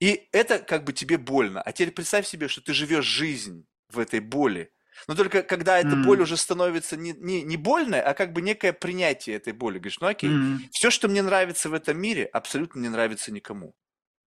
И 0.00 0.28
это 0.32 0.58
как 0.58 0.84
бы 0.84 0.94
тебе 0.94 1.18
больно. 1.18 1.60
А 1.60 1.72
теперь 1.72 1.92
представь 1.92 2.26
себе, 2.26 2.48
что 2.48 2.62
ты 2.62 2.72
живешь 2.72 3.04
жизнь 3.04 3.66
в 3.90 3.98
этой 3.98 4.20
боли. 4.20 4.72
Но 5.08 5.14
только 5.14 5.42
когда 5.42 5.78
эта 5.78 5.90
mm-hmm. 5.90 6.04
боль 6.04 6.22
уже 6.22 6.36
становится 6.36 6.96
не, 6.96 7.12
не, 7.12 7.42
не 7.42 7.56
больной, 7.56 8.00
а 8.00 8.14
как 8.14 8.32
бы 8.32 8.42
некое 8.42 8.72
принятие 8.72 9.36
этой 9.36 9.52
боли. 9.52 9.78
Говоришь, 9.78 10.00
ну 10.00 10.08
окей, 10.08 10.30
mm-hmm. 10.30 10.58
все, 10.72 10.90
что 10.90 11.08
мне 11.08 11.22
нравится 11.22 11.68
в 11.68 11.74
этом 11.74 11.98
мире, 11.98 12.24
абсолютно 12.24 12.80
не 12.80 12.88
нравится 12.88 13.32
никому. 13.32 13.74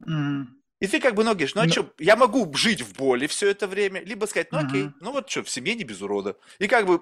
Mm-hmm. 0.07 0.45
И 0.81 0.87
ты 0.87 0.99
как 0.99 1.13
бы, 1.13 1.23
ну, 1.23 1.31
говоришь, 1.31 1.53
ну 1.53 1.61
а 1.61 1.65
Но... 1.65 1.71
что, 1.71 1.93
я 1.99 2.15
могу 2.15 2.51
жить 2.55 2.81
в 2.81 2.95
боли 2.95 3.27
все 3.27 3.51
это 3.51 3.67
время, 3.67 4.01
либо 4.03 4.25
сказать, 4.25 4.51
ну 4.51 4.57
окей, 4.57 4.85
uh-huh. 4.85 4.93
ну 4.99 5.11
вот 5.11 5.29
что, 5.29 5.43
в 5.43 5.49
семье 5.49 5.75
не 5.75 5.83
без 5.83 6.01
урода. 6.01 6.37
И 6.57 6.67
как 6.67 6.87
бы, 6.87 6.99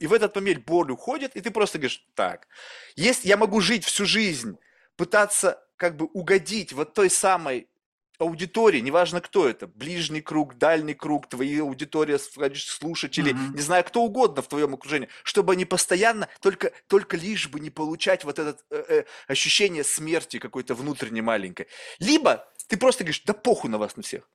и 0.00 0.06
в 0.06 0.14
этот 0.14 0.34
момент 0.34 0.64
боль 0.64 0.90
уходит, 0.90 1.36
и 1.36 1.42
ты 1.42 1.50
просто 1.50 1.76
говоришь, 1.76 2.06
так, 2.14 2.48
если 2.96 3.28
я 3.28 3.36
могу 3.36 3.60
жить 3.60 3.84
всю 3.84 4.06
жизнь, 4.06 4.56
пытаться 4.96 5.62
как 5.76 5.96
бы 5.96 6.06
угодить 6.06 6.72
вот 6.72 6.94
той 6.94 7.10
самой 7.10 7.68
аудитории, 8.18 8.80
неважно 8.80 9.20
кто 9.20 9.48
это, 9.48 9.66
ближний 9.66 10.20
круг, 10.20 10.56
дальний 10.58 10.94
круг, 10.94 11.28
твои 11.28 11.58
аудитория, 11.58 12.18
слушатели, 12.18 13.32
uh-huh. 13.32 13.54
не 13.54 13.60
знаю, 13.60 13.84
кто 13.84 14.02
угодно 14.02 14.42
в 14.42 14.48
твоем 14.48 14.74
окружении, 14.74 15.08
чтобы 15.22 15.52
они 15.52 15.64
постоянно, 15.64 16.28
только, 16.40 16.72
только 16.88 17.16
лишь 17.16 17.48
бы 17.48 17.60
не 17.60 17.70
получать 17.70 18.24
вот 18.24 18.38
это 18.38 18.58
э, 18.70 18.84
э, 18.88 19.04
ощущение 19.26 19.84
смерти 19.84 20.38
какой-то 20.38 20.74
внутренней 20.74 21.22
маленькой. 21.22 21.68
Либо 21.98 22.46
ты 22.68 22.76
просто 22.76 23.04
говоришь, 23.04 23.22
да 23.24 23.34
похуй 23.34 23.70
на 23.70 23.78
вас 23.78 23.96
на 23.96 24.02
всех. 24.02 24.28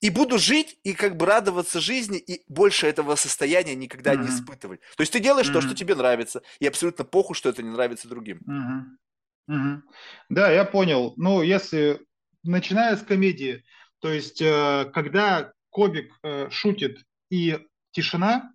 И 0.00 0.10
буду 0.10 0.36
жить 0.36 0.78
и 0.82 0.94
как 0.94 1.16
бы 1.16 1.26
радоваться 1.26 1.80
жизни, 1.80 2.18
и 2.18 2.42
больше 2.48 2.88
этого 2.88 3.14
состояния 3.14 3.76
никогда 3.76 4.14
mm-hmm. 4.14 4.22
не 4.22 4.28
испытывать. 4.28 4.80
То 4.96 5.02
есть 5.02 5.12
ты 5.12 5.20
делаешь 5.20 5.48
mm-hmm. 5.48 5.52
то, 5.52 5.60
что 5.60 5.74
тебе 5.76 5.94
нравится, 5.94 6.42
и 6.58 6.66
абсолютно 6.66 7.04
похуй, 7.04 7.36
что 7.36 7.48
это 7.48 7.62
не 7.62 7.70
нравится 7.70 8.08
другим. 8.08 8.40
Mm-hmm. 8.48 9.54
Mm-hmm. 9.54 9.80
Да, 10.28 10.50
я 10.50 10.64
понял. 10.64 11.14
Ну, 11.16 11.42
если 11.42 12.04
начиная 12.42 12.96
с 12.96 13.02
комедии, 13.02 13.64
то 14.00 14.12
есть 14.12 14.40
э, 14.40 14.90
когда 14.92 15.52
комик 15.70 16.12
э, 16.22 16.48
шутит 16.50 16.98
и 17.30 17.58
тишина, 17.92 18.52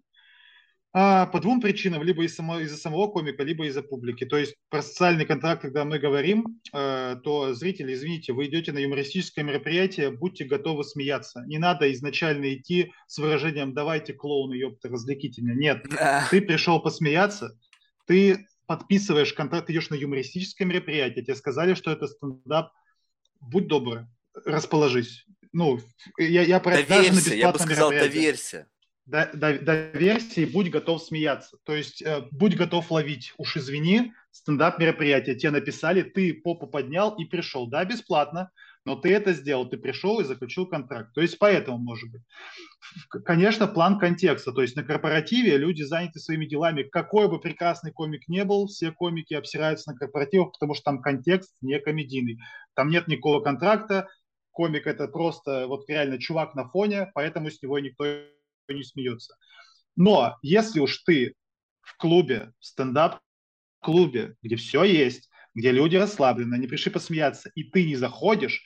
а, 0.99 1.27
по 1.27 1.39
двум 1.39 1.61
причинам, 1.61 2.01
либо 2.01 2.23
из 2.23 2.33
само, 2.33 2.59
из-за 2.59 2.75
самого 2.75 3.07
комика, 3.07 3.43
либо 3.43 3.67
из-за 3.67 3.83
публики. 3.83 4.25
То 4.25 4.35
есть 4.35 4.55
про 4.69 4.81
социальный 4.81 5.25
контракт, 5.25 5.61
когда 5.61 5.85
мы 5.85 5.99
говорим, 5.99 6.59
э, 6.73 7.17
то 7.23 7.53
зрители, 7.53 7.93
извините, 7.93 8.33
вы 8.33 8.47
идете 8.47 8.71
на 8.71 8.79
юмористическое 8.79 9.45
мероприятие, 9.45 10.09
будьте 10.09 10.45
готовы 10.45 10.83
смеяться. 10.83 11.43
Не 11.45 11.59
надо 11.59 11.91
изначально 11.93 12.55
идти 12.55 12.93
с 13.05 13.19
выражением 13.19 13.75
«давайте, 13.75 14.13
клоуны, 14.13 14.55
ёпта, 14.55 14.89
развлеките 14.89 15.43
меня». 15.43 15.53
Нет, 15.53 15.85
ты 16.31 16.41
пришел 16.41 16.81
посмеяться, 16.81 17.55
ты 18.07 18.47
подписываешь 18.65 19.33
контракт, 19.33 19.69
идешь 19.69 19.91
на 19.91 19.95
юмористическое 19.95 20.67
мероприятие, 20.67 21.23
тебе 21.23 21.35
сказали, 21.35 21.75
что 21.75 21.91
это 21.91 22.07
стендап, 22.07 22.71
будь 23.41 23.67
добр, 23.67 24.05
расположись. 24.45 25.25
Ну, 25.53 25.79
я, 26.17 26.43
я 26.43 26.59
про 26.59 26.83
доверься, 26.83 27.35
я 27.35 27.51
бы 27.51 27.59
сказал, 27.59 27.89
доверься 27.89 28.67
доверься 29.07 30.41
и 30.41 30.45
будь 30.45 30.69
готов 30.69 31.01
смеяться. 31.01 31.57
То 31.63 31.73
есть 31.73 32.01
э, 32.01 32.23
будь 32.31 32.57
готов 32.57 32.91
ловить. 32.91 33.33
Уж 33.37 33.57
извини, 33.57 34.13
стендап 34.31 34.79
мероприятие. 34.79 35.35
Тебе 35.35 35.51
написали, 35.51 36.01
ты 36.01 36.33
попу 36.33 36.67
поднял 36.67 37.15
и 37.15 37.25
пришел. 37.25 37.67
Да, 37.67 37.85
бесплатно, 37.85 38.51
но 38.87 38.95
ты 38.95 39.13
это 39.13 39.33
сделал. 39.33 39.69
Ты 39.69 39.77
пришел 39.77 40.21
и 40.21 40.23
заключил 40.23 40.65
контракт. 40.65 41.13
То 41.13 41.19
есть 41.19 41.37
поэтому, 41.39 41.77
может 41.77 42.09
быть. 42.09 42.21
Конечно, 43.25 43.67
план 43.67 43.99
контекста. 43.99 44.53
То 44.53 44.61
есть 44.61 44.77
на 44.77 44.83
корпоративе 44.83 45.57
люди 45.57 45.81
заняты 45.81 46.19
своими 46.19 46.45
делами. 46.45 46.83
Какой 46.83 47.27
бы 47.27 47.41
прекрасный 47.41 47.91
комик 47.91 48.29
не 48.29 48.45
был, 48.45 48.67
все 48.67 48.93
комики 48.93 49.33
обсираются 49.33 49.91
на 49.91 49.97
корпоративах, 49.97 50.53
потому 50.53 50.73
что 50.73 50.85
там 50.85 51.01
контекст 51.01 51.53
не 51.59 51.81
комедийный. 51.81 52.39
Там 52.75 52.89
нет 52.89 53.09
никакого 53.09 53.41
контракта. 53.41 54.07
Комик 54.51 54.87
это 54.87 55.09
просто 55.09 55.67
вот 55.67 55.89
реально 55.89 56.17
чувак 56.17 56.55
на 56.55 56.69
фоне, 56.69 57.11
поэтому 57.13 57.51
с 57.51 57.61
него 57.61 57.79
никто 57.79 58.05
не 58.69 58.83
смеется. 58.85 59.35
Но 59.97 60.37
если 60.41 60.79
уж 60.79 60.99
ты 60.99 61.33
в 61.81 61.97
клубе, 61.97 62.53
в 62.61 62.65
стендап-клубе, 62.65 64.35
где 64.41 64.55
все 64.55 64.85
есть, 64.85 65.29
где 65.57 65.71
люди 65.71 65.95
расслаблены, 65.95 66.53
они 66.53 66.67
пришли 66.67 66.91
посмеяться, 66.91 67.49
и 67.55 67.63
ты 67.63 67.83
не 67.83 67.95
заходишь, 67.95 68.63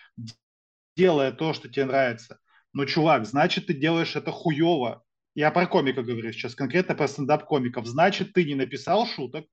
делая 0.97 1.31
то, 1.31 1.53
что 1.53 1.69
тебе 1.69 1.85
нравится, 1.85 2.37
ну, 2.73 2.85
чувак, 2.85 3.25
значит, 3.25 3.67
ты 3.67 3.73
делаешь 3.73 4.17
это 4.17 4.31
хуево. 4.31 5.01
Я 5.33 5.51
про 5.51 5.67
комика 5.67 6.03
говорю 6.03 6.33
сейчас, 6.33 6.53
конкретно 6.53 6.93
про 6.93 7.07
стендап-комиков. 7.07 7.85
Значит, 7.85 8.33
ты 8.33 8.43
не 8.43 8.55
написал 8.55 9.07
шуток. 9.07 9.45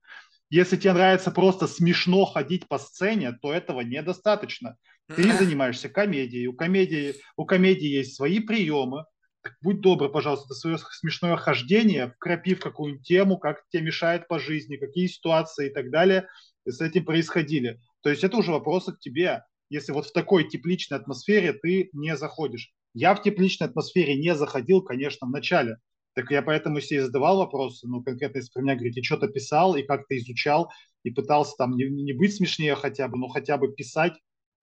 Если 0.49 0.75
тебе 0.75 0.91
нравится 0.91 1.31
просто 1.31 1.67
смешно 1.67 2.25
ходить 2.25 2.67
по 2.67 2.77
сцене, 2.77 3.31
то 3.41 3.53
этого 3.53 3.81
недостаточно. 3.81 4.75
Ты 5.07 5.31
занимаешься 5.31 5.87
комедией. 5.87 6.47
У 6.47 6.53
комедии, 6.53 7.15
у 7.37 7.45
комедии 7.45 7.87
есть 7.87 8.15
свои 8.15 8.41
приемы. 8.41 9.05
Так 9.43 9.53
будь 9.61 9.79
добр, 9.79 10.11
пожалуйста, 10.11 10.47
это 10.47 10.55
свое 10.55 10.77
смешное 10.77 11.37
хождение, 11.37 12.11
вкрапи 12.17 12.55
в 12.55 12.59
какую-нибудь 12.59 13.07
тему, 13.07 13.37
как 13.37 13.63
тебе 13.69 13.83
мешает 13.83 14.27
по 14.27 14.39
жизни, 14.39 14.75
какие 14.75 15.07
ситуации 15.07 15.69
и 15.69 15.73
так 15.73 15.89
далее 15.89 16.27
с 16.65 16.81
этим 16.81 17.05
происходили. 17.05 17.79
То 18.01 18.09
есть 18.09 18.23
это 18.23 18.37
уже 18.37 18.51
вопросы 18.51 18.93
к 18.93 18.99
тебе. 18.99 19.43
Если 19.69 19.91
вот 19.91 20.07
в 20.07 20.13
такой 20.13 20.47
тепличной 20.47 20.97
атмосфере 20.97 21.53
ты 21.53 21.89
не 21.93 22.15
заходишь. 22.17 22.71
Я 22.93 23.13
в 23.13 23.21
тепличной 23.21 23.67
атмосфере 23.67 24.15
не 24.15 24.33
заходил, 24.35 24.81
конечно, 24.81 25.27
в 25.27 25.31
начале. 25.31 25.77
Так 26.15 26.31
я 26.31 26.41
поэтому 26.41 26.81
себе 26.81 27.05
задавал 27.05 27.37
вопросы, 27.37 27.87
ну, 27.87 28.03
конкретно 28.03 28.39
если 28.39 28.51
про 28.51 28.61
меня 28.61 28.75
говорить, 28.75 28.97
и 28.97 29.03
что-то 29.03 29.27
писал, 29.27 29.75
и 29.75 29.83
как-то 29.83 30.17
изучал, 30.17 30.71
и 31.03 31.11
пытался 31.11 31.55
там 31.57 31.75
не, 31.75 31.85
не 31.85 32.13
быть 32.13 32.35
смешнее 32.35 32.75
хотя 32.75 33.07
бы, 33.07 33.17
но 33.17 33.27
хотя 33.27 33.57
бы 33.57 33.71
писать 33.73 34.13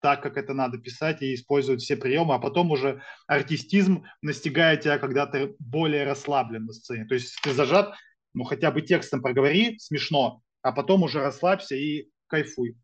так, 0.00 0.22
как 0.22 0.36
это 0.36 0.54
надо 0.54 0.78
писать, 0.78 1.22
и 1.22 1.34
использовать 1.34 1.82
все 1.82 1.96
приемы, 1.96 2.34
а 2.34 2.38
потом 2.38 2.70
уже 2.70 3.02
артистизм 3.26 4.04
настигает 4.22 4.82
тебя, 4.82 4.98
когда 4.98 5.26
ты 5.26 5.56
более 5.58 6.04
расслаблен 6.04 6.66
на 6.66 6.72
сцене. 6.72 7.06
То 7.06 7.14
есть 7.14 7.36
ты 7.42 7.52
зажат, 7.52 7.94
ну, 8.34 8.44
хотя 8.44 8.70
бы 8.70 8.82
текстом 8.82 9.22
проговори, 9.22 9.78
смешно, 9.78 10.42
а 10.66 10.72
потом 10.72 11.04
уже 11.04 11.20
расслабься 11.20 11.76
и 11.76 12.08
кайфуй. 12.26 12.76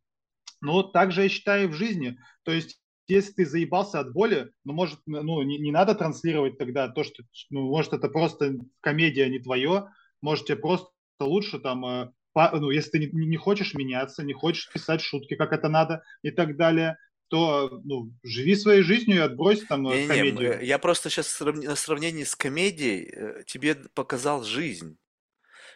Ну, 0.60 0.84
так 0.84 1.10
же 1.10 1.22
я 1.22 1.28
считаю 1.28 1.68
в 1.68 1.72
жизни. 1.72 2.16
То 2.44 2.52
есть 2.52 2.80
если 3.08 3.32
ты 3.32 3.44
заебался 3.44 3.98
от 3.98 4.12
боли, 4.12 4.52
ну, 4.64 4.72
может, 4.72 5.00
ну, 5.06 5.42
не, 5.42 5.58
не 5.58 5.72
надо 5.72 5.96
транслировать 5.96 6.58
тогда 6.58 6.88
то, 6.88 7.02
что, 7.02 7.24
ну, 7.50 7.62
может, 7.62 7.92
это 7.92 8.08
просто 8.08 8.54
комедия 8.80 9.28
не 9.28 9.40
твое, 9.40 9.88
может, 10.20 10.46
тебе 10.46 10.58
просто 10.58 10.90
лучше 11.18 11.58
там, 11.58 11.84
э, 11.84 12.12
по, 12.32 12.56
ну, 12.56 12.70
если 12.70 12.90
ты 12.90 12.98
не, 13.00 13.26
не 13.26 13.36
хочешь 13.36 13.74
меняться, 13.74 14.22
не 14.22 14.32
хочешь 14.32 14.72
писать 14.72 15.00
шутки, 15.00 15.34
как 15.34 15.52
это 15.52 15.68
надо 15.68 16.04
и 16.22 16.30
так 16.30 16.56
далее, 16.56 16.96
то 17.28 17.80
ну, 17.84 18.12
живи 18.22 18.54
своей 18.54 18.82
жизнью 18.82 19.16
и 19.16 19.20
отбрось 19.20 19.64
там 19.64 19.82
не, 19.82 20.06
комедию. 20.06 20.60
Не, 20.60 20.66
я 20.66 20.78
просто 20.78 21.10
сейчас 21.10 21.40
на 21.40 21.74
сравнении 21.74 22.24
с 22.24 22.36
комедией 22.36 23.10
э, 23.12 23.42
тебе 23.46 23.74
показал 23.74 24.44
жизнь. 24.44 24.96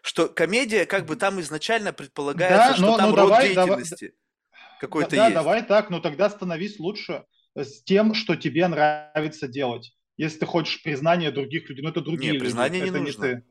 Что 0.02 0.28
комедия, 0.28 0.86
как 0.86 1.06
бы 1.06 1.16
там 1.16 1.40
изначально 1.40 1.92
предполагается, 1.92 2.70
да, 2.70 2.74
что 2.74 2.86
но, 2.86 2.96
там 2.96 3.10
но 3.10 3.16
род 3.16 3.28
давай, 3.28 3.48
деятельности. 3.48 4.04
Давай, 4.04 4.80
какой-то 4.80 5.16
да, 5.16 5.24
есть. 5.24 5.34
давай 5.34 5.62
так, 5.64 5.90
но 5.90 6.00
тогда 6.00 6.30
становись 6.30 6.78
лучше 6.78 7.24
с 7.54 7.82
тем, 7.82 8.14
что 8.14 8.36
тебе 8.36 8.68
нравится 8.68 9.48
делать. 9.48 9.92
Если 10.16 10.38
ты 10.38 10.46
хочешь 10.46 10.82
признания 10.82 11.30
других 11.30 11.68
людей, 11.68 11.82
ну 11.82 11.90
это 11.90 12.00
другие 12.00 12.32
Нет, 12.32 12.42
признание 12.42 12.80
люди, 12.80 12.94
не 12.94 13.00
нужно. 13.00 13.24
Не 13.24 13.34
ты. 13.34 13.44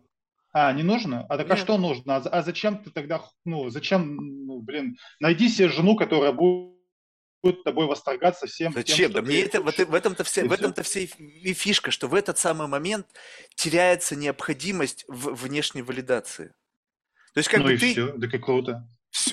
А, 0.53 0.71
не 0.71 0.83
нужно? 0.83 1.25
А 1.27 1.37
так 1.37 1.51
а 1.51 1.57
что 1.57 1.77
нужно? 1.77 2.15
А, 2.15 2.19
а 2.19 2.41
зачем 2.41 2.81
ты 2.81 2.89
тогда, 2.89 3.21
ну, 3.43 3.69
зачем, 3.69 4.15
ну, 4.15 4.61
блин, 4.61 4.95
найди 5.19 5.49
себе 5.49 5.67
жену, 5.67 5.95
которая 5.95 6.31
будет 6.31 6.74
будет 7.45 7.63
тобой 7.63 7.85
восторгаться 7.85 8.47
всем. 8.47 8.73
Зачем? 8.73 9.11
Тем, 9.11 9.11
да 9.13 9.21
мне 9.21 9.41
это, 9.41 9.61
в, 9.61 9.71
в 9.71 9.93
этом-то 9.93 10.23
все, 10.23 10.45
в 10.45 10.51
этом-то 10.51 10.81
вся 10.81 11.01
и 11.01 11.53
фишка, 11.53 11.91
что 11.91 12.07
в 12.07 12.15
этот 12.15 12.37
самый 12.39 12.67
момент 12.67 13.07
теряется 13.55 14.15
необходимость 14.15 15.05
в 15.07 15.35
внешней 15.35 15.83
валидации. 15.83 16.55
То 17.33 17.39
есть 17.39 17.49
как 17.49 17.59
ну 17.59 17.65
бы 17.65 17.75
и 17.75 17.77
ты... 17.77 17.91
все, 17.91 18.13
да 18.13 18.27
какого-то. 18.27 18.89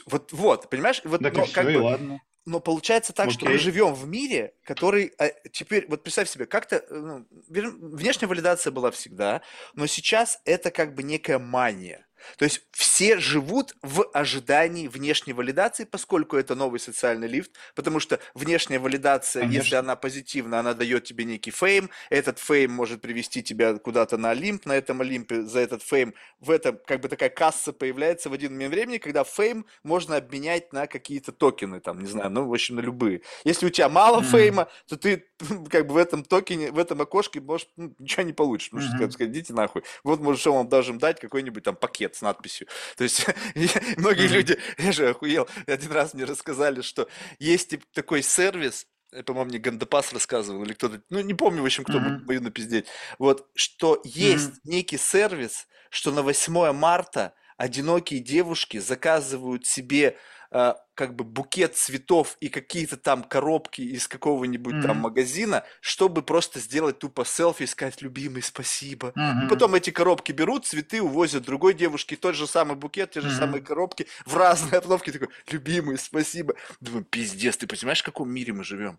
Вот, 0.06 0.32
вот, 0.32 0.68
понимаешь? 0.68 1.00
Вот, 1.04 1.22
так 1.22 1.34
но, 1.34 1.44
и 1.44 1.46
все, 1.46 1.62
бы, 1.62 1.72
и 1.72 1.76
ладно. 1.76 2.20
Но 2.44 2.60
получается 2.60 3.12
так, 3.12 3.28
Окей. 3.28 3.38
что 3.38 3.46
мы 3.46 3.58
живем 3.58 3.94
в 3.94 4.06
мире, 4.06 4.54
который 4.64 5.12
а, 5.18 5.30
теперь, 5.50 5.86
вот 5.88 6.02
представь 6.02 6.28
себе, 6.28 6.46
как-то 6.46 6.76
э, 6.76 6.84
ну, 6.90 7.26
внешняя 7.48 8.28
валидация 8.28 8.72
была 8.72 8.90
всегда, 8.90 9.42
но 9.74 9.86
сейчас 9.86 10.40
это 10.44 10.70
как 10.70 10.94
бы 10.94 11.02
некая 11.02 11.38
мания. 11.38 12.06
То 12.36 12.44
есть 12.44 12.66
все 12.72 13.18
живут 13.18 13.74
в 13.82 14.04
ожидании 14.12 14.88
внешней 14.88 15.32
валидации, 15.32 15.84
поскольку 15.84 16.36
это 16.36 16.54
новый 16.54 16.80
социальный 16.80 17.28
лифт, 17.28 17.52
потому 17.74 18.00
что 18.00 18.18
внешняя 18.34 18.78
валидация, 18.78 19.42
Конечно. 19.42 19.62
если 19.62 19.74
она 19.76 19.96
позитивна, 19.96 20.60
она 20.60 20.74
дает 20.74 21.04
тебе 21.04 21.24
некий 21.24 21.50
fame, 21.50 21.90
этот 22.10 22.38
fame 22.38 22.72
может 22.72 23.00
привести 23.00 23.42
тебя 23.42 23.78
куда-то 23.78 24.16
на 24.16 24.30
Олимп, 24.30 24.66
на 24.66 24.72
этом 24.72 25.00
Олимпе 25.00 25.42
за 25.42 25.60
этот 25.60 25.82
fame, 25.82 26.14
в 26.40 26.50
этом 26.50 26.78
как 26.86 27.00
бы 27.00 27.08
такая 27.08 27.30
касса 27.30 27.72
появляется 27.72 28.28
в 28.28 28.32
один 28.32 28.52
момент 28.52 28.72
времени, 28.72 28.98
когда 28.98 29.24
фейм 29.24 29.66
можно 29.82 30.16
обменять 30.16 30.72
на 30.72 30.86
какие-то 30.86 31.32
токены, 31.32 31.80
там, 31.80 32.00
не 32.00 32.06
знаю, 32.06 32.30
ну, 32.30 32.46
в 32.46 32.52
общем, 32.52 32.76
на 32.76 32.80
любые. 32.80 33.22
Если 33.44 33.66
у 33.66 33.70
тебя 33.70 33.88
мало 33.88 34.20
mm-hmm. 34.20 34.30
фейма, 34.30 34.68
то 34.88 34.96
ты 34.96 35.24
как 35.70 35.86
бы 35.86 35.94
в 35.94 35.96
этом 35.96 36.24
токене, 36.24 36.70
в 36.70 36.78
этом 36.78 37.00
окошке, 37.00 37.40
можешь, 37.40 37.68
ну, 37.76 37.94
ничего 37.98 38.22
не 38.22 38.32
получишь, 38.32 38.70
потому 38.70 38.88
что, 38.88 38.96
mm-hmm. 38.96 39.10
сказать, 39.10 39.32
идите 39.32 39.52
нахуй. 39.52 39.82
Вот 40.04 40.20
можешь 40.20 40.44
вам 40.46 40.68
даже 40.68 40.92
дать 40.94 41.20
какой-нибудь 41.20 41.64
там 41.64 41.76
пакет 41.76 42.14
с 42.14 42.22
надписью. 42.22 42.66
То 42.96 43.04
есть 43.04 43.26
многие 43.96 44.26
mm-hmm. 44.26 44.28
люди, 44.28 44.58
я 44.78 44.92
же 44.92 45.08
охуел, 45.10 45.48
один 45.66 45.92
раз 45.92 46.14
мне 46.14 46.24
рассказали, 46.24 46.82
что 46.82 47.08
есть 47.38 47.70
типа, 47.70 47.84
такой 47.92 48.22
сервис, 48.22 48.86
по-моему, 49.26 49.50
мне 49.50 49.58
Гандапас 49.58 50.12
рассказывал, 50.12 50.62
или 50.62 50.72
кто-то, 50.72 51.02
ну, 51.10 51.20
не 51.20 51.34
помню, 51.34 51.62
в 51.62 51.66
общем, 51.66 51.84
кто 51.84 51.98
mm-hmm. 51.98 52.18
будет 52.20 52.42
напиздеть, 52.42 52.86
вот, 53.18 53.48
что 53.54 54.00
есть 54.04 54.50
mm-hmm. 54.50 54.60
некий 54.64 54.98
сервис, 54.98 55.66
что 55.90 56.10
на 56.10 56.22
8 56.22 56.72
марта 56.72 57.34
одинокие 57.56 58.20
девушки 58.20 58.78
заказывают 58.78 59.66
себе 59.66 60.16
э, 60.52 60.74
как 60.94 61.16
бы 61.16 61.24
букет 61.24 61.76
цветов 61.76 62.36
и 62.40 62.48
какие-то 62.48 62.96
там 62.96 63.24
коробки 63.24 63.80
из 63.80 64.06
какого-нибудь 64.08 64.74
mm-hmm. 64.74 64.86
там 64.86 64.98
магазина, 64.98 65.64
чтобы 65.80 66.22
просто 66.22 66.60
сделать 66.60 66.98
тупо 66.98 67.24
селфи 67.24 67.62
и 67.62 67.66
сказать 67.66 68.02
«любимый, 68.02 68.42
спасибо». 68.42 69.12
Mm-hmm. 69.16 69.46
И 69.46 69.48
потом 69.48 69.74
эти 69.74 69.90
коробки 69.90 70.32
берут, 70.32 70.66
цветы 70.66 71.00
увозят 71.00 71.44
другой 71.44 71.74
девушке, 71.74 72.16
тот 72.16 72.34
же 72.34 72.46
самый 72.46 72.76
букет, 72.76 73.12
те 73.12 73.20
же 73.20 73.28
mm-hmm. 73.28 73.38
самые 73.38 73.62
коробки 73.62 74.06
в 74.26 74.36
разные 74.36 74.78
обновки. 74.78 75.10
Такой 75.10 75.28
«любимый, 75.50 75.96
спасибо». 75.98 76.54
Думаю, 76.80 77.04
пиздец, 77.04 77.56
ты 77.56 77.66
понимаешь, 77.66 78.00
в 78.00 78.04
каком 78.04 78.30
мире 78.30 78.52
мы 78.52 78.62
живем? 78.62 78.98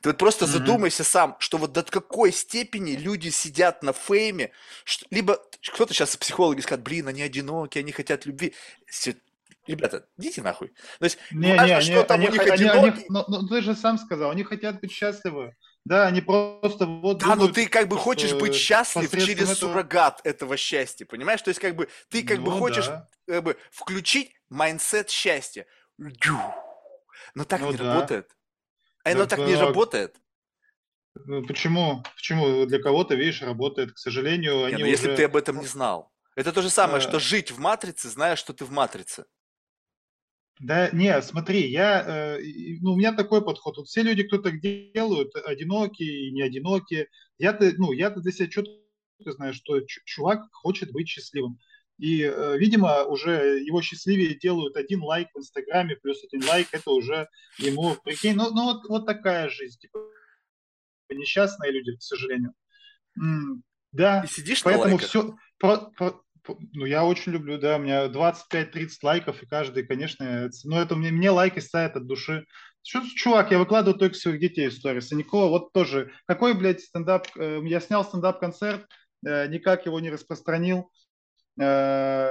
Ты 0.00 0.08
вот 0.08 0.18
просто 0.18 0.46
mm-hmm. 0.46 0.48
задумайся 0.48 1.04
сам, 1.04 1.36
что 1.40 1.58
вот 1.58 1.72
до 1.72 1.82
какой 1.82 2.32
степени 2.32 2.92
люди 2.92 3.28
сидят 3.28 3.82
на 3.82 3.92
fame 3.92 4.31
е, 4.31 4.50
что, 4.84 5.06
либо 5.10 5.38
кто-то 5.72 5.92
сейчас 5.92 6.16
психологи 6.16 6.62
скажут, 6.62 6.84
блин, 6.84 7.08
они 7.08 7.20
одиноки, 7.22 7.78
они 7.78 7.92
хотят 7.92 8.24
любви 8.24 8.54
ребята, 9.66 10.06
идите 10.18 10.42
нахуй. 10.42 10.68
То 10.98 11.04
есть, 11.04 11.18
не, 11.30 11.54
важно, 11.56 11.74
не, 11.74 11.80
что 11.80 11.98
они, 11.98 12.06
там 12.06 12.20
они, 12.20 12.28
у 12.28 12.32
них 12.32 12.40
они, 12.42 12.50
одиноки. 12.50 12.96
Они, 12.96 13.04
но, 13.08 13.24
но 13.28 13.48
ты 13.48 13.60
же 13.62 13.74
сам 13.74 13.98
сказал, 13.98 14.30
они 14.30 14.44
хотят 14.44 14.80
быть 14.80 14.92
счастливы. 14.92 15.54
Да, 15.84 16.06
они 16.06 16.22
просто 16.22 16.86
вот... 16.86 17.18
Да, 17.18 17.36
но 17.36 17.48
ты 17.48 17.68
как 17.68 17.88
бы 17.88 17.98
хочешь 17.98 18.32
быть 18.32 18.54
счастлив 18.54 19.10
через 19.10 19.50
этого... 19.50 19.54
суррогат 19.54 20.20
этого 20.24 20.56
счастья, 20.56 21.04
понимаешь? 21.04 21.42
То 21.42 21.50
есть 21.50 21.60
как 21.60 21.76
бы 21.76 21.88
ты 22.08 22.22
как 22.22 22.38
ну, 22.38 22.46
бы 22.46 22.52
хочешь 22.52 22.86
да. 22.86 23.08
как 23.26 23.44
бы 23.44 23.56
включить 23.70 24.34
mindset 24.48 25.10
счастья. 25.10 25.66
Но 25.98 27.44
так 27.46 27.60
ну, 27.60 27.70
не 27.70 27.76
да. 27.76 27.94
работает. 27.94 28.30
А 29.04 29.10
оно 29.10 29.26
так, 29.26 29.38
так 29.38 29.48
не 29.48 29.56
работает. 29.56 30.16
Ну, 31.26 31.46
почему? 31.46 32.02
Почему 32.16 32.66
для 32.66 32.80
кого-то, 32.80 33.14
видишь, 33.14 33.42
работает? 33.42 33.92
К 33.92 33.98
сожалению, 33.98 34.64
они 34.64 34.76
не, 34.76 34.82
ну, 34.82 34.88
уже... 34.88 34.90
Если 34.90 35.14
ты 35.14 35.24
об 35.24 35.36
этом 35.36 35.60
не 35.60 35.66
знал. 35.66 36.10
Это 36.34 36.52
то 36.52 36.62
же 36.62 36.70
самое, 36.70 37.00
что 37.00 37.20
жить 37.20 37.52
в 37.52 37.60
матрице, 37.60 38.08
зная, 38.08 38.36
что 38.36 38.52
ты 38.52 38.64
в 38.64 38.72
матрице. 38.72 39.24
Да, 40.60 40.88
не, 40.92 41.20
смотри, 41.22 41.68
я, 41.68 42.36
э, 42.38 42.40
ну, 42.80 42.92
у 42.92 42.96
меня 42.96 43.12
такой 43.12 43.44
подход. 43.44 43.76
Вот 43.76 43.88
все 43.88 44.02
люди, 44.02 44.22
кто 44.22 44.38
так 44.38 44.60
делают, 44.60 45.34
одинокие 45.34 46.28
и 46.28 46.32
не 46.32 46.42
одинокие, 46.42 47.08
я-то, 47.38 47.72
ну, 47.76 47.92
я-то 47.92 48.20
для 48.20 48.30
себя 48.30 48.48
четко 48.48 48.72
знаю, 49.26 49.52
что 49.52 49.80
чувак 50.04 50.42
хочет 50.52 50.92
быть 50.92 51.08
счастливым. 51.08 51.58
И, 51.98 52.22
э, 52.22 52.58
видимо, 52.58 53.04
уже 53.04 53.60
его 53.64 53.82
счастливее 53.82 54.34
делают 54.34 54.76
один 54.76 55.02
лайк 55.02 55.28
в 55.34 55.38
Инстаграме, 55.38 55.96
плюс 55.96 56.22
один 56.24 56.46
лайк, 56.48 56.68
это 56.72 56.90
уже 56.90 57.28
ему, 57.58 57.96
прикинь, 58.04 58.34
ну, 58.34 58.50
ну 58.50 58.64
вот, 58.64 58.88
вот 58.88 59.06
такая 59.06 59.48
жизнь, 59.48 59.78
типа, 59.78 60.00
несчастные 61.10 61.72
люди, 61.72 61.96
к 61.96 62.02
сожалению. 62.02 62.52
Да, 63.92 64.22
Ты 64.22 64.28
сидишь 64.28 64.62
поэтому 64.64 64.98
все, 64.98 65.36
про, 65.58 65.76
про, 65.96 66.23
ну, 66.72 66.84
я 66.84 67.04
очень 67.04 67.32
люблю, 67.32 67.58
да, 67.58 67.76
у 67.76 67.80
меня 67.80 68.06
25-30 68.06 68.88
лайков, 69.02 69.42
и 69.42 69.46
каждый, 69.46 69.84
конечно, 69.84 70.50
ну, 70.64 70.76
это 70.76 70.96
мне, 70.96 71.10
мне 71.10 71.30
лайки 71.30 71.58
ставят 71.60 71.96
от 71.96 72.06
души. 72.06 72.46
Чувак, 72.82 73.50
я 73.50 73.58
выкладываю 73.58 73.98
только 73.98 74.14
своих 74.14 74.40
детей 74.40 74.68
в 74.68 74.74
сторис, 74.74 75.10
а 75.10 75.14
никого, 75.14 75.48
вот 75.48 75.72
тоже, 75.72 76.12
какой, 76.26 76.54
блядь, 76.54 76.80
стендап, 76.80 77.28
э, 77.36 77.60
я 77.64 77.80
снял 77.80 78.04
стендап-концерт, 78.04 78.86
э, 79.26 79.48
никак 79.48 79.86
его 79.86 80.00
не 80.00 80.10
распространил, 80.10 80.90
э, 81.58 82.28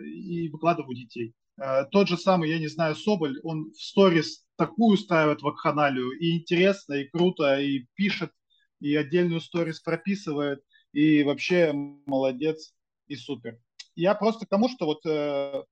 и 0.00 0.48
выкладываю 0.48 0.96
детей. 0.96 1.34
Э, 1.60 1.84
тот 1.90 2.08
же 2.08 2.16
самый, 2.16 2.50
я 2.50 2.58
не 2.58 2.66
знаю, 2.66 2.96
Соболь, 2.96 3.38
он 3.44 3.70
в 3.70 3.80
сторис 3.80 4.44
такую 4.56 4.96
ставит 4.96 5.42
вакханалию, 5.42 6.10
и 6.18 6.36
интересно, 6.36 6.94
и 6.94 7.08
круто, 7.08 7.60
и 7.60 7.86
пишет, 7.94 8.32
и 8.80 8.96
отдельную 8.96 9.40
сторис 9.40 9.80
прописывает, 9.80 10.62
и 10.92 11.22
вообще 11.22 11.72
молодец 11.72 12.74
и 13.06 13.16
супер. 13.16 13.58
я 13.94 14.14
просто 14.14 14.46
к 14.46 14.48
тому, 14.48 14.68
что 14.68 14.86
вот 14.86 15.04
э, 15.06 15.62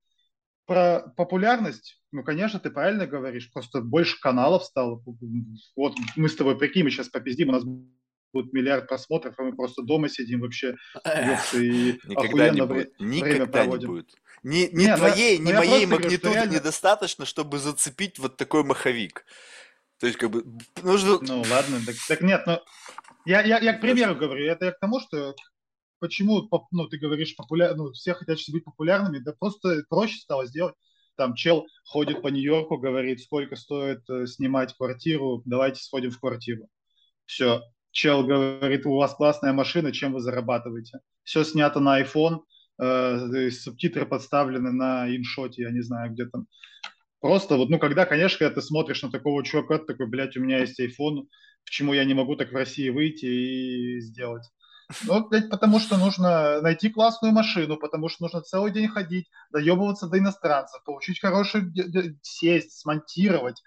про 0.67 1.13
популярность, 1.17 2.01
ну, 2.13 2.23
конечно, 2.23 2.61
ты 2.61 2.71
правильно 2.71 3.07
говоришь, 3.07 3.51
просто 3.53 3.81
больше 3.81 4.21
каналов 4.21 4.65
стало. 4.65 5.03
Вот 5.77 5.95
мы 6.17 6.29
с 6.29 6.37
тобой, 6.37 6.59
прикинь, 6.59 6.85
мы 6.85 6.91
сейчас 6.91 7.09
попиздим, 7.09 7.49
у 7.49 7.53
нас 7.53 7.65
будет 8.33 8.53
миллиард 8.53 8.87
просмотров, 8.89 9.35
а 9.39 9.43
мы 9.43 9.57
просто 9.57 9.83
дома 9.83 10.09
сидим 10.09 10.41
вообще, 10.41 10.77
и 11.55 11.99
Никогда 12.05 12.51
не 12.51 12.65
будет. 12.65 12.93
время 12.99 13.13
Никогда 13.13 13.45
не 13.47 13.51
проводим. 13.51 13.89
будет. 13.89 14.15
Ни, 14.43 14.69
ни 14.73 14.85
Не, 14.85 14.91
ну, 14.93 14.97
твоей, 14.97 15.39
ну, 15.39 15.45
ни 15.45 15.49
я 15.51 15.57
моей 15.59 15.71
просто 15.71 15.87
говорю, 15.87 16.05
магнитуды 16.05 16.35
реально- 16.35 16.53
недостаточно, 16.55 17.27
чтобы 17.27 17.59
зацепить 17.59 18.19
вот 18.19 18.37
такой 18.37 18.63
маховик. 18.65 19.25
То 19.99 20.07
есть, 20.07 20.19
как 20.19 20.31
бы, 20.31 20.45
нужно... 20.83 21.19
Ну, 21.21 21.45
ладно, 21.51 21.79
так, 21.85 21.95
так 22.09 22.21
нет, 22.23 22.43
ну, 22.47 22.59
я, 23.27 23.43
я, 23.43 23.59
я 23.59 23.75
к 23.75 23.81
примеру 23.81 24.15
говорю, 24.15 24.47
это 24.47 24.67
я 24.67 24.73
к 24.73 24.79
тому, 24.79 25.01
что 25.01 25.35
почему, 26.01 26.49
ну, 26.73 26.89
ты 26.89 26.99
говоришь, 26.99 27.37
популяр, 27.37 27.77
ну, 27.77 27.93
все 27.93 28.15
хотят 28.15 28.39
сейчас 28.39 28.53
быть 28.53 28.65
популярными, 28.65 29.19
да 29.19 29.33
просто 29.39 29.85
проще 29.89 30.19
стало 30.19 30.47
сделать. 30.47 30.75
Там 31.17 31.35
чел 31.35 31.67
ходит 31.85 32.23
по 32.23 32.29
Нью-Йорку, 32.29 32.79
говорит, 32.79 33.21
сколько 33.21 33.55
стоит 33.55 34.09
э, 34.09 34.27
снимать 34.27 34.75
квартиру, 34.75 35.43
давайте 35.45 35.83
сходим 35.83 36.11
в 36.11 36.19
квартиру. 36.19 36.67
Все. 37.27 37.63
Чел 37.93 38.25
говорит, 38.25 38.87
у 38.87 38.97
вас 38.97 39.15
классная 39.15 39.53
машина, 39.53 39.93
чем 39.93 40.15
вы 40.15 40.21
зарабатываете? 40.21 41.01
Все 41.23 41.45
снято 41.45 41.81
на 41.81 42.01
iPhone, 42.01 42.41
э, 42.81 43.51
субтитры 43.51 44.07
подставлены 44.07 44.73
на 44.73 45.15
иншоте, 45.15 45.63
я 45.63 45.71
не 45.71 45.83
знаю, 45.83 46.13
где 46.13 46.27
там. 46.27 46.47
Просто 47.21 47.57
вот, 47.57 47.69
ну, 47.69 47.79
когда, 47.79 48.07
конечно, 48.07 48.39
когда 48.39 48.55
ты 48.55 48.63
смотришь 48.63 49.03
на 49.03 49.11
такого 49.11 49.45
чувака, 49.45 49.79
ты 49.79 49.85
такой, 49.87 50.07
блядь, 50.07 50.37
у 50.37 50.41
меня 50.41 50.61
есть 50.61 50.81
iPhone, 50.81 51.27
почему 51.67 51.93
я 51.93 52.05
не 52.05 52.15
могу 52.15 52.37
так 52.37 52.51
в 52.51 52.57
России 52.57 52.89
выйти 52.89 53.27
и 53.27 54.01
сделать? 54.01 54.45
Ну, 55.05 55.29
блядь, 55.29 55.51
потому 55.51 55.79
что 55.79 55.97
нужно 55.97 56.61
найти 56.61 56.91
классную 56.91 57.33
машину, 57.33 57.77
потому 57.77 58.09
что 58.09 58.25
нужно 58.25 58.41
целый 58.43 58.73
день 58.73 58.89
ходить, 58.89 59.29
доебываться 59.51 60.09
до 60.09 60.19
иностранцев, 60.19 60.83
получить 60.85 61.21
хороший, 61.21 61.63
сесть, 62.23 62.81
смонтировать. 62.81 63.63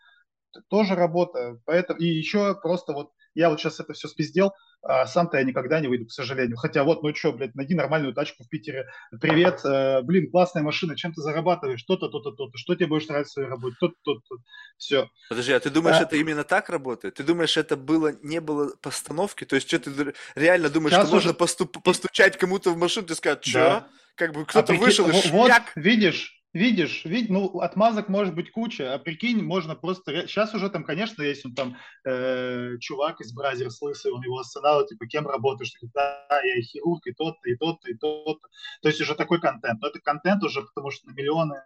Тоже 0.70 0.96
работа. 0.96 1.60
Поэтому, 1.66 2.00
и 2.00 2.06
еще 2.06 2.56
просто 2.56 2.94
вот, 2.94 3.12
я 3.36 3.50
вот 3.50 3.60
сейчас 3.60 3.80
это 3.80 3.94
все 3.94 4.08
спиздел, 4.08 4.52
а 4.82 5.06
сам-то 5.06 5.38
я 5.38 5.44
никогда 5.44 5.80
не 5.80 5.88
выйду, 5.88 6.06
к 6.08 6.12
сожалению. 6.12 6.58
Хотя 6.58 6.84
вот, 6.84 7.04
ну 7.04 7.14
что, 7.16 7.32
блядь, 7.32 7.56
найди 7.56 7.74
нормальную 7.74 8.14
тачку 8.14 8.44
в 8.44 8.50
Питере. 8.50 8.88
Привет, 9.22 9.62
э, 9.64 10.02
блин, 10.02 10.30
классная 10.30 10.62
машина, 10.64 10.96
чем 10.98 11.14
ты 11.14 11.22
зарабатываешь? 11.22 11.82
То-то, 11.84 12.10
то-то, 12.10 12.32
то-то. 12.32 12.58
Что 12.58 12.76
тебе 12.76 12.88
будешь 12.88 13.08
нравиться 13.08 13.32
в 13.32 13.34
своей 13.36 13.50
работе? 13.50 13.76
То-то, 13.80 13.96
то-то, 14.04 14.22
то 14.30 14.36
Все. 14.78 15.10
Подожди, 15.30 15.54
а 15.54 15.60
ты 15.60 15.70
думаешь, 15.70 15.98
А- 15.98 16.04
это 16.04 16.16
именно 16.18 16.44
так 16.44 16.70
работает? 16.70 17.16
Ты 17.16 17.24
думаешь, 17.24 17.56
это 17.58 17.76
было, 17.78 18.14
не 18.22 18.42
было 18.42 18.74
постановки? 18.82 19.46
То 19.46 19.56
есть, 19.56 19.68
что 19.68 19.80
ты 19.80 20.14
реально 20.36 20.70
думаешь, 20.70 20.94
Сейчас 20.94 21.08
что 21.08 21.16
можно 21.16 21.30
уже- 21.32 21.38
поступ- 21.40 21.82
постучать 21.82 22.38
кому-то 22.38 22.72
в 22.72 22.78
машину, 22.78 23.08
ты 23.08 23.16
сказать, 23.16 23.44
что? 23.46 23.60
Да. 23.60 23.88
Как 24.16 24.34
бы 24.34 24.42
А 24.42 24.46
кто-то 24.46 24.68
прикинь, 24.68 24.86
вышел 24.86 25.08
и 25.08 25.12
во- 25.12 25.22
вот, 25.32 25.48
шмяк. 25.48 25.72
видишь, 25.76 26.43
видишь, 26.54 27.04
видишь, 27.06 27.30
ну, 27.30 27.60
отмазок 27.60 28.10
может 28.10 28.36
быть 28.36 28.52
куча, 28.52 28.94
а 28.94 29.00
прикинь, 29.00 29.44
можно 29.44 29.76
просто... 29.76 30.28
Сейчас 30.28 30.54
уже 30.54 30.70
там, 30.70 30.84
конечно, 30.84 31.24
есть 31.24 31.46
он 31.46 31.56
там 31.56 31.78
э, 32.06 32.78
чувак 32.80 33.22
из 33.22 33.34
Brothers 33.34 33.82
лысый, 33.82 34.12
он 34.12 34.22
его 34.22 34.38
останавливает, 34.40 34.90
типа, 34.90 35.08
кем 35.08 35.28
работаешь? 35.28 35.74
Да, 35.94 36.28
я 36.44 36.62
хирург, 36.62 37.06
и 37.08 37.14
тот-то, 37.14 37.50
и 37.50 37.56
тот-то, 37.56 37.90
и 37.90 37.96
тот-то. 37.96 38.48
То 38.82 38.88
есть 38.88 39.02
уже 39.02 39.16
такой 39.16 39.42
контент. 39.42 39.82
Но 39.82 39.88
это 39.88 40.00
контент 40.00 40.44
уже, 40.44 40.62
потому 40.62 40.92
что 40.92 41.08
на 41.10 41.14
миллионы, 41.14 41.64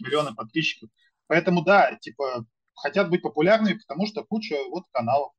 миллионы 0.00 0.34
подписчиков. 0.34 0.88
Поэтому, 1.26 1.62
да, 1.62 1.96
типа, 2.00 2.46
хотят 2.74 3.10
быть 3.10 3.22
популярными, 3.22 3.78
потому 3.78 4.06
что 4.06 4.24
куча 4.24 4.56
вот 4.70 4.84
каналов. 4.92 5.32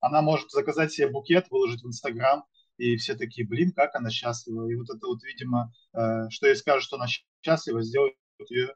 Она 0.00 0.20
может 0.20 0.50
заказать 0.50 0.92
себе 0.92 1.08
букет, 1.08 1.46
выложить 1.50 1.82
в 1.82 1.86
Инстаграм, 1.86 2.44
и 2.76 2.96
все 2.96 3.14
такие, 3.14 3.46
блин, 3.46 3.72
как 3.72 3.94
она 3.94 4.10
счастлива. 4.10 4.68
И 4.68 4.74
вот 4.74 4.88
это 4.90 5.06
вот, 5.06 5.22
видимо, 5.22 5.72
э, 5.94 6.28
что 6.30 6.48
ей 6.48 6.56
скажут, 6.56 6.84
что 6.84 6.96
она 6.96 7.06
счастлива, 7.40 7.82
сделает 7.82 8.14
ее 8.48 8.74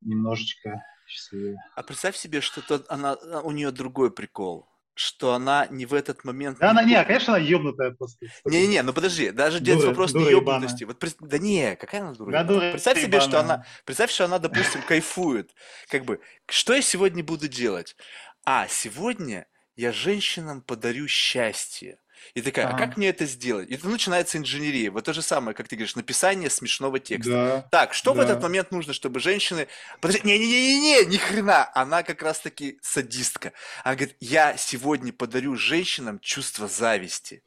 немножечко 0.00 0.82
счастливее. 1.06 1.56
А 1.76 1.82
представь 1.82 2.16
себе, 2.16 2.40
что 2.40 2.60
то 2.62 2.84
она, 2.88 3.12
а, 3.12 3.40
у 3.42 3.50
нее 3.50 3.70
другой 3.70 4.10
прикол, 4.10 4.68
что 4.94 5.32
она 5.34 5.66
не 5.70 5.86
в 5.86 5.94
этот 5.94 6.24
момент... 6.24 6.58
Да, 6.58 6.70
она, 6.70 6.82
не, 6.82 7.02
конечно, 7.04 7.34
она 7.34 7.44
ебнутая 7.44 7.92
просто. 7.92 8.26
Не-не-не, 8.44 8.82
ну 8.82 8.92
подожди, 8.92 9.30
даже 9.30 9.60
Дура- 9.60 9.86
вопрос 9.88 10.12
не 10.12 10.20
дура 10.20 10.30
ебаная. 10.30 10.60
ебнутости. 10.68 10.84
Вот, 10.84 11.02
да 11.20 11.38
не, 11.38 11.76
какая 11.76 12.02
она 12.02 12.12
дура 12.14 12.30
Да, 12.32 12.44
дура 12.44 12.70
Представь 12.72 13.00
себе, 13.00 13.20
что 13.20 13.30
ебаная. 13.38 13.54
она, 13.54 13.66
представь, 13.84 14.10
что 14.10 14.24
она, 14.24 14.38
допустим, 14.38 14.82
кайфует. 14.82 15.54
Как 15.88 16.04
бы, 16.04 16.20
что 16.48 16.74
я 16.74 16.82
сегодня 16.82 17.22
буду 17.24 17.48
делать? 17.48 17.96
А, 18.44 18.66
сегодня 18.68 19.46
я 19.76 19.92
женщинам 19.92 20.60
подарю 20.62 21.08
счастье. 21.08 21.98
И 22.34 22.42
такая, 22.42 22.66
а 22.66 22.70
Ага. 22.70 22.78
как 22.86 22.96
мне 22.96 23.08
это 23.08 23.26
сделать? 23.26 23.70
И 23.70 23.76
тут 23.76 23.90
начинается 23.90 24.38
инженерия. 24.38 24.90
Вот 24.90 25.04
то 25.04 25.12
же 25.12 25.22
самое, 25.22 25.54
как 25.54 25.68
ты 25.68 25.76
говоришь, 25.76 25.96
написание 25.96 26.50
смешного 26.50 26.98
текста. 26.98 27.30
Да. 27.32 27.68
Так, 27.70 27.94
что 27.94 28.12
в 28.14 28.16
Да. 28.16 28.24
этот 28.24 28.42
момент 28.42 28.70
нужно, 28.72 28.92
чтобы 28.92 29.20
женщины... 29.20 29.68
Подожди, 30.00 30.20
не-не-не-не, 30.24 31.04
ни 31.06 31.16
хрена, 31.16 31.70
она 31.74 32.02
как 32.02 32.22
раз-таки 32.22 32.78
садистка. 32.82 33.52
Она 33.84 33.94
говорит, 33.96 34.16
я 34.20 34.56
сегодня 34.56 35.12
подарю 35.12 35.56
женщинам 35.56 36.18
чувство 36.20 36.68
зависти. 36.68 37.42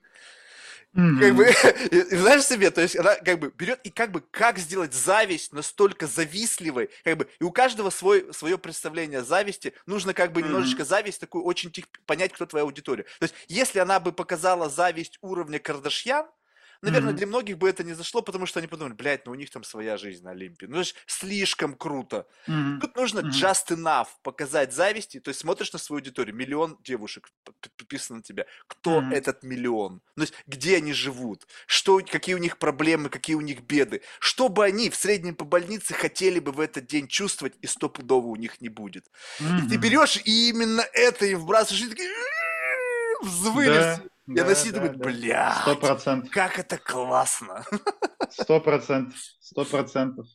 Мгм. 0.96 1.20
Как 1.20 1.36
бы, 1.36 1.44
и- 1.92 2.16
знаешь 2.16 2.46
себе, 2.46 2.72
то 2.72 2.82
есть 2.82 2.96
она 2.98 3.16
как 3.16 3.40
бы 3.40 3.52
берет 3.56 3.82
и 3.84 3.90
как 3.90 4.12
бы 4.12 4.22
как 4.32 4.58
сделать 4.58 4.94
зависть 4.94 5.52
настолько 5.52 6.08
завистливой, 6.08 6.90
как 7.04 7.18
бы, 7.18 7.28
и 7.40 7.44
у 7.44 7.52
каждого 7.52 7.90
свой, 7.90 8.34
свое 8.34 8.58
представление 8.58 9.22
зависти, 9.24 9.74
нужно 9.86 10.14
как 10.14 10.32
бы 10.32 10.40
Мгм. 10.40 10.50
немножечко 10.50 10.86
зависть 10.86 11.20
такую 11.20 11.44
очень 11.44 11.70
тих, 11.70 11.86
понять, 12.06 12.32
кто 12.34 12.46
твоя 12.46 12.64
аудитория. 12.64 13.04
То 13.20 13.24
есть 13.24 13.36
если 13.50 13.80
она 13.80 14.00
бы 14.00 14.14
показала 14.14 14.70
зависть 14.70 15.18
уровня 15.22 15.60
Кардашьян, 15.60 16.28
наверное, 16.86 17.14
Мгм. 17.14 17.16
для 17.16 17.28
многих 17.28 17.58
бы 17.58 17.70
это 17.70 17.84
не 17.84 17.94
зашло, 17.94 18.22
потому 18.22 18.46
что 18.46 18.60
они 18.60 18.68
подумали, 18.68 18.94
блядь, 18.94 19.26
ну 19.26 19.32
у 19.34 19.36
них 19.36 19.50
там 19.50 19.64
своя 19.64 19.98
жизнь 19.98 20.24
на 20.24 20.32
Олимпе. 20.32 20.68
Ну, 20.68 20.74
то 20.76 20.80
есть 20.80 20.96
слишком 21.08 21.76
круто. 21.76 22.28
Мгм. 22.48 22.82
Тут 22.82 22.96
нужно 22.98 23.20
Мгм. 23.22 23.32
just 23.32 23.68
enough 23.70 24.08
показать 24.24 24.74
зависти, 24.74 25.20
то 25.20 25.30
есть 25.30 25.40
смотришь 25.40 25.72
на 25.74 25.80
свою 25.80 26.00
аудиторию, 26.02 26.36
миллион 26.36 26.78
девушек 26.82 27.30
подписано 27.78 28.18
на 28.18 28.24
тебя. 28.24 28.46
Кто 28.68 29.08
Мгм. 29.08 29.12
этот 29.12 29.44
миллион? 29.44 30.02
Ну, 30.16 30.26
то 30.26 30.32
есть 30.32 30.34
где 30.46 30.78
они 30.78 30.94
живут? 30.94 31.48
Что, 31.68 32.00
какие 32.00 32.36
у 32.36 32.40
них 32.40 32.58
проблемы, 32.60 33.10
какие 33.10 33.36
у 33.36 33.42
них 33.42 33.62
беды? 33.62 34.02
Что 34.20 34.50
бы 34.50 34.66
они 34.66 34.90
в 34.90 34.96
среднем 34.96 35.36
по 35.36 35.46
больнице 35.46 35.94
хотели 35.94 36.40
бы 36.40 36.52
в 36.52 36.60
этот 36.60 36.86
день 36.86 37.08
чувствовать, 37.08 37.56
и 37.62 37.68
стопудово 37.68 38.28
у 38.28 38.36
них 38.36 38.60
не 38.62 38.70
будет. 38.70 39.08
И 39.56 39.62
ты 39.64 39.78
берешь 39.78 40.18
и 40.18 40.50
именно 40.50 40.82
это 40.94 41.26
им 41.26 41.40
вбрасываешь, 41.40 41.84
и 41.86 41.90
такие 41.90 42.10
взвылись. 43.22 43.88
Да, 43.92 44.10
И 44.28 44.40
она 44.40 44.56
сидит 44.56 44.76
и 44.76 44.80
да, 44.80 44.88
думает, 44.90 45.22
да. 45.28 45.60
Сто 45.62 45.76
процентов. 45.76 46.32
как 46.32 46.58
это 46.60 46.78
классно. 46.78 47.64
Сто 48.30 48.60
процентов. 48.60 49.16
Сто 49.40 49.66
процентов. 49.66 50.28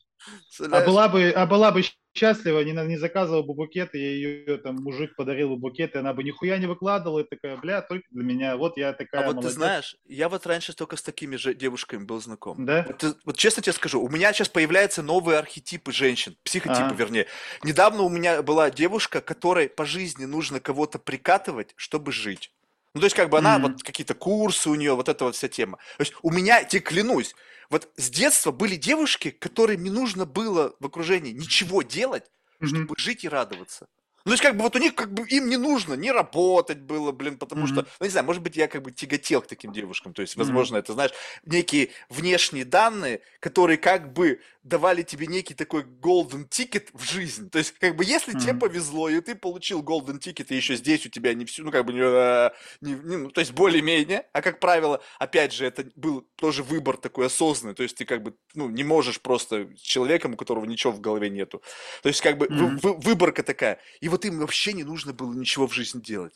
А 0.71 0.85
была 0.85 1.09
бы, 1.09 1.31
а 1.31 1.47
была 1.47 1.73
бы 1.73 1.83
счастлива, 2.15 2.61
не, 2.63 2.73
не 2.87 2.99
заказывала 2.99 3.43
бы 3.43 3.55
букет, 3.55 3.95
и 3.95 3.99
ее 3.99 4.59
там 4.59 4.77
мужик 4.77 5.17
подарил 5.17 5.51
бы 5.51 5.57
букет, 5.57 5.95
и 5.95 5.99
она 5.99 6.13
бы 6.13 6.23
нихуя 6.23 6.59
не 6.59 6.67
выкладывала, 6.67 7.21
и 7.21 7.25
такая, 7.25 7.57
бля, 7.57 7.81
только 7.83 8.05
для 8.11 8.23
меня, 8.23 8.57
вот 8.57 8.77
я 8.77 8.93
такая 8.93 9.23
А 9.23 9.27
вот 9.27 9.37
молодец. 9.37 9.53
ты 9.53 9.57
знаешь, 9.57 9.97
я 10.05 10.29
вот 10.29 10.47
раньше 10.47 10.75
только 10.75 10.97
с 10.97 11.03
такими 11.03 11.37
же 11.37 11.55
девушками 11.55 12.05
был 12.05 12.21
знаком. 12.21 12.67
Да? 12.67 12.85
Вот, 12.87 12.99
ты- 12.99 13.15
вот 13.25 13.37
честно 13.39 13.63
тебе 13.63 13.73
скажу, 13.73 14.03
у 14.03 14.09
меня 14.09 14.33
сейчас 14.35 14.51
появляются 14.51 15.03
новые 15.03 15.39
архетипы 15.39 15.91
женщин, 15.93 16.37
психотипы, 16.43 16.83
Ага. 16.85 16.95
вернее. 16.95 17.27
Недавно 17.65 18.03
у 18.03 18.09
меня 18.11 18.43
была 18.43 18.71
девушка, 18.71 19.21
которой 19.23 19.69
по 19.71 19.87
жизни 19.87 20.27
нужно 20.27 20.61
кого-то 20.61 20.99
прикатывать, 20.99 21.73
чтобы 21.77 22.13
жить. 22.13 22.53
Ну, 22.95 23.01
то 23.01 23.07
есть, 23.07 23.15
как 23.17 23.31
бы 23.31 23.39
она, 23.39 23.59
Мгм. 23.59 23.81
вот 23.81 23.83
какие-то 23.83 24.15
курсы 24.15 24.69
у 24.69 24.75
нее, 24.75 24.95
вот 24.95 25.09
эта 25.09 25.25
вот 25.25 25.37
вся 25.37 25.49
тема. 25.49 25.79
То 25.97 26.03
есть, 26.03 26.15
у 26.23 26.31
меня, 26.31 26.65
тебе 26.65 26.81
клянусь, 26.83 27.35
вот 27.71 27.89
с 27.97 28.11
детства 28.11 28.51
были 28.51 28.75
девушки, 28.77 29.31
которым 29.31 29.83
не 29.85 29.91
нужно 29.91 30.27
было 30.27 30.75
в 30.81 30.87
окружении 30.87 31.31
ничего 31.33 31.83
делать, 31.83 32.25
Мгм. 32.61 32.91
чтобы 32.91 32.95
жить 32.99 33.25
и 33.25 33.29
радоваться. 33.29 33.87
Ну, 34.25 34.31
то 34.31 34.33
есть, 34.33 34.43
как 34.43 34.57
бы, 34.57 34.63
вот 34.63 34.77
у 34.77 34.79
них, 34.79 34.95
как 34.95 35.13
бы, 35.15 35.27
им 35.29 35.49
не 35.49 35.57
нужно 35.57 35.95
не 35.95 36.13
работать 36.13 36.81
было, 36.81 37.11
блин, 37.13 37.39
потому 37.39 37.67
что, 37.67 37.81
Мгм. 37.81 37.89
ну, 38.01 38.07
не 38.07 38.11
знаю, 38.11 38.27
может 38.27 38.43
быть, 38.43 38.57
я 38.57 38.69
как 38.69 38.83
бы 38.83 38.91
тяготел 38.93 39.41
к 39.43 39.47
таким 39.47 39.73
девушкам, 39.73 40.13
то 40.13 40.23
есть, 40.23 40.37
возможно, 40.37 40.77
это, 40.77 40.93
знаешь, 40.93 41.13
некие 41.47 41.89
внешние 42.11 42.65
данные, 42.65 43.21
которые 43.41 43.79
как 43.79 44.13
бы 44.13 44.41
давали 44.63 45.03
тебе 45.03 45.27
некий 45.27 45.55
такой 45.55 45.85
golden 45.85 46.47
ticket 46.47 46.89
в 46.93 47.03
жизнь. 47.03 47.49
То 47.49 47.57
есть, 47.59 47.73
как 47.79 47.97
бы, 47.97 48.05
если 48.05 48.33
тебе 48.33 48.53
Мгм. 48.53 48.61
повезло, 48.61 49.09
и 49.09 49.19
ты 49.23 49.35
получил 49.35 49.83
golden 49.83 50.19
ticket, 50.19 50.47
и 50.51 50.55
еще 50.55 50.77
здесь 50.77 51.07
у 51.07 51.09
тебя 51.09 51.33
не 51.33 51.47
все, 51.47 51.63
ну, 51.63 51.71
как 51.71 51.87
бы, 51.87 51.95
не, 51.95 52.01
э, 52.03 52.51
не- 52.83 52.93
не- 52.93 53.17
ну, 53.17 53.31
то 53.31 53.41
есть, 53.41 53.53
более-менее, 53.53 54.27
а, 54.35 54.43
как 54.43 54.61
правило, 54.61 55.01
опять 55.19 55.55
же, 55.55 55.65
это 55.65 55.87
был 55.97 56.27
тоже 56.37 56.63
выбор 56.63 56.99
такой 56.99 57.27
осознанный, 57.27 57.75
то 57.75 57.83
есть, 57.83 57.97
ты 57.97 58.05
как 58.05 58.23
бы, 58.23 58.35
ну, 58.55 58.69
не 58.69 58.85
можешь 58.85 59.19
просто 59.23 59.67
с 59.77 59.81
человеком, 59.81 60.35
у 60.35 60.37
которого 60.37 60.67
ничего 60.67 60.93
в 60.93 61.01
голове 61.01 61.31
нету. 61.31 61.63
То 62.03 62.09
есть, 62.11 62.21
как 62.21 62.37
бы, 62.37 62.47
вы- 62.51 62.67
Мгм. 62.67 62.77
вы- 62.83 62.97
выборка 62.99 63.43
такая. 63.43 63.79
И 64.01 64.10
вот 64.11 64.25
им 64.25 64.39
вообще 64.41 64.73
не 64.75 64.85
нужно 64.85 65.13
было 65.13 65.33
ничего 65.33 65.67
в 65.67 65.73
жизни 65.73 66.01
делать. 66.01 66.35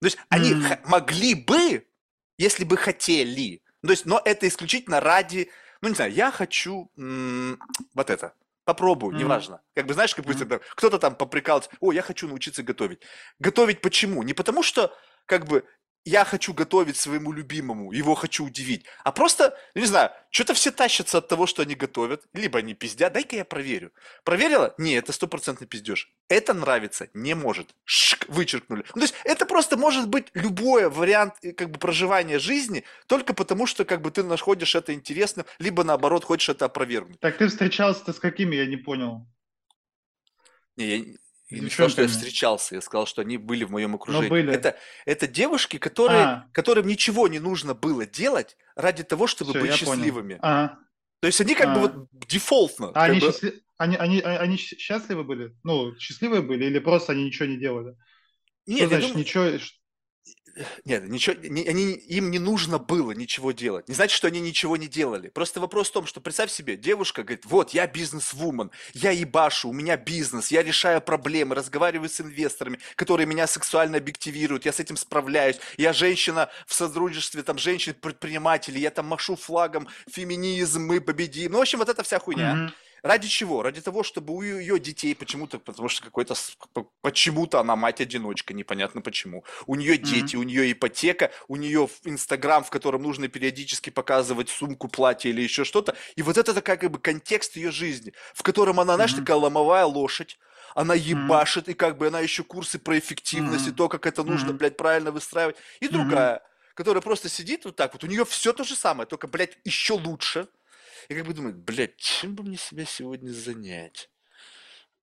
То 0.00 0.06
есть, 0.06 0.18
они 0.28 0.54
х- 0.54 0.80
могли 0.84 1.34
бы, 1.34 1.86
если 2.38 2.64
бы 2.64 2.76
хотели. 2.76 3.62
То 3.82 3.90
есть, 3.90 4.06
но 4.06 4.20
это 4.24 4.46
исключительно 4.46 5.00
ради, 5.00 5.50
ну, 5.80 5.88
не 5.88 5.94
знаю, 5.94 6.12
я 6.12 6.30
хочу 6.30 6.90
м, 6.96 7.60
вот 7.94 8.10
это. 8.10 8.34
Попробую, 8.64 9.12
Мгм. 9.12 9.20
неважно. 9.20 9.60
Как 9.74 9.84
бы, 9.86 9.92
знаешь, 9.94 10.14
как 10.14 10.24
бы 10.24 10.34
там 10.34 10.60
кто-то 10.74 10.98
там 10.98 11.16
поприкался, 11.16 11.68
о, 11.80 11.92
я 11.92 12.00
хочу 12.00 12.26
научиться 12.28 12.62
готовить. 12.62 13.00
Готовить 13.38 13.82
почему? 13.82 14.22
Не 14.22 14.32
потому 14.32 14.62
что, 14.62 14.96
как 15.26 15.46
бы, 15.46 15.64
я 16.04 16.24
хочу 16.24 16.52
готовить 16.52 16.96
своему 16.96 17.32
любимому, 17.32 17.92
его 17.92 18.14
хочу 18.14 18.44
удивить, 18.44 18.84
а 19.04 19.12
просто, 19.12 19.56
ну, 19.74 19.80
не 19.80 19.86
знаю, 19.86 20.10
что-то 20.30 20.54
все 20.54 20.70
тащатся 20.70 21.18
от 21.18 21.28
того, 21.28 21.46
что 21.46 21.62
они 21.62 21.74
готовят, 21.74 22.24
либо 22.34 22.58
они 22.58 22.74
пиздят, 22.74 23.12
дай-ка 23.12 23.36
я 23.36 23.44
проверю. 23.44 23.92
Проверила? 24.24 24.74
Не, 24.78 24.94
это 24.94 25.12
стопроцентный 25.12 25.66
пиздеж. 25.66 26.12
Это 26.28 26.52
нравится? 26.52 27.08
Не 27.14 27.34
может. 27.34 27.74
Шик, 27.84 28.26
вычеркнули. 28.28 28.84
Ну, 28.94 29.00
то 29.00 29.02
есть 29.02 29.14
это 29.24 29.46
просто 29.46 29.76
может 29.76 30.08
быть 30.08 30.28
любой 30.34 30.88
вариант 30.88 31.34
э, 31.42 31.52
как 31.52 31.70
бы 31.70 31.78
проживания 31.78 32.38
жизни, 32.38 32.84
только 33.06 33.32
потому 33.34 33.66
что 33.66 33.84
как 33.84 34.02
бы 34.02 34.10
ты 34.10 34.22
находишь 34.22 34.74
это 34.74 34.92
интересным, 34.92 35.46
либо 35.58 35.84
наоборот 35.84 36.24
хочешь 36.24 36.48
это 36.48 36.66
опровергнуть. 36.66 37.20
Так 37.20 37.38
ты 37.38 37.48
встречался-то 37.48 38.12
с 38.12 38.18
какими, 38.18 38.56
я 38.56 38.66
не 38.66 38.76
понял. 38.76 39.26
Не, 40.76 40.96
я, 40.96 41.04
я 41.50 41.60
не 41.60 41.70
сказал, 41.70 41.90
что 41.90 42.02
я 42.02 42.08
встречался, 42.08 42.74
я 42.76 42.80
сказал, 42.80 43.06
что 43.06 43.22
они 43.22 43.36
были 43.36 43.64
в 43.64 43.70
моем 43.70 43.90
Ну, 43.90 43.96
окружении. 43.96 44.28
были. 44.28 44.52
Это, 44.52 44.76
это 45.06 45.26
девушки, 45.26 45.78
которые, 45.78 46.20
А, 46.24 46.48
которым 46.52 46.86
ничего 46.86 47.28
не 47.28 47.38
нужно 47.38 47.74
было 47.74 48.06
делать 48.06 48.56
ради 48.76 49.02
того, 49.04 49.26
чтобы 49.26 49.50
все, 49.50 49.60
быть 49.60 49.74
счастливыми. 49.74 50.38
Ага. 50.40 50.78
То 51.20 51.26
есть 51.26 51.40
они 51.40 51.54
как 51.54 51.74
бы 51.74 51.80
А. 51.80 51.82
вот 51.82 52.08
дефолтно. 52.28 52.90
А 52.94 53.04
они, 53.04 53.20
бы- 53.20 53.26
счастли- 53.28 53.60
они, 53.78 53.96
они, 53.96 54.20
а- 54.20 54.38
они 54.40 54.56
счастливы 54.56 55.24
были? 55.24 55.54
Ну, 55.62 55.94
счастливые 55.98 56.42
были 56.42 56.64
или 56.66 56.78
просто 56.78 57.12
они 57.12 57.24
ничего 57.24 57.46
не 57.46 57.58
делали? 57.58 57.94
Нет, 58.66 58.78
Что 58.80 58.88
значит 58.88 59.08
думаю- 59.10 59.18
ничего? 59.24 59.58
Нет, 60.84 61.08
ничего, 61.08 61.36
они, 61.40 61.92
им 61.92 62.30
не 62.30 62.38
нужно 62.38 62.78
было 62.78 63.12
ничего 63.12 63.52
делать. 63.52 63.88
Не 63.88 63.94
значит, 63.94 64.16
что 64.16 64.28
они 64.28 64.40
ничего 64.40 64.76
не 64.76 64.86
делали. 64.86 65.28
Просто 65.28 65.60
вопрос 65.60 65.88
в 65.88 65.92
том, 65.92 66.06
что 66.06 66.20
представь 66.20 66.50
себе, 66.50 66.76
девушка 66.76 67.22
говорит, 67.22 67.44
вот, 67.44 67.70
я 67.70 67.86
бизнес-вумен, 67.86 68.70
я 68.92 69.10
ебашу, 69.10 69.70
у 69.70 69.72
меня 69.72 69.96
бизнес, 69.96 70.50
я 70.50 70.62
решаю 70.62 71.00
проблемы, 71.00 71.54
разговариваю 71.54 72.08
с 72.08 72.20
инвесторами, 72.20 72.78
которые 72.96 73.26
меня 73.26 73.46
сексуально 73.46 73.98
объективируют, 73.98 74.64
я 74.64 74.72
с 74.72 74.80
этим 74.80 74.96
справляюсь, 74.96 75.56
я 75.76 75.92
женщина 75.92 76.50
в 76.66 76.74
сотрудничестве, 76.74 77.42
там, 77.42 77.58
женщин-предпринимателей, 77.58 78.80
я 78.80 78.90
там 78.90 79.06
машу 79.06 79.36
флагом, 79.36 79.88
феминизм, 80.10 80.82
мы 80.82 81.00
победим. 81.00 81.52
Ну, 81.52 81.58
в 81.58 81.62
общем, 81.62 81.78
вот 81.78 81.88
эта 81.88 82.02
вся 82.02 82.18
хуйня. 82.18 82.54
Мгм. 82.54 82.74
Ради 83.04 83.28
чего? 83.28 83.62
Ради 83.62 83.82
того, 83.82 84.02
чтобы 84.02 84.34
у 84.34 84.40
ее 84.40 84.78
детей 84.80 85.14
почему-то, 85.14 85.58
потому 85.58 85.90
что 85.90 86.02
какой-то 86.02 86.34
почему-то 87.02 87.60
она 87.60 87.76
мать-одиночка, 87.76 88.54
непонятно 88.54 89.02
почему. 89.02 89.44
У 89.66 89.74
нее 89.74 89.98
дети, 89.98 90.36
у 90.36 90.42
нее 90.42 90.72
ипотека, 90.72 91.30
у 91.46 91.56
нее 91.56 91.86
Инстаграм, 92.04 92.64
в 92.64 92.70
котором 92.70 93.02
нужно 93.02 93.28
периодически 93.28 93.90
показывать 93.90 94.48
сумку, 94.48 94.88
платье 94.88 95.30
или 95.30 95.42
еще 95.42 95.64
что-то. 95.64 95.94
И 96.16 96.22
вот 96.22 96.38
это 96.38 96.54
такая 96.54 96.78
как 96.78 96.90
бы 96.92 96.98
контекст 96.98 97.56
ее 97.56 97.70
жизни, 97.72 98.14
в 98.32 98.42
котором 98.42 98.80
она, 98.80 98.94
знаешь, 98.94 99.12
Мгм. 99.12 99.12
такая 99.12 99.36
ломовая 99.36 99.84
лошадь, 99.84 100.38
она 100.74 100.94
ебашит, 100.94 101.68
и 101.68 101.74
как 101.74 101.98
бы 101.98 102.06
она 102.06 102.20
еще 102.20 102.42
курсы 102.42 102.78
про 102.78 102.98
эффективность, 102.98 103.68
и 103.68 103.70
Мгм. 103.70 103.72
то, 103.72 103.90
как 103.90 104.06
это 104.06 104.22
нужно, 104.24 104.54
Мгм. 104.54 104.54
блядь, 104.54 104.78
правильно 104.78 105.10
выстраивать. 105.10 105.56
И 105.80 105.88
Мгм. 105.90 106.28
другая, 106.28 106.40
которая 106.74 107.02
просто 107.02 107.28
сидит 107.28 107.66
вот 107.66 107.76
так 107.76 107.92
вот, 107.92 108.02
у 108.02 108.06
нее 108.06 108.24
все 108.24 108.54
то 108.54 108.64
же 108.64 108.74
самое, 108.74 109.06
только, 109.06 109.26
блядь, 109.28 109.58
еще 109.64 109.92
лучше. 109.92 110.48
И 111.08 111.14
как 111.14 111.26
бы 111.26 111.34
думает, 111.34 111.56
блядь, 111.56 111.96
чем 111.96 112.34
бы 112.34 112.42
мне 112.44 112.56
себя 112.56 112.84
сегодня 112.84 113.30
занять? 113.30 114.10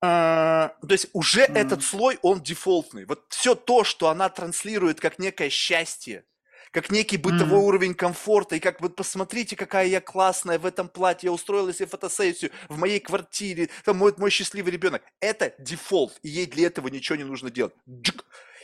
А, 0.00 0.76
то 0.80 0.92
есть 0.92 1.08
уже 1.12 1.42
Мгм. 1.48 1.54
этот 1.54 1.82
слой, 1.82 2.18
он 2.22 2.42
дефолтный. 2.42 3.04
Вот 3.04 3.24
все 3.30 3.54
то, 3.54 3.84
что 3.84 4.08
она 4.08 4.28
транслирует 4.28 5.00
как 5.00 5.18
некое 5.18 5.48
счастье, 5.48 6.24
как 6.72 6.90
некий 6.90 7.16
бытовой 7.18 7.60
Мгм. 7.60 7.66
уровень 7.66 7.94
комфорта, 7.94 8.56
и 8.56 8.60
как 8.60 8.80
вот 8.80 8.96
посмотрите, 8.96 9.54
какая 9.56 9.86
я 9.86 10.00
классная 10.00 10.58
в 10.58 10.66
этом 10.66 10.88
платье, 10.88 11.28
я 11.28 11.32
устроила 11.32 11.72
себе 11.72 11.86
фотосессию 11.86 12.50
в 12.68 12.78
моей 12.78 12.98
квартире, 12.98 13.68
там 13.84 13.98
мой, 13.98 14.12
мой 14.16 14.30
счастливый 14.30 14.72
ребенок. 14.72 15.02
Это 15.20 15.54
дефолт, 15.58 16.18
и 16.22 16.28
ей 16.28 16.46
для 16.46 16.66
этого 16.66 16.88
ничего 16.88 17.16
не 17.16 17.24
нужно 17.24 17.50
делать. 17.50 17.74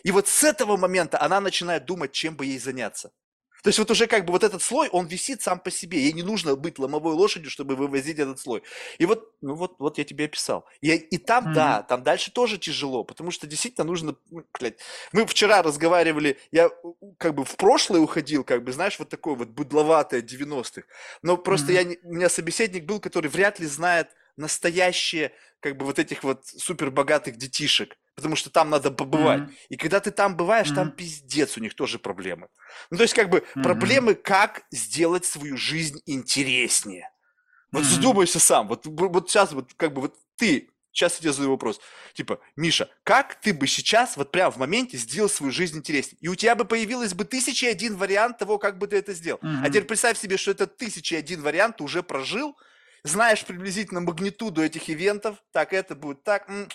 И 0.02 0.10
вот 0.10 0.28
с 0.28 0.44
этого 0.44 0.76
момента 0.76 1.20
она 1.20 1.40
начинает 1.40 1.84
думать, 1.84 2.12
чем 2.12 2.36
бы 2.36 2.46
ей 2.46 2.58
заняться. 2.58 3.12
То 3.62 3.68
есть 3.68 3.78
вот 3.78 3.90
уже 3.90 4.06
как 4.06 4.24
бы 4.24 4.32
вот 4.32 4.44
этот 4.44 4.62
слой, 4.62 4.88
он 4.90 5.06
висит 5.06 5.42
сам 5.42 5.60
по 5.60 5.70
себе. 5.70 6.00
Ей 6.00 6.12
не 6.12 6.22
нужно 6.22 6.56
быть 6.56 6.78
ломовой 6.78 7.14
лошадью, 7.14 7.50
чтобы 7.50 7.76
вывозить 7.76 8.18
этот 8.18 8.38
слой. 8.38 8.62
И 8.98 9.06
вот, 9.06 9.32
ну 9.40 9.54
вот, 9.54 9.76
вот 9.78 9.98
я 9.98 10.04
тебе 10.04 10.26
описал. 10.26 10.66
И, 10.80 10.90
и 10.94 11.18
там, 11.18 11.50
Мгм. 11.50 11.52
да, 11.52 11.82
там 11.82 12.02
дальше 12.02 12.32
тоже 12.32 12.58
тяжело, 12.58 13.04
потому 13.04 13.30
что 13.30 13.46
действительно 13.46 13.84
нужно, 13.86 14.16
ну, 14.30 14.44
блядь, 14.58 14.78
мы 15.12 15.26
вчера 15.26 15.62
разговаривали, 15.62 16.38
я 16.52 16.70
как 17.18 17.34
бы 17.34 17.44
в 17.44 17.56
прошлое 17.56 18.00
уходил, 18.00 18.44
как 18.44 18.64
бы, 18.64 18.72
знаешь, 18.72 18.98
вот 18.98 19.08
такое 19.08 19.34
вот 19.34 19.48
быдловатое 19.48 20.22
90-х. 20.22 20.86
Но 21.22 21.36
просто 21.36 21.72
Мгм. 21.72 21.72
я, 21.72 21.82
у 22.02 22.14
меня 22.14 22.28
собеседник 22.28 22.84
был, 22.84 23.00
который 23.00 23.28
вряд 23.30 23.58
ли 23.60 23.66
знает 23.66 24.08
настоящие, 24.38 25.32
как 25.60 25.76
бы, 25.76 25.84
вот 25.84 25.98
этих 25.98 26.24
вот 26.24 26.46
супербогатых 26.46 27.36
детишек. 27.36 27.96
Потому 28.14 28.34
что 28.36 28.50
там 28.50 28.70
надо 28.70 28.90
побывать. 28.90 29.42
Мгм. 29.42 29.56
И 29.68 29.76
когда 29.76 30.00
ты 30.00 30.10
там 30.10 30.36
бываешь, 30.36 30.72
там 30.72 30.90
Мгм. 30.90 30.92
пиздец, 30.92 31.56
у 31.56 31.60
них 31.60 31.74
тоже 31.74 31.98
проблемы. 31.98 32.48
Ну, 32.90 32.96
то 32.96 33.04
есть, 33.04 33.14
как 33.14 33.30
бы, 33.30 33.44
Мгм. 33.54 33.62
проблемы, 33.62 34.14
как 34.14 34.62
сделать 34.72 35.24
свою 35.24 35.56
жизнь 35.56 36.00
интереснее. 36.06 37.10
Вот 37.72 37.84
Мгм. 37.84 37.86
задумайся 37.86 38.40
сам. 38.40 38.68
Вот, 38.68 38.86
вот 38.86 39.30
сейчас, 39.30 39.52
вот, 39.52 39.74
как 39.74 39.94
бы, 39.94 40.02
вот 40.02 40.16
ты, 40.36 40.70
сейчас 40.92 41.14
я 41.16 41.20
тебе 41.20 41.32
задаю 41.32 41.52
вопрос. 41.52 41.80
Типа, 42.14 42.40
Миша, 42.56 42.88
как 43.04 43.40
ты 43.40 43.54
бы 43.54 43.66
сейчас, 43.68 44.16
вот 44.16 44.32
прямо 44.32 44.50
в 44.50 44.56
моменте, 44.58 44.96
сделал 44.98 45.28
свою 45.28 45.52
жизнь 45.52 45.78
интереснее? 45.78 46.18
И 46.20 46.28
у 46.28 46.34
тебя 46.34 46.54
бы 46.56 46.64
появилось 46.64 47.14
бы 47.14 47.24
тысяча 47.24 47.66
и 47.66 47.70
один 47.70 47.96
вариант 47.96 48.38
того, 48.38 48.58
как 48.58 48.78
бы 48.78 48.86
ты 48.88 48.96
это 48.96 49.12
сделал. 49.14 49.40
А 49.62 49.68
Мгм. 49.68 49.70
теперь 49.70 49.84
представь 49.84 50.18
себе, 50.18 50.36
что 50.38 50.50
это 50.52 50.66
тысяча 50.66 51.16
и 51.16 51.18
один 51.18 51.42
вариант 51.42 51.76
ты 51.78 51.84
уже 51.84 52.02
прожил, 52.02 52.56
знаешь 53.08 53.44
приблизительно 53.44 54.00
магнитуду 54.00 54.62
этих 54.62 54.88
ивентов, 54.90 55.42
так, 55.52 55.72
это 55.72 55.94
будет 55.96 56.22
так. 56.24 56.48
Э, 56.48 56.66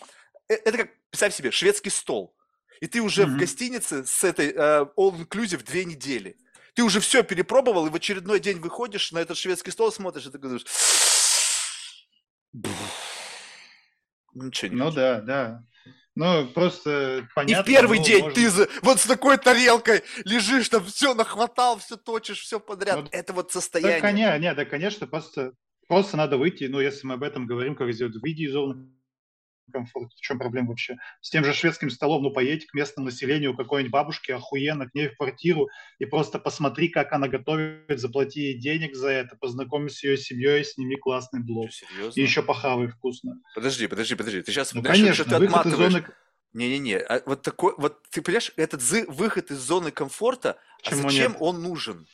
Это 0.50 0.78
как, 0.78 0.90
представь 1.10 1.34
себе, 1.36 1.52
шведский 1.52 1.90
стол. 1.90 2.36
И 2.82 2.88
ты 2.88 3.02
уже 3.02 3.26
в 3.26 3.30
Мгм. 3.30 3.38
гостинице 3.40 4.06
с 4.06 4.24
этой 4.24 4.52
э, 4.52 4.86
all-inclusive 4.98 5.64
две 5.64 5.86
недели. 5.86 6.36
Ты 6.76 6.84
уже 6.84 7.00
все 7.00 7.24
перепробовал, 7.24 7.88
и 7.88 7.90
в 7.90 7.96
очередной 7.96 8.40
день 8.40 8.60
выходишь 8.60 9.12
на 9.12 9.20
этот 9.20 9.38
шведский 9.38 9.72
стол, 9.72 9.92
смотришь, 9.92 10.26
и 10.26 10.32
ты 10.32 10.38
говоришь... 10.38 10.66
Ничего 14.34 14.72
не 14.72 14.78
Ну 14.78 14.92
да, 14.92 15.22
да. 15.22 15.64
Ну, 16.16 16.48
просто 16.48 17.20
И 17.20 17.34
понятно. 17.34 17.64
в 17.64 17.66
первый 17.68 17.98
ну, 18.00 18.06
день 18.06 18.22
может- 18.22 18.36
ты 18.36 18.50
за- 18.50 18.70
вот 18.84 19.00
с 19.00 19.06
такой 19.06 19.38
тарелкой 19.38 20.04
лежишь, 20.26 20.70
там 20.70 20.86
все 20.86 21.14
нахватал, 21.16 21.80
все 21.80 21.98
точишь, 21.98 22.42
все 22.42 22.60
подряд. 22.60 23.00
Ну, 23.04 23.08
Это 23.12 23.34
вот 23.34 23.48
Да, 23.48 23.54
состояние. 23.54 24.00
коня, 24.02 24.38
не, 24.38 24.54
да, 24.54 24.64
конечно, 24.66 25.08
просто, 25.08 25.54
просто 25.94 26.18
надо 26.18 26.38
выйти, 26.38 26.64
ну, 26.66 26.80
если 26.80 27.06
мы 27.06 27.14
об 27.16 27.24
этом 27.24 27.46
говорим, 27.46 27.76
как 27.76 27.92
сделать, 27.94 28.16
выйди 28.16 28.44
из 28.44 28.52
зоны 28.54 28.88
комфорта, 29.72 30.16
в 30.16 30.22
чем 30.22 30.40
проблема 30.40 30.70
вообще? 30.70 30.98
С 31.22 31.30
тем 31.30 31.46
же 31.46 31.54
шведским 31.54 31.90
столом, 31.90 32.24
ну, 32.24 32.32
поедь 32.32 32.66
к 32.68 32.74
местному 32.74 33.08
населению, 33.08 33.56
какой-нибудь 33.56 33.92
бабушке, 33.92 34.36
охуенно, 34.36 34.90
к 34.90 34.94
ней 34.94 35.10
в 35.10 35.16
квартиру, 35.18 35.70
и 36.00 36.06
просто 36.06 36.38
посмотри, 36.40 36.90
как 36.90 37.14
она 37.14 37.28
готовит, 37.28 38.00
заплати 38.00 38.42
ей 38.42 38.60
денег 38.60 38.96
за 38.96 39.10
это, 39.10 39.36
познакомься 39.36 39.98
с 39.98 40.04
ее 40.04 40.18
семьей, 40.18 40.64
сними 40.66 40.96
классный 40.96 41.42
блог. 41.42 41.72
Что, 41.72 41.86
серьезно? 41.88 42.20
И 42.20 42.24
еще 42.24 42.44
похавай 42.44 42.88
вкусно. 42.88 43.36
Подожди, 43.56 43.88
подожди, 43.88 44.16
подожди. 44.16 44.42
Ты 44.42 44.52
сейчас, 44.52 44.74
Ну, 44.74 44.82
знаешь, 44.82 44.98
что 44.98 45.06
конечно, 45.06 45.26
ты 45.26 45.40
выход 45.40 45.66
из 45.66 45.74
отматываешь. 45.74 45.92
зоны... 45.94 46.06
Не-не-не, 46.54 46.98
а 47.00 47.24
вот 47.26 47.42
такой, 47.42 47.74
вот 47.78 48.04
ты 48.12 48.22
понимаешь, 48.22 48.52
этот 48.58 48.82
выход 49.08 49.50
из 49.50 49.58
зоны 49.58 49.90
комфорта, 49.90 50.60
а 50.86 50.94
зачем 50.96 51.32
нет? 51.32 51.38
он 51.42 51.64
нужен? 51.64 52.06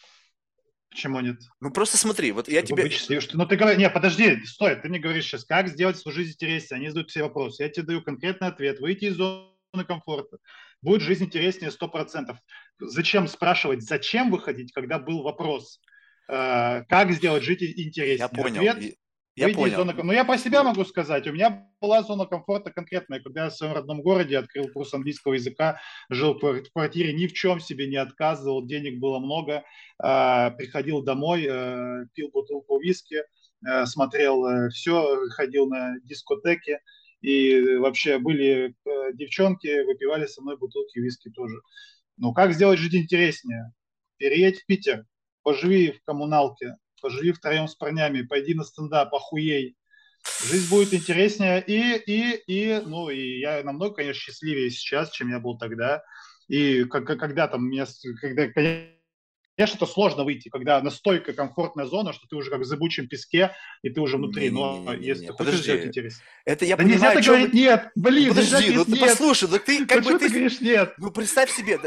Почему 0.89 1.19
нет? 1.19 1.39
Ну 1.59 1.71
просто 1.71 1.97
смотри, 1.97 2.31
вот 2.31 2.47
я 2.49 2.61
тебе... 2.61 2.89
счастливым, 2.89 3.21
что- 3.21 3.37
Ну, 3.37 3.45
ты 3.45 3.55
говоришь, 3.55 3.79
не, 3.79 3.89
подожди, 3.89 4.43
стой, 4.45 4.75
ты 4.75 4.89
мне 4.89 4.99
говоришь 4.99 5.25
сейчас, 5.25 5.45
как 5.45 5.67
сделать 5.67 5.97
свою 5.97 6.15
жизнь 6.15 6.31
интереснее, 6.31 6.77
они 6.79 6.87
задают 6.89 7.09
все 7.11 7.21
вопросы, 7.23 7.63
я 7.63 7.69
тебе 7.69 7.85
даю 7.85 8.01
конкретный 8.01 8.47
ответ, 8.47 8.79
выйти 8.79 9.05
из 9.05 9.15
зоны 9.15 9.85
комфорта, 9.87 10.37
будет 10.81 11.01
жизнь 11.01 11.25
интереснее 11.25 11.71
100%. 11.71 12.35
Зачем 12.79 13.27
спрашивать, 13.27 13.83
зачем 13.83 14.31
выходить, 14.31 14.71
когда 14.73 14.97
был 14.97 15.21
вопрос, 15.21 15.79
э, 16.27 16.83
как 16.89 17.11
сделать 17.11 17.43
жизнь 17.43 17.65
интереснее? 17.65 18.17
Я 18.17 18.27
понял, 18.29 18.61
Ответ, 18.67 18.95
я 19.39 19.45
выйди 19.47 19.57
понял. 19.57 19.85
ком- 19.93 20.07
Ну, 20.07 20.13
я 20.13 20.25
по 20.25 20.37
себе 20.37 20.61
могу 20.63 20.83
сказать, 20.85 21.27
у 21.27 21.31
меня 21.33 21.67
была 21.81 22.03
зона 22.03 22.25
комфорта 22.25 22.71
конкретная, 22.71 23.19
когда 23.19 23.45
я 23.45 23.49
в 23.49 23.53
своем 23.55 23.73
родном 23.73 24.01
городе 24.01 24.37
открыл 24.37 24.69
курс 24.69 24.93
английского 24.93 25.33
языка, 25.33 25.79
жил 26.09 26.33
в 26.33 26.39
квар- 26.43 26.63
в 26.63 26.71
квартире, 26.71 27.13
ни 27.13 27.27
в 27.27 27.33
чем 27.33 27.59
себе 27.59 27.87
не 27.87 27.97
отказывал, 27.97 28.65
денег 28.65 28.99
было 28.99 29.19
много, 29.19 29.63
э, 30.03 30.51
приходил 30.57 31.01
домой, 31.01 31.45
э, 31.49 32.05
пил 32.13 32.29
бутылку 32.31 32.79
виски, 32.79 33.23
э, 33.67 33.85
смотрел 33.85 34.69
все, 34.69 35.17
ходил 35.31 35.67
на 35.67 35.99
дискотеки, 36.03 36.79
и 37.21 37.75
вообще 37.77 38.17
были 38.17 38.73
э, 38.85 39.13
девчонки, 39.13 39.83
выпивали 39.85 40.25
со 40.25 40.41
мной 40.41 40.57
бутылки 40.57 40.99
виски 40.99 41.29
тоже. 41.29 41.55
Ну, 42.17 42.33
как 42.33 42.53
сделать 42.53 42.79
жизнь 42.79 42.97
интереснее? 42.97 43.71
Переедь 44.17 44.59
в 44.61 44.65
Питер, 44.65 45.05
поживи 45.43 45.91
в 45.91 46.03
коммуналке, 46.05 46.75
поживи 46.99 47.31
втроем 47.31 47.67
с 47.67 47.75
парнями, 47.75 48.21
пойди 48.21 48.53
на 48.53 48.63
стендап, 48.63 49.13
охуей. 49.13 49.75
Жизнь 50.45 50.69
будет 50.69 50.93
интереснее, 50.93 51.63
и, 51.65 51.95
и, 51.95 52.43
и, 52.47 52.81
ну, 52.85 53.09
и 53.09 53.39
я 53.39 53.63
намного, 53.63 53.95
конечно, 53.95 54.21
счастливее 54.21 54.69
сейчас, 54.69 55.11
чем 55.11 55.29
я 55.29 55.39
был 55.39 55.57
тогда. 55.57 56.03
И 56.47 56.83
как, 56.85 57.05
когда 57.05 57.47
там 57.47 57.69
меня, 57.69 57.85
когда, 58.19 58.47
Конечно, 59.59 59.75
это 59.75 59.87
сложно 59.87 60.23
выйти, 60.23 60.47
когда 60.47 60.81
настолько 60.81 61.33
комфортная 61.33 61.85
зона, 61.85 62.13
что 62.13 62.25
ты 62.29 62.37
уже 62.37 62.49
как 62.49 62.61
в 62.61 62.63
зыбучем 62.63 63.09
песке, 63.09 63.53
и 63.81 63.89
ты 63.89 63.99
уже 63.99 64.15
внутри. 64.15 64.49
Но 64.51 64.93
если 64.93 65.25
ты 65.27 65.33
хочешь 65.33 65.59
сделать 65.59 65.83
интерес. 65.83 66.21
Это 66.45 66.63
я 66.63 66.77
Да 66.77 66.83
понимаю, 66.83 67.01
нельзя 67.01 67.13
так 67.13 67.23
говорить 67.25 67.51
вы- 67.51 67.59
нет, 67.59 67.91
блин, 67.93 68.27
Ну, 68.29 68.35
Подожди, 68.35 68.71
ну 68.71 68.85
ты 68.85 68.91
нет. 68.91 69.01
послушай, 69.01 69.49
ну 69.51 69.59
ты 69.59 69.79
Ну 69.79 69.85
как 69.87 70.03
бы 70.05 70.17
ты... 70.17 70.29
говоришь 70.29 70.61
нет? 70.61 70.93
Ну 70.97 71.11
представь 71.11 71.51
себе, 71.51 71.77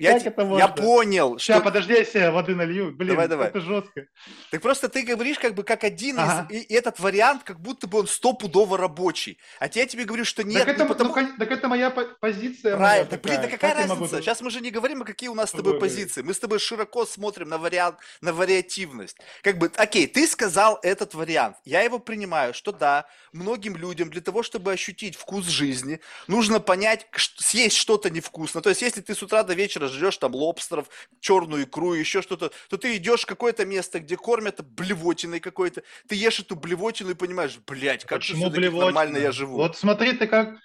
я, 0.00 0.16
я 0.18 0.68
понял, 0.68 1.38
Сейчас, 1.38 1.58
что... 1.58 1.64
подожди, 1.64 1.92
я 1.92 2.04
себе 2.04 2.30
воды 2.32 2.56
налью. 2.56 2.90
Блин, 2.90 3.10
Давай, 3.10 3.28
давай. 3.28 3.48
это 3.50 3.60
жестко. 3.60 4.06
Так 4.50 4.60
просто 4.60 4.88
ты 4.88 5.02
говоришь 5.04 5.38
как 5.38 5.54
бы 5.54 5.62
как 5.62 5.84
один 5.84 6.18
Ага. 6.18 6.48
из... 6.50 6.64
И, 6.64 6.74
этот 6.74 6.98
вариант 6.98 7.44
как 7.44 7.60
будто 7.60 7.86
бы 7.86 8.00
он 8.00 8.08
стопудово 8.08 8.76
рабочий. 8.76 9.38
А 9.60 9.66
я 9.72 9.86
тебе 9.86 10.06
говорю, 10.06 10.24
что 10.24 10.42
нет, 10.42 10.64
так, 10.64 10.74
это, 10.74 10.82
ну, 10.82 10.88
потому... 10.88 11.14
ну, 11.14 11.28
так 11.38 11.52
это 11.52 11.68
моя 11.68 11.90
по- 11.90 12.16
позиция. 12.20 12.76
Правильно, 12.76 13.04
моя 13.04 13.04
так, 13.04 13.22
блин, 13.22 13.36
да 13.42 13.46
какая 13.48 13.74
Как 13.74 13.88
могу 13.88 14.00
разница? 14.02 14.22
Сейчас 14.22 14.40
мы 14.40 14.50
же 14.50 14.60
не 14.60 14.72
говорим, 14.72 15.02
а 15.02 15.04
какие 15.04 15.28
у 15.28 15.34
нас 15.34 15.50
с 15.50 15.52
тобой 15.52 15.78
позиции. 15.78 16.22
Мы 16.22 16.34
с 16.34 16.40
тобой 16.40 16.58
широко 16.58 17.06
смотрим 17.12 17.48
на 17.48 17.58
вариант, 17.58 17.98
на 18.20 18.32
вариативность. 18.32 19.18
Как 19.42 19.58
бы, 19.58 19.70
окей, 19.76 20.06
ты 20.06 20.26
сказал 20.26 20.78
этот 20.82 21.14
вариант. 21.14 21.56
Я 21.64 21.82
его 21.82 21.98
принимаю, 21.98 22.54
что 22.54 22.72
да, 22.72 23.06
многим 23.32 23.76
людям 23.76 24.10
для 24.10 24.20
того, 24.20 24.42
чтобы 24.42 24.72
ощутить 24.72 25.16
вкус 25.16 25.46
жизни, 25.46 26.00
нужно 26.26 26.60
понять, 26.60 27.06
съесть 27.36 27.76
что-то 27.76 28.10
невкусно. 28.10 28.60
То 28.60 28.70
есть, 28.70 28.82
если 28.82 29.00
ты 29.00 29.14
с 29.14 29.22
утра 29.22 29.42
до 29.42 29.54
вечера 29.54 29.88
жрешь 29.88 30.16
там 30.18 30.34
лобстеров, 30.34 30.88
черную 31.20 31.64
икру, 31.64 31.94
еще 31.94 32.22
что-то, 32.22 32.50
то 32.68 32.76
ты 32.76 32.96
идешь 32.96 33.22
в 33.22 33.26
какое-то 33.26 33.64
место, 33.64 34.00
где 34.00 34.16
кормят 34.16 34.64
блевотиной 34.64 35.40
какой-то, 35.40 35.82
ты 36.08 36.14
ешь 36.14 36.40
эту 36.40 36.56
блевотину 36.56 37.10
и 37.10 37.14
понимаешь, 37.14 37.58
блядь, 37.66 38.04
как 38.04 38.22
же 38.22 38.32
Почему 38.32 38.46
все-таки 38.46 38.60
блевотина? 38.60 38.86
нормально 38.86 39.18
я 39.18 39.32
живу. 39.32 39.56
Вот 39.56 39.76
смотри, 39.76 40.12
ты 40.12 40.26
как... 40.26 40.56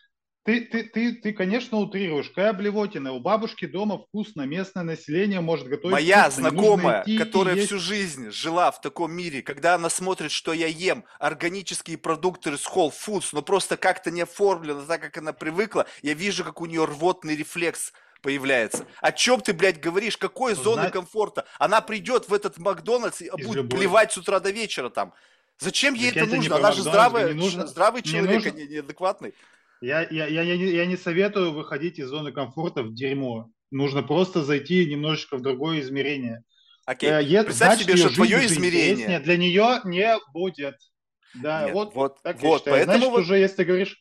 Ты, 0.47 0.61
ты, 0.61 0.83
ты, 0.85 1.13
ты, 1.13 1.33
конечно, 1.33 1.77
утрируешь. 1.77 2.29
Какая 2.29 2.53
блевотина? 2.53 3.11
У 3.11 3.19
бабушки 3.19 3.65
дома 3.65 3.97
вкусно. 3.97 4.43
Местное 4.43 4.85
население 4.85 5.41
может 5.41 5.67
готовить 5.67 5.91
Моя 5.91 6.23
вкусно. 6.29 6.41
Не 6.43 6.49
знакомая, 6.51 7.01
идти 7.03 7.17
которая 7.17 7.55
есть. 7.55 7.67
всю 7.67 7.79
жизнь 7.79 8.31
жила 8.31 8.71
в 8.71 8.79
таком 8.79 9.11
мире, 9.11 9.41
когда 9.41 9.75
она 9.75 9.89
смотрит, 9.89 10.31
что 10.31 10.53
я 10.53 10.67
ем 10.67 11.03
органические 11.19 11.97
продукты 11.97 12.51
из 12.51 12.65
Whole 12.65 12.93
Foods, 12.93 13.27
но 13.33 13.41
просто 13.41 13.75
как-то 13.75 14.09
не 14.09 14.21
оформлено 14.21 14.83
так, 14.85 15.01
как 15.01 15.17
она 15.17 15.33
привыкла, 15.33 15.85
я 16.01 16.13
вижу, 16.13 16.45
как 16.45 16.61
у 16.61 16.65
нее 16.65 16.85
рвотный 16.85 17.35
рефлекс 17.35 17.91
появляется. 18.21 18.85
О 19.01 19.11
чем 19.11 19.41
ты, 19.41 19.51
блядь, 19.51 19.81
говоришь? 19.81 20.15
Какой 20.15 20.55
Ну, 20.55 20.63
зоны 20.63 20.83
зна- 20.83 20.91
комфорта? 20.91 21.43
Она 21.59 21.81
придет 21.81 22.29
в 22.29 22.33
этот 22.33 22.57
Макдональдс 22.57 23.19
и 23.21 23.29
будет 23.31 23.53
любой. 23.53 23.79
плевать 23.79 24.13
с 24.13 24.17
утра 24.17 24.39
до 24.39 24.51
вечера 24.51 24.87
там. 24.89 25.11
Зачем 25.59 25.93
ей 25.93 26.13
Так 26.13 26.23
это 26.23 26.31
не 26.31 26.37
нужно? 26.37 26.55
Она 26.55 26.71
же 26.71 26.83
здравая, 26.83 27.33
не 27.33 27.39
нужно- 27.39 27.67
здравый 27.67 28.01
не 28.01 28.09
человек, 28.09 28.29
а 28.31 28.33
нужно- 28.45 28.57
не 28.57 28.67
неадекватный. 28.67 29.33
Я, 29.81 30.01
я, 30.09 30.27
я, 30.27 30.41
я, 30.41 30.57
не, 30.57 30.65
я 30.71 30.85
не 30.85 30.97
советую 30.97 31.51
выходить 31.53 31.99
из 31.99 32.07
зоны 32.07 32.31
комфорта 32.31 32.83
в 32.83 32.93
дерьмо. 32.93 33.49
Нужно 33.71 34.01
просто 34.03 34.43
зайти 34.43 34.85
немножечко 34.85 35.37
в 35.37 35.41
другое 35.41 35.81
измерение. 35.81 36.43
Окей, 36.85 37.09
Э, 37.09 37.21
е- 37.23 37.43
представь 37.43 37.75
значит, 37.75 37.87
себе, 37.87 37.97
что 37.97 38.15
твое 38.15 38.45
измерение... 38.45 39.19
Для 39.19 39.37
нее 39.37 39.81
не 39.83 40.15
будет. 40.33 40.75
Да, 41.35 41.65
Нет, 41.65 41.73
вот, 41.73 41.93
вот, 41.93 42.21
так 42.23 42.41
я 42.41 42.47
вот, 42.47 42.59
считаю. 42.61 42.77
поэтому 42.77 42.97
Значит, 42.97 43.11
вот- 43.11 43.21
уже 43.21 43.37
если 43.37 43.55
ты 43.57 43.65
говоришь 43.65 43.99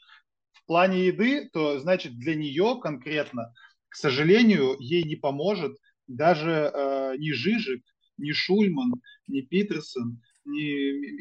в 0.52 0.64
плане 0.66 1.06
еды, 1.06 1.48
то 1.52 1.78
значит 1.80 2.16
для 2.18 2.34
нее 2.34 2.78
конкретно, 2.80 3.52
к 3.88 3.96
сожалению, 3.96 4.76
ей 4.78 5.02
не 5.02 5.16
поможет 5.16 5.76
даже 6.06 6.70
э, 6.72 7.14
ни 7.18 7.32
Жижик, 7.32 7.82
ни 8.16 8.32
Шульман, 8.32 8.92
ни 9.26 9.40
Питерсон, 9.40 10.22
ни 10.44 10.60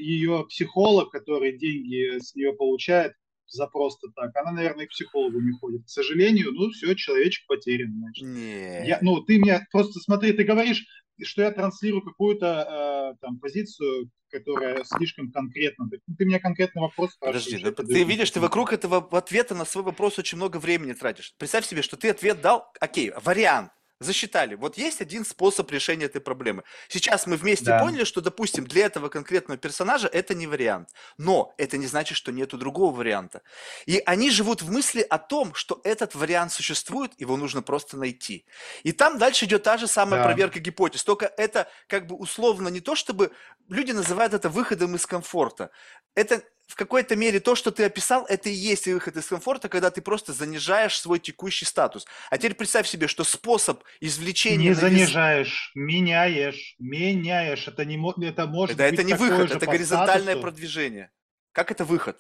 ее 0.02 0.46
психолог, 0.48 1.10
который 1.12 1.58
деньги 1.58 2.20
с 2.20 2.36
нее 2.36 2.54
получает 2.54 3.14
за 3.48 3.68
просто 3.68 4.08
так. 4.16 4.36
Она, 4.36 4.52
наверное, 4.52 4.86
к 4.86 4.90
психологу 4.90 5.40
не 5.40 5.52
ходит. 5.54 5.86
К 5.86 5.90
сожалению, 5.90 6.52
ну 6.54 6.70
все, 6.72 6.94
человечек 6.96 7.46
потерян. 7.48 7.94
Значит. 7.98 8.28
Не. 8.28 8.88
Я, 8.88 9.00
ну, 9.02 9.22
ты 9.22 9.40
мне 9.40 9.66
просто 9.72 10.00
смотри, 10.00 10.34
ты 10.34 10.44
говоришь, 10.44 10.86
что 11.24 11.44
я 11.44 11.52
транслирую 11.52 12.04
какую-то 12.04 13.14
э, 13.16 13.18
там 13.22 13.40
позицию, 13.40 14.10
которая 14.30 14.84
слишком 14.84 15.32
конкретна. 15.32 15.90
Ты, 15.90 16.00
ты 16.18 16.26
меня 16.26 16.40
конкретный 16.40 16.82
вопрос. 16.82 17.16
Подожди, 17.20 17.58
ну, 17.58 17.72
тебе 17.72 17.88
ты 17.88 18.04
видишь, 18.04 18.32
ты 18.32 18.40
вокруг 18.40 18.74
этого 18.74 18.98
ответа 19.18 19.56
на 19.56 19.66
свой 19.66 19.84
вопрос 19.84 20.20
очень 20.20 20.38
много 20.38 20.58
времени 20.58 20.94
тратишь. 20.94 21.34
Представь 21.38 21.66
себе, 21.66 21.82
что 21.82 21.96
ты 21.98 22.10
ответ 22.10 22.42
дал, 22.42 22.66
окей, 22.80 23.12
вариант, 23.24 23.72
засчитали. 24.06 24.56
Вот 24.56 24.78
есть 24.78 25.02
один 25.02 25.26
способ 25.26 25.70
решения 25.72 26.06
этой 26.06 26.22
проблемы. 26.22 26.64
Сейчас 26.88 27.28
мы 27.28 27.36
вместе 27.36 27.66
Да. 27.66 27.80
поняли, 27.80 28.06
что, 28.06 28.22
допустим, 28.22 28.66
для 28.66 28.86
этого 28.86 29.10
конкретного 29.10 29.58
персонажа 29.58 30.08
это 30.08 30.34
не 30.36 30.48
вариант. 30.48 30.90
Но 31.18 31.54
это 31.58 31.78
не 31.78 31.88
значит, 31.88 32.18
что 32.18 32.32
нету 32.32 32.58
другого 32.58 32.96
варианта. 32.96 33.42
И 33.86 34.02
они 34.06 34.30
живут 34.32 34.62
в 34.62 34.72
мысли 34.72 35.02
о 35.02 35.18
том, 35.18 35.54
что 35.54 35.82
этот 35.84 36.16
вариант 36.16 36.52
существует, 36.54 37.12
его 37.20 37.36
нужно 37.38 37.62
просто 37.62 37.98
найти. 37.98 38.46
И 38.84 38.92
там 38.92 39.18
дальше 39.18 39.46
идет 39.46 39.64
та 39.64 39.78
же 39.78 39.88
самая 39.88 40.22
Да. 40.22 40.26
проверка 40.28 40.60
гипотез. 40.60 41.04
Только 41.04 41.26
это 41.38 41.68
как 41.88 42.08
бы 42.08 42.16
условно 42.16 42.70
не 42.70 42.80
то, 42.82 42.96
чтобы 42.96 43.32
люди 43.70 43.92
называют 43.92 44.34
это 44.34 44.50
выходом 44.50 44.96
из 44.96 45.06
комфорта. 45.06 45.70
Это 46.16 46.42
в 46.68 46.76
какой-то 46.76 47.16
мере 47.16 47.40
то, 47.40 47.56
что 47.56 47.72
ты 47.72 47.84
описал, 47.84 48.26
это 48.26 48.50
и 48.50 48.54
есть 48.54 48.88
выход 48.88 49.16
из 49.18 49.28
комфорта, 49.28 49.70
когда 49.70 49.92
ты 49.92 50.02
просто 50.02 50.34
занижаешь 50.34 51.00
свой 51.00 51.20
текущий 51.20 51.66
статус. 51.66 52.06
А 52.30 52.38
теперь 52.38 52.56
представь 52.56 52.88
себе, 52.88 53.08
что 53.08 53.24
способ 53.24 53.84
извлечения... 54.00 54.58
Не 54.58 54.70
на 54.70 54.74
вес- 54.74 54.80
занижаешь, 54.82 55.72
меняешь, 55.76 56.76
меняешь. 56.80 57.68
Это 57.68 57.86
не 57.86 57.96
это 58.26 58.48
может 58.48 58.78
Да 58.78 58.86
быть 58.86 58.94
это 58.94 59.04
не 59.04 59.14
выход, 59.14 59.52
это 59.52 59.66
горизонтальное 59.66 60.34
статусу. 60.34 60.42
продвижение. 60.42 61.12
Как 61.52 61.72
это 61.72 61.86
выход? 61.86 62.20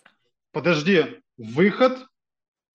Подожди, 0.51 1.21
выход, 1.37 2.07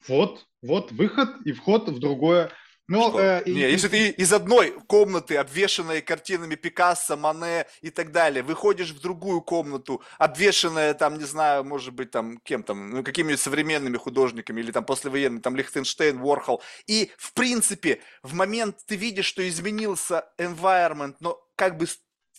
вот, 0.07 0.45
вот 0.63 0.93
выход 0.93 1.31
и 1.45 1.53
вход 1.53 1.89
в 1.89 1.99
другое. 1.99 2.51
Ну, 2.91 3.09
Что? 3.11 3.21
э, 3.21 3.43
Не, 3.47 3.69
и- 3.69 3.73
если 3.73 3.87
ты 3.87 4.09
из 4.09 4.33
одной 4.33 4.73
комнаты, 4.89 5.37
обвешанной 5.37 6.03
картинами 6.03 6.57
Пикассо, 6.57 7.17
Мане 7.17 7.67
и 7.83 7.91
так 7.91 8.11
далее, 8.11 8.43
выходишь 8.43 8.91
в 8.91 9.01
другую 9.01 9.43
комнату, 9.43 10.03
обвешанная 10.19 10.93
там, 10.95 11.17
не 11.17 11.25
знаю, 11.25 11.63
может 11.63 11.95
быть, 11.95 12.11
там, 12.11 12.39
кем 12.39 12.65
там, 12.65 12.91
ну, 12.91 13.05
какими-нибудь 13.05 13.41
современными 13.41 13.97
художниками 13.97 14.61
или 14.61 14.73
там 14.73 14.85
послевоенными, 14.85 15.41
там, 15.41 15.55
Лихтенштейн, 15.55 16.19
Ворхол, 16.19 16.63
и, 16.89 17.13
в 17.17 17.33
принципе, 17.33 18.01
в 18.25 18.35
момент 18.35 18.77
ты 18.87 18.97
видишь, 18.97 19.27
что 19.27 19.49
изменился 19.49 20.25
environment, 20.37 21.15
но 21.21 21.41
как 21.55 21.77
бы 21.77 21.87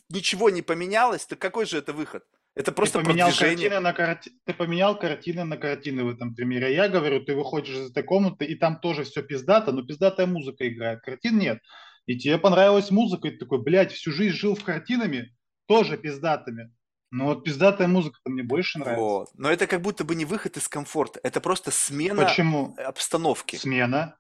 ничего 0.10 0.50
не 0.50 0.62
поменялось, 0.62 1.26
то 1.26 1.38
какой 1.38 1.66
же 1.66 1.78
это 1.78 1.94
выход? 1.94 2.26
Это 2.54 2.72
просто 2.72 3.00
ты 3.00 3.06
поменял 3.06 3.30
продвижение. 3.30 3.70
картины 3.70 3.80
на 3.80 3.94
карти... 3.94 4.32
ты 4.46 4.54
поменял 4.54 5.00
картины 5.00 5.44
на 5.46 5.58
картины 5.58 6.04
в 6.04 6.10
этом 6.10 6.36
примере. 6.36 6.76
Я 6.76 6.90
говорю, 6.90 7.24
ты 7.24 7.34
выходишь 7.34 7.76
из 7.76 7.92
этой 7.92 8.04
комнаты, 8.04 8.46
и 8.46 8.56
там 8.56 8.80
тоже 8.80 9.04
все 9.04 9.24
пиздато, 9.24 9.72
но 9.72 9.84
пиздатая 9.84 10.28
музыка 10.28 10.68
играет, 10.68 11.02
картин 11.02 11.38
нет. 11.38 11.60
И 12.08 12.18
тебе 12.18 12.38
понравилась 12.38 12.92
музыка, 12.92 13.30
и 13.30 13.32
ты 13.32 13.38
такой, 13.38 13.62
блядь, 13.62 13.94
всю 13.94 14.12
жизнь 14.12 14.36
жил 14.36 14.56
в 14.56 14.64
картинами, 14.64 15.34
тоже 15.68 15.98
пиздатыми. 15.98 16.74
Но 17.10 17.26
вот 17.26 17.44
пиздатая 17.44 17.88
музыка 17.88 18.20
мне 18.26 18.44
больше 18.44 18.80
нравится. 18.80 19.04
Вот. 19.04 19.30
Но 19.36 19.50
это 19.50 19.68
как 19.68 19.82
будто 19.82 20.04
бы 20.04 20.16
не 20.16 20.26
выход 20.26 20.58
из 20.58 20.68
комфорта, 20.68 21.20
это 21.24 21.42
просто 21.42 21.72
смена 21.72 22.26
Почему? 22.26 22.76
обстановки. 22.78 23.58
Смена. 23.58 24.18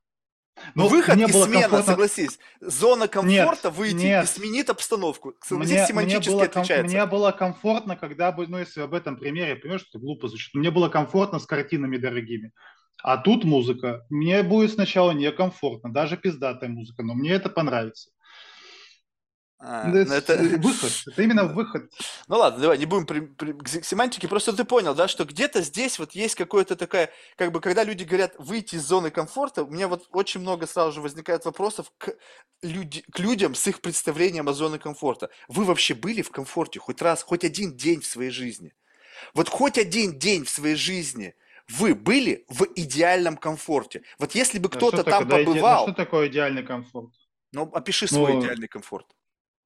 Ну, 0.76 0.88
выход 0.88 1.16
мне 1.16 1.26
и 1.26 1.32
было 1.32 1.46
смена, 1.46 1.64
комфортно- 1.64 1.84
согласись. 1.84 2.40
Зона 2.60 3.08
комфорта 3.08 3.68
Нет, 3.70 3.78
выйти 3.78 3.96
нет. 3.96 4.24
и 4.26 4.28
сменит 4.28 4.70
обстановку. 4.70 5.34
Согласись, 5.44 5.72
Мне, 5.72 5.80
мне, 5.80 5.88
семантически 5.88 6.30
было, 6.30 6.40
ком- 6.48 6.62
отличается. 6.62 6.96
мне 6.96 7.06
было 7.06 7.32
комфортно, 7.32 7.96
когда 7.96 8.32
бы, 8.32 8.48
ну 8.48 8.58
если 8.60 8.82
об 8.82 8.94
этом 8.94 9.18
примере, 9.18 9.50
я 9.52 9.56
понимаю, 9.56 9.80
что 9.80 9.98
глупо 9.98 10.28
звучит, 10.28 10.54
мне 10.54 10.70
было 10.70 10.90
комфортно 10.90 11.40
с 11.40 11.46
картинами 11.46 11.98
дорогими. 11.98 12.52
А 13.04 13.18
тут 13.18 13.44
музыка. 13.46 14.06
Мне 14.10 14.44
будет 14.44 14.74
сначала 14.74 15.12
некомфортно, 15.12 15.92
даже 15.92 16.18
пиздатая 16.18 16.70
музыка, 16.70 17.02
но 17.02 17.16
мне 17.16 17.32
это 17.32 17.50
понравится. 17.50 18.12
А, 19.64 19.84
ну, 19.88 19.96
это- 19.98 20.38
Выход. 20.38 20.92
Это 21.06 21.22
именно 21.22 21.46
выход. 21.46 21.92
Ну 22.28 22.38
ладно, 22.38 22.60
давай, 22.62 22.80
не 22.80 22.86
будем 22.88 23.06
при- 23.06 23.20
при- 23.20 23.54
к 23.54 23.68
се- 23.68 23.84
семантике, 23.84 24.28
просто 24.28 24.54
ты 24.54 24.64
понял, 24.64 24.96
да, 24.96 25.08
что 25.08 25.24
где-то 25.24 25.62
здесь 25.62 26.00
вот 26.00 26.14
есть 26.14 26.34
какое-то 26.34 26.76
такая, 26.76 27.12
как 27.38 27.52
бы, 27.52 27.62
когда 27.62 27.84
люди 27.84 28.04
говорят 28.04 28.34
выйти 28.40 28.76
из 28.76 28.82
зоны 28.88 29.12
комфорта, 29.12 29.64
у 29.64 29.70
меня 29.70 29.88
вот 29.88 30.08
очень 30.12 30.42
много 30.42 30.66
сразу 30.66 30.94
же 30.94 31.02
возникает 31.02 31.46
вопросов 31.46 31.92
к, 32.00 32.16
люди, 32.64 33.04
к 33.12 33.20
людям 33.20 33.54
с 33.54 33.68
их 33.68 33.82
представлением 33.82 34.50
о 34.50 34.54
зоне 34.54 34.80
комфорта. 34.80 35.30
Вы 35.48 35.64
вообще 35.66 35.94
были 35.94 36.24
в 36.24 36.32
комфорте 36.32 36.80
хоть 36.80 37.00
раз, 37.02 37.22
хоть 37.22 37.44
один 37.44 37.78
день 37.78 38.02
в 38.02 38.06
своей 38.08 38.32
жизни? 38.32 38.74
Вот 39.36 39.48
хоть 39.48 39.78
один 39.78 40.18
день 40.18 40.44
в 40.44 40.50
своей 40.50 40.76
жизни 40.76 41.36
вы 41.70 41.94
были 41.94 42.46
в 42.50 42.66
идеальном 42.76 43.38
комфорте. 43.38 44.02
Вот 44.18 44.34
если 44.34 44.58
бы 44.58 44.70
кто-то 44.70 45.04
там 45.04 45.24
такое 45.30 45.44
иде- 45.44 45.46
ну, 45.46 45.54
побывал, 45.54 45.84
Что 45.84 45.94
такое 45.94 46.28
идеальный 46.30 46.64
комфорт? 46.64 47.12
ну 47.54 47.70
опиши 47.74 48.08
свой 48.08 48.34
Ну, 48.34 48.42
идеальный 48.42 48.68
комфорт. 48.68 49.06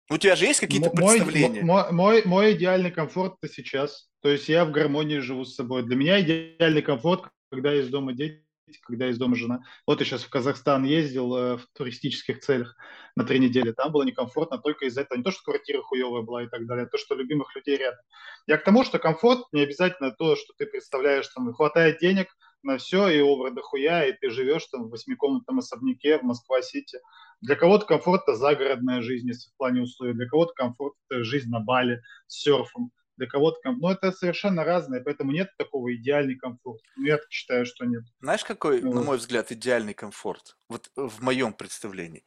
У 0.10 0.18
тебя 0.18 0.36
же 0.36 0.45
есть 0.45 0.60
какие-то 0.60 0.91
мой, 0.94 1.18
представления? 1.18 1.64
мой, 1.64 1.91
мой, 1.91 2.22
мой 2.26 2.53
идеальный 2.53 2.91
комфорт 2.91 3.36
это 3.41 3.52
сейчас. 3.52 4.07
То 4.22 4.30
есть 4.30 4.48
я 4.49 4.65
в 4.65 4.72
гармонии 4.72 5.19
живу 5.19 5.45
с 5.45 5.56
собой. 5.56 5.84
Для 5.84 5.95
меня 5.95 6.22
идеальный 6.22 6.82
комфорт, 6.82 7.26
когда 7.52 7.73
из 7.73 7.90
дома 7.90 8.14
дети, 8.14 8.45
когда 8.82 9.10
из 9.10 9.18
дома 9.18 9.36
жена. 9.36 9.61
Вот 9.88 9.99
я 9.99 10.06
сейчас 10.06 10.23
в 10.23 10.30
Казахстан 10.30 10.84
ездил 10.84 11.36
э, 11.36 11.57
в 11.57 11.65
туристических 11.73 12.40
целях 12.40 12.76
на 13.15 13.23
три 13.23 13.40
недели. 13.40 13.72
Там 13.72 13.91
было 13.91 14.03
некомфортно 14.03 14.57
только 14.57 14.86
из-за 14.86 15.02
этого. 15.02 15.18
Не 15.18 15.23
то, 15.23 15.32
что 15.32 15.44
квартира 15.44 15.82
хуевая 15.82 16.23
была 16.23 16.44
и 16.44 16.48
так 16.48 16.65
далее, 16.68 16.86
а 16.86 16.90
то, 16.90 16.98
что 16.98 17.15
любимых 17.15 17.56
людей 17.56 17.77
рядом. 17.77 17.99
Я 18.48 18.57
к 18.57 18.64
тому, 18.64 18.84
что 18.84 18.99
комфорт 18.99 19.41
не 19.52 19.61
обязательно 19.61 20.11
то, 20.11 20.36
что 20.36 20.53
ты 20.57 20.65
представляешь, 20.65 21.27
там, 21.30 21.52
хватает 21.53 21.99
денег, 21.99 22.27
на 22.65 22.77
все, 22.77 23.07
и 23.07 23.21
овер 23.21 23.53
дохуя, 23.53 24.05
и 24.05 24.13
ты 24.13 24.29
живешь 24.29 24.65
там 24.65 24.85
в 24.85 24.89
восьмикомнатном 24.89 25.59
особняке 25.59 26.17
в 26.17 26.23
Москва-Сити. 26.23 26.99
Для 27.41 27.55
кого-то 27.55 27.85
комфорт– 27.85 28.23
это 28.27 28.35
загородная 28.35 29.01
жизнь, 29.01 29.27
если 29.27 29.49
в 29.49 29.55
плане 29.57 29.81
условий. 29.81 30.13
Для 30.13 30.27
кого-то 30.27 30.53
комфорт– 30.53 30.95
это 31.09 31.23
жизнь 31.23 31.49
на 31.49 31.59
Бали 31.59 32.01
с 32.27 32.41
серфом. 32.41 32.91
Для 33.17 33.27
кого-то 33.27 33.59
комфорт. 33.61 33.81
Но 33.81 33.91
это 33.91 34.11
совершенно 34.11 34.63
разное, 34.63 35.01
поэтому 35.01 35.31
нет 35.31 35.49
такого 35.57 35.95
идеальный 35.95 36.35
комфорт. 36.35 36.81
Ну, 36.97 37.05
я 37.05 37.17
так 37.17 37.31
считаю, 37.31 37.65
что 37.65 37.85
нет. 37.85 38.03
Знаешь, 38.19 38.43
какой, 38.43 38.81
Вот. 38.81 38.93
на 38.93 39.01
мой 39.01 39.17
взгляд, 39.17 39.51
идеальный 39.51 39.93
комфорт? 39.93 40.57
Вот 40.67 40.89
в 40.95 41.21
моем 41.21 41.53
представлении. 41.53 42.25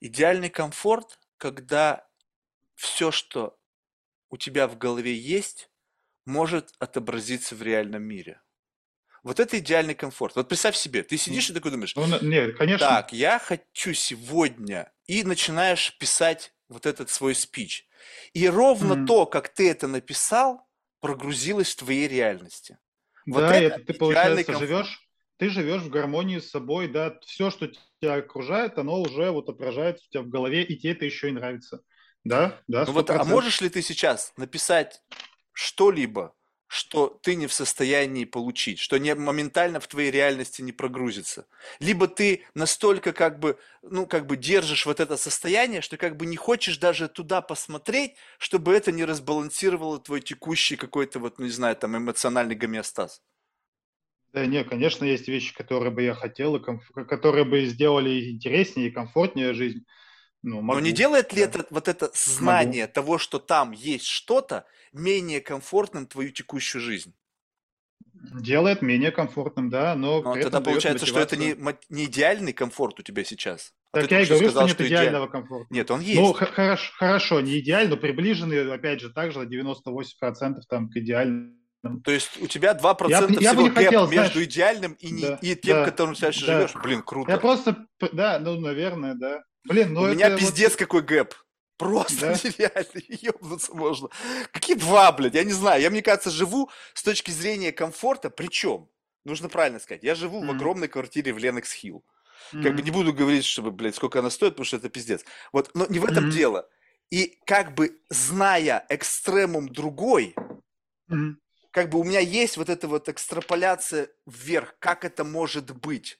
Идеальный 0.00 0.50
комфорт, 0.50 1.18
когда 1.38 2.06
все, 2.74 3.10
что 3.10 3.56
у 4.28 4.36
тебя 4.36 4.68
в 4.68 4.76
голове 4.76 5.14
есть, 5.14 5.70
может 6.26 6.74
отобразиться 6.78 7.54
в 7.54 7.62
реальном 7.62 8.02
мире. 8.02 8.40
Вот 9.26 9.40
это 9.40 9.58
идеальный 9.58 9.96
комфорт. 9.96 10.36
Вот 10.36 10.48
представь 10.48 10.76
себе, 10.76 11.02
ты 11.02 11.16
сидишь 11.16 11.50
и 11.50 11.52
такой 11.52 11.72
думаешь, 11.72 11.96
Ну, 11.96 12.06
нет, 12.22 12.56
конечно. 12.56 12.86
так, 12.86 13.12
я 13.12 13.40
хочу 13.40 13.92
сегодня, 13.92 14.92
и 15.08 15.24
начинаешь 15.24 15.98
писать 15.98 16.54
вот 16.68 16.86
этот 16.86 17.10
свой 17.10 17.34
спич. 17.34 17.88
И 18.34 18.48
ровно 18.48 18.94
Мгм. 18.94 19.06
то, 19.06 19.26
как 19.26 19.48
ты 19.48 19.68
это 19.68 19.88
написал, 19.88 20.68
прогрузилось 21.00 21.74
в 21.74 21.78
твоей 21.78 22.06
реальности. 22.06 22.78
Вот 23.26 23.40
да, 23.40 23.56
это 23.56 23.74
это 23.74 23.92
ты, 23.92 23.98
получается, 23.98 24.52
комфорт. 24.52 24.60
живешь, 24.60 25.08
ты 25.38 25.50
живешь 25.50 25.82
в 25.82 25.90
гармонии 25.90 26.38
с 26.38 26.48
собой, 26.50 26.86
да, 26.86 27.18
все, 27.26 27.50
что 27.50 27.66
тебя 27.66 28.14
окружает, 28.14 28.78
оно 28.78 29.00
уже 29.02 29.32
вот 29.32 29.48
отражается 29.48 30.04
у 30.06 30.12
тебя 30.12 30.22
в 30.22 30.28
голове, 30.28 30.62
и 30.62 30.78
тебе 30.78 30.92
это 30.92 31.04
еще 31.04 31.30
и 31.30 31.32
нравится. 31.32 31.82
Да, 32.22 32.60
да, 32.68 32.86
Ну 32.86 32.92
вот, 32.92 33.10
а 33.10 33.24
100%. 33.24 33.34
можешь 33.34 33.60
ли 33.60 33.68
ты 33.70 33.82
сейчас 33.82 34.32
написать 34.36 35.02
что-либо, 35.52 36.34
что 36.68 37.08
ты 37.22 37.36
не 37.36 37.46
в 37.46 37.52
состоянии 37.52 38.24
получить, 38.24 38.78
что 38.78 38.98
не 38.98 39.14
моментально 39.14 39.80
в 39.80 39.86
твоей 39.86 40.10
реальности 40.10 40.62
не 40.62 40.72
прогрузится? 40.72 41.46
Либо 41.80 42.08
ты 42.08 42.44
настолько 42.54 43.12
как 43.12 43.38
бы, 43.38 43.58
ну, 43.82 44.06
как 44.06 44.26
бы 44.26 44.36
держишь 44.36 44.86
вот 44.86 45.00
это 45.00 45.16
состояние, 45.16 45.80
что 45.80 45.96
как 45.96 46.16
бы 46.16 46.26
не 46.26 46.36
хочешь 46.36 46.78
даже 46.78 47.08
туда 47.08 47.40
посмотреть, 47.42 48.16
чтобы 48.38 48.72
это 48.74 48.92
не 48.92 49.04
разбалансировало 49.04 50.00
твой 50.00 50.20
текущий 50.20 50.76
какой-то 50.76 51.18
вот, 51.20 51.38
ну, 51.38 51.44
не 51.46 51.50
знаю, 51.52 51.76
там 51.76 51.96
эмоциональный 51.96 52.54
гомеостаз. 52.56 53.22
Да, 54.32 54.44
не, 54.44 54.64
конечно, 54.64 55.04
есть 55.04 55.28
вещи, 55.28 55.54
которые 55.54 55.90
бы 55.90 56.02
я 56.02 56.14
хотел, 56.14 56.60
которые 56.60 57.44
бы 57.44 57.64
сделали 57.64 58.30
интереснее 58.32 58.88
и 58.88 58.92
комфортнее 58.92 59.54
жизнь. 59.54 59.86
Ну, 60.46 60.62
Но 60.62 60.74
не 60.78 60.90
могу, 60.90 60.96
делает 60.96 61.32
ли 61.32 61.42
да. 61.44 61.48
это 61.48 61.66
вот 61.70 61.88
это 61.88 62.08
знание 62.14 62.86
того, 62.86 63.18
что 63.18 63.40
там 63.40 63.72
есть 63.72 64.06
что-то, 64.06 64.64
менее 64.92 65.40
комфортным 65.40 66.06
твою 66.06 66.30
текущую 66.30 66.80
жизнь? 66.80 67.12
Делает 68.40 68.80
менее 68.80 69.10
комфортным, 69.10 69.70
да, 69.70 69.96
но 69.96 70.22
Но 70.22 70.34
при 70.34 70.42
тогда 70.42 70.60
получается, 70.60 71.04
что 71.04 71.18
это 71.18 71.36
не, 71.36 71.56
не 71.90 72.04
идеальный 72.04 72.52
комфорт 72.52 73.00
у 73.00 73.02
тебя 73.02 73.24
сейчас. 73.24 73.74
А 73.90 74.00
Так 74.02 74.10
я 74.12 74.20
и 74.20 74.24
что 74.24 74.34
говорю, 74.34 74.50
сказал, 74.50 74.68
что 74.68 74.82
нет 74.84 74.90
идеаль- 74.92 75.02
идеального 75.02 75.26
комфорта. 75.26 75.66
Нет, 75.74 75.90
он 75.90 75.98
Ну, 76.00 76.04
есть. 76.06 76.36
х- 76.36 76.46
хорошо, 76.46 76.92
хорошо, 76.96 77.40
не 77.40 77.58
идеально, 77.58 77.90
но 77.90 77.96
приближенный, 77.96 78.72
опять 78.72 79.00
же, 79.00 79.10
также 79.12 79.40
на 79.40 79.46
98% 79.46 80.60
там 80.68 80.88
к 80.90 80.96
идеальному. 80.96 81.56
То 82.04 82.12
есть 82.12 82.40
у 82.40 82.46
тебя 82.46 82.72
2% 82.74 83.10
Я 83.10 83.22
бы- 83.26 83.34
я 83.42 83.52
бы 83.54 83.62
всего 83.62 83.62
не 83.62 83.70
хотел, 83.70 84.08
между 84.08 84.32
знаешь, 84.32 84.36
идеальным 84.48 84.92
и, 84.94 85.10
не, 85.10 85.22
да, 85.22 85.38
и 85.42 85.56
тем, 85.56 85.76
да, 85.78 85.84
которым 85.84 86.14
ты 86.14 86.20
сейчас 86.20 86.40
да. 86.40 86.58
живешь. 86.60 86.74
Блин, 86.82 87.02
круто. 87.02 87.30
Я 87.32 87.38
просто, 87.38 87.86
да, 88.12 88.38
ну, 88.38 88.58
наверное, 88.60 89.14
да. 89.14 89.42
Блин, 89.68 89.92
ну 89.94 90.02
у 90.02 90.04
это 90.06 90.14
меня 90.14 90.30
вот- 90.30 90.40
пиздец 90.40 90.76
какой 90.76 91.02
гэп. 91.02 91.34
Просто 91.76 92.20
Да? 92.20 92.32
нереально, 92.44 93.02
ёбнуться 93.08 93.74
можно. 93.74 94.08
Какие 94.52 94.76
два, 94.76 95.12
блядь, 95.12 95.34
я 95.34 95.44
не 95.44 95.52
знаю. 95.52 95.82
Я, 95.82 95.90
мне 95.90 96.00
кажется, 96.02 96.30
живу 96.30 96.70
с 96.94 97.02
точки 97.02 97.30
зрения 97.30 97.70
комфорта, 97.72 98.30
причем, 98.30 98.88
нужно 99.24 99.48
правильно 99.50 99.78
сказать, 99.78 100.02
я 100.02 100.14
живу 100.14 100.40
в 100.40 100.44
Мгм. 100.44 100.56
огромной 100.56 100.88
квартире 100.88 101.32
в 101.34 101.38
Ленокс 101.38 101.72
Хилл. 101.72 102.02
Как 102.52 102.74
бы 102.76 102.82
не 102.82 102.90
буду 102.90 103.12
говорить, 103.12 103.44
чтобы, 103.44 103.72
блядь, 103.72 103.94
сколько 103.96 104.20
она 104.20 104.30
стоит, 104.30 104.52
потому 104.52 104.64
что 104.66 104.76
это 104.76 104.88
пиздец. 104.88 105.24
Вот, 105.52 105.70
но 105.74 105.86
не 105.86 105.98
в 105.98 106.04
этом 106.04 106.24
Мгм. 106.24 106.32
дело. 106.32 106.68
И 107.10 107.38
как 107.44 107.74
бы 107.74 107.98
зная 108.08 108.86
экстремум 108.88 109.68
другой, 109.68 110.34
Мгм. 111.08 111.40
как 111.72 111.90
бы 111.90 111.98
у 111.98 112.04
меня 112.04 112.20
есть 112.20 112.56
вот 112.56 112.68
эта 112.70 112.88
вот 112.88 113.08
экстраполяция 113.08 114.08
вверх, 114.26 114.76
как 114.78 115.04
это 115.04 115.24
может 115.24 115.76
быть. 115.76 116.18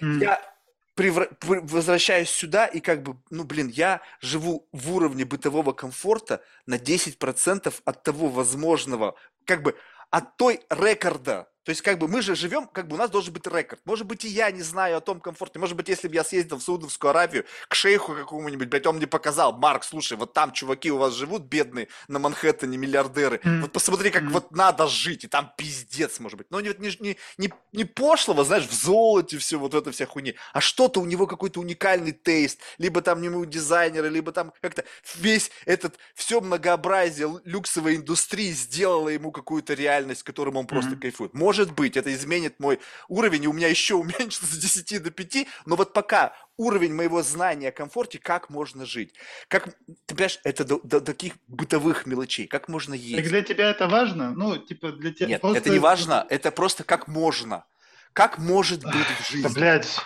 Мгм. 0.00 0.20
Я 0.20 0.54
привра- 0.96 1.32
пр- 1.40 1.60
возвращаюсь 1.62 2.30
сюда 2.30 2.66
и 2.66 2.80
как 2.80 3.02
бы, 3.02 3.16
ну, 3.30 3.44
блин, 3.44 3.68
я 3.68 4.00
живу 4.20 4.68
в 4.72 4.94
уровне 4.94 5.24
бытового 5.24 5.72
комфорта 5.72 6.42
на 6.66 6.78
10% 6.78 7.80
от 7.84 8.02
того 8.02 8.28
возможного, 8.28 9.16
как 9.44 9.62
бы 9.62 9.76
от 10.10 10.36
той 10.36 10.60
рекорда. 10.70 11.48
То 11.64 11.70
есть, 11.70 11.82
как 11.82 11.98
бы 11.98 12.08
мы 12.08 12.22
же 12.22 12.34
живем, 12.34 12.66
как 12.66 12.88
бы 12.88 12.96
у 12.96 12.98
нас 12.98 13.08
должен 13.10 13.32
быть 13.32 13.46
рекорд. 13.46 13.80
Может 13.84 14.06
быть, 14.06 14.24
и 14.24 14.28
я 14.28 14.50
не 14.50 14.62
знаю 14.62 14.96
о 14.96 15.00
том 15.00 15.20
комфорте. 15.20 15.58
Может 15.58 15.76
быть, 15.76 15.88
если 15.88 16.08
бы 16.08 16.14
я 16.14 16.24
съездил 16.24 16.58
в 16.58 16.62
Саудовскую 16.62 17.10
Аравию 17.10 17.44
к 17.68 17.74
шейху 17.74 18.14
какому-нибудь, 18.14 18.68
блядь, 18.68 18.86
он 18.86 18.96
мне 18.96 19.06
показал, 19.06 19.52
Марк, 19.52 19.84
слушай, 19.84 20.16
вот 20.16 20.32
там 20.32 20.52
чуваки 20.52 20.90
у 20.90 20.98
вас 20.98 21.14
живут 21.14 21.42
бедные 21.42 21.88
на 22.08 22.18
Манхэттене, 22.18 22.76
миллиардеры. 22.76 23.40
Вот 23.44 23.72
посмотри, 23.72 24.10
как 24.10 24.24
вот 24.24 24.50
надо 24.50 24.88
жить, 24.88 25.24
и 25.24 25.28
там 25.28 25.52
пиздец, 25.56 26.18
может 26.20 26.38
быть. 26.38 26.48
Но 26.50 26.60
не, 26.60 26.68
вот 26.68 26.78
не, 26.80 26.90
не, 26.98 27.16
не, 27.38 27.52
не 27.72 27.84
пошлого, 27.84 28.44
знаешь, 28.44 28.66
в 28.66 28.72
золоте 28.72 29.38
все, 29.38 29.58
вот 29.58 29.74
это 29.74 29.92
вся 29.92 30.06
хуйня, 30.06 30.32
а 30.52 30.60
что-то 30.60 31.00
у 31.00 31.04
него 31.04 31.26
какой-то 31.26 31.60
уникальный 31.60 32.12
тейст, 32.12 32.58
либо 32.78 33.02
там 33.02 33.22
ему 33.22 33.44
дизайнеры, 33.44 34.08
либо 34.08 34.32
там 34.32 34.52
как-то 34.60 34.84
весь 35.16 35.50
этот, 35.66 35.96
все 36.14 36.40
многообразие 36.40 37.40
люксовой 37.44 37.96
индустрии 37.96 38.50
сделало 38.50 39.08
ему 39.10 39.30
какую-то 39.30 39.74
реальность, 39.74 40.22
которым 40.22 40.56
он 40.56 40.66
просто 40.66 40.92
Мгм. 40.92 41.00
кайфует. 41.00 41.34
Может 41.34 41.51
быть, 41.72 41.96
это 41.96 42.12
изменит 42.12 42.58
мой 42.60 42.80
уровень, 43.08 43.44
и 43.44 43.48
у 43.48 43.52
меня 43.52 43.68
еще 43.68 43.94
уменьшится 43.94 44.46
с 44.46 44.56
10 44.58 45.02
до 45.02 45.10
5, 45.10 45.46
но 45.66 45.76
вот 45.76 45.92
пока 45.92 46.34
уровень 46.56 46.94
моего 46.94 47.22
знания 47.22 47.68
о 47.68 47.72
комфорте, 47.72 48.18
как 48.18 48.50
можно 48.50 48.84
жить, 48.86 49.14
как, 49.48 49.68
ты 50.06 50.14
понимаешь, 50.14 50.38
это 50.44 50.64
до, 50.64 50.80
до 50.82 51.00
таких 51.00 51.34
бытовых 51.48 52.06
мелочей, 52.06 52.46
как 52.46 52.68
можно 52.68 52.94
Так 52.96 53.04
есть. 53.04 53.28
для 53.28 53.42
тебя 53.42 53.70
это 53.70 53.88
важно? 53.88 54.30
Ну, 54.32 54.56
типа 54.56 54.92
для 54.92 55.12
тебя... 55.12 55.28
Нет, 55.28 55.40
просто- 55.40 55.58
это 55.58 55.70
не 55.70 55.78
важно, 55.78 56.26
это 56.28 56.50
просто 56.50 56.84
как 56.84 57.08
можно. 57.08 57.64
Как 58.12 58.38
может 58.38 58.82
быть 58.84 58.92
в 58.94 59.18
Да, 59.18 59.24
жизни? 59.30 59.54
блядь, 59.54 59.98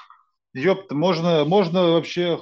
ёпта, 0.55 0.95
можно, 0.95 1.45
можно 1.45 1.83
вообще 1.93 2.39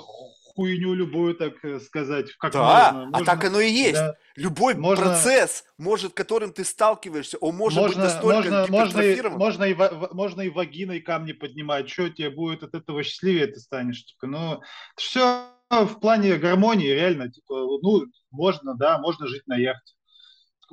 хуйню 0.55 0.95
любую 0.95 1.35
так 1.35 1.65
э, 1.65 1.81
сказать, 1.81 2.33
как 2.39 2.53
Да, 2.53 2.93
можно. 2.93 3.03
а 3.03 3.11
Можно- 3.11 3.27
так 3.27 3.45
оно 3.45 3.61
и 3.61 3.71
есть. 3.71 3.95
да. 3.95 4.15
Любой 4.37 4.75
Можно- 4.75 5.07
процесс, 5.07 5.65
может, 5.79 6.15
которым 6.15 6.53
ты 6.53 6.65
сталкиваешься, 6.65 7.39
он 7.39 7.57
может 7.57 7.79
быть 7.83 7.97
можно, 7.97 8.05
настолько 8.05 8.37
можно, 8.51 8.67
можно, 8.69 9.01
и, 9.01 9.23
можно, 9.31 9.65
и, 9.65 9.75
можно 10.15 10.41
и 10.43 10.49
вагиной 10.51 11.01
камни 11.01 11.33
поднимать. 11.33 11.89
Что 11.91 12.09
тебе 12.09 12.31
будет 12.31 12.63
от 12.63 12.75
этого 12.75 13.03
счастливее 13.03 13.47
ты 13.49 13.59
станешь? 13.61 14.05
Типа, 14.05 14.27
ну, 14.27 14.61
все 14.97 15.47
в 15.71 15.99
плане 16.01 16.37
гармонии 16.37 16.89
реально. 16.89 17.31
Типа, 17.31 17.55
ну, 17.55 18.05
можно, 18.31 18.75
да, 18.75 18.99
можно 18.99 19.27
жить 19.27 19.47
на 19.47 19.57
яхте. 19.57 19.94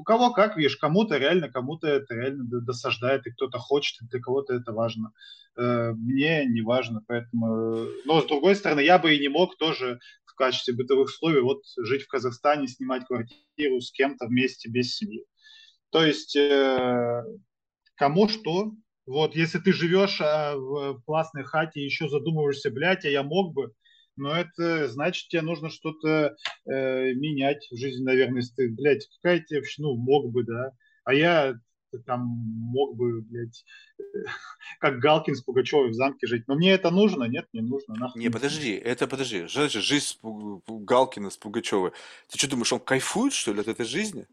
У 0.02 0.04
кого 0.04 0.34
как, 0.34 0.58
видишь, 0.58 0.78
кому-то 0.78 1.18
реально, 1.18 1.48
кому-то 1.48 1.86
это 1.86 2.16
реально 2.16 2.44
досаждает, 2.46 3.28
и 3.28 3.32
кто-то 3.32 3.60
хочет, 3.60 4.02
и 4.02 4.08
для 4.08 4.20
кого-то 4.20 4.56
это 4.56 4.72
важно. 4.72 5.12
Э, 5.56 5.92
Мне 5.92 6.44
не 6.48 6.64
важно, 6.64 7.04
поэтому... 7.06 7.76
э, 7.76 7.88
Но, 8.06 8.20
с 8.20 8.26
другой 8.26 8.56
стороны, 8.56 8.80
я 8.80 8.98
бы 8.98 9.14
и 9.14 9.20
не 9.20 9.28
мог 9.28 9.58
тоже 9.58 10.00
в 10.26 10.34
качестве 10.34 10.74
бытовых 10.74 11.10
условий 11.10 11.42
вот 11.42 11.62
жить 11.78 12.02
в 12.02 12.08
Казахстане, 12.08 12.68
снимать 12.68 13.06
квартиру 13.06 13.80
с 13.80 13.92
кем-то 13.92 14.26
вместе 14.26 14.70
без 14.70 14.96
семьи. 14.96 15.24
То 15.92 16.04
есть 16.04 16.36
э, 16.36 17.24
кому 17.94 18.28
что. 18.28 18.72
Вот, 19.06 19.36
если 19.36 19.60
ты 19.60 19.72
живешь 19.72 20.20
в 20.20 21.02
классной 21.06 21.44
хате 21.44 21.82
и 21.82 21.86
еще 21.86 22.10
задумываешься, 22.10 22.72
блядь, 22.72 23.06
а 23.06 23.10
я 23.10 23.22
мог 23.22 23.54
бы, 23.54 23.72
но 24.16 24.36
это 24.36 24.88
значит, 24.88 25.30
тебе 25.30 25.42
нужно 25.42 25.70
что-то 25.70 26.36
э, 26.66 27.14
менять 27.14 27.68
в 27.72 27.78
жизни, 27.78 28.04
наверное, 28.04 28.38
если 28.42 28.54
ты, 28.56 28.70
блядь, 28.70 29.08
какая 29.22 29.40
тебе 29.40 29.60
вообще, 29.60 29.82
ну, 29.82 29.96
мог 29.96 30.32
бы, 30.32 30.44
да, 30.44 30.72
а 31.04 31.14
я 31.14 31.56
там 32.06 32.22
мог 32.26 32.96
бы, 32.96 33.22
блядь, 33.22 33.66
как 34.80 35.00
Галкин 35.00 35.36
с 35.36 35.42
Пугачевой 35.42 35.90
в 35.90 35.94
замке 35.94 36.28
жить. 36.28 36.48
Но 36.48 36.56
мне 36.56 36.72
это 36.72 36.90
нужно? 36.90 37.26
Нет, 37.26 37.48
не 37.54 37.62
нужно. 37.62 37.96
Нахуй 37.96 38.22
Не, 38.22 38.30
подожди, 38.30 38.72
это 38.72 39.08
подожди. 39.08 39.48
Ж- 39.48 39.70
ж- 39.70 39.82
Жизнь 39.82 40.06
с 40.06 40.18
Пу- 40.22 40.62
Галкина 40.68 41.30
с 41.30 41.38
Пугачевой. 41.38 41.92
Ты 42.30 42.38
что 42.38 42.50
думаешь, 42.50 42.72
он 42.74 42.80
кайфует, 42.80 43.34
что 43.34 43.54
ли, 43.54 43.62
от 43.62 43.68
этой 43.68 43.86
жизни? 43.86 44.28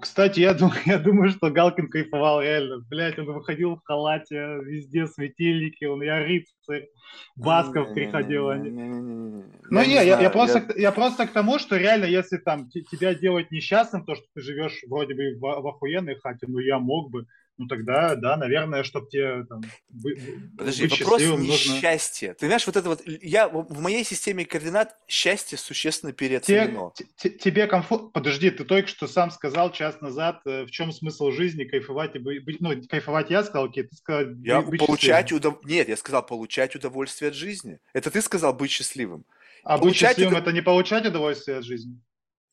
Кстати, 0.00 0.40
я 0.40 0.52
думаю, 0.52 0.80
я 0.86 0.98
думаю, 0.98 1.30
что 1.30 1.50
Галкин 1.50 1.88
кайфовал 1.88 2.40
реально. 2.42 2.78
Блять, 2.90 3.18
он 3.18 3.26
выходил 3.26 3.76
в 3.76 3.82
халате, 3.84 4.58
везде 4.64 5.06
светильники, 5.06 5.84
он 5.84 6.02
я 6.02 6.18
рыцарь. 6.24 6.88
Басков 7.36 7.94
приходил. 7.94 8.48
они. 8.48 8.70
Ну 8.70 9.80
Я 9.80 9.86
не, 9.86 9.94
я, 9.94 10.02
я 10.02 10.16
знаю, 10.16 10.32
просто, 10.32 10.58
я- 10.74 10.82
я 10.82 10.92
просто 10.92 11.26
к 11.26 11.32
тому, 11.32 11.58
что 11.58 11.76
реально, 11.76 12.06
если 12.06 12.36
там 12.38 12.68
те- 12.68 12.82
тебя 12.82 13.14
делать 13.14 13.50
несчастным, 13.52 14.04
то, 14.04 14.16
что 14.16 14.24
ты 14.34 14.40
живешь 14.40 14.80
вроде 14.88 15.14
бы 15.14 15.36
в, 15.36 15.40
в 15.40 15.66
охуенной 15.68 16.16
хате, 16.16 16.46
ну 16.48 16.58
я 16.58 16.78
мог 16.80 17.10
бы, 17.10 17.26
ну 17.58 17.68
тогда, 17.68 18.14
да, 18.16 18.36
наверное, 18.36 18.82
чтобы 18.82 19.08
тебе 19.08 19.44
там, 19.44 19.62
быть, 19.88 20.18
Подожди, 20.56 20.82
быть 20.82 21.00
вопрос 21.00 21.20
счастливым, 21.20 21.42
не 21.42 21.48
нужно... 21.48 21.80
счастье. 21.80 22.34
Ты 22.34 22.46
знаешь, 22.46 22.66
вот 22.66 22.76
это 22.76 22.88
вот, 22.88 23.02
я 23.06 23.48
в 23.48 23.80
моей 23.80 24.04
системе 24.04 24.44
координат 24.44 24.94
счастье 25.08 25.56
существенно 25.56 26.12
переоценено. 26.12 26.92
Те, 26.94 27.06
те, 27.16 27.30
тебе 27.30 27.66
комфорт... 27.66 28.12
Подожди, 28.12 28.50
ты 28.50 28.64
только 28.64 28.88
что 28.88 29.06
сам 29.06 29.30
сказал 29.30 29.72
час 29.72 30.00
назад, 30.02 30.42
э, 30.44 30.64
в 30.64 30.70
чем 30.70 30.92
смысл 30.92 31.30
жизни, 31.30 31.64
кайфовать 31.64 32.14
и 32.16 32.18
быть... 32.18 32.60
Ну, 32.60 32.74
кайфовать 32.88 33.30
я 33.30 33.42
сказал, 33.42 33.66
окей, 33.66 33.84
ты 33.84 33.96
сказал 33.96 34.34
Я 34.42 34.60
быть 34.60 34.80
получать 34.80 35.32
удов... 35.32 35.64
Нет, 35.64 35.88
я 35.88 35.96
сказал 35.96 36.24
получать 36.26 36.76
удовольствие 36.76 37.30
от 37.30 37.34
жизни. 37.34 37.78
Это 37.94 38.10
ты 38.10 38.20
сказал 38.20 38.52
быть 38.52 38.70
счастливым. 38.70 39.24
А 39.64 39.76
быть 39.76 39.82
Получать 39.82 40.10
счастливым 40.10 40.34
удов- 40.34 40.42
это 40.42 40.52
не 40.52 40.62
получать 40.62 41.06
удовольствие 41.06 41.58
от 41.58 41.64
жизни? 41.64 41.98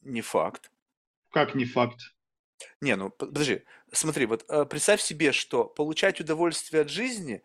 Не 0.01 0.21
факт. 0.21 0.71
Как 1.31 1.55
не 1.55 1.65
факт? 1.65 2.13
Не, 2.81 2.95
ну 2.95 3.09
под- 3.09 3.29
подожди, 3.29 3.63
смотри, 3.91 4.25
вот 4.25 4.45
э, 4.49 4.65
представь 4.65 5.01
себе, 5.01 5.31
что 5.31 5.65
получать 5.65 6.19
удовольствие 6.21 6.81
от 6.83 6.89
жизни 6.89 7.41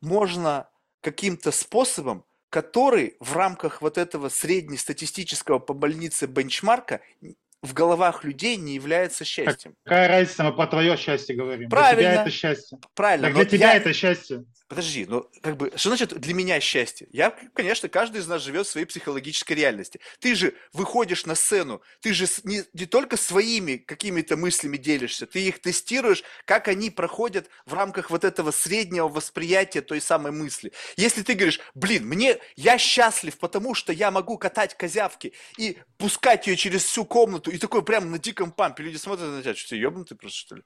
можно 0.00 0.68
каким-то 1.00 1.50
способом, 1.52 2.24
который 2.50 3.16
в 3.20 3.34
рамках 3.36 3.82
вот 3.82 3.98
этого 3.98 4.28
среднестатистического 4.28 5.58
по 5.58 5.74
больнице 5.74 6.26
бенчмарка 6.26 7.00
н- 7.22 7.36
в 7.62 7.74
головах 7.74 8.22
людей 8.24 8.56
не 8.56 8.74
является 8.74 9.24
счастьем. 9.24 9.74
Какая 9.84 10.06
разница, 10.08 10.44
мы 10.44 10.54
про 10.54 10.66
твое 10.68 10.96
счастье 10.96 11.34
говорим. 11.34 11.68
Для 11.68 11.76
Правильно. 11.76 12.12
тебя 12.12 12.22
это 12.22 12.30
счастье. 12.30 12.78
Правильно, 12.94 13.26
Так 13.28 13.36
но 13.36 13.42
для 13.42 13.50
тебя 13.50 13.72
я- 13.72 13.76
это 13.78 13.92
счастье. 13.92 14.44
Подожди, 14.68 15.06
ну 15.06 15.26
как 15.40 15.56
бы, 15.56 15.72
что 15.76 15.88
значит 15.88 16.10
для 16.20 16.34
меня 16.34 16.60
счастье? 16.60 17.08
Я, 17.10 17.30
конечно, 17.54 17.88
каждый 17.88 18.20
из 18.20 18.28
нас 18.28 18.42
живет 18.42 18.66
в 18.66 18.70
своей 18.70 18.84
психологической 18.84 19.56
реальности. 19.56 19.98
Ты 20.20 20.34
же 20.34 20.54
выходишь 20.74 21.24
на 21.24 21.34
сцену, 21.34 21.80
ты 22.00 22.12
же 22.12 22.26
не, 22.44 22.64
не 22.74 22.84
только 22.84 23.16
своими 23.16 23.78
какими-то 23.78 24.36
мыслями 24.36 24.76
делишься, 24.76 25.26
ты 25.26 25.40
их 25.40 25.62
тестируешь, 25.62 26.22
как 26.44 26.68
они 26.68 26.90
проходят 26.90 27.48
в 27.64 27.72
рамках 27.72 28.10
вот 28.10 28.24
этого 28.24 28.50
среднего 28.50 29.08
восприятия 29.08 29.80
той 29.80 30.02
самой 30.02 30.32
мысли. 30.32 30.70
Если 30.98 31.22
ты 31.22 31.32
говоришь, 31.32 31.60
блин, 31.74 32.06
мне, 32.06 32.36
я 32.54 32.76
счастлив, 32.76 33.38
потому 33.38 33.74
что 33.74 33.94
я 33.94 34.10
могу 34.10 34.36
катать 34.36 34.76
козявки 34.76 35.32
и 35.56 35.78
пускать 35.96 36.46
ее 36.46 36.56
через 36.56 36.84
всю 36.84 37.06
комнату, 37.06 37.50
и 37.50 37.56
такой 37.56 37.82
прям 37.82 38.10
на 38.10 38.18
диком 38.18 38.52
пампе, 38.52 38.82
люди 38.82 38.98
смотрят 38.98 39.30
на 39.30 39.40
тебя, 39.40 39.54
что 39.54 39.70
ты 39.70 39.76
ебнутый 39.76 40.18
просто, 40.18 40.38
что 40.38 40.56
ли? 40.56 40.62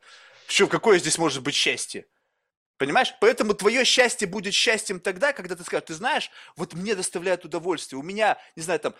Что, 0.48 0.66
какое 0.66 0.98
здесь 0.98 1.18
может 1.18 1.44
быть 1.44 1.54
счастье? 1.54 2.06
Понимаешь? 2.78 3.14
Поэтому 3.20 3.54
твое 3.54 3.84
счастье 3.84 4.26
будет 4.26 4.54
счастьем 4.54 4.98
тогда, 4.98 5.32
когда 5.32 5.54
ты 5.54 5.62
скажешь, 5.64 5.86
ты 5.86 5.94
знаешь, 5.94 6.30
вот 6.56 6.74
мне 6.74 6.94
доставляет 6.94 7.44
удовольствие. 7.44 7.98
У 7.98 8.02
меня, 8.02 8.38
не 8.56 8.62
знаю, 8.62 8.80
там, 8.80 8.94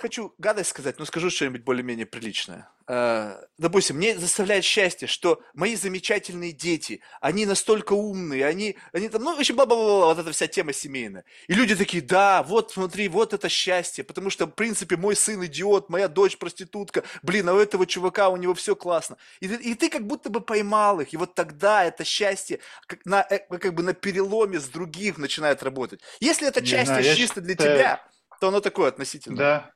хочу 0.00 0.34
гадость 0.38 0.70
сказать, 0.70 0.98
но 0.98 1.04
скажу 1.04 1.30
что-нибудь 1.30 1.62
более-менее 1.62 2.06
приличное. 2.06 2.68
Э, 2.88 3.36
Допустим, 3.58 3.96
мне 3.96 4.14
доставляет 4.14 4.64
счастье, 4.64 5.06
что 5.06 5.42
мои 5.54 5.76
замечательные 5.76 6.52
дети, 6.52 7.02
они 7.20 7.46
настолько 7.46 7.92
умные, 7.92 8.46
они, 8.46 8.76
они 8.92 9.08
там, 9.08 9.22
ну, 9.22 9.36
вообще, 9.36 9.52
бла-бла-бла, 9.52 10.06
вот 10.06 10.18
эта 10.18 10.32
вся 10.32 10.46
тема 10.46 10.72
семейная. 10.72 11.24
И 11.46 11.54
люди 11.54 11.76
такие, 11.76 12.02
да, 12.02 12.42
вот, 12.42 12.72
смотри, 12.72 13.08
вот 13.08 13.34
это 13.34 13.48
счастье, 13.48 14.02
потому 14.02 14.30
что, 14.30 14.46
в 14.46 14.50
принципе, 14.50 14.96
мой 14.96 15.14
сын 15.14 15.44
идиот, 15.44 15.90
моя 15.90 16.08
дочь 16.08 16.38
проститутка, 16.38 17.04
блин, 17.22 17.48
а 17.48 17.54
у 17.54 17.58
этого 17.58 17.86
чувака, 17.86 18.28
у 18.30 18.36
него 18.36 18.54
все 18.54 18.74
классно. 18.74 19.18
И 19.40 19.48
ты, 19.48 19.54
и 19.56 19.74
ты 19.74 19.90
как 19.90 20.06
будто 20.06 20.30
бы 20.30 20.40
поймал 20.40 21.00
их, 21.00 21.12
и 21.12 21.16
вот 21.16 21.34
тогда 21.34 21.84
это 21.84 22.04
счастье 22.04 22.60
как, 22.86 23.04
на, 23.04 23.26
э, 23.28 23.38
как 23.58 23.74
бы 23.74 23.82
на 23.82 23.92
переломе 23.92 24.58
с 24.58 24.68
других 24.68 25.18
начинает 25.18 25.62
работать. 25.62 26.00
Если 26.20 26.48
это 26.48 26.64
счастье 26.64 27.02
знаю, 27.02 27.16
чисто 27.16 27.40
для 27.40 27.54
тебя, 27.54 28.04
то 28.40 28.48
оно 28.48 28.60
такое 28.60 28.88
относительно. 28.88 29.36
Да. 29.36 29.70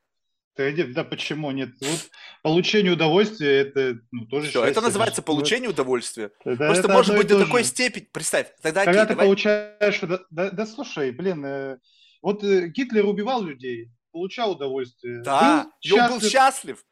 Да, 0.57 0.71
да 0.71 1.05
почему 1.05 1.51
нет? 1.51 1.71
Вот 1.81 2.11
получение 2.43 2.93
удовольствия 2.93 3.59
это 3.61 3.99
ну, 4.13 4.27
тоже 4.27 4.49
Все, 4.51 4.65
это 4.65 4.81
называется 4.81 5.21
Ну, 5.21 5.25
получение 5.27 5.69
удовольствия. 5.71 6.31
это- 6.45 6.57
Просто 6.57 6.85
это 6.85 6.93
может 6.93 7.17
быть 7.17 7.27
до 7.27 7.45
такой 7.45 7.63
же. 7.63 7.69
степени. 7.71 8.09
Представь, 8.13 8.53
тогда 8.63 8.85
Когда 8.85 9.03
окей, 9.03 9.09
ты 9.09 9.15
давай. 9.15 9.27
получаешь... 9.27 10.01
Да, 10.01 10.21
да- 10.31 10.51
да 10.51 10.67
слушай, 10.67 11.11
блин, 11.11 11.45
э, 11.45 11.79
вот 12.23 12.45
э, 12.45 12.69
Гитлер 12.69 13.05
убивал 13.07 13.43
людей, 13.43 13.91
получал 14.13 14.53
удовольствие. 14.53 15.23
Да, 15.23 15.65
Был 15.65 15.71
и 15.83 15.93
он 16.01 16.09
был 16.09 16.21
счастлив. 16.21 16.31
счастлив. 16.31 16.85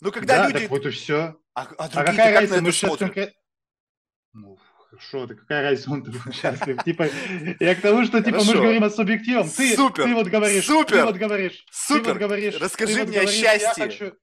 Но 0.00 0.10
когда 0.10 0.36
да, 0.36 0.48
люди. 0.48 0.58
так 0.60 0.70
вот 0.70 0.84
и 0.86 0.90
все. 0.90 1.36
А, 1.54 1.62
а 1.62 1.66
А 1.78 1.88
какая 1.88 2.14
как 2.14 2.34
разница, 2.42 2.62
мы 2.62 2.72
сейчас 2.72 2.96
конкретно... 2.98 3.34
Ну, 4.34 4.58
хорошо, 4.90 5.26
да 5.26 5.34
какая 5.34 5.62
разница, 5.62 5.90
он 5.90 6.04
счастлив. 6.32 6.82
Типа, 6.84 7.08
я 7.60 7.74
к 7.74 7.80
тому, 7.80 8.04
что, 8.04 8.22
типа, 8.22 8.38
мы 8.38 8.44
же 8.44 8.54
говорим 8.58 8.84
о 8.84 8.90
субъективном. 8.90 9.48
Ты, 9.48 9.76
Супер, 9.76 10.04
ты 10.04 10.14
вот 10.14 10.26
говоришь, 10.28 10.64
супер, 10.66 10.96
ты 10.96 11.04
вот 11.04 11.16
говоришь, 11.16 11.52
ты 11.52 11.72
супер. 11.72 12.08
вот 12.10 12.18
говоришь, 12.18 12.54
Расскажи 12.60 12.94
ты 12.94 13.06
мне 13.06 13.20
о 13.20 13.26
счастье. 13.26 14.14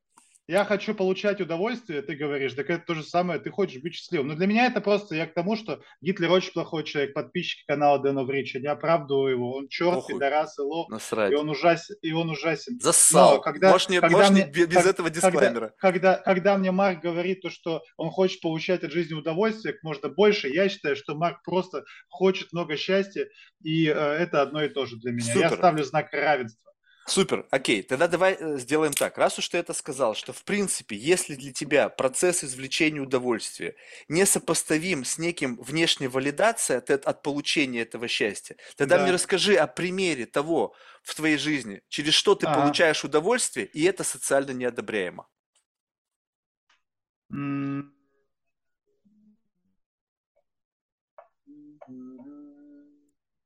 Я 0.47 0.63
хочу 0.63 0.93
получать 0.93 1.41
удовольствие, 1.41 2.01
ты 2.03 2.15
говоришь, 2.15 2.53
так 2.53 2.69
это 2.69 2.85
то 2.85 2.93
же 2.93 3.03
самое, 3.03 3.39
ты 3.39 3.49
хочешь 3.49 3.81
быть 3.81 3.95
счастливым. 3.95 4.27
Но 4.27 4.35
для 4.35 4.45
меня 4.45 4.67
это 4.67 4.79
просто, 4.79 5.15
я 5.15 5.25
к 5.25 5.33
тому, 5.33 5.55
что 5.55 5.81
Гитлер 6.01 6.31
очень 6.31 6.51
плохой 6.53 6.83
человек, 6.83 7.13
подписчики 7.13 7.63
канала 7.65 7.97
Дэна 7.99 8.23
Врича, 8.23 8.59
не 8.59 8.67
оправдываю 8.67 9.31
его, 9.31 9.55
он 9.55 9.67
черт, 9.69 9.95
Похуй. 9.95 10.15
пидорас 10.15 10.59
и 10.59 10.61
лох, 10.61 10.89
Насрать. 10.89 11.31
и 11.31 11.35
он 11.35 11.49
ужасен, 11.49 11.95
и 12.01 12.11
он 12.11 12.29
ужасен. 12.29 12.79
Зассал. 12.79 13.35
Но 13.35 13.41
когда- 13.41 13.71
можешь 13.71 13.89
не, 13.89 13.99
когда 13.99 14.17
можешь 14.17 14.31
не 14.31 14.43
мне- 14.43 14.51
бе- 14.51 14.65
без 14.67 14.75
как- 14.75 14.85
этого 14.85 15.09
дисклаймера. 15.09 15.73
Когда, 15.79 16.15
когда 16.17 16.57
мне 16.57 16.71
Марк 16.71 17.01
говорит 17.01 17.41
то, 17.41 17.49
что 17.49 17.81
он 17.97 18.11
хочет 18.11 18.39
получать 18.41 18.83
от 18.83 18.91
жизни 18.91 19.15
удовольствие 19.15 19.73
как 19.73 19.83
можно 19.83 20.09
больше, 20.09 20.47
я 20.47 20.69
считаю, 20.69 20.95
что 20.95 21.15
Марк 21.15 21.41
просто 21.43 21.83
хочет 22.09 22.53
много 22.53 22.77
счастья, 22.77 23.27
и 23.63 23.87
э, 23.87 23.91
это 23.93 24.43
одно 24.43 24.63
и 24.63 24.69
то 24.69 24.85
же 24.85 24.97
для 24.97 25.11
меня. 25.11 25.25
Я 25.33 25.33
Супер. 25.49 25.57
ставлю 25.57 25.83
знак 25.83 26.13
равенства. 26.13 26.61
Супер, 27.07 27.45
окей, 27.51 27.83
тогда 27.83 28.07
давай 28.07 28.33
э, 28.39 28.57
сделаем 28.57 28.91
так. 28.91 29.17
Раз 29.19 29.37
уж 29.37 29.47
ты 29.49 29.59
это 29.59 29.73
сказал, 29.73 30.15
что 30.15 30.33
в 30.33 30.43
принципе, 30.43 30.95
если 30.95 31.35
для 31.35 31.53
тебя 31.53 31.87
процесс 31.89 32.43
извлечения 32.43 32.99
удовольствия 32.99 33.75
несопоставим 34.07 35.05
с 35.05 35.19
неким 35.19 35.55
внешней 35.61 36.07
валидацией 36.07 36.79
от, 36.79 36.89
от 36.89 37.21
получения 37.21 37.81
этого 37.81 38.07
счастья, 38.07 38.55
тогда 38.75 38.95
Да. 38.95 39.03
мне 39.03 39.11
расскажи 39.11 39.55
о 39.55 39.67
примере 39.67 40.25
того 40.25 40.73
в 41.03 41.13
твоей 41.13 41.37
жизни, 41.37 41.81
через 41.89 42.15
что 42.15 42.33
ты 42.33 42.47
Ага. 42.47 42.55
получаешь 42.55 43.03
удовольствие, 43.05 43.67
и 43.67 43.83
это 43.83 44.03
социально 44.03 44.51
неодобряемо. 44.51 45.27
М. 47.31 47.91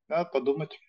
Надо 0.10 0.30
подумать, 0.30 0.80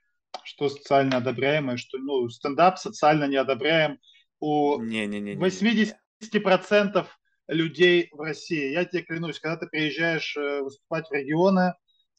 что 0.50 0.68
социально 0.68 1.18
одобряемое, 1.18 1.76
что 1.76 1.98
ну, 1.98 2.28
стендап 2.28 2.78
социально 2.78 3.26
неодобряем 3.26 3.98
у 4.40 4.80
Не-не-не. 4.80 5.36
80% 5.36 7.06
людей 7.46 8.08
в 8.10 8.20
России. 8.20 8.72
Я 8.72 8.84
тебе 8.84 9.02
клянусь, 9.02 9.38
когда 9.38 9.58
ты 9.58 9.66
приезжаешь 9.68 10.36
э, 10.36 10.60
выступать 10.60 11.08
в 11.08 11.12
регионы, 11.12 11.74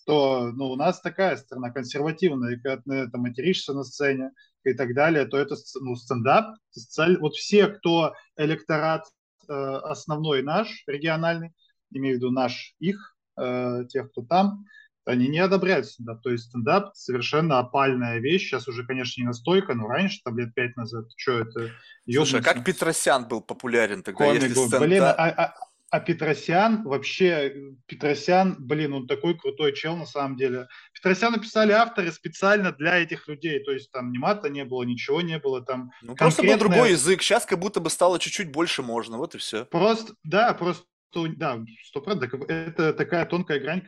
то 0.06 0.52
ну, 0.54 0.72
у 0.72 0.76
нас 0.78 1.02
такая 1.02 1.36
страна 1.36 1.72
консервативная, 1.72 2.54
и 2.54 2.60
когда 2.60 2.82
ты 2.82 2.94
это 2.94 3.18
материшься 3.18 3.74
на 3.74 3.84
сцене 3.84 4.32
и 4.64 4.74
так 4.74 4.94
далее, 4.94 5.26
то 5.26 5.38
это 5.38 5.56
ну, 5.82 5.96
стендап. 5.96 6.56
социаль- 6.70 7.20
Вот 7.20 7.34
все, 7.34 7.68
кто 7.68 8.14
электорат 8.38 9.06
э, 9.50 9.54
основной 9.54 10.42
наш, 10.42 10.84
региональный, 10.88 11.52
имею 11.92 12.16
в 12.16 12.18
виду 12.18 12.32
наш, 12.32 12.76
их, 12.80 13.16
э, 13.38 13.84
тех, 13.90 14.10
кто 14.12 14.22
там, 14.22 14.66
они 15.06 15.28
не 15.28 15.40
одобряют 15.40 15.88
стендап. 15.88 16.22
То 16.22 16.30
есть 16.30 16.46
стендап 16.46 16.96
совершенно 16.96 17.60
опальная 17.60 18.20
вещь. 18.20 18.50
Сейчас 18.50 18.68
уже, 18.68 18.86
конечно, 18.86 19.22
не 19.22 19.28
настолько, 19.28 19.74
но 19.74 19.88
раньше, 19.88 20.20
там 20.24 20.38
лет 20.38 20.54
пять 20.54 20.76
назад, 20.78 21.06
что 21.18 21.40
это? 21.40 21.72
Слушай, 22.10 22.40
а 22.40 22.44
как 22.44 22.64
Петросян 22.64 23.28
был 23.28 23.42
популярен 23.42 24.04
тогда, 24.04 24.26
Комик 24.26 24.44
если 24.44 24.54
стендап... 24.56 24.82
Блин, 24.82 25.04
а, 25.04 25.14
а- 25.14 25.56
а 25.92 26.00
Петросян 26.00 26.84
вообще, 26.84 27.54
Петросян, 27.86 28.56
блин, 28.58 28.94
он 28.94 29.08
такой 29.08 29.38
крутой 29.38 29.74
чел 29.74 29.98
на 29.98 30.06
самом 30.06 30.38
деле. 30.38 30.70
Петросяна 30.94 31.38
писали 31.38 31.74
авторы 31.74 32.14
специально 32.14 32.72
для 32.72 32.98
этих 33.00 33.28
людей, 33.28 33.62
то 33.62 33.74
есть 33.74 33.92
там 33.92 34.14
ни 34.14 34.18
мата 34.18 34.48
не 34.48 34.64
было, 34.64 34.84
ничего 34.84 35.22
не 35.22 35.38
было, 35.38 35.62
там 35.62 35.92
Ну, 36.02 36.16
просто 36.16 36.44
был 36.44 36.58
другой 36.58 36.92
язык. 36.92 37.22
Сейчас 37.22 37.46
как 37.46 37.60
будто 37.60 37.82
бы 37.82 37.90
стало 37.90 38.20
чуть-чуть 38.20 38.52
больше 38.54 38.82
можно. 38.84 39.18
Вот 39.18 39.36
и 39.36 39.38
все. 39.38 39.66
Просто, 39.66 40.14
да, 40.24 40.54
просто, 40.54 40.86
да, 41.14 41.60
сто 41.84 42.00
процентов. 42.00 42.50
Это 42.50 42.94
такая 42.94 43.26
тонкая 43.26 43.60
грань, 43.60 43.82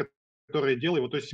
которая 0.53 0.75
делает 0.75 0.99
его. 0.99 1.09
То 1.09 1.17
есть 1.17 1.33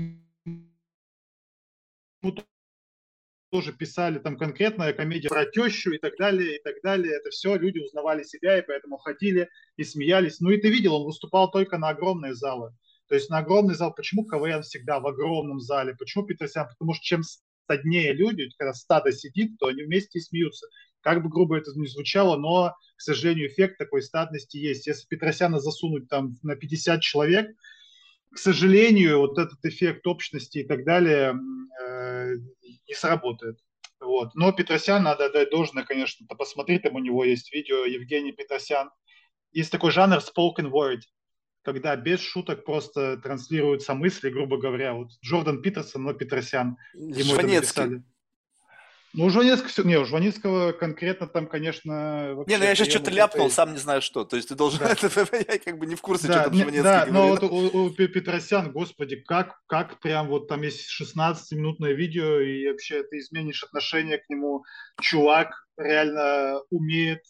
тоже 3.52 3.74
писали 3.74 4.20
там 4.20 4.38
конкретная 4.38 4.94
комедия 4.94 5.28
про 5.28 5.46
тещу 5.46 5.92
и 5.92 5.98
так 5.98 6.14
далее, 6.18 6.56
и 6.56 6.64
так 6.64 6.76
далее. 6.84 7.16
Это 7.16 7.30
все 7.30 7.58
люди 7.58 7.80
узнавали 7.80 8.24
себя, 8.24 8.58
и 8.58 8.66
поэтому 8.66 8.98
ходили 8.98 9.50
и 9.76 9.84
смеялись. 9.84 10.40
Ну 10.40 10.52
и 10.52 10.58
ты 10.62 10.70
видел, 10.70 10.96
он 10.96 11.06
выступал 11.06 11.52
только 11.52 11.78
на 11.78 11.90
огромные 11.90 12.34
залы. 12.34 12.72
То 13.10 13.16
есть 13.16 13.30
на 13.30 13.40
огромный 13.40 13.76
зал. 13.76 13.94
Почему 13.94 14.24
КВН 14.24 14.62
всегда 14.62 15.02
в 15.02 15.08
огромном 15.08 15.60
зале? 15.60 15.96
Почему 15.96 16.26
Петросян? 16.26 16.70
Потому 16.70 16.94
что 16.94 17.04
чем 17.04 17.24
стаднее 17.24 18.14
люди, 18.14 18.48
когда 18.58 18.74
стадо 18.74 19.12
сидит, 19.12 19.58
то 19.60 19.68
они 19.68 19.84
вместе 19.84 20.20
и 20.20 20.22
смеются. 20.22 20.68
Как 21.02 21.22
бы 21.24 21.30
грубо 21.30 21.58
это 21.58 21.72
ни 21.76 21.88
звучало, 21.88 22.38
но, 22.38 22.74
к 22.96 23.02
сожалению, 23.02 23.48
эффект 23.48 23.80
такой 23.80 24.02
стадности 24.02 24.58
есть. 24.58 24.88
Если 24.88 25.08
Петросяна 25.08 25.60
засунуть 25.60 26.08
там 26.08 26.38
на 26.44 26.56
50 26.56 27.02
человек, 27.02 27.50
к 28.34 28.38
сожалению, 28.38 29.20
вот 29.20 29.38
этот 29.38 29.64
эффект 29.64 30.06
общности 30.08 30.60
и 30.60 30.64
так 30.64 30.86
далее 30.86 31.36
э, 31.82 32.36
не 32.88 32.94
сработает. 32.94 33.60
Вот. 34.00 34.34
Но 34.36 34.52
Петросян 34.52 35.04
надо 35.04 35.26
отдать 35.26 35.50
должное, 35.50 35.84
конечно. 35.84 36.26
То 36.28 36.36
посмотри, 36.36 36.80
там 36.80 36.96
у 36.96 37.00
него 37.00 37.24
есть 37.24 37.54
видео 37.54 37.86
Евгений 37.86 38.32
Петросян. 38.32 38.92
Есть 39.52 39.72
такой 39.72 39.92
жанр 39.92 40.18
spoken 40.18 40.70
word, 40.72 41.02
когда 41.64 41.96
без 41.96 42.20
шуток 42.20 42.64
просто 42.64 43.18
транслируются 43.18 43.94
мысли, 43.96 44.30
грубо 44.30 44.58
говоря. 44.58 44.94
Вот 44.94 45.10
Джордан 45.24 45.62
Питерсон, 45.62 46.04
но 46.04 46.14
Петросян. 46.14 46.78
Ему 46.94 47.12
это 47.12 47.24
Жванецкий. 47.24 47.82
написали. 47.82 48.04
Ну, 49.14 49.26
у 49.26 49.30
Жванецкого, 49.32 49.88
не, 49.88 49.98
у 49.98 50.06
Жванецкого 50.06 50.72
конкретно 50.72 51.28
там, 51.28 51.48
конечно, 51.48 52.36
вообще... 52.36 52.54
Не, 52.54 52.60
ну 52.60 52.64
я 52.66 52.76
сейчас 52.76 52.90
что-то 52.90 53.10
ляпнул, 53.10 53.48
это- 53.48 53.56
сам 53.56 53.74
не 53.74 53.80
знаю 53.80 54.02
что. 54.04 54.24
То 54.24 54.36
есть 54.36 54.50
ты 54.50 54.56
должен... 54.56 54.80
Да. 54.80 54.90
Я 55.50 55.58
как 55.60 55.80
бы 55.80 55.88
не 55.88 55.96
в 55.96 56.02
курсе, 56.02 56.26
что 56.26 56.34
Да, 56.34 56.44
там 56.44 56.54
не- 56.54 56.60
Жванецкий 56.62 56.84
да, 56.84 57.06
но 57.08 57.28
говорит. 57.30 57.50
вот 57.50 57.74
у, 57.74 57.84
у 57.86 57.90
Пе- 57.90 58.08
Петросян, 58.08 58.72
господи, 58.72 59.16
как, 59.16 59.60
как 59.66 60.00
прям 60.00 60.28
вот 60.28 60.48
там 60.48 60.62
есть 60.62 60.88
16-минутное 61.02 61.94
видео, 61.94 62.40
и 62.40 62.68
вообще 62.70 63.04
ты 63.04 63.18
изменишь 63.18 63.64
отношение 63.64 64.20
к 64.20 64.30
нему. 64.30 64.64
Чувак 65.02 65.50
реально 65.78 66.62
умеет 66.70 67.24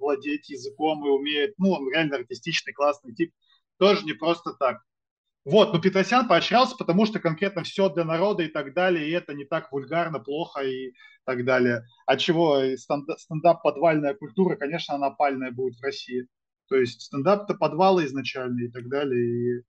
владеть 0.00 0.48
языком 0.48 1.06
и 1.06 1.10
умеет, 1.10 1.54
ну, 1.58 1.72
он 1.72 1.90
реально 1.92 2.16
артистичный, 2.16 2.72
классный 2.72 3.14
тип. 3.14 3.32
Тоже 3.78 4.04
не 4.04 4.14
просто 4.14 4.52
так. 4.54 4.78
Вот, 5.46 5.72
но 5.72 5.80
Петросян 5.80 6.26
поощрялся, 6.26 6.76
потому 6.76 7.06
что 7.06 7.20
конкретно 7.20 7.62
все 7.62 7.88
для 7.88 8.04
народа 8.04 8.42
и 8.42 8.48
так 8.48 8.74
далее, 8.74 9.08
и 9.08 9.12
это 9.12 9.32
не 9.32 9.44
так 9.44 9.70
вульгарно, 9.70 10.18
плохо 10.18 10.62
и 10.62 10.92
так 11.24 11.44
далее. 11.44 11.84
А 12.04 12.16
чего? 12.16 12.60
Стендап 12.76 13.62
подвальная 13.62 14.14
культура, 14.14 14.56
конечно, 14.56 14.96
она 14.96 15.10
пальная 15.10 15.52
будет 15.52 15.78
в 15.78 15.84
России. 15.84 16.26
То 16.68 16.74
есть 16.74 17.00
стендап-то 17.02 17.54
подвалы 17.54 18.06
изначально 18.06 18.64
и 18.64 18.68
так 18.68 18.88
далее. 18.88 19.60
И, 19.60 19.62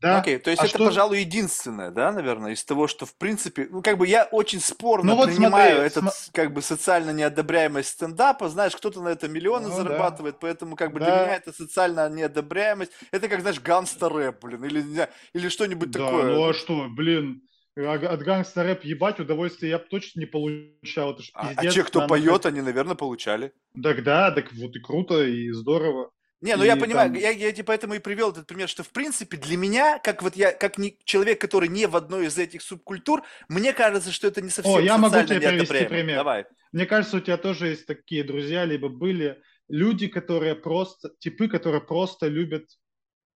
да. 0.00 0.18
Окей, 0.18 0.38
то 0.38 0.50
есть 0.50 0.62
А 0.62 0.66
это, 0.66 0.76
что- 0.76 0.84
пожалуй, 0.86 1.20
единственное, 1.20 1.90
да, 1.90 2.12
наверное, 2.12 2.52
из 2.52 2.64
того, 2.64 2.86
что, 2.88 3.06
в 3.06 3.16
принципе, 3.16 3.68
ну, 3.70 3.82
как 3.82 3.98
бы 3.98 4.06
я 4.06 4.24
очень 4.24 4.60
спорно 4.60 5.12
Ну 5.12 5.16
вот 5.16 5.28
принимаю 5.28 5.76
смотри, 5.76 5.86
этот, 5.86 6.04
сма- 6.04 6.30
как 6.32 6.52
бы, 6.52 6.62
социально 6.62 7.10
неодобряемость 7.10 7.90
стендапа, 7.90 8.48
знаешь, 8.48 8.74
кто-то 8.76 9.00
на 9.02 9.08
это 9.08 9.28
миллионы 9.28 9.68
Ну 9.68 9.76
да. 9.76 9.82
зарабатывает, 9.82 10.38
поэтому, 10.40 10.76
как 10.76 10.92
бы, 10.92 10.98
для 11.00 11.08
Да. 11.08 11.22
меня 11.24 11.36
это 11.36 11.52
социальная 11.52 12.08
неодобряемость, 12.08 12.92
это 13.12 13.28
как, 13.28 13.40
знаешь, 13.40 13.60
гангстер-рэп, 13.60 14.42
блин, 14.42 14.64
или, 14.64 15.08
или 15.32 15.48
что-нибудь 15.48 15.90
Да, 15.90 16.00
такое. 16.06 16.34
ну 16.34 16.48
а 16.48 16.54
что, 16.54 16.86
блин, 16.88 17.42
от 17.76 18.22
гангста 18.22 18.62
рэп 18.62 18.84
ебать 18.84 19.20
удовольствие 19.20 19.70
я 19.70 19.78
бы 19.78 19.84
точно 19.90 20.20
не 20.20 20.26
получал. 20.26 21.12
Это 21.12 21.22
ж 21.22 21.30
А, 21.34 21.48
а 21.48 21.54
пиздец, 21.54 21.74
те, 21.74 21.82
кто 21.84 22.06
поет, 22.06 22.46
они, 22.46 22.62
наверное, 22.62 22.94
получали. 22.94 23.52
Так 23.82 24.02
да, 24.02 24.30
так 24.30 24.50
вот 24.54 24.74
и 24.74 24.80
круто, 24.80 25.22
и 25.22 25.50
здорово. 25.52 26.10
Не, 26.42 26.56
ну 26.56 26.64
я 26.64 26.76
И 26.76 26.80
понимаю, 26.80 27.10
там- 27.10 27.18
я, 27.18 27.30
я 27.30 27.52
тебе 27.52 27.64
поэтому 27.64 27.94
и 27.94 27.98
привел 27.98 28.30
этот 28.30 28.46
пример, 28.46 28.68
что 28.68 28.82
в 28.82 28.90
принципе 28.90 29.36
для 29.38 29.56
меня, 29.56 29.98
как 29.98 30.22
вот 30.22 30.36
я, 30.36 30.52
как 30.52 30.76
не, 30.76 30.98
человек, 31.04 31.40
который 31.40 31.68
не 31.68 31.86
в 31.86 31.96
одной 31.96 32.26
из 32.26 32.36
этих 32.36 32.60
субкультур, 32.62 33.22
мне 33.48 33.72
кажется, 33.72 34.12
что 34.12 34.26
это 34.28 34.42
не 34.42 34.50
совсем 34.50 34.82
я 34.82 34.98
могу 34.98 35.22
тебе 35.22 35.40
привести 35.40 35.86
пример. 35.86 36.16
Давай. 36.16 36.46
Мне 36.72 36.84
кажется, 36.84 37.16
у 37.16 37.20
тебя 37.20 37.38
тоже 37.38 37.68
есть 37.68 37.86
такие 37.86 38.22
друзья, 38.22 38.64
либо 38.66 38.88
были 38.88 39.42
люди, 39.68 40.08
которые 40.08 40.54
просто, 40.54 41.10
типы, 41.18 41.48
которые 41.48 41.80
просто 41.80 42.26
любят 42.26 42.68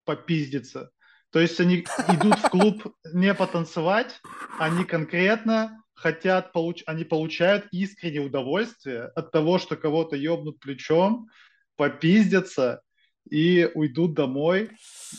попиздиться. 0.03 0.91
То 1.31 1.39
есть 1.39 1.59
они 1.59 1.85
идут 2.07 2.39
в 2.39 2.49
клуб 2.49 2.95
не 3.13 3.33
потанцевать, 3.33 4.19
они 4.57 4.83
конкретно 4.83 5.83
хотят, 5.93 6.51
получ... 6.51 6.83
они 6.85 7.03
получают 7.03 7.67
искреннее 7.71 8.21
удовольствие 8.21 9.03
от 9.15 9.31
того, 9.31 9.59
что 9.59 9.75
кого-то 9.75 10.15
ебнут 10.15 10.59
плечом, 10.59 11.27
попиздятся 11.75 12.81
и 13.29 13.69
уйдут 13.73 14.13
домой, 14.13 14.71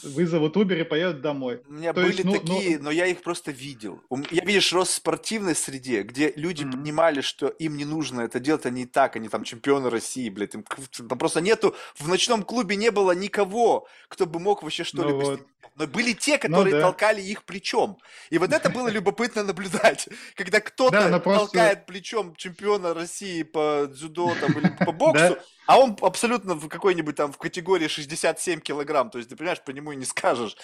вызовут 0.02 0.56
Uber 0.56 0.80
и 0.80 0.84
поедут 0.84 1.20
домой. 1.20 1.62
У 1.68 1.72
меня 1.72 1.92
То 1.92 2.00
были 2.02 2.12
есть, 2.12 2.24
ну- 2.24 2.32
такие, 2.32 2.78
но 2.78 2.90
я 2.90 3.06
их 3.06 3.22
просто 3.22 3.50
видел. 3.50 4.00
Я, 4.30 4.44
видишь, 4.44 4.72
рос 4.72 4.88
в 4.88 4.94
спортивной 4.94 5.54
среде, 5.54 6.02
где 6.02 6.32
люди 6.36 6.64
Мгм. 6.64 6.72
понимали, 6.72 7.20
что 7.20 7.48
им 7.48 7.76
не 7.76 7.84
нужно 7.84 8.22
это 8.22 8.40
делать, 8.40 8.66
они 8.66 8.82
и 8.82 8.86
так, 8.86 9.16
они 9.16 9.28
там 9.28 9.44
чемпионы 9.44 9.90
России, 9.90 10.28
блядь. 10.30 10.54
Им, 10.54 10.64
там 11.08 11.18
просто 11.18 11.40
нету, 11.40 11.74
в 11.96 12.08
ночном 12.08 12.42
клубе 12.42 12.76
не 12.76 12.90
было 12.90 13.12
никого, 13.12 13.86
кто 14.08 14.26
бы 14.26 14.38
мог 14.40 14.62
вообще 14.62 14.84
что-либо 14.84 15.10
Ну 15.20 15.24
вот. 15.30 15.46
но 15.76 15.86
были 15.86 16.12
те, 16.12 16.36
которые 16.38 16.72
да. 16.76 16.80
толкали 16.82 17.20
их 17.22 17.44
плечом. 17.44 17.98
И 18.30 18.38
вот 18.38 18.52
это 18.52 18.70
было 18.70 18.88
любопытно 18.88 19.42
наблюдать. 19.44 20.08
Когда 20.36 20.60
кто-то 20.60 21.18
толкает 21.20 21.86
плечом 21.86 22.34
чемпиона 22.36 22.94
России 22.94 23.42
по 23.42 23.88
дзюдо 23.90 24.34
там, 24.40 24.52
или 24.58 24.68
по 24.84 24.92
боксу. 24.92 25.38
А 25.70 25.78
он 25.78 25.97
абсолютно 26.02 26.55
в 26.55 26.68
какой-нибудь 26.68 27.14
там 27.14 27.30
в 27.32 27.38
категории 27.38 27.86
67 27.86 28.59
килограмм. 28.60 29.09
То 29.09 29.18
есть, 29.18 29.30
ты 29.30 29.36
понимаешь, 29.36 29.62
по 29.64 29.70
нему 29.70 29.92
и 29.92 29.97
не 29.97 30.05
скажешь. 30.05 30.56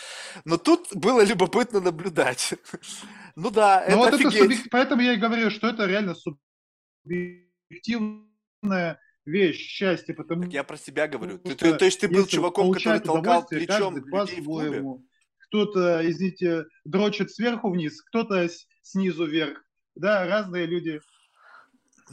Но 0.44 0.56
тут 0.58 0.88
было 0.94 1.24
любопытно 1.24 1.80
наблюдать. 1.80 2.54
Ну 3.38 3.50
да, 3.50 3.84
Ну 3.90 3.98
вот 3.98 4.08
это 4.08 4.16
это 4.16 4.28
офигеть. 4.28 4.42
субъек- 4.60 4.68
Поэтому 4.70 5.02
я 5.02 5.12
и 5.12 5.16
говорю, 5.18 5.50
что 5.50 5.68
это 5.68 5.84
реально 5.84 6.14
субъективная 7.06 8.98
вещь, 9.26 9.58
счастье, 9.60 10.14
потому 10.14 10.42
Так 10.44 10.52
я 10.52 10.64
про 10.64 10.76
себя 10.76 11.06
говорю. 11.06 11.38
Ты- 11.38 11.50
что 11.50 11.58
ты- 11.72 11.78
то 11.78 11.84
есть 11.84 12.00
ты 12.00 12.08
был 12.08 12.26
чуваком, 12.26 12.72
который 12.72 13.00
толкал 13.00 13.46
плечом 13.46 13.96
людей 13.96 14.40
в 14.40 14.44
клубе? 14.44 14.82
Кто-то, 15.48 16.00
извините, 16.10 16.64
дрочит 16.84 17.30
сверху 17.30 17.70
вниз, 17.70 18.02
кто-то 18.02 18.48
снизу 18.82 19.26
вверх. 19.26 19.62
Да, 19.94 20.26
разные 20.26 20.66
люди. 20.66 21.00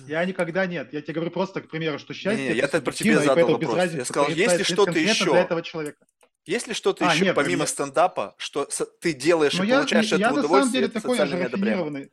Я 0.07 0.25
никогда 0.25 0.65
нет. 0.65 0.91
Я 0.91 1.01
тебе 1.01 1.15
говорю 1.15 1.31
просто, 1.31 1.61
к 1.61 1.69
примеру, 1.69 1.99
что 1.99 2.13
счастье... 2.13 2.47
Не-не, 2.47 2.57
я 2.57 2.65
это 2.65 2.81
про 2.81 2.91
тебя 2.91 3.19
задал 3.19 3.47
вопрос. 3.47 3.71
Я 3.71 3.77
разницы, 3.77 4.05
сказал, 4.05 4.29
есть 4.29 4.57
ли 4.57 4.63
что-то 4.63 4.99
еще? 4.99 5.25
для 5.25 5.41
этого 5.41 5.61
человека. 5.61 6.05
Есть 6.45 6.67
ли 6.67 6.73
что-то 6.73 7.07
А, 7.07 7.13
еще 7.13 7.25
нет, 7.25 7.35
помимо 7.35 7.61
нет. 7.61 7.69
стендапа, 7.69 8.35
что 8.37 8.67
ты 8.99 9.13
делаешь 9.13 9.53
Но 9.57 9.63
и 9.63 9.67
я, 9.67 9.77
получаешь 9.77 10.11
я 10.11 10.15
от 10.15 10.21
этого 10.21 10.35
на 10.35 10.41
самом 10.41 10.45
удовольствие, 10.45 10.81
деле 10.81 10.85
это 10.87 11.01
такой, 11.01 11.17
я 11.17 11.25
же 11.25 11.37
рафинированный. 11.37 12.11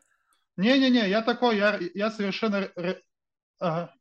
Не-не-не, 0.57 1.09
я 1.09 1.23
такой, 1.23 1.57
я, 1.57 1.81
я 1.95 2.11
совершенно... 2.11 2.71
ага. 3.59 3.95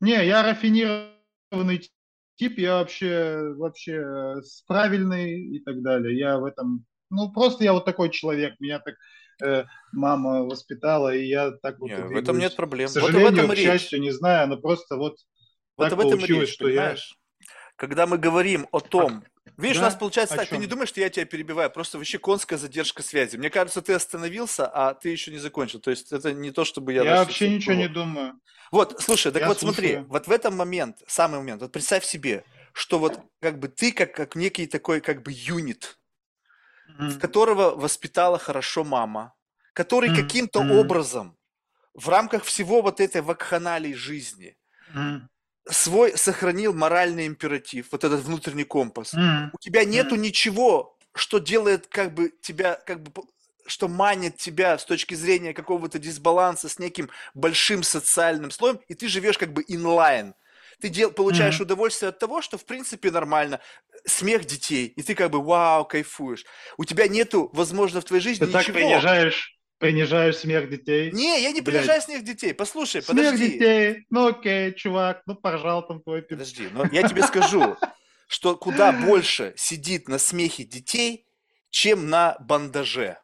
Не, 0.00 0.26
я 0.26 0.42
рафинированный 0.42 1.90
тип, 2.36 2.58
я 2.58 2.78
вообще, 2.78 3.54
вообще 3.54 3.92
э, 3.92 4.34
правильный 4.66 5.40
и 5.40 5.60
так 5.60 5.82
далее. 5.82 6.18
Я 6.18 6.38
в 6.38 6.44
этом... 6.44 6.84
Ну, 7.10 7.30
просто 7.32 7.64
я 7.64 7.74
вот 7.74 7.84
такой 7.84 8.10
человек. 8.10 8.58
Меня 8.58 8.80
так 8.80 8.96
мама 9.92 10.44
воспитала, 10.44 11.14
и 11.14 11.24
я 11.26 11.50
так 11.50 11.78
вот 11.78 11.90
Не, 11.90 11.96
в 11.96 12.16
этом 12.16 12.38
нет 12.38 12.56
проблем. 12.56 12.88
К 12.88 12.94
Вот 12.94 12.96
и 12.96 13.00
в 13.00 13.04
сожалению, 13.04 13.44
этом 13.44 13.50
к 13.50 13.58
счастью, 13.58 14.00
не 14.00 14.10
знаю, 14.10 14.48
но 14.48 14.56
просто 14.56 14.96
вот 14.96 15.16
Вот 15.76 15.90
так 15.90 15.98
этом 15.98 16.10
получилось, 16.18 16.48
речь, 16.48 16.54
что 16.54 16.68
я... 16.68 16.80
понимаешь? 16.80 17.18
Когда 17.76 18.06
мы 18.06 18.18
говорим 18.18 18.68
о 18.70 18.78
том, 18.78 19.24
видишь, 19.56 19.78
у 19.78 19.80
да? 19.80 19.86
нас 19.86 19.96
получается 19.96 20.34
О 20.34 20.38
так, 20.38 20.48
ты 20.48 20.58
не 20.58 20.66
думаешь, 20.66 20.90
что 20.90 21.00
я 21.00 21.10
тебя 21.10 21.24
перебиваю, 21.24 21.70
просто 21.70 21.98
вообще 21.98 22.18
конская 22.18 22.56
задержка 22.58 23.02
связи. 23.02 23.36
Мне 23.36 23.50
кажется, 23.50 23.82
ты 23.82 23.92
остановился, 23.94 24.66
а 24.66 24.94
ты 24.94 25.08
еще 25.08 25.32
не 25.32 25.38
закончил. 25.38 25.80
То 25.80 25.90
есть 25.90 26.12
это 26.12 26.32
не 26.32 26.52
то, 26.52 26.64
чтобы 26.64 26.92
я... 26.92 27.02
Я 27.02 27.16
значит, 27.16 27.26
вообще 27.26 27.48
ничего 27.48 27.74
не 27.74 27.88
думаю. 27.88 28.34
Вот, 28.70 29.00
слушай, 29.00 29.32
так 29.32 29.42
Я 29.42 29.48
вот 29.48 29.58
смотри, 29.58 29.88
слушаю. 29.88 30.06
вот 30.08 30.26
в 30.26 30.30
этом 30.30 30.56
момент, 30.56 30.98
самый 31.06 31.38
момент, 31.40 31.62
вот 31.62 31.72
представь 31.72 32.04
себе, 32.04 32.44
что 32.72 32.98
вот 32.98 33.20
как 33.40 33.58
бы 33.58 33.68
ты 33.68 33.92
как, 33.92 34.14
как 34.14 34.36
некий 34.36 34.66
такой 34.66 35.00
как 35.00 35.22
бы 35.22 35.32
юнит, 35.32 35.98
Мгм. 36.88 37.20
которого 37.20 37.70
воспитала 37.76 38.38
хорошо 38.38 38.84
мама, 38.84 39.34
который 39.74 40.10
Мгм. 40.10 40.10
каким-то 40.10 40.60
Мгм. 40.60 40.62
образом 40.62 41.38
в 41.94 42.08
рамках 42.10 42.44
всего 42.44 42.82
вот 42.82 43.00
этой 43.00 43.22
вакханалии 43.22 43.94
жизни 43.94 44.56
Мгм. 44.88 45.28
свой 45.70 46.16
сохранил 46.18 46.74
моральный 46.74 47.26
императив, 47.26 47.88
вот 47.92 48.04
этот 48.04 48.20
внутренний 48.20 48.64
компас. 48.64 49.16
Мгм. 49.16 49.52
У 49.52 49.58
тебя 49.58 49.84
нету 49.84 50.14
Мгм. 50.14 50.16
ничего, 50.16 50.98
что 51.14 51.38
делает 51.38 51.86
как 51.86 52.12
бы 52.14 52.32
тебя, 52.42 52.74
как 52.74 53.02
бы, 53.02 53.22
что 53.66 53.88
манит 53.88 54.36
тебя 54.36 54.76
с 54.76 54.84
точки 54.84 55.14
зрения 55.14 55.54
какого-то 55.54 55.98
дисбаланса 55.98 56.68
с 56.68 56.78
неким 56.78 57.08
большим 57.32 57.82
социальным 57.82 58.50
слоем, 58.50 58.78
и 58.88 58.94
ты 58.94 59.08
живешь 59.08 59.38
как 59.38 59.54
бы 59.54 59.64
инлайн. 59.66 60.34
Ты 60.84 60.90
дел, 60.90 61.10
получаешь 61.10 61.54
Мгм. 61.54 61.62
удовольствие 61.64 62.10
от 62.10 62.18
того, 62.18 62.42
что 62.42 62.58
в 62.58 62.66
принципе 62.66 63.10
нормально. 63.10 63.58
Смех 64.06 64.44
детей, 64.44 64.86
и 64.88 65.02
ты 65.02 65.14
как 65.14 65.30
бы 65.30 65.42
вау, 65.42 65.86
кайфуешь. 65.86 66.44
У 66.76 66.84
тебя 66.84 67.08
нету, 67.08 67.48
возможно, 67.54 68.02
в 68.02 68.04
твоей 68.04 68.22
жизни 68.22 68.44
Ты 68.44 68.52
так 68.52 68.60
ничего. 68.68 68.74
принижаешь, 68.76 69.58
принижаешь 69.78 70.36
смех 70.36 70.68
детей. 70.68 71.10
Не, 71.10 71.42
я 71.42 71.52
не 71.52 71.62
Блядь. 71.62 71.76
принижаю 71.76 72.02
смех 72.02 72.22
детей. 72.22 72.52
Послушай, 72.52 73.00
Смех 73.02 73.06
подожди. 73.30 73.52
детей. 73.52 74.04
Ну 74.10 74.26
окей, 74.26 74.74
чувак, 74.74 75.22
ну 75.24 75.36
поржал 75.36 75.86
там 75.86 76.02
твой 76.02 76.20
пи- 76.20 76.34
Подожди, 76.34 76.68
но 76.70 76.84
я 76.92 77.08
тебе 77.08 77.22
скажу, 77.22 77.78
что 78.26 78.56
куда 78.56 78.92
больше 78.92 79.54
сидит 79.56 80.06
на 80.06 80.18
смехе 80.18 80.64
детей, 80.64 81.26
чем 81.70 82.10
на 82.10 82.36
бандаже. 82.40 83.16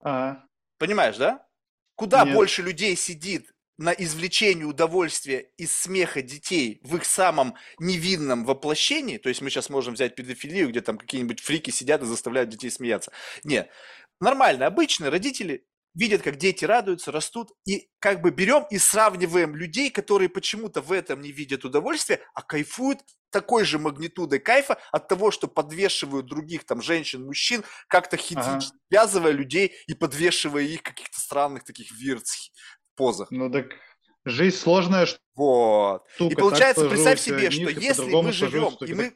А, 0.00 0.38
Понимаешь, 0.78 1.16
да? 1.16 1.46
Куда 1.94 2.24
Нет. 2.24 2.34
больше 2.34 2.62
людей 2.62 2.96
сидит 2.96 3.53
на 3.78 3.90
извлечении 3.92 4.64
удовольствия 4.64 5.50
из 5.56 5.76
смеха 5.76 6.22
детей 6.22 6.80
в 6.82 6.96
их 6.96 7.04
самом 7.04 7.54
невинном 7.78 8.44
воплощении, 8.44 9.18
то 9.18 9.28
есть 9.28 9.40
мы 9.42 9.50
сейчас 9.50 9.68
можем 9.70 9.94
взять 9.94 10.14
педофилию, 10.14 10.68
где 10.68 10.80
там 10.80 10.98
какие-нибудь 10.98 11.40
фрики 11.40 11.70
сидят 11.70 12.02
и 12.02 12.06
заставляют 12.06 12.50
детей 12.50 12.70
смеяться. 12.70 13.12
Нет, 13.42 13.70
нормально, 14.20 14.66
обычные 14.66 15.10
родители 15.10 15.66
видят, 15.94 16.22
как 16.22 16.36
дети 16.36 16.64
радуются, 16.64 17.12
растут, 17.12 17.52
и 17.66 17.88
как 18.00 18.20
бы 18.20 18.30
берем 18.30 18.66
и 18.70 18.78
сравниваем 18.78 19.54
людей, 19.54 19.90
которые 19.90 20.28
почему-то 20.28 20.80
в 20.80 20.92
этом 20.92 21.20
не 21.20 21.30
видят 21.32 21.64
удовольствия, 21.64 22.20
а 22.34 22.42
кайфуют 22.42 23.00
такой 23.30 23.64
же 23.64 23.78
магнитудой 23.78 24.38
кайфа 24.38 24.78
от 24.92 25.08
того, 25.08 25.30
что 25.30 25.48
подвешивают 25.48 26.26
других 26.26 26.64
там 26.64 26.80
женщин, 26.82 27.24
мужчин, 27.24 27.64
как-то 27.88 28.16
Ага. 28.34 28.70
хитично 28.70 28.78
связывая 28.90 29.32
людей 29.32 29.74
и 29.88 29.94
подвешивая 29.94 30.62
их 30.62 30.82
каких-то 30.82 31.18
странных 31.18 31.64
таких 31.64 31.90
виртс 31.92 32.50
позах. 32.94 33.30
ну 33.30 33.50
так 33.50 33.66
жизнь 34.24 34.56
сложная 34.56 35.06
штука. 35.06 35.22
Вот. 35.34 36.06
И 36.18 36.28
так 36.30 36.38
получается, 36.38 36.88
представь 36.88 37.20
сложилась, 37.20 37.50
себе, 37.50 37.50
что 37.50 37.72
низ, 37.72 37.82
и 37.82 37.86
если 37.86 38.14
мы 38.14 38.32
живем, 38.32 38.70
сложилось, 38.70 38.82
и 38.82 38.86
что 38.86 38.94
мы 38.94 39.14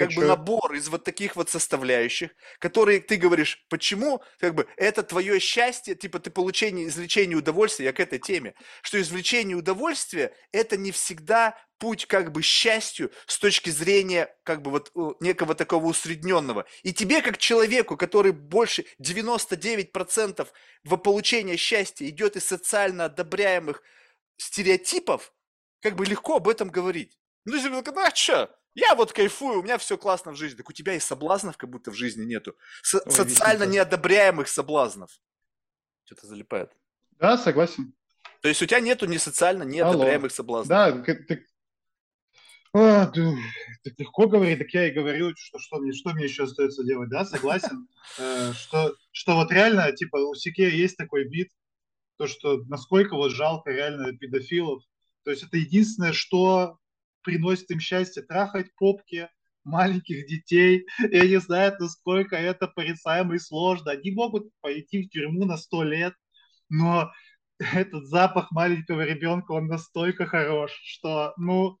как 0.00 0.12
бы 0.12 0.24
набор 0.24 0.72
из 0.74 0.88
вот 0.88 1.04
таких 1.04 1.36
вот 1.36 1.50
составляющих, 1.50 2.30
которые 2.58 3.00
ты 3.00 3.16
говоришь, 3.16 3.64
почему, 3.68 4.22
как 4.38 4.54
бы, 4.54 4.66
это 4.76 5.02
твое 5.02 5.38
счастье, 5.40 5.94
типа 5.94 6.18
ты 6.20 6.30
получение, 6.30 6.86
извлечение 6.86 7.36
удовольствия, 7.36 7.86
я 7.86 7.92
к 7.92 8.00
этой 8.00 8.18
теме, 8.18 8.54
что 8.82 9.00
извлечение 9.00 9.56
удовольствия– 9.56 10.34
это 10.52 10.76
не 10.78 10.90
всегда 10.90 11.58
путь 11.80 12.06
как 12.06 12.30
бы 12.30 12.42
счастью 12.42 13.10
с 13.26 13.38
точки 13.38 13.70
зрения 13.70 14.32
как 14.44 14.62
бы 14.62 14.70
вот 14.70 14.92
некого 15.20 15.54
такого 15.54 15.86
усредненного. 15.86 16.66
И 16.82 16.92
тебе 16.92 17.22
как 17.22 17.38
человеку, 17.38 17.96
который 17.96 18.32
больше 18.32 18.84
99% 19.02 20.46
во 20.84 20.96
получение 20.96 21.56
счастья 21.56 22.06
идет 22.08 22.36
из 22.36 22.46
социально 22.46 23.06
одобряемых 23.06 23.82
стереотипов, 24.36 25.32
как 25.80 25.96
бы 25.96 26.04
легко 26.04 26.36
об 26.36 26.48
этом 26.48 26.68
говорить. 26.68 27.18
Ну, 27.46 27.56
если 27.56 27.70
бы, 27.70 27.78
а 27.78 28.14
что, 28.14 28.54
я 28.74 28.94
вот 28.94 29.12
кайфую, 29.12 29.60
у 29.60 29.62
меня 29.62 29.78
все 29.78 29.96
классно 29.96 30.32
в 30.32 30.36
жизни. 30.36 30.58
Так 30.58 30.68
у 30.68 30.72
тебя 30.72 30.94
и 30.94 31.00
соблазнов 31.00 31.56
как 31.56 31.70
будто 31.70 31.90
в 31.90 31.94
жизни 31.94 32.24
нету. 32.24 32.56
Со- 32.82 33.00
Ой, 33.00 33.10
социально 33.10 33.64
неодобряемых 33.64 34.48
соблазнов. 34.48 35.10
Что-то 36.04 36.26
залипает. 36.26 36.70
Да, 37.12 37.38
согласен. 37.38 37.94
То 38.42 38.48
есть 38.48 38.62
у 38.62 38.66
тебя 38.66 38.80
нету 38.80 39.06
ни 39.06 39.16
социально 39.18 39.64
неодобряемых 39.64 40.32
соблазнов. 40.32 40.68
Да, 40.68 40.92
ты, 41.02 41.46
а, 42.72 43.06
ты, 43.06 43.36
так 43.84 43.98
легко 43.98 44.28
говорить, 44.28 44.58
так 44.58 44.70
я 44.70 44.88
и 44.88 44.92
говорю, 44.92 45.34
что, 45.36 45.58
что, 45.58 45.78
мне, 45.78 45.92
что 45.92 46.12
мне 46.12 46.24
еще 46.24 46.44
остается 46.44 46.84
делать, 46.84 47.10
да, 47.10 47.24
согласен, 47.24 47.88
э, 48.18 48.52
что, 48.52 48.94
что 49.12 49.34
вот 49.34 49.50
реально, 49.50 49.90
типа, 49.92 50.16
у 50.16 50.34
Сике 50.34 50.70
есть 50.76 50.96
такой 50.96 51.28
бит, 51.28 51.50
то, 52.16 52.26
что 52.26 52.62
насколько 52.68 53.16
вот 53.16 53.32
жалко 53.32 53.70
реально 53.70 54.16
педофилов, 54.16 54.82
то 55.24 55.30
есть 55.30 55.42
это 55.42 55.56
единственное, 55.56 56.12
что 56.12 56.78
приносит 57.22 57.70
им 57.70 57.80
счастье 57.80 58.22
трахать 58.22 58.74
попки 58.76 59.28
маленьких 59.64 60.26
детей. 60.26 60.86
И 61.10 61.18
они 61.18 61.36
знают, 61.36 61.80
насколько 61.80 62.36
это 62.36 62.66
порицаемо 62.66 63.34
и 63.34 63.38
сложно. 63.38 63.92
Они 63.92 64.10
могут 64.10 64.48
пойти 64.60 65.02
в 65.02 65.10
тюрьму 65.10 65.44
на 65.44 65.56
сто 65.56 65.82
лет, 65.82 66.14
но 66.68 67.12
этот 67.58 68.06
запах 68.06 68.50
маленького 68.50 69.02
ребенка, 69.02 69.52
он 69.52 69.66
настолько 69.66 70.26
хорош, 70.26 70.72
что, 70.84 71.34
ну, 71.36 71.78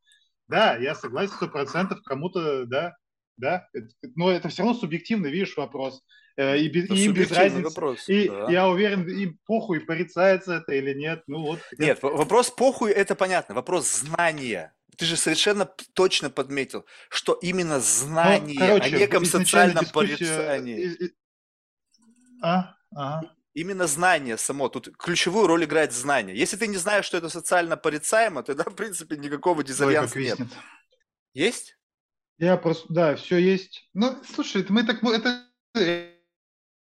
да, 0.50 0.76
я 0.76 0.94
согласен, 0.94 1.32
сто 1.34 1.48
процентов 1.48 2.02
кому-то, 2.02 2.66
да, 2.66 2.96
да, 3.36 3.68
это, 3.72 3.88
но 4.16 4.30
это 4.30 4.48
все 4.48 4.62
равно 4.62 4.78
субъективный, 4.78 5.30
видишь, 5.30 5.56
вопрос. 5.56 6.02
Э, 6.36 6.58
и, 6.58 6.68
без, 6.68 6.90
и 6.90 7.08
без 7.10 7.30
разницы. 7.30 7.64
Вопрос, 7.64 8.08
и 8.08 8.28
да. 8.28 8.50
я 8.50 8.68
уверен, 8.68 9.08
и 9.08 9.32
похуй, 9.46 9.80
порицается 9.80 10.54
это 10.54 10.74
или 10.74 10.92
нет. 10.94 11.22
Ну 11.26 11.42
вот. 11.42 11.60
Нет, 11.78 12.02
вопрос 12.02 12.50
похуй, 12.50 12.90
это 12.90 13.14
понятно. 13.14 13.54
Вопрос 13.54 13.90
знания 13.90 14.74
ты 15.00 15.06
же 15.06 15.16
совершенно 15.16 15.64
точно 15.94 16.28
подметил, 16.28 16.84
что 17.08 17.32
именно 17.32 17.80
знание 17.80 18.60
ну, 18.60 18.66
короче, 18.66 18.96
о 18.96 18.98
неком 18.98 19.24
социальном 19.24 19.86
порицании. 19.86 20.90
А? 22.42 22.74
Ага. 22.94 23.32
Именно 23.54 23.86
знание 23.86 24.36
само. 24.36 24.68
Тут 24.68 24.96
ключевую 24.96 25.46
роль 25.46 25.64
играет 25.64 25.92
знание. 25.92 26.36
Если 26.36 26.56
ты 26.56 26.66
не 26.66 26.76
знаешь, 26.76 27.04
что 27.04 27.16
это 27.16 27.28
социально 27.28 27.76
порицаемо, 27.76 28.42
тогда, 28.42 28.64
в 28.64 28.74
принципе, 28.74 29.16
никакого 29.16 29.64
дизальянса 29.64 30.18
нет. 30.18 30.38
Есть? 31.34 31.76
Я 32.38 32.56
просто, 32.56 32.92
да, 32.92 33.16
все 33.16 33.38
есть. 33.38 33.88
Ну, 33.92 34.16
слушай, 34.24 34.64
мы 34.68 34.84
так, 34.84 35.02
это 35.02 35.46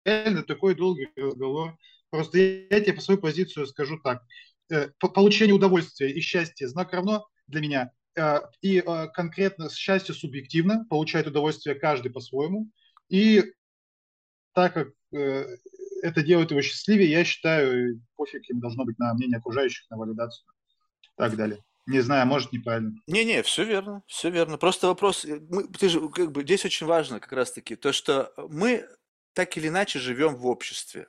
реально 0.06 0.44
такой 0.44 0.76
долгий 0.76 1.10
разговор. 1.16 1.78
Просто 2.10 2.38
я, 2.38 2.78
я 2.78 2.82
тебе 2.82 2.94
по 2.94 3.02
свою 3.02 3.20
позицию 3.20 3.68
скажу 3.68 4.00
так. 4.00 4.24
Э, 4.72 4.90
по 5.00 5.10
получению 5.10 5.56
удовольствия 5.56 6.12
и 6.12 6.22
счастья 6.22 6.68
знак 6.68 6.94
равно 6.94 7.28
для 7.48 7.62
меня 7.62 7.91
Э, 8.20 8.41
и 8.62 8.80
э, 8.80 9.08
конкретно 9.14 9.70
счастье 9.70 10.14
субъективно, 10.14 10.86
получает 10.90 11.28
удовольствие 11.28 11.76
каждый 11.76 12.12
по-своему. 12.12 12.68
И 13.10 13.44
так 14.54 14.74
как 14.74 14.90
это 16.02 16.22
делает 16.22 16.52
его 16.52 16.62
счастливее, 16.62 17.10
я 17.10 17.24
считаю, 17.24 18.02
пофиг 18.16 18.50
им 18.50 18.60
должно 18.60 18.86
быть 18.86 19.00
на 19.00 19.14
мнение 19.14 19.38
окружающих, 19.38 19.90
на 19.90 19.98
валидацию 19.98 20.46
и 21.04 21.08
так 21.18 21.36
далее. 21.36 21.64
Не 21.86 22.02
знаю, 22.02 22.28
может, 22.28 22.52
неправильно. 22.52 22.94
Не-не, 23.08 23.42
все 23.42 23.64
верно, 23.64 24.04
все 24.06 24.30
верно. 24.30 24.58
Просто 24.58 24.88
вопрос, 24.88 25.26
мы, 25.26 25.68
ты 25.68 25.90
же, 25.90 26.08
как 26.10 26.32
бы, 26.32 26.44
здесь 26.44 26.66
очень 26.66 26.86
важно 26.86 27.20
как 27.20 27.32
раз-таки 27.32 27.76
то, 27.76 27.92
что 27.92 28.32
мы 28.50 28.86
так 29.34 29.58
или 29.58 29.70
иначе 29.70 30.00
живем 30.00 30.36
в 30.36 30.46
обществе. 30.46 31.08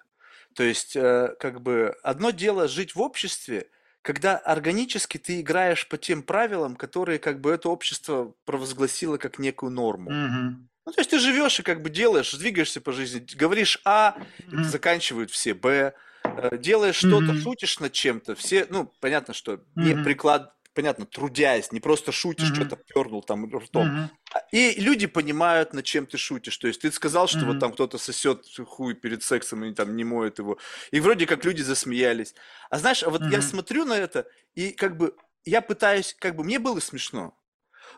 То 0.55 0.63
есть, 0.63 0.95
как 0.95 1.61
бы, 1.61 1.95
одно 2.03 2.31
дело 2.31 2.69
жить 2.69 2.95
в 2.95 3.01
обществе– 3.01 3.69
когда 4.03 4.39
органически 4.39 5.19
ты 5.19 5.41
играешь 5.41 5.87
по 5.89 5.99
тем 5.99 6.23
правилам, 6.23 6.77
которые 6.77 7.19
как 7.19 7.41
бы 7.41 7.51
это 7.51 7.69
общество 7.69 8.35
провозгласило 8.45 9.19
как 9.19 9.39
некую 9.39 9.73
норму. 9.73 10.11
Mm-hmm. 10.11 10.70
Ну, 10.87 10.93
то 10.93 11.01
есть 11.01 11.11
ты 11.11 11.19
живешь 11.19 11.61
и 11.61 11.63
как 11.63 11.83
бы 11.83 11.91
делаешь, 11.91 12.33
двигаешься 12.33 12.81
по 12.81 12.93
жизни, 12.93 13.25
говоришь 13.35 13.81
А, 13.85 14.17
mm-hmm. 14.17 14.65
заканчивают 14.65 15.31
все 15.31 15.55
Б, 15.55 15.95
э, 16.25 16.57
делаешь 16.59 16.97
что-то, 16.97 17.33
mm-hmm. 17.33 17.43
шутишь 17.43 17.81
над 17.81 17.93
чем-то, 17.93 18.35
все, 18.35 18.67
ну, 18.71 18.93
понятно, 19.01 19.35
что 19.35 19.55
mm-hmm. 19.55 19.63
не 19.77 20.03
приклад, 20.03 20.55
понятно, 20.75 21.05
трудясь, 21.05 21.73
не 21.73 21.81
просто 21.81 22.13
шутишь, 22.13 22.51
mm-hmm. 22.51 22.55
что-то 22.55 22.77
пернул 22.77 23.23
там 23.23 23.45
ртом. 23.55 23.89
Mm-hmm. 23.89 24.41
И 24.53 24.81
люди 24.81 25.07
понимают, 25.07 25.75
над 25.75 25.85
чем 25.85 26.07
ты 26.07 26.17
шутишь. 26.17 26.57
То 26.57 26.69
есть 26.69 26.81
ты 26.81 26.91
сказал, 26.91 27.29
что 27.29 27.41
mm-hmm. 27.41 27.45
вот 27.47 27.59
там 27.59 27.73
кто-то 27.73 27.99
сосет 27.99 28.47
хуй 28.67 28.95
перед 28.95 29.23
сексом 29.23 29.65
и 29.65 29.75
там 29.75 29.97
не 29.97 30.05
моет 30.05 30.39
его. 30.39 30.59
И 30.91 31.01
вроде 31.01 31.27
как 31.27 31.45
люди 31.45 31.63
засмеялись. 31.63 32.35
А 32.71 32.79
знаешь, 32.79 33.03
а 33.03 33.11
вот 33.11 33.23
mm-hmm. 33.23 33.33
я 33.33 33.43
смотрю 33.43 33.85
на 33.85 33.95
это, 33.95 34.27
и 34.55 34.71
как 34.71 34.97
бы 34.97 35.15
я 35.45 35.61
пытаюсь, 35.61 36.17
как 36.19 36.37
бы 36.37 36.45
мне 36.45 36.59
было 36.59 36.81
смешно. 36.81 37.37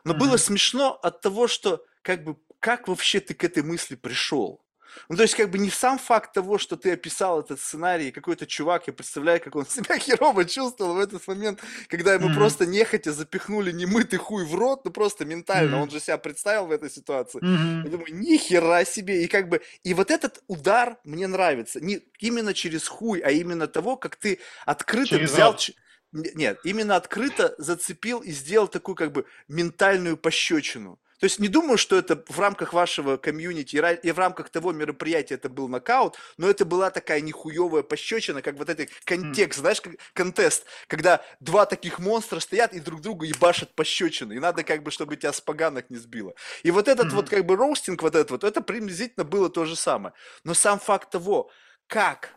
Но 0.04 0.14
mm-hmm. 0.14 0.18
было 0.18 0.36
смешно 0.36 0.98
от 1.02 1.20
того, 1.20 1.46
что 1.48 1.84
как 2.02 2.24
бы 2.24 2.36
как 2.62 2.86
вообще 2.86 3.18
ты 3.18 3.34
к 3.34 3.43
этой 3.43 3.64
мысли 3.64 3.97
пришел? 3.97 4.60
Ну, 5.09 5.16
то 5.16 5.22
есть, 5.22 5.34
как 5.34 5.51
бы 5.51 5.59
не 5.59 5.70
сам 5.70 5.98
факт 5.98 6.32
того, 6.32 6.59
что 6.59 6.76
ты 6.76 6.93
описал 6.93 7.40
этот 7.40 7.59
сценарий, 7.59 8.12
какой-то 8.12 8.47
чувак, 8.47 8.86
я 8.86 8.93
представляю, 8.93 9.40
как 9.40 9.56
он 9.56 9.66
себя 9.68 9.98
херово 9.98 10.44
чувствовал 10.44 10.94
в 10.94 11.01
этот 11.01 11.26
момент, 11.26 11.60
когда 11.89 12.14
ему 12.14 12.28
mm-hmm. 12.28 12.34
просто 12.34 12.66
нехотя 12.66 13.12
запихнули 13.12 13.72
немытый 13.72 14.18
хуй 14.18 14.44
в 14.44 14.55
рот, 14.55 14.84
ну 14.84 14.93
просто 14.93 15.24
ментально, 15.24 15.76
mm-hmm. 15.76 15.82
он 15.82 15.90
же 15.90 15.98
себя 15.98 16.18
представил 16.18 16.66
в 16.66 16.70
этой 16.70 16.90
ситуации. 16.90 17.40
Mm-hmm. 17.40 17.84
Я 17.84 17.90
думаю, 17.90 18.14
ни 18.14 18.36
хера 18.36 18.84
себе, 18.84 19.24
и 19.24 19.28
как 19.28 19.48
бы, 19.48 19.60
и 19.82 19.93
вот 19.94 20.10
этот 20.10 20.43
удар 20.47 20.98
мне 21.05 21.26
нравится, 21.26 21.80
не 21.80 22.01
именно 22.20 22.55
через 22.55 22.86
хуй, 22.86 23.18
а 23.20 23.30
именно 23.30 23.66
того, 23.66 23.97
как 23.97 24.16
ты 24.16 24.39
открыто 24.66 25.09
через 25.09 25.32
взял... 25.32 25.52
Рот. 25.52 25.70
Нет, 26.12 26.60
именно 26.64 26.97
открыто 26.97 27.55
зацепил 27.56 28.20
и 28.20 28.32
сделал 28.32 28.68
такую 28.68 28.94
как 28.94 29.12
бы 29.12 29.24
ментальную 29.48 30.18
пощечину. 30.18 31.01
То 31.23 31.27
есть 31.27 31.39
не 31.39 31.47
думаю, 31.47 31.78
что 31.78 31.97
это 31.97 32.24
в 32.27 32.40
рамках 32.40 32.73
вашего 32.73 33.16
комьюнити 33.16 33.77
и 33.77 34.11
в 34.11 34.19
рамках 34.19 34.51
того 34.51 34.73
мероприятия 34.73 35.36
это 35.36 35.49
был 35.49 35.69
нокаут, 35.69 36.16
но 36.36 36.51
это 36.51 36.65
была 36.65 36.90
такая 36.90 37.20
нехуевая 37.20 37.85
пощечина, 37.85 38.43
как 38.43 38.57
вот 38.57 38.69
этот 38.69 38.89
контекст, 39.05 39.61
mm. 39.61 39.61
знаешь, 39.61 39.81
как 39.81 39.93
контест, 40.15 40.65
когда 40.89 41.24
два 41.39 41.65
таких 41.65 42.01
монстра 42.01 42.40
стоят 42.40 42.73
и 42.73 42.81
друг 42.81 43.03
другу 43.03 43.23
ебашат 43.23 43.73
пощечины, 43.77 44.32
и 44.32 44.40
надо 44.40 44.65
как 44.65 44.82
бы, 44.82 44.90
чтобы 44.90 45.15
тебя 45.15 45.32
с 45.32 45.40
поганок 45.40 45.90
не 45.90 45.97
сбило. 45.97 46.35
И 46.65 46.73
вот 46.73 46.89
этот 46.89 47.07
mm-hmm. 47.07 47.15
вот 47.15 47.28
как 47.28 47.47
бы 47.47 47.55
роустинг 47.55 48.03
вот 48.03 48.16
этот 48.16 48.32
вот, 48.32 48.43
это 48.43 48.61
приблизительно 48.61 49.23
было 49.23 49.49
то 49.49 49.65
же 49.65 49.77
самое. 49.77 50.15
Но 50.43 50.55
сам 50.55 50.81
факт 50.81 51.11
того, 51.11 51.53
как 51.86 52.35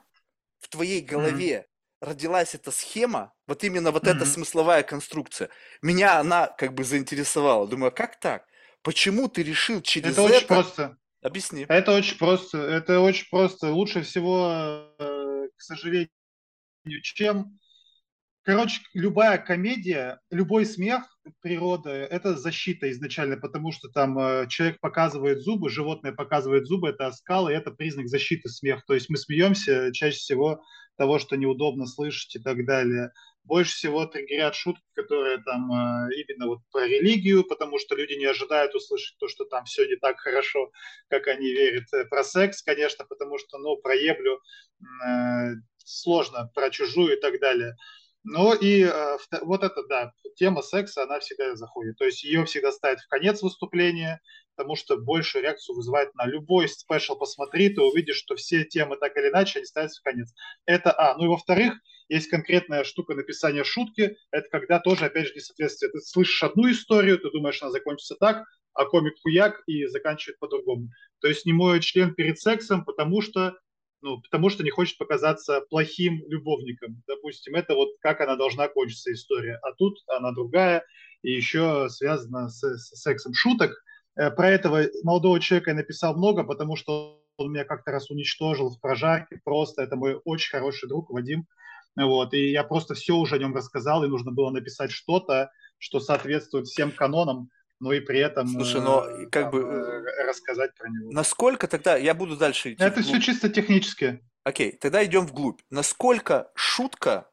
в 0.60 0.68
твоей 0.68 1.02
голове 1.02 1.66
mm-hmm. 2.02 2.06
родилась 2.08 2.54
эта 2.54 2.70
схема, 2.70 3.34
вот 3.48 3.64
именно 3.64 3.90
вот 3.90 4.04
mm-hmm. 4.04 4.16
эта 4.16 4.26
смысловая 4.28 4.84
конструкция, 4.84 5.50
меня 5.82 6.20
она 6.20 6.46
как 6.46 6.76
бы 6.76 6.84
заинтересовала. 6.84 7.68
Думаю, 7.68 7.88
а 7.88 7.92
как 7.92 8.20
так? 8.20 8.46
Почему 8.86 9.28
ты 9.28 9.42
решил 9.42 9.82
через 9.82 10.12
это? 10.12 10.22
Это 10.22 10.36
очень 10.36 10.48
просто. 10.48 10.98
Объясни. 11.24 11.66
Это 11.68 11.92
очень 11.92 12.20
просто. 12.20 12.60
Это 12.60 13.00
очень 13.00 13.28
просто. 13.32 13.72
Лучше 13.72 14.04
всего, 14.04 14.94
э, 15.00 15.48
к 15.58 15.62
сожалению, 15.62 16.10
чем... 17.02 17.60
Короче, 18.44 18.82
любая 18.94 19.40
комедия, 19.40 20.20
любой 20.30 20.68
смех 20.68 21.02
природы– 21.42 21.90
это 21.90 22.38
защита 22.38 22.92
изначально, 22.92 23.38
потому 23.38 23.72
что 23.72 23.90
там 23.90 24.20
э, 24.20 24.48
человек 24.50 24.80
показывает 24.80 25.40
зубы, 25.40 25.72
животное 25.72 26.12
показывает 26.12 26.68
зубы, 26.68 26.90
это 26.90 27.08
оскал, 27.08 27.50
и 27.50 27.54
это 27.54 27.72
признак 27.72 28.08
защиты 28.08 28.50
смех. 28.50 28.86
То 28.86 28.94
есть 28.94 29.10
мы 29.10 29.18
смеемся 29.18 29.92
чаще 29.94 30.18
всего 30.18 30.64
того, 30.98 31.20
что 31.20 31.36
неудобно 31.36 31.86
слышать 31.88 32.36
и 32.36 32.40
так 32.40 32.66
далее 32.66 33.12
больше 33.46 33.76
всего 33.76 34.06
триггерят 34.06 34.56
шутки, 34.56 34.84
которые 34.94 35.42
там 35.44 35.72
э, 35.72 36.10
именно 36.16 36.48
вот 36.48 36.60
про 36.72 36.88
религию, 36.88 37.44
потому 37.44 37.80
что 37.80 37.96
люди 37.96 38.14
не 38.14 38.26
ожидают 38.26 38.74
услышать 38.76 39.18
то, 39.20 39.28
что 39.28 39.46
там 39.46 39.66
все 39.66 39.86
не 39.86 39.96
так 39.96 40.20
хорошо, 40.20 40.72
как 41.10 41.28
они 41.28 41.52
верят. 41.52 41.86
Э, 41.94 42.06
про 42.06 42.24
секс, 42.24 42.62
конечно, 42.62 43.06
потому 43.06 43.38
что, 43.38 43.58
ну, 43.58 43.78
про 43.78 43.96
еблю 43.96 44.40
э, 45.06 45.54
сложно, 45.78 46.52
про 46.56 46.70
чужую 46.72 47.18
и 47.18 47.22
так 47.22 47.40
далее. 47.40 47.76
Ну 48.28 48.56
и 48.56 48.82
э, 48.84 49.18
вот 49.44 49.64
это, 49.64 49.84
да, 49.88 50.12
тема 50.36 50.64
секса, 50.64 51.04
она 51.04 51.20
всегда 51.20 51.56
заходит. 51.56 51.98
То 51.98 52.06
есть 52.06 52.24
ее 52.24 52.44
всегда 52.46 52.72
ставят 52.72 53.00
в 53.00 53.08
конец 53.08 53.44
выступления, 53.44 54.20
потому 54.56 54.76
что 54.76 54.98
большую 54.98 55.44
реакцию 55.44 55.76
вызывает 55.76 56.14
на 56.16 56.26
любой 56.26 56.68
спешл. 56.68 57.16
Посмотри, 57.16 57.70
ты 57.70 57.82
увидишь, 57.82 58.18
что 58.18 58.36
все 58.36 58.64
темы 58.64 58.98
так 58.98 59.16
или 59.16 59.30
иначе, 59.30 59.60
они 59.60 59.68
ставятся 59.68 60.02
в 60.02 60.04
конец. 60.04 60.34
Это 60.66 60.92
А. 60.92 61.16
Ну 61.18 61.26
и 61.26 61.28
во-вторых, 61.28 61.76
есть 62.10 62.28
конкретная 62.28 62.84
штука 62.84 63.14
написания 63.14 63.64
шутки. 63.64 64.18
Это 64.32 64.50
когда 64.50 64.80
тоже, 64.80 65.06
опять 65.06 65.28
же, 65.28 65.36
несоответствие. 65.36 65.92
Ты 65.92 66.02
слышишь 66.02 66.42
одну 66.42 66.72
историю, 66.72 67.20
ты 67.20 67.30
думаешь, 67.30 67.62
она 67.62 67.70
закончится 67.72 68.16
так, 68.20 68.44
а 68.74 68.86
комик 68.86 69.14
хуяк 69.22 69.62
и 69.68 69.86
заканчивает 69.86 70.40
по-другому. 70.40 70.90
То 71.22 71.28
есть 71.28 71.46
не 71.46 71.54
моет 71.54 71.84
член 71.84 72.16
перед 72.16 72.40
сексом, 72.40 72.86
потому 72.86 73.22
что 73.22 73.56
ну, 74.02 74.22
потому 74.22 74.50
что 74.50 74.64
не 74.64 74.70
хочет 74.70 74.98
показаться 74.98 75.62
плохим 75.62 76.24
любовником. 76.28 77.02
Допустим, 77.08 77.56
это 77.56 77.76
вот 77.76 77.90
как 78.02 78.22
она 78.22 78.36
должна 78.36 78.68
кончиться 78.68 79.12
история. 79.12 79.60
А 79.64 79.74
тут 79.74 79.98
она 80.08 80.32
другая, 80.32 80.86
и 81.22 81.32
еще 81.32 81.88
связана 81.90 82.50
с, 82.50 82.62
с 82.62 83.02
сексом. 83.02 83.34
Шуток 83.34 83.72
э, 84.16 84.30
про 84.32 84.50
этого 84.50 84.84
молодого 85.04 85.40
человека 85.40 85.72
я 85.72 85.78
написал 85.78 86.16
много, 86.16 86.44
потому 86.44 86.76
что 86.76 87.22
он 87.38 87.52
меня 87.52 87.66
как-то 87.66 87.92
раз 87.92 88.10
уничтожил 88.10 88.70
в 88.70 88.80
прожарке. 88.80 89.40
Просто 89.44 89.82
это 89.82 89.96
мой 89.96 90.20
очень 90.24 90.52
хороший 90.52 90.88
друг 90.88 91.10
Вадим. 91.10 91.48
Вот, 91.96 92.34
и 92.34 92.52
я 92.52 92.64
просто 92.64 92.94
все 92.94 93.16
уже 93.16 93.36
о 93.36 93.38
нем 93.38 93.56
рассказал, 93.56 94.04
и 94.04 94.10
нужно 94.10 94.32
было 94.32 94.52
написать 94.52 94.92
что-то, 94.92 95.50
что 95.78 96.00
соответствует 96.02 96.68
всем 96.68 96.92
канонам, 96.92 97.50
но 97.86 97.94
и 97.94 98.00
при 98.00 98.20
этом 98.20 98.48
Слушай, 98.48 98.82
но 98.82 99.06
э, 99.06 99.28
как 99.28 99.44
там, 99.44 99.52
бы 99.52 99.60
э, 99.60 100.28
рассказать 100.28 100.74
про 100.74 100.90
него. 100.90 101.12
Насколько 101.12 101.68
тогда 101.68 101.96
я 101.96 102.16
буду 102.16 102.36
дальше 102.36 102.74
идти? 102.74 102.84
Это 102.84 103.04
все 103.04 103.22
чисто 103.22 103.48
технически. 103.48 104.28
Окей, 104.44 104.72
тогда 104.72 105.06
идем 105.06 105.28
вглубь. 105.28 105.62
Насколько 105.70 106.52
шутка 106.56 107.30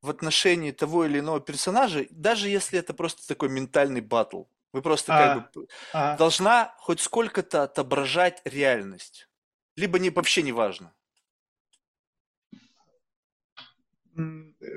в 0.00 0.08
отношении 0.08 0.70
того 0.70 1.06
или 1.06 1.18
иного 1.18 1.40
персонажа, 1.40 2.06
даже 2.10 2.48
если 2.48 2.78
это 2.78 2.94
просто 2.94 3.26
такой 3.26 3.48
ментальный 3.48 4.00
батл, 4.00 4.44
вы 4.72 4.80
просто 4.80 5.12
а, 5.12 5.18
как 5.18 5.52
бы 5.52 5.66
а. 5.92 6.16
должна 6.16 6.72
хоть 6.78 7.00
сколько-то 7.00 7.64
отображать 7.64 8.42
реальность, 8.44 9.28
либо 9.74 9.98
не 9.98 10.10
вообще 10.10 10.42
не 10.42 10.52
важно. 10.52 10.94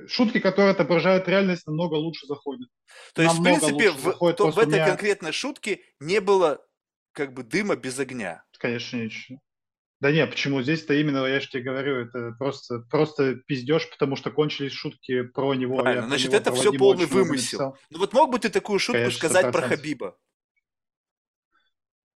Шутки, 0.08 0.40
которые 0.40 0.72
отображают 0.72 1.28
реальность, 1.28 1.68
намного 1.68 1.96
лучше 1.96 2.26
заходят. 2.28 2.70
То 3.14 3.22
есть, 3.22 3.36
намного 3.36 3.56
в 3.56 3.60
принципе, 3.60 3.92
в, 3.92 4.34
то, 4.34 4.52
в 4.52 4.60
этой 4.60 4.74
меня... 4.74 4.88
конкретной 4.88 5.32
шутке 5.32 5.82
не 6.00 6.22
было 6.22 6.60
как 7.12 7.34
бы 7.34 7.44
дыма 7.44 7.76
без 7.76 8.00
огня. 8.00 8.44
Конечно, 8.60 8.98
ничего. 8.98 9.40
Да 10.00 10.12
нет, 10.12 10.30
почему? 10.32 10.62
Здесь-то 10.62 10.94
именно, 10.96 11.26
я 11.26 11.40
же 11.40 11.48
тебе 11.48 11.64
говорю, 11.64 11.96
это 11.96 12.36
просто, 12.38 12.80
просто 12.90 13.36
пиздеж, 13.36 13.90
потому 13.90 14.18
что 14.18 14.32
кончились 14.32 14.74
шутки 14.74 15.22
про 15.22 15.54
него. 15.54 15.78
Правильно, 15.78 16.08
значит, 16.08 16.32
него, 16.32 16.42
это 16.42 16.54
все 16.54 16.74
полный 16.74 17.06
вымысел. 17.06 17.78
Ну 17.90 18.00
вот 18.00 18.12
мог 18.12 18.30
бы 18.30 18.40
ты 18.40 18.50
такую 18.50 18.80
шутку 18.80 19.00
Конечно, 19.00 19.18
сказать 19.18 19.46
100%. 19.46 19.52
про 19.54 19.62
Хабиба? 19.62 20.18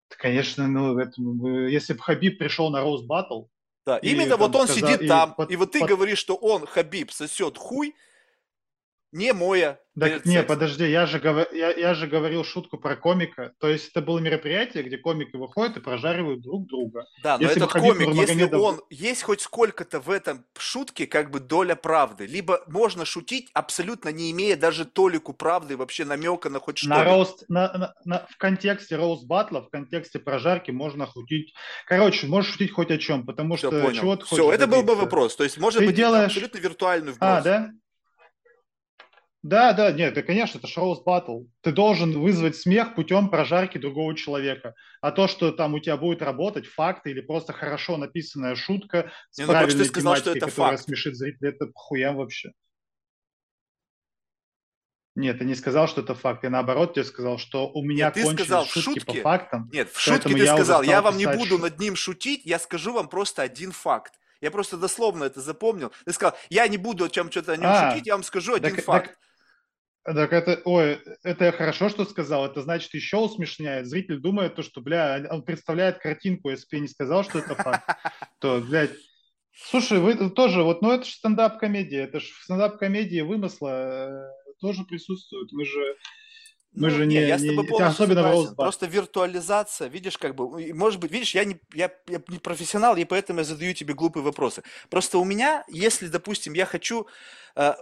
Конечно, 0.09 0.67
ну, 0.67 0.99
это, 0.99 1.21
если 1.69 1.93
бы 1.93 2.01
Хабиб 2.01 2.39
пришел 2.39 2.71
на 2.71 2.81
Роуз 2.81 3.03
Баттл, 3.03 3.49
да, 3.87 3.99
и, 3.99 4.11
именно 4.11 4.37
вот 4.37 4.55
он 4.55 4.67
сказал, 4.67 4.91
сидит 4.91 5.09
там, 5.09 5.35
под, 5.35 5.51
и 5.51 5.57
вот 5.57 5.73
ты 5.73 5.81
под... 5.81 5.89
говоришь, 5.89 6.19
что 6.19 6.37
он, 6.37 6.67
Хабиб, 6.67 7.11
сосет 7.13 7.59
хуй, 7.59 7.95
не 9.15 9.33
моя. 9.33 9.79
Так, 9.99 10.27
не, 10.27 10.43
подожди, 10.43 10.91
я 10.91 11.07
же, 11.07 11.21
говор... 11.21 11.47
я, 11.53 11.71
я 11.71 11.95
же 11.95 12.09
говорил 12.09 12.43
шутку 12.43 12.79
про 12.79 12.97
комика. 12.97 13.53
То 13.61 13.69
есть 13.69 13.91
это 13.91 14.01
было 14.01 14.19
мероприятие, 14.19 14.83
где 14.83 14.99
комики 14.99 15.37
выходят 15.37 15.77
и 15.77 15.81
прожаривают 15.81 16.43
друг 16.43 16.67
друга. 16.67 17.07
Да, 17.23 17.39
но 17.39 17.45
если 17.45 17.63
этот 17.63 17.73
комик, 17.73 18.09
если 18.13 18.53
он 18.53 18.81
есть 18.91 19.23
хоть 19.23 19.41
сколько-то 19.41 20.01
в 20.01 20.11
этом 20.11 20.45
шутке, 20.59 21.07
как 21.07 21.31
бы 21.31 21.39
доля 21.39 21.77
правды, 21.77 22.27
либо 22.27 22.63
можно 22.67 23.05
шутить, 23.05 23.51
абсолютно 23.55 24.09
не 24.09 24.33
имея 24.33 24.57
даже 24.57 24.85
толику 24.85 25.33
правды, 25.33 25.77
вообще 25.77 26.05
намека 26.05 26.51
на 26.51 26.59
хоть 26.59 26.79
что-то. 26.79 26.97
На 26.97 27.05
рост, 27.05 27.45
на, 27.49 27.73
на, 27.73 27.95
на, 28.05 28.27
в 28.29 28.37
контексте 28.37 28.97
роуст 28.97 29.27
батла, 29.27 29.61
в 29.63 29.71
контексте 29.71 30.19
прожарки 30.19 30.73
можно 30.73 31.07
шутить. 31.07 31.55
Короче, 31.87 32.27
можешь 32.27 32.51
шутить 32.51 32.73
хоть 32.73 32.91
о 32.91 32.99
чем, 32.99 33.25
потому 33.25 33.55
Все, 33.55 33.69
что 33.69 33.81
понял. 33.81 34.01
чего 34.01 34.17
ты 34.17 34.27
Все, 34.27 34.53
это 34.53 34.67
был 34.67 34.83
бы 34.83 34.97
вопрос. 34.97 35.37
То 35.37 35.45
есть, 35.45 35.57
может 35.59 35.79
ты 35.79 35.87
быть, 35.87 35.95
делаешь... 35.95 36.33
абсолютно 36.33 36.59
виртуальную 36.59 37.15
вброс. 37.15 37.39
А, 37.39 37.41
да? 37.43 37.71
Да, 39.45 39.75
да, 39.75 39.93
нет, 39.93 40.15
да, 40.15 40.23
конечно, 40.23 40.57
это 40.57 40.67
шоу 40.67 40.99
батл. 41.05 41.43
Ты 41.61 41.71
должен 41.71 42.19
вызвать 42.19 42.57
смех 42.57 42.95
путем 42.95 43.29
прожарки 43.29 43.77
другого 43.77 44.17
человека. 44.17 44.75
А 45.03 45.13
то, 45.13 45.29
что 45.29 45.53
там 45.53 45.75
у 45.75 45.81
тебя 45.81 45.99
будет 45.99 46.23
работать 46.23 46.67
факты 46.67 47.11
или 47.11 47.21
просто 47.21 47.53
хорошо 47.53 47.99
написанная 47.99 48.55
шутка 48.55 49.13
с 49.31 49.37
не, 49.37 49.45
ну, 49.45 49.53
правильной 49.53 49.85
сказал, 49.85 50.15
тематикой, 50.15 50.21
что 50.21 50.39
это 50.39 50.47
которая 50.47 50.77
факт. 50.79 50.85
смешит 50.85 51.17
зрителя, 51.17 51.51
это 51.51 51.67
хуям 51.75 52.17
вообще. 52.17 52.53
Нет, 55.15 55.39
ты 55.39 55.45
не 55.45 55.55
сказал, 55.55 55.89
что 55.89 56.01
это 56.01 56.15
факт. 56.15 56.43
Я 56.43 56.49
наоборот 56.49 56.95
тебе 56.95 57.05
сказал, 57.05 57.37
что 57.37 57.69
у 57.69 57.85
меня 57.85 58.07
Нет, 58.07 58.15
ты 58.15 58.23
кончились 58.23 58.47
сказал, 58.47 58.65
шутки 58.65 59.01
шутке... 59.01 59.05
по 59.19 59.29
фактам. 59.29 59.69
Нет, 59.75 59.91
в 59.93 60.01
шутке 60.01 60.31
ты 60.31 60.39
я 60.39 60.55
сказал, 60.55 60.83
я 60.83 61.03
вам 61.03 61.19
не 61.19 61.27
буду 61.27 61.59
шут... 61.59 61.61
над 61.61 61.79
ним 61.79 61.97
шутить, 61.97 62.47
я 62.47 62.59
скажу 62.59 62.95
вам 62.95 63.09
просто 63.09 63.43
один 63.43 63.73
факт. 63.73 64.15
Я 64.41 64.51
просто 64.51 64.79
дословно 64.79 65.25
это 65.25 65.43
запомнил. 65.43 65.93
Ты 66.07 66.15
сказал, 66.15 66.35
я 66.49 66.67
не 66.67 66.79
буду 66.79 67.11
чем 67.11 67.31
что-то 67.31 67.53
о 67.53 67.57
нем 67.59 67.67
а, 67.67 67.91
шутить, 67.91 68.07
я 68.07 68.15
вам 68.15 68.23
скажу 68.23 68.55
один 68.55 68.75
так, 68.75 68.85
факт. 68.85 69.09
Так, 69.09 69.19
так 70.13 70.33
это, 70.33 70.61
ой, 70.65 71.01
это 71.23 71.51
хорошо, 71.53 71.89
что 71.89 72.05
сказал. 72.05 72.47
Это 72.47 72.63
значит 72.63 72.93
еще 72.95 73.17
усмешняет. 73.17 73.87
Зритель 73.87 74.19
думает 74.19 74.55
то, 74.55 74.63
что, 74.63 74.81
бля, 74.81 75.27
он 75.31 75.43
представляет 75.43 75.99
картинку, 75.99 76.51
если 76.51 76.65
бы 76.65 76.77
я 76.77 76.81
не 76.81 76.89
сказал, 76.89 77.25
что 77.25 77.39
это 77.39 77.55
факт, 77.55 77.89
то, 78.39 78.61
блядь, 78.61 78.93
Слушай, 79.57 80.01
вы 80.01 80.31
тоже, 80.31 80.65
вот, 80.65 80.83
ну 80.83 80.91
это 80.91 81.05
же 81.05 81.13
стендап-комедия, 81.13 82.03
это 82.03 82.19
же 82.19 82.27
в 82.27 82.43
стендап-комедии 82.43 83.21
вымысла 83.21 83.69
э, 83.69 84.55
тоже 84.61 84.83
присутствует. 84.85 85.53
Мы 85.53 85.65
же 85.65 85.97
мы 86.75 86.89
ну, 86.89 86.91
же 86.91 87.07
не, 87.07 87.25
я 87.25 87.39
с 87.39 87.43
тобой 87.43 87.67
полностью 87.69 88.05
особенно 88.05 88.23
согласен. 88.25 88.55
Просто 88.57 88.87
виртуализация, 88.87 89.87
видишь, 89.87 90.19
как 90.19 90.35
бы, 90.35 90.75
может 90.75 90.99
быть, 90.99 91.13
видишь, 91.13 91.33
я 91.33 91.45
не, 91.45 91.61
я, 91.73 91.89
я 92.09 92.21
не 92.27 92.39
профессионал, 92.39 92.97
и 92.97 93.05
поэтому 93.05 93.39
я 93.39 93.45
задаю 93.45 93.75
тебе 93.75 93.95
глупые 93.95 94.25
вопросы. 94.25 94.65
Просто 94.91 95.19
у 95.19 95.25
меня, 95.25 95.65
если, 95.69 96.09
допустим, 96.09 96.53
я 96.53 96.67
хочу, 96.67 97.07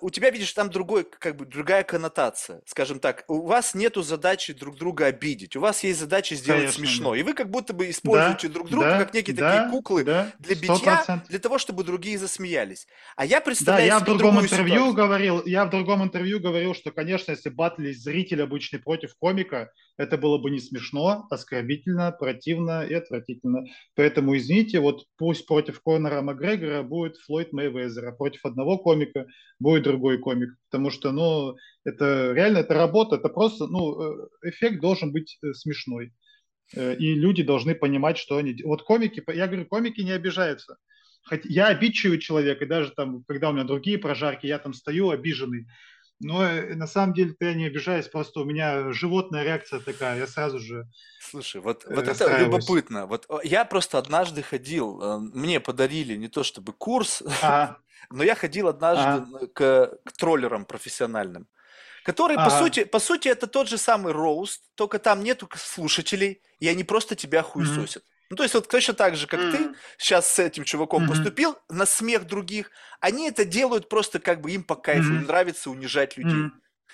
у 0.01 0.11
тебя, 0.11 0.31
видишь, 0.31 0.53
там 0.53 0.71
другой, 0.71 1.05
как 1.05 1.37
бы, 1.37 1.47
другая 1.47 1.83
коннотация, 1.83 2.61
скажем 2.67 3.01
так, 3.01 3.25
у 3.29 3.47
вас 3.47 3.75
нету 3.75 4.03
задачи 4.03 4.53
друг 4.53 4.77
друга 4.77 5.07
обидеть, 5.07 5.57
у 5.57 5.61
вас 5.61 5.83
есть 5.83 5.99
задача 5.99 6.35
сделать 6.35 6.61
Конечно, 6.63 6.85
смешно, 6.85 7.13
да. 7.13 7.17
и 7.19 7.23
вы 7.23 7.33
как 7.33 7.51
будто 7.51 7.73
бы 7.73 7.89
используете 7.89 8.49
да, 8.49 8.55
друг 8.55 8.69
друга 8.71 8.87
да, 8.87 8.99
как 8.99 9.15
некие 9.15 9.35
да, 9.35 9.51
такие 9.51 9.71
куклы 9.71 10.05
да, 10.05 10.33
для 10.39 10.57
битья, 10.57 11.25
для 11.29 11.39
того, 11.39 11.59
чтобы 11.59 11.85
другие 11.85 12.19
засмеялись. 12.19 12.87
А 13.17 13.25
я 13.25 13.41
представляю 13.41 13.89
да, 13.89 13.95
я 13.95 14.01
в 14.01 14.05
другом 14.05 14.41
интервью 14.41 14.75
ситуацию. 14.75 14.95
говорил, 14.95 15.47
я 15.47 15.65
в 15.65 15.71
другом 15.71 16.03
интервью 16.03 16.41
говорил, 16.41 16.75
что, 16.75 16.91
конечно, 16.91 17.31
если 17.31 17.49
батлись 17.49 18.03
зритель 18.03 18.43
обычный 18.43 18.79
против 18.79 19.15
комика, 19.17 19.73
это 19.97 20.19
было 20.19 20.39
бы 20.39 20.51
не 20.51 20.61
смешно, 20.61 21.27
оскорбительно, 21.31 22.13
противно 22.13 22.85
и 22.85 22.95
отвратительно. 22.95 23.65
Поэтому, 23.95 24.37
извините, 24.37 24.81
вот 24.81 25.05
пусть 25.17 25.47
против 25.47 25.81
Конора 25.83 26.23
Макгрегора 26.23 26.83
будет 26.83 27.17
Флойд 27.19 27.53
Мейвезер, 27.53 28.09
а 28.09 28.13
против 28.13 28.45
одного 28.45 28.79
комика 28.79 29.27
будет 29.63 29.85
другой 29.85 30.19
комик. 30.19 30.51
Потому 30.71 30.91
что, 30.91 31.13
ну, 31.13 31.57
это 31.85 32.33
реально, 32.33 32.59
это 32.59 32.75
работа, 32.75 33.17
это 33.17 33.29
просто, 33.29 33.67
ну, 33.67 34.01
э, 34.01 34.29
эффект 34.43 34.81
должен 34.81 35.13
быть 35.13 35.39
э, 35.43 35.53
смешной. 35.55 36.13
Э, 36.75 36.95
и 36.95 37.15
люди 37.15 37.43
должны 37.43 37.75
понимать, 37.75 38.19
что 38.19 38.37
они... 38.37 38.57
Вот 38.65 38.83
комики, 38.83 39.23
я 39.33 39.47
говорю, 39.47 39.67
комики 39.67 40.01
не 40.03 40.13
обижаются. 40.13 40.77
Хоть 41.25 41.45
я 41.45 41.69
обидчивый 41.69 42.19
человек, 42.19 42.63
и 42.63 42.67
даже 42.67 42.91
там, 42.91 43.23
когда 43.25 43.51
у 43.51 43.53
меня 43.53 43.65
другие 43.65 43.99
прожарки, 43.99 44.47
я 44.47 44.59
там 44.59 44.75
стою 44.75 45.11
обиженный. 45.11 45.67
Но 46.23 46.45
э, 46.45 46.75
на 46.75 46.87
самом 46.87 47.15
деле 47.15 47.35
я 47.41 47.55
не 47.55 47.67
обижаюсь, 47.67 48.07
просто 48.07 48.41
у 48.41 48.45
меня 48.45 48.93
животная 48.93 49.43
реакция 49.43 49.81
такая, 49.81 50.19
я 50.19 50.27
сразу 50.27 50.61
же 50.61 50.87
Слушай, 51.21 51.61
вот, 51.61 51.85
вот 51.89 52.07
это 52.07 52.39
любопытно. 52.39 53.07
Вот 53.07 53.27
я 53.43 53.65
просто 53.65 53.99
однажды 53.99 54.43
ходил, 54.43 55.01
э, 55.03 55.19
мне 55.19 55.61
подарили 55.61 56.17
не 56.17 56.29
то 56.29 56.45
чтобы 56.45 56.73
курс, 56.73 57.23
ага. 57.43 57.79
но 58.11 58.23
я 58.23 58.35
ходил 58.35 58.69
однажды 58.69 59.03
ага. 59.03 59.47
к, 59.49 59.99
к 60.05 60.13
троллерам 60.13 60.65
профессиональным, 60.65 61.49
которые, 62.05 62.39
ага. 62.39 62.51
по, 62.51 62.57
сути, 62.57 62.85
по 62.85 63.01
сути, 63.01 63.29
это 63.29 63.47
тот 63.49 63.69
же 63.69 63.79
самый 63.79 64.13
роуст, 64.13 64.63
только 64.77 64.99
там 64.99 65.25
нету 65.25 65.49
слушателей, 65.57 66.41
и 66.61 66.69
они 66.69 66.85
просто 66.85 67.17
тебя 67.17 67.43
хуесосят. 67.43 68.05
Ну, 68.33 68.37
то 68.37 68.45
есть 68.45 68.55
вот 68.55 68.67
точно 68.67 68.95
так 68.95 69.15
же, 69.15 69.27
как 69.27 69.41
mm-hmm. 69.41 69.53
ты 69.53 69.75
сейчас 69.99 70.27
с 70.27 70.39
этим 70.39 70.65
чуваком 70.65 71.05
mm-hmm. 71.05 71.09
поступил, 71.09 71.59
на 71.69 71.85
смех 71.85 72.27
других, 72.27 72.71
они 72.99 73.29
это 73.29 73.45
делают 73.45 73.91
просто 73.91 74.21
как 74.21 74.41
бы 74.41 74.53
им 74.53 74.65
по 74.65 74.75
кайфу, 74.75 75.13
mm-hmm. 75.13 75.17
им 75.17 75.27
нравится 75.27 75.69
унижать 75.69 76.17
людей. 76.17 76.45
Mm-hmm. 76.45 76.51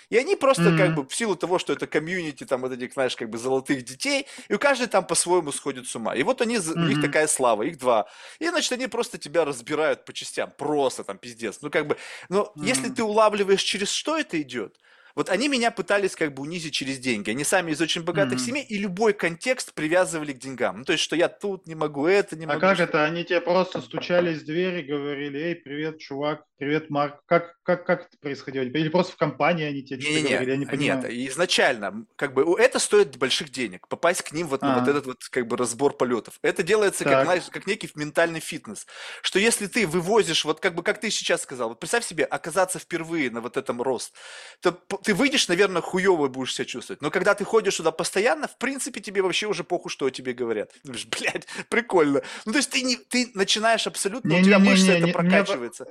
И 0.09 0.17
они 0.17 0.35
просто 0.35 0.63
mm-hmm. 0.63 0.77
как 0.77 0.95
бы 0.95 1.07
в 1.07 1.15
силу 1.15 1.37
того, 1.37 1.57
что 1.57 1.71
это 1.71 1.87
комьюнити, 1.87 2.43
там 2.43 2.59
вот 2.59 2.73
этих, 2.73 2.91
знаешь, 2.91 3.15
как 3.15 3.29
бы 3.29 3.37
золотых 3.37 3.85
детей, 3.85 4.27
и 4.49 4.53
у 4.53 4.59
каждого 4.59 4.89
там 4.89 5.07
по-своему 5.07 5.53
сходит 5.53 5.87
с 5.87 5.95
ума. 5.95 6.13
И 6.13 6.23
вот 6.23 6.41
они, 6.41 6.57
mm-hmm. 6.57 6.73
у 6.73 6.87
них 6.89 7.01
такая 7.01 7.27
слава, 7.27 7.63
их 7.63 7.77
два. 7.77 8.09
И, 8.39 8.49
значит, 8.49 8.73
они 8.73 8.87
просто 8.87 9.17
тебя 9.17 9.45
разбирают 9.45 10.03
по 10.03 10.11
частям, 10.11 10.51
просто 10.57 11.05
там 11.05 11.17
пиздец. 11.17 11.59
Ну, 11.61 11.69
как 11.69 11.87
бы, 11.87 11.95
но 12.27 12.51
mm-hmm. 12.57 12.65
если 12.65 12.89
ты 12.89 13.01
улавливаешь, 13.01 13.63
через 13.63 13.91
что 13.91 14.17
это 14.17 14.41
идет, 14.41 14.75
вот 15.15 15.29
они 15.29 15.47
меня 15.47 15.71
пытались 15.71 16.15
как 16.15 16.33
бы 16.33 16.43
унизить 16.43 16.73
через 16.73 16.99
деньги. 16.99 17.29
Они 17.29 17.43
сами 17.43 17.71
из 17.71 17.81
очень 17.81 18.03
богатых 18.03 18.39
mm-hmm. 18.39 18.45
семей, 18.45 18.63
и 18.63 18.77
любой 18.77 19.13
контекст 19.13 19.73
привязывали 19.73 20.33
к 20.33 20.39
деньгам. 20.39 20.79
Ну, 20.79 20.83
то 20.85 20.93
есть, 20.93 21.03
что 21.03 21.15
я 21.15 21.29
тут 21.29 21.67
не 21.67 21.75
могу, 21.75 22.07
это 22.07 22.35
не 22.35 22.45
а 22.45 22.49
могу. 22.49 22.59
А 22.59 22.61
как 22.61 22.79
это? 22.79 23.03
Они 23.03 23.23
тебе 23.23 23.41
просто 23.41 23.81
стучались 23.81 24.41
в 24.41 24.45
двери, 24.45 24.81
говорили, 24.81 25.39
эй, 25.39 25.55
привет, 25.55 25.99
чувак, 25.99 26.45
привет, 26.59 26.89
Марк. 26.89 27.21
Как, 27.25 27.55
как, 27.63 27.85
как 27.85 28.01
это 28.01 28.17
происходило? 28.21 28.63
Или 28.63 28.89
просто 28.89 29.13
в 29.13 29.15
компании 29.15 29.65
они 29.65 29.81
тебе 29.81 29.97
не, 29.97 30.21
не, 30.21 30.29
говорили? 30.29 30.51
Я 30.51 30.57
не 30.57 30.65
понимаю. 30.65 31.01
Нет, 31.01 31.31
изначально, 31.31 32.05
как 32.17 32.33
бы, 32.33 32.55
это 32.59 32.79
стоит 32.79 33.17
больших 33.17 33.49
денег. 33.49 33.87
Попасть 33.87 34.21
к 34.21 34.33
ним 34.33 34.47
вот 34.47 34.61
на 34.61 34.77
вот 34.77 34.87
этот 34.87 35.05
вот, 35.05 35.23
как 35.29 35.47
бы, 35.47 35.57
разбор 35.57 35.93
полетов. 35.93 36.35
Это 36.43 36.61
делается, 36.61 37.05
как, 37.05 37.23
знаешь, 37.23 37.43
как 37.49 37.65
некий 37.65 37.89
ментальный 37.95 38.41
фитнес. 38.41 38.85
Что 39.21 39.39
если 39.39 39.67
ты 39.67 39.87
вывозишь, 39.87 40.45
вот 40.45 40.59
как 40.59 40.75
бы, 40.75 40.83
как 40.83 40.99
ты 40.99 41.09
сейчас 41.09 41.41
сказал, 41.43 41.69
вот 41.69 41.79
представь 41.79 42.05
себе, 42.05 42.25
оказаться 42.25 42.77
впервые 42.77 43.31
на 43.31 43.39
вот 43.39 43.55
этом 43.55 43.81
рост, 43.81 44.13
то 44.59 44.71
ты 44.71 45.13
выйдешь, 45.15 45.47
наверное, 45.47 45.81
хуёво 45.81 46.27
будешь 46.27 46.53
себя 46.53 46.65
чувствовать. 46.65 47.01
Но 47.01 47.09
когда 47.09 47.35
ты 47.35 47.45
ходишь 47.45 47.75
сюда 47.75 47.91
постоянно, 47.91 48.49
в 48.49 48.57
принципе, 48.57 48.99
тебе 48.99 49.21
вообще 49.21 49.47
уже 49.47 49.63
похуй, 49.63 49.89
что 49.89 50.05
о 50.07 50.11
тебе 50.11 50.33
говорят. 50.33 50.73
Ты 50.73 50.79
думаешь, 50.83 51.07
блядь, 51.07 51.47
прикольно. 51.69 52.21
Ну, 52.45 52.51
то 52.51 52.57
есть 52.57 52.69
ты, 52.69 52.81
не, 52.81 52.97
ты 52.97 53.31
начинаешь 53.33 53.87
абсолютно, 53.87 54.35
у 54.35 54.43
тебя 54.43 54.59
мышца 54.59 54.91
это 54.91 55.07
прокачивается. 55.07 55.87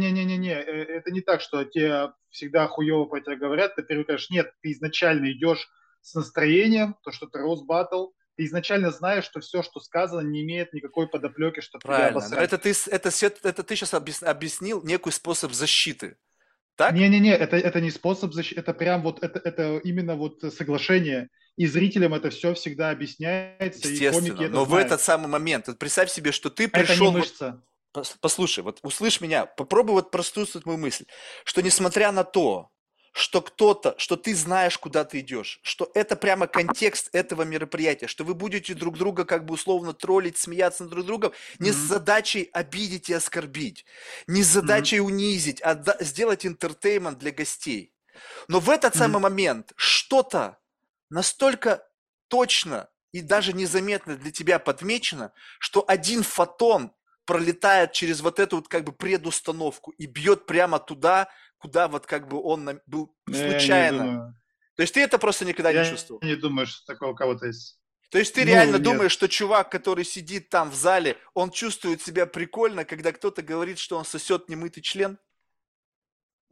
Не-не-не-не-не-не, 0.00 0.52
это 0.52 1.10
не 1.10 1.20
так, 1.20 1.40
что 1.40 1.64
тебе 1.64 2.12
всегда 2.30 2.66
хуёво 2.66 3.04
по 3.04 3.20
тебе 3.20 3.36
говорят, 3.36 3.76
ты 3.76 3.82
привыкаешь. 3.82 4.30
Нет, 4.30 4.52
ты 4.62 4.72
изначально 4.72 5.30
идешь 5.32 5.68
с 6.00 6.14
настроением, 6.14 6.96
то, 7.02 7.12
что 7.12 7.26
ты 7.26 7.38
рост 7.38 7.64
батл, 7.66 8.08
ты 8.36 8.44
изначально 8.46 8.90
знаешь, 8.90 9.24
что 9.24 9.40
все, 9.40 9.62
что 9.62 9.80
сказано, 9.80 10.26
не 10.26 10.42
имеет 10.42 10.72
никакой 10.72 11.08
подоплеки, 11.08 11.60
чтобы 11.60 11.82
Правильно. 11.82 12.20
тебя 12.20 12.40
Это 12.40 12.58
ты, 12.58 12.72
это, 12.90 13.10
это 13.42 13.62
ты 13.62 13.76
сейчас 13.76 13.94
объяснил 13.94 14.82
некий 14.82 15.10
способ 15.10 15.52
защиты. 15.52 16.16
Так? 16.76 16.94
Не-не-не, 16.94 17.36
это, 17.36 17.58
это 17.58 17.80
не 17.82 17.90
способ 17.90 18.32
защиты, 18.32 18.60
это 18.60 18.72
прям 18.72 19.02
вот, 19.02 19.22
это, 19.22 19.38
это 19.44 19.78
именно 19.84 20.16
вот 20.16 20.40
соглашение. 20.56 21.28
И 21.56 21.66
зрителям 21.66 22.14
это 22.14 22.30
все 22.30 22.54
всегда 22.54 22.88
объясняется, 22.88 23.88
и 23.88 24.10
комики 24.10 24.32
это 24.32 24.48
но 24.48 24.64
знают. 24.64 24.68
в 24.68 24.74
этот 24.74 25.00
самый 25.02 25.26
момент, 25.26 25.66
вот 25.66 25.78
представь 25.78 26.10
себе, 26.10 26.32
что 26.32 26.48
ты 26.48 26.68
пришел... 26.68 26.94
Это 26.94 27.04
не 27.04 27.10
мышца. 27.10 27.62
Послушай, 27.92 28.62
вот 28.62 28.78
услышь 28.82 29.20
меня, 29.20 29.46
попробуй 29.46 29.94
вот 29.94 30.10
простую 30.10 30.46
мою 30.64 30.78
мысль, 30.78 31.06
что 31.44 31.60
несмотря 31.60 32.12
на 32.12 32.24
то, 32.24 32.70
что 33.12 33.42
кто-то, 33.42 33.94
что 33.98 34.16
ты 34.16 34.34
знаешь, 34.34 34.78
куда 34.78 35.04
ты 35.04 35.20
идешь, 35.20 35.58
что 35.62 35.90
это 35.94 36.14
прямо 36.14 36.46
контекст 36.46 37.08
этого 37.12 37.42
мероприятия, 37.42 38.06
что 38.06 38.24
вы 38.24 38.34
будете 38.34 38.74
друг 38.74 38.96
друга 38.96 39.24
как 39.24 39.44
бы 39.44 39.54
условно 39.54 39.92
троллить, 39.92 40.38
смеяться 40.38 40.84
над 40.84 40.92
друг 40.92 41.06
другом, 41.06 41.32
не 41.58 41.70
mm-hmm. 41.70 41.72
с 41.72 41.76
задачей 41.76 42.50
обидеть 42.52 43.10
и 43.10 43.14
оскорбить, 43.14 43.84
не 44.26 44.42
с 44.42 44.46
задачей 44.46 44.98
mm-hmm. 44.98 45.06
унизить, 45.06 45.60
а 45.62 45.74
да, 45.74 45.96
сделать 46.00 46.46
интертеймент 46.46 47.18
для 47.18 47.32
гостей. 47.32 47.92
Но 48.48 48.60
в 48.60 48.70
этот 48.70 48.94
mm-hmm. 48.94 48.98
самый 48.98 49.20
момент 49.20 49.72
что-то 49.76 50.58
настолько 51.08 51.84
точно 52.28 52.88
и 53.12 53.22
даже 53.22 53.52
незаметно 53.52 54.16
для 54.16 54.30
тебя 54.30 54.60
подмечено, 54.60 55.32
что 55.58 55.84
один 55.86 56.22
фотон 56.22 56.92
пролетает 57.30 57.92
через 57.92 58.22
вот 58.22 58.40
эту 58.40 58.56
вот 58.56 58.66
как 58.66 58.82
бы 58.82 58.90
предустановку 58.90 59.92
и 59.92 60.06
бьет 60.06 60.46
прямо 60.46 60.80
туда, 60.80 61.28
куда 61.58 61.86
вот 61.86 62.04
как 62.04 62.26
бы 62.26 62.42
он 62.42 62.80
был 62.86 63.14
случайно. 63.32 64.36
То 64.74 64.82
есть 64.82 64.94
ты 64.94 65.00
это 65.00 65.16
просто 65.16 65.44
никогда 65.44 65.70
я 65.70 65.84
не 65.84 65.90
чувствовал? 65.90 66.20
Не 66.24 66.34
думаю, 66.34 66.66
что 66.66 66.84
такого 66.92 67.14
кого-то 67.14 67.46
есть. 67.46 67.78
То 68.10 68.18
есть 68.18 68.34
ты 68.34 68.40
ну, 68.40 68.48
реально 68.48 68.76
нет. 68.76 68.82
думаешь, 68.82 69.12
что 69.12 69.28
чувак, 69.28 69.70
который 69.70 70.04
сидит 70.04 70.48
там 70.48 70.70
в 70.70 70.74
зале, 70.74 71.18
он 71.32 71.52
чувствует 71.52 72.02
себя 72.02 72.26
прикольно, 72.26 72.84
когда 72.84 73.12
кто-то 73.12 73.42
говорит, 73.42 73.78
что 73.78 73.96
он 73.96 74.04
сосет 74.04 74.48
немытый 74.48 74.82
член? 74.82 75.16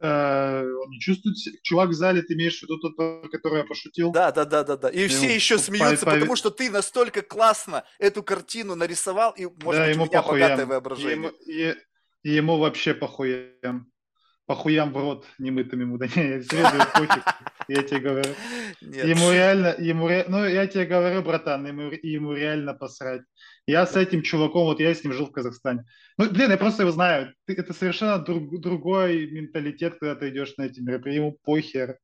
Э, 0.01 0.63
он 0.63 0.89
не 0.91 0.99
чувствует 0.99 1.35
Чувак 1.61 1.89
в 1.89 1.93
зале, 1.93 2.21
ты 2.21 2.33
имеешь 2.33 2.59
в 2.59 2.63
виду 2.63 2.77
тот, 2.77 3.31
который 3.31 3.59
я 3.59 3.65
пошутил? 3.65 4.11
Да, 4.11 4.31
да, 4.31 4.45
да, 4.45 4.63
да, 4.63 4.77
да. 4.77 4.89
И 4.89 4.99
ему 4.99 5.09
все 5.09 5.35
еще 5.35 5.57
смеются, 5.57 6.05
по, 6.05 6.11
потому 6.13 6.35
что 6.37 6.51
ты 6.51 6.69
настолько 6.69 7.21
классно 7.21 7.83
эту 7.97 8.23
картину 8.23 8.75
нарисовал, 8.75 9.31
и, 9.31 9.45
может 9.45 9.81
да, 9.81 9.85
быть, 9.87 9.95
ему 9.95 10.03
у 10.03 10.07
меня 10.07 10.21
похуям. 10.21 10.41
богатое 10.41 10.65
воображение. 10.65 11.11
Ему, 11.11 11.29
и, 11.45 11.75
и 12.23 12.29
ему 12.31 12.57
вообще 12.57 12.93
похуям 12.93 13.91
по 14.49 14.55
хуям 14.55 14.91
в 14.91 14.97
рот 14.97 15.27
немытым 15.37 15.81
ему. 15.81 15.99
Да 15.99 16.05
не, 16.15 16.41
следует 16.41 16.91
пофиг, 16.91 17.23
я 17.67 17.83
тебе 17.83 17.99
говорю. 17.99 18.33
Нет. 18.81 19.05
Ему 19.05 19.31
реально, 19.31 19.75
ему, 19.77 20.09
ну 20.27 20.43
я 20.43 20.65
тебе 20.65 20.85
говорю, 20.85 21.21
братан, 21.21 21.67
ему, 21.67 21.91
ему 22.01 22.33
реально 22.33 22.73
посрать. 22.73 23.21
Я 23.67 23.85
с 23.85 23.95
этим 23.95 24.23
чуваком, 24.23 24.63
вот 24.63 24.79
я 24.79 24.95
с 24.95 25.03
ним 25.03 25.13
жил 25.13 25.27
в 25.27 25.31
Казахстане. 25.31 25.85
Ну, 26.17 26.31
блин, 26.31 26.49
я 26.49 26.57
просто 26.57 26.81
его 26.81 26.91
знаю. 26.91 27.31
Это 27.45 27.73
совершенно 27.73 28.17
друг, 28.17 28.59
другой 28.59 29.29
менталитет, 29.29 29.99
когда 29.99 30.15
ты 30.15 30.29
идешь 30.29 30.57
на 30.57 30.63
эти 30.63 30.79
мероприятия. 30.79 31.21
Ему 31.21 31.37
похер. 31.43 31.99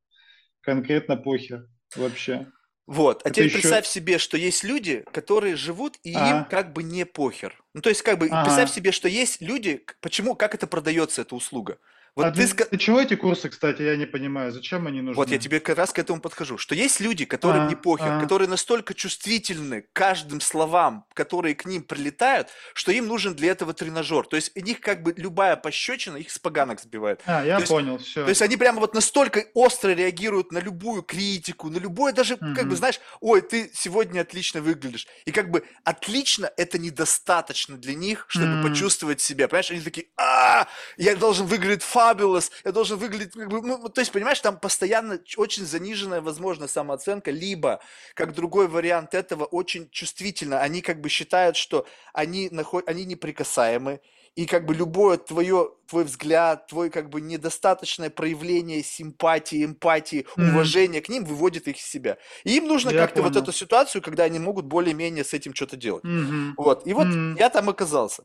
Конкретно 0.62 1.18
похер 1.18 1.66
вообще. 1.96 2.46
Вот, 2.86 3.24
а 3.26 3.30
Это 3.30 3.38
теперь 3.38 3.48
еще... 3.48 3.58
представь 3.62 3.88
себе, 3.88 4.20
что 4.20 4.38
есть 4.38 4.64
люди, 4.64 5.04
которые 5.12 5.56
живут, 5.56 5.98
и 6.04 6.14
а. 6.14 6.30
им 6.30 6.46
как 6.46 6.74
бы 6.74 6.84
не 6.84 7.08
похер. 7.08 7.60
Ну, 7.74 7.82
то 7.82 7.90
есть, 7.90 8.04
как 8.04 8.20
бы, 8.20 8.28
а. 8.30 8.44
представь 8.44 8.70
себе, 8.72 8.92
что 8.92 9.08
есть 9.08 9.42
люди, 9.42 9.84
почему, 10.00 10.36
как 10.36 10.54
это 10.54 10.68
продается, 10.68 11.24
эта 11.24 11.34
услуга? 11.34 11.80
Вот 12.16 12.28
а 12.28 12.32
ты, 12.32 12.48
ты 12.48 12.78
чего 12.78 13.02
эти 13.02 13.16
курсы, 13.16 13.50
кстати, 13.50 13.82
я 13.82 13.98
не 13.98 14.06
понимаю, 14.06 14.54
зачем 14.54 14.88
они 14.88 15.02
нужны? 15.02 15.18
Вот 15.18 15.30
я 15.30 15.38
тебе 15.38 15.60
как 15.60 15.78
раз 15.78 15.92
к 15.92 16.00
этому 16.00 16.22
подхожу, 16.22 16.58
что 16.58 16.74
есть 16.74 17.02
люди, 17.02 17.26
которым 17.26 17.66
а, 17.66 17.68
не 17.68 17.76
похер, 17.76 18.14
а. 18.14 18.22
которые 18.22 18.48
настолько 18.48 18.94
чувствительны 18.94 19.82
к 19.82 19.92
каждым 19.92 20.40
словам, 20.40 21.06
которые 21.14 21.56
к 21.56 21.66
ним 21.66 21.84
прилетают, 21.84 22.48
что 22.74 22.94
им 22.94 23.08
нужен 23.08 23.36
для 23.36 23.52
этого 23.52 23.74
тренажер. 23.74 24.28
То 24.28 24.38
есть 24.38 24.54
у 24.56 24.62
них 24.62 24.80
как 24.80 25.04
бы 25.04 25.14
любая 25.18 25.58
пощечина 25.58 26.16
их 26.16 26.32
с 26.32 26.40
поганок 26.40 26.80
сбивает. 26.80 27.22
А, 27.26 27.44
я 27.44 27.60
то 27.60 27.68
понял, 27.68 27.98
есть, 27.98 28.08
все. 28.08 28.24
То 28.24 28.30
есть 28.30 28.42
они 28.42 28.56
прямо 28.56 28.80
вот 28.80 28.94
настолько 28.94 29.48
остро 29.54 29.90
реагируют 29.90 30.54
на 30.54 30.60
любую 30.60 31.02
критику, 31.04 31.70
на 31.70 31.80
любое 31.80 32.14
даже, 32.14 32.36
угу. 32.36 32.56
как 32.56 32.70
бы, 32.70 32.78
знаешь, 32.78 33.02
ой, 33.20 33.42
ты 33.42 33.70
сегодня 33.74 34.22
отлично 34.22 34.62
выглядишь. 34.62 35.06
И 35.26 35.34
как 35.34 35.52
бы 35.52 35.66
отлично 35.84 36.50
это 36.56 36.78
недостаточно 36.80 37.76
для 37.76 37.94
них, 37.94 38.24
чтобы 38.30 38.62
угу. 38.62 38.70
почувствовать 38.70 39.20
себя. 39.20 39.50
Понимаешь, 39.50 39.72
они 39.72 39.82
такие, 39.82 40.08
а, 40.16 40.70
я 40.96 41.18
должен 41.18 41.46
выглядеть 41.46 41.84
фа 41.84 42.05
fabulous, 42.06 42.52
я 42.64 42.72
должен 42.72 42.98
выглядеть, 42.98 43.34
как 43.34 43.50
бы, 43.50 43.62
ну, 43.62 43.90
то 43.90 44.02
есть, 44.02 44.12
понимаешь, 44.12 44.40
там 44.40 44.60
постоянно 44.60 45.20
очень 45.38 45.66
заниженная, 45.66 46.22
возможно, 46.22 46.68
самооценка, 46.68 47.32
либо, 47.32 47.80
как 48.14 48.34
другой 48.34 48.68
вариант 48.68 49.14
этого, 49.14 49.46
очень 49.46 49.90
чувствительно. 49.90 50.60
Они 50.60 50.82
как 50.82 51.02
бы 51.02 51.10
считают, 51.10 51.56
что 51.58 51.86
они, 52.14 52.50
наход... 52.52 52.88
они 52.88 53.06
неприкасаемы, 53.06 54.00
и 54.36 54.46
как 54.46 54.66
бы 54.66 54.76
любое 54.76 55.18
твое, 55.18 55.72
твой 55.88 56.04
взгляд, 56.04 56.68
твой 56.68 56.90
как 56.90 57.10
бы 57.10 57.22
недостаточное 57.22 58.10
проявление 58.10 58.84
симпатии, 58.84 59.64
эмпатии, 59.64 60.26
mm-hmm. 60.36 60.50
уважения 60.50 61.02
к 61.02 61.08
ним 61.08 61.24
выводит 61.24 61.70
их 61.70 61.78
из 61.78 61.86
себя. 61.86 62.18
И 62.44 62.58
им 62.58 62.68
нужно 62.68 62.92
как-то 62.92 63.22
вот 63.22 63.36
эту 63.36 63.54
ситуацию, 63.54 64.02
когда 64.02 64.24
они 64.26 64.40
могут 64.40 64.66
более-менее 64.66 65.24
с 65.24 65.34
этим 65.34 65.56
что-то 65.56 65.78
делать. 65.78 66.04
Mm-hmm. 66.04 66.52
Вот. 66.58 66.86
И 66.86 66.94
вот 66.94 67.08
mm-hmm. 67.08 67.40
я 67.40 67.50
там 67.50 67.70
оказался. 67.70 68.24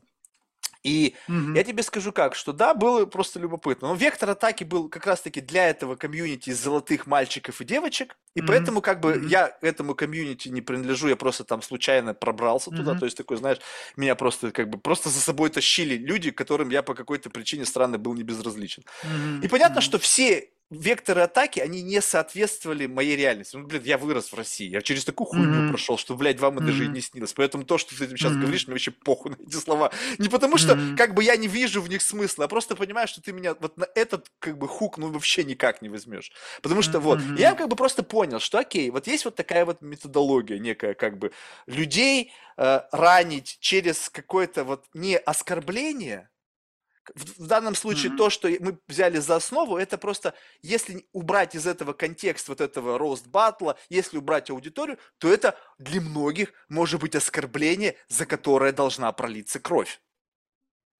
И 0.83 1.15
угу. 1.27 1.53
я 1.53 1.63
тебе 1.63 1.83
скажу 1.83 2.11
как, 2.11 2.35
что 2.35 2.53
да, 2.53 2.73
было 2.73 3.05
просто 3.05 3.39
любопытно. 3.39 3.89
Но 3.89 3.95
вектор 3.95 4.29
атаки 4.31 4.63
был 4.63 4.89
как 4.89 5.05
раз-таки 5.05 5.41
для 5.41 5.69
этого 5.69 5.95
комьюнити 5.95 6.49
из 6.49 6.59
золотых 6.59 7.05
мальчиков 7.05 7.61
и 7.61 7.65
девочек. 7.65 8.17
И 8.33 8.41
mm 8.41 8.45
поэтому 8.47 8.81
как 8.81 8.99
бы 8.99 9.13
mm 9.13 9.27
я 9.27 9.57
этому 9.61 9.93
комьюнити 9.93 10.49
не 10.49 10.61
принадлежу, 10.61 11.07
я 11.07 11.15
просто 11.15 11.43
там 11.43 11.61
случайно 11.61 12.13
пробрался 12.13 12.71
mm 12.71 12.77
туда. 12.77 12.95
То 12.95 13.05
есть 13.05 13.17
такой, 13.17 13.37
знаешь, 13.37 13.59
меня 13.95 14.15
просто 14.15 14.51
как 14.51 14.69
бы 14.69 14.79
просто 14.79 15.09
за 15.09 15.19
собой 15.19 15.49
тащили 15.49 15.95
люди, 15.95 16.31
которым 16.31 16.69
я 16.69 16.81
по 16.81 16.95
какой-то 16.95 17.29
причине 17.29 17.65
странно 17.65 17.97
был 17.97 18.13
не 18.13 18.23
безразличен. 18.23 18.83
mm 19.03 19.45
И 19.45 19.47
понятно, 19.47 19.79
mm 19.79 19.81
что 19.81 19.99
все 19.99 20.49
векторы 20.71 21.21
атаки, 21.21 21.59
они 21.59 21.83
не 21.83 22.01
соответствовали 22.01 22.87
моей 22.87 23.17
реальности. 23.17 23.57
Ну, 23.57 23.67
блин, 23.67 23.83
я 23.83 23.97
вырос 23.97 24.31
в 24.31 24.35
России, 24.35 24.69
я 24.69 24.81
через 24.81 25.03
такую 25.03 25.27
хуйню 25.27 25.53
mm-hmm. 25.53 25.69
прошел, 25.69 25.97
что, 25.97 26.15
блядь, 26.15 26.39
вам 26.39 26.57
это 26.57 26.67
mm-hmm. 26.67 26.71
же 26.71 26.85
и 26.85 26.87
не 26.87 27.01
снилось. 27.01 27.33
Поэтому 27.33 27.65
то, 27.65 27.77
что 27.77 27.95
ты 27.95 28.07
сейчас 28.07 28.31
mm-hmm. 28.31 28.39
говоришь, 28.39 28.67
мне 28.67 28.73
вообще 28.73 28.91
похуй 28.91 29.31
на 29.31 29.43
эти 29.43 29.57
слова. 29.57 29.91
Не 30.17 30.29
потому 30.29 30.57
что, 30.57 30.73
mm-hmm. 30.73 30.95
как 30.95 31.13
бы, 31.13 31.23
я 31.23 31.35
не 31.35 31.47
вижу 31.47 31.81
в 31.81 31.89
них 31.89 32.01
смысла, 32.01 32.45
а 32.45 32.47
просто 32.47 32.75
понимаю, 32.75 33.07
что 33.07 33.21
ты 33.21 33.33
меня 33.33 33.53
вот 33.59 33.77
на 33.77 33.87
этот, 33.95 34.31
как 34.39 34.57
бы, 34.57 34.67
хук, 34.67 34.97
ну, 34.97 35.11
вообще 35.11 35.43
никак 35.43 35.81
не 35.81 35.89
возьмешь. 35.89 36.31
Потому 36.61 36.81
что, 36.81 36.97
mm-hmm. 36.97 37.01
вот, 37.01 37.19
я 37.37 37.53
как 37.53 37.67
бы 37.67 37.75
просто 37.75 38.01
понял, 38.01 38.39
что, 38.39 38.57
окей, 38.57 38.89
вот 38.91 39.07
есть 39.07 39.25
вот 39.25 39.35
такая 39.35 39.65
вот 39.65 39.81
методология 39.81 40.57
некая, 40.57 40.93
как 40.93 41.19
бы, 41.19 41.33
людей 41.65 42.31
э, 42.55 42.81
ранить 42.93 43.57
через 43.59 44.09
какое-то 44.09 44.63
вот 44.63 44.85
не 44.93 45.17
оскорбление, 45.17 46.29
в, 47.15 47.43
в 47.43 47.47
данном 47.47 47.75
случае 47.75 48.11
mm-hmm. 48.11 48.17
то, 48.17 48.29
что 48.29 48.47
мы 48.59 48.79
взяли 48.87 49.17
за 49.17 49.35
основу, 49.35 49.77
это 49.77 49.97
просто, 49.97 50.33
если 50.61 51.07
убрать 51.11 51.55
из 51.55 51.67
этого 51.67 51.93
контекст 51.93 52.47
вот 52.47 52.61
этого 52.61 52.97
рост 52.97 53.27
батла, 53.27 53.77
если 53.89 54.17
убрать 54.17 54.49
аудиторию, 54.49 54.97
то 55.17 55.31
это 55.31 55.57
для 55.79 56.01
многих 56.01 56.53
может 56.69 57.01
быть 57.01 57.15
оскорбление, 57.15 57.95
за 58.07 58.25
которое 58.25 58.71
должна 58.71 59.11
пролиться 59.11 59.59
кровь. 59.59 59.99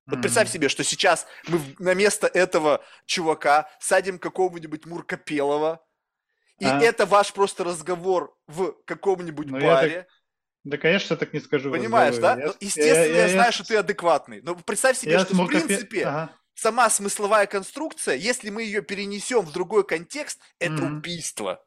Вот 0.07 0.22
представь 0.22 0.49
себе, 0.49 0.68
что 0.68 0.84
сейчас 0.84 1.26
мы 1.48 1.61
на 1.80 1.94
место 1.94 2.28
этого 2.28 2.84
чувака 3.06 3.69
садим 3.80 4.19
какого-нибудь 4.19 4.86
Муркопелова, 4.86 5.86
и 6.60 6.65
а? 6.65 6.80
это 6.80 7.06
ваш 7.06 7.34
просто 7.34 7.64
разговор 7.64 8.38
в 8.48 8.73
каком-нибудь 8.86 9.48
Но 9.48 9.60
баре. 9.60 10.02
Так 10.02 10.07
да, 10.64 10.78
конечно, 10.78 11.14
я 11.14 11.18
так 11.18 11.34
не 11.34 11.40
скажу. 11.40 11.72
Понимаешь, 11.72 12.18
да? 12.18 12.38
Я, 12.38 12.48
ну, 12.48 12.54
естественно, 12.60 12.96
я, 12.96 13.06
я, 13.06 13.16
я, 13.16 13.22
я 13.24 13.30
знаю, 13.30 13.52
что 13.52 13.64
ты 13.64 13.78
адекватный. 13.78 14.42
Но 14.42 14.56
представь 14.56 14.98
себе, 14.98 15.20
что 15.20 15.34
в 15.34 15.48
принципе 15.48 16.06
ага. 16.06 16.36
сама 16.54 16.90
смысловая 16.90 17.48
конструкция, 17.48 18.16
если 18.16 18.50
мы 18.50 18.64
ее 18.64 18.82
перенесем 18.82 19.42
в 19.42 19.52
другой 19.52 19.86
контекст, 19.86 20.40
это 20.60 20.76
mm-hmm. 20.76 20.98
убийство. 20.98 21.64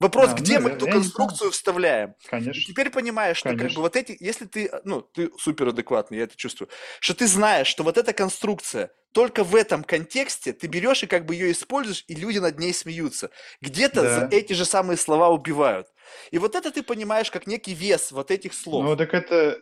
Вопрос, 0.00 0.30
а, 0.30 0.34
где 0.34 0.58
ну, 0.58 0.68
мы 0.68 0.74
эту 0.74 0.86
конструкцию 0.86 1.50
вставляем? 1.50 2.14
Конечно. 2.26 2.58
И 2.58 2.64
теперь 2.64 2.88
понимаешь, 2.88 3.36
что 3.36 3.50
Конечно. 3.50 3.68
как 3.68 3.76
бы 3.76 3.82
вот 3.82 3.96
эти, 3.96 4.16
если 4.18 4.46
ты, 4.46 4.70
ну, 4.84 5.02
ты 5.02 5.30
супер 5.38 5.68
адекватный, 5.68 6.18
я 6.18 6.24
это 6.24 6.36
чувствую, 6.36 6.70
что 7.00 7.14
ты 7.14 7.26
знаешь, 7.26 7.66
что 7.66 7.82
вот 7.82 7.98
эта 7.98 8.14
конструкция 8.14 8.90
только 9.12 9.44
в 9.44 9.54
этом 9.54 9.84
контексте 9.84 10.54
ты 10.54 10.68
берешь 10.68 11.02
и 11.02 11.06
как 11.06 11.26
бы 11.26 11.34
ее 11.34 11.52
используешь, 11.52 12.04
и 12.08 12.14
люди 12.14 12.38
над 12.38 12.58
ней 12.58 12.72
смеются. 12.72 13.30
Где-то 13.60 14.02
да. 14.02 14.28
эти 14.30 14.54
же 14.54 14.64
самые 14.64 14.96
слова 14.96 15.28
убивают. 15.28 15.88
И 16.30 16.38
вот 16.38 16.54
это 16.54 16.70
ты 16.70 16.82
понимаешь 16.82 17.30
как 17.30 17.46
некий 17.46 17.74
вес 17.74 18.12
вот 18.12 18.30
этих 18.30 18.54
слов. 18.54 18.84
Ну, 18.84 18.96
так 18.96 19.14
это... 19.14 19.60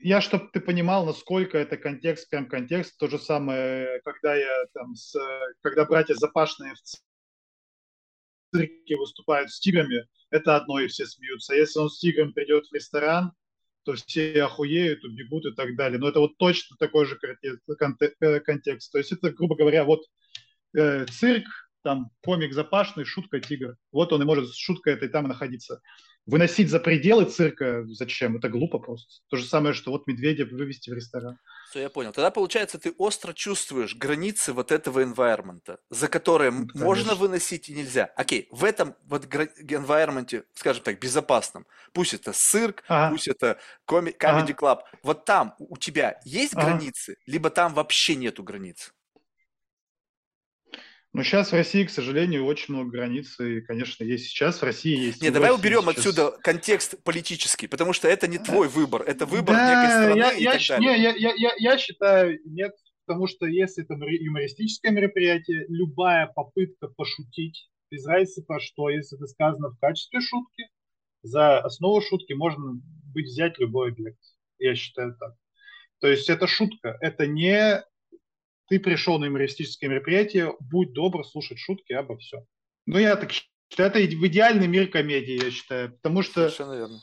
Я, 0.00 0.20
чтобы 0.20 0.50
ты 0.52 0.60
понимал, 0.60 1.06
насколько 1.06 1.56
это 1.56 1.76
контекст, 1.76 2.28
прям 2.28 2.46
контекст, 2.46 2.98
то 2.98 3.08
же 3.08 3.18
самое, 3.18 4.00
когда 4.04 4.34
я 4.34 4.66
там, 4.74 4.94
с, 4.94 5.18
когда 5.62 5.86
братья 5.86 6.14
Запашные 6.14 6.74
в 6.74 6.80
цирке 8.54 8.96
выступает 8.96 9.50
с 9.50 9.58
тиграми, 9.60 10.06
это 10.30 10.56
одно, 10.56 10.78
и 10.78 10.88
все 10.88 11.06
смеются. 11.06 11.54
Если 11.54 11.78
он 11.78 11.88
с 11.88 11.98
тигром 11.98 12.34
придет 12.34 12.66
в 12.66 12.74
ресторан, 12.74 13.32
то 13.84 13.94
все 13.94 14.42
охуеют, 14.44 15.02
убегут 15.04 15.46
и 15.46 15.54
так 15.54 15.74
далее. 15.74 15.98
Но 15.98 16.10
это 16.10 16.20
вот 16.20 16.36
точно 16.36 16.76
такой 16.78 17.06
же 17.06 17.18
контекст. 18.40 18.92
То 18.92 18.98
есть 18.98 19.12
это, 19.12 19.30
грубо 19.30 19.56
говоря, 19.56 19.84
вот 19.84 20.02
э, 20.76 21.06
цирк, 21.06 21.46
там 21.88 22.10
комик 22.22 22.52
запашный, 22.52 23.06
шутка 23.06 23.40
тигр. 23.40 23.76
Вот 23.92 24.12
он 24.12 24.20
и 24.20 24.26
может 24.26 24.50
с 24.50 24.56
шуткой 24.58 24.92
этой 24.92 25.08
там 25.08 25.26
находиться. 25.26 25.80
Выносить 26.26 26.68
за 26.68 26.80
пределы 26.80 27.24
цирка 27.24 27.82
зачем? 27.86 28.36
Это 28.36 28.50
глупо 28.50 28.78
просто. 28.78 29.08
То 29.30 29.38
же 29.38 29.46
самое, 29.46 29.72
что 29.72 29.90
вот 29.90 30.06
медведя 30.06 30.44
вывести 30.44 30.90
в 30.90 30.92
ресторан. 30.92 31.38
Все, 31.70 31.80
я 31.80 31.88
понял. 31.88 32.12
Тогда, 32.12 32.30
получается, 32.30 32.78
ты 32.78 32.92
остро 32.98 33.32
чувствуешь 33.32 33.96
границы 33.96 34.52
вот 34.52 34.70
этого 34.70 35.02
environment, 35.02 35.78
за 35.88 36.08
которые 36.08 36.50
ну, 36.50 36.66
Конечно. 36.66 36.84
можно 36.84 37.14
выносить 37.14 37.70
и 37.70 37.72
нельзя. 37.72 38.10
Окей, 38.16 38.48
в 38.50 38.64
этом 38.64 38.94
вот 39.06 39.24
environment, 39.24 40.44
скажем 40.52 40.82
так, 40.82 41.00
безопасном, 41.00 41.64
пусть 41.94 42.12
это 42.12 42.34
цирк, 42.34 42.84
ага. 42.86 43.10
пусть 43.10 43.28
это 43.28 43.58
коми- 43.86 44.14
comedy 44.14 44.54
club, 44.54 44.80
вот 45.02 45.24
там 45.24 45.54
у 45.58 45.78
тебя 45.78 46.20
есть 46.26 46.52
ага. 46.54 46.66
границы, 46.66 47.16
либо 47.24 47.48
там 47.48 47.72
вообще 47.72 48.14
нету 48.14 48.42
границ? 48.42 48.92
Ну, 51.14 51.22
сейчас 51.22 51.50
в 51.50 51.54
России, 51.54 51.84
к 51.84 51.90
сожалению, 51.90 52.44
очень 52.44 52.74
много 52.74 52.90
границ, 52.90 53.40
и, 53.40 53.62
конечно, 53.62 54.04
есть 54.04 54.26
сейчас 54.26 54.60
в 54.60 54.62
России 54.62 55.06
есть. 55.06 55.22
Нет, 55.22 55.32
давай 55.32 55.54
уберем 55.54 55.84
сейчас... 55.84 55.98
отсюда 55.98 56.30
контекст 56.42 57.02
политический, 57.02 57.66
потому 57.66 57.94
что 57.94 58.08
это 58.08 58.28
не 58.28 58.38
твой 58.38 58.68
выбор, 58.68 59.02
это 59.02 59.24
выбор 59.24 59.54
да, 59.56 59.68
некой 59.68 59.96
страны 59.96 60.18
я, 60.18 60.32
и 60.32 60.42
я, 60.42 60.52
так 60.52 60.62
далее. 60.68 60.90
Не, 60.90 61.02
я, 61.02 61.14
я, 61.14 61.34
я, 61.34 61.52
я 61.56 61.78
считаю, 61.78 62.38
нет, 62.44 62.72
потому 63.06 63.26
что 63.26 63.46
если 63.46 63.84
это 63.84 63.94
юмористическое 63.94 64.92
мероприятие, 64.92 65.64
любая 65.68 66.26
попытка 66.26 66.88
пошутить, 66.88 67.70
без 67.90 68.04
разницы 68.04 68.44
по 68.44 68.60
что, 68.60 68.90
если 68.90 69.16
это 69.16 69.26
сказано 69.26 69.70
в 69.70 69.78
качестве 69.78 70.20
шутки, 70.20 70.68
за 71.22 71.58
основу 71.60 72.02
шутки 72.02 72.34
можно 72.34 72.80
быть 73.14 73.26
взять 73.26 73.58
любой 73.58 73.92
объект. 73.92 74.20
Я 74.58 74.74
считаю 74.74 75.16
так. 75.18 75.34
То 76.00 76.08
есть 76.08 76.28
это 76.28 76.46
шутка, 76.46 76.96
это 77.00 77.26
не 77.26 77.82
ты 78.68 78.78
пришел 78.78 79.18
на 79.18 79.26
юмористическое 79.26 79.90
мероприятие, 79.90 80.54
будь 80.60 80.92
добр 80.92 81.26
слушать 81.26 81.58
шутки 81.58 81.92
обо 81.92 82.16
всем. 82.18 82.40
Ну, 82.86 82.98
я 82.98 83.16
так 83.16 83.32
считаю, 83.32 83.90
это 83.90 84.04
идеальный 84.04 84.66
мир 84.66 84.88
комедии, 84.88 85.44
я 85.44 85.50
считаю, 85.50 85.92
потому 85.92 86.22
что... 86.22 86.48
Совершенно 86.48 86.74
верно. 86.74 87.00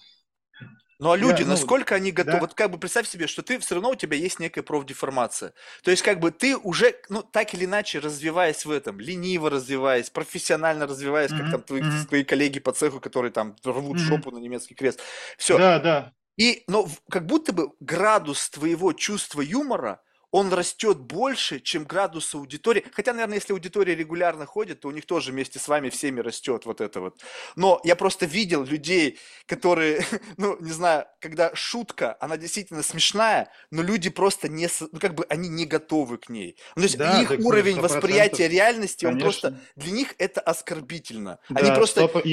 Ну 0.98 1.12
а 1.12 1.18
люди, 1.18 1.42
я, 1.42 1.46
ну, 1.46 1.52
насколько 1.52 1.96
они 1.96 2.12
готовы? 2.12 2.38
Да. 2.38 2.42
Вот 2.42 2.54
как 2.54 2.72
бы 2.72 2.78
представь 2.78 3.08
себе, 3.08 3.28
что 3.28 3.42
ты 3.42 3.60
все 3.60 3.76
равно 3.76 3.90
у 3.90 3.96
тебя 3.96 4.16
есть 4.16 4.40
некая 4.40 4.62
профдеформация. 4.62 5.54
То 5.84 5.92
есть 5.92 6.02
как 6.04 6.22
бы 6.22 6.32
ты 6.32 6.56
уже, 6.56 6.96
ну 7.10 7.22
так 7.22 7.54
или 7.54 7.66
иначе, 7.66 8.00
развиваясь 8.00 8.64
в 8.66 8.72
этом, 8.72 9.00
лениво 9.00 9.50
развиваясь, 9.50 10.10
профессионально 10.10 10.88
развиваясь, 10.88 11.32
mm-hmm. 11.32 11.40
как 11.40 11.52
там 11.52 11.64
твои, 11.64 11.82
mm-hmm. 11.82 12.08
твои 12.08 12.24
коллеги 12.24 12.60
по 12.60 12.72
цеху, 12.72 13.02
которые 13.02 13.32
там 13.32 13.58
рвут 13.66 13.98
mm-hmm. 13.98 14.08
шопу 14.08 14.32
на 14.32 14.38
немецкий 14.38 14.74
крест. 14.74 15.02
Все. 15.38 15.58
Да, 15.58 15.80
да. 15.80 16.14
И, 16.38 16.64
но 16.68 16.88
как 17.10 17.26
будто 17.26 17.52
бы 17.52 17.72
градус 17.82 18.50
твоего 18.50 18.94
чувства 18.94 19.42
юмора 19.42 20.02
он 20.36 20.52
растет 20.52 20.98
больше, 20.98 21.62
чем 21.62 21.86
градус 21.86 22.36
аудитории. 22.36 22.84
Хотя, 22.92 23.14
наверное, 23.14 23.36
если 23.36 23.54
аудитория 23.54 23.96
регулярно 23.96 24.46
ходит, 24.46 24.82
то 24.82 24.90
у 24.90 24.92
них 24.92 25.06
тоже 25.06 25.32
вместе 25.32 25.60
с 25.60 25.68
вами 25.70 25.90
всеми 25.90 26.20
растет 26.20 26.66
вот 26.66 26.82
это 26.82 27.00
вот. 27.00 27.22
Но 27.56 27.80
я 27.86 27.96
просто 27.96 28.26
видел 28.26 28.66
людей, 28.66 29.18
которые, 29.46 30.06
ну, 30.38 30.58
не 30.60 30.72
знаю, 30.72 31.06
когда 31.22 31.56
шутка, 31.56 32.18
она 32.20 32.36
действительно 32.36 32.84
смешная, 32.84 33.50
но 33.72 33.82
люди 33.82 34.10
просто 34.10 34.50
не, 34.50 34.68
ну, 34.82 35.00
как 35.00 35.16
бы 35.16 35.26
они 35.30 35.48
не 35.48 35.66
готовы 35.66 36.18
к 36.18 36.28
ней. 36.28 36.58
Ну, 36.76 36.82
то 36.82 36.88
есть 36.88 36.98
да, 36.98 37.22
их 37.22 37.32
уровень 37.40 37.80
восприятия 37.80 38.50
реальности, 38.50 39.06
Конечно. 39.06 39.16
он 39.16 39.32
просто, 39.32 39.62
для 39.78 39.94
них 39.94 40.16
это 40.18 40.42
оскорбительно. 40.42 41.40
Да, 41.48 41.62
они 41.62 41.74
просто... 41.74 42.10
100... 42.10 42.24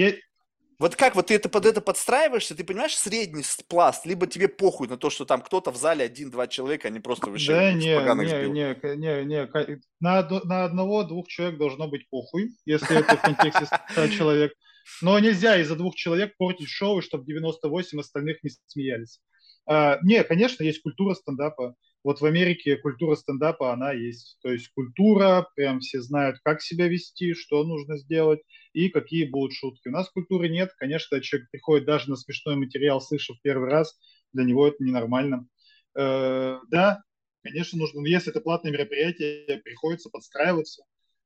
Вот 0.83 0.97
как 0.97 1.15
вот 1.15 1.29
ты 1.29 1.35
это 1.35 1.49
под 1.49 1.65
это 1.65 1.81
подстраиваешься, 1.81 2.57
ты 2.57 2.65
понимаешь 2.65 2.97
средний 2.97 3.45
пласт, 3.69 4.05
либо 4.05 4.27
тебе 4.27 4.49
похуй 4.49 4.89
на 4.89 4.97
то, 4.97 5.11
что 5.11 5.25
там 5.25 5.41
кто-то 5.41 5.71
в 5.71 5.77
зале 5.77 6.07
один-два 6.07 6.49
человека, 6.49 6.89
они 6.89 6.99
просто 6.99 7.31
вообще 7.31 7.53
да, 7.53 7.73
не, 7.73 7.87
не, 7.87 8.49
не, 8.49 8.97
не, 8.97 9.25
не, 9.25 9.81
на, 10.01 10.29
на 10.29 10.65
одного-двух 10.65 11.29
человек 11.29 11.57
должно 11.57 11.87
быть 11.87 12.11
похуй, 12.11 12.51
если 12.65 12.99
это 12.99 13.17
в 13.17 13.23
контексте 13.23 13.67
100 13.93 14.09
человек. 14.09 14.55
Но 15.03 15.17
нельзя 15.21 15.57
из-за 15.61 15.77
двух 15.77 15.95
человек 15.95 16.37
портить 16.37 16.69
шоу, 16.69 17.01
чтобы 17.01 17.27
98 17.27 18.01
остальных 18.01 18.43
не 18.43 18.51
смеялись. 18.67 19.21
А, 19.67 20.01
не, 20.03 20.25
конечно, 20.25 20.65
есть 20.65 20.83
культура 20.83 21.15
стендапа. 21.15 21.77
Вот 22.05 22.21
в 22.21 22.25
Америке 22.25 22.77
культура 22.77 23.15
стендапа, 23.15 23.73
она 23.73 23.93
есть. 23.93 24.39
То 24.43 24.51
есть 24.51 24.69
культура, 24.75 25.49
прям 25.55 25.81
все 25.81 26.01
знают, 26.01 26.39
как 26.43 26.61
себя 26.61 26.89
вести, 26.89 27.35
что 27.35 27.63
нужно 27.65 27.97
сделать 27.97 28.41
и 28.73 28.89
какие 28.89 29.25
будут 29.25 29.53
шутки. 29.53 29.89
У 29.89 29.93
нас 29.93 30.11
культуры 30.11 30.49
нет. 30.49 30.73
Конечно, 30.79 31.21
человек 31.21 31.51
приходит 31.51 31.87
даже 31.87 32.11
на 32.11 32.17
смешной 32.17 32.57
материал, 32.57 33.01
слышав 33.01 33.37
первый 33.43 33.71
раз, 33.71 33.97
для 34.33 34.45
него 34.45 34.67
это 34.67 34.83
ненормально. 34.83 35.47
Э, 35.95 36.59
да, 36.71 37.03
конечно, 37.43 37.79
нужно, 37.79 38.01
но 38.01 38.09
если 38.09 38.31
это 38.31 38.41
платное 38.41 38.73
мероприятие, 38.73 39.59
приходится 39.59 40.11
подстраиваться. 40.11 40.83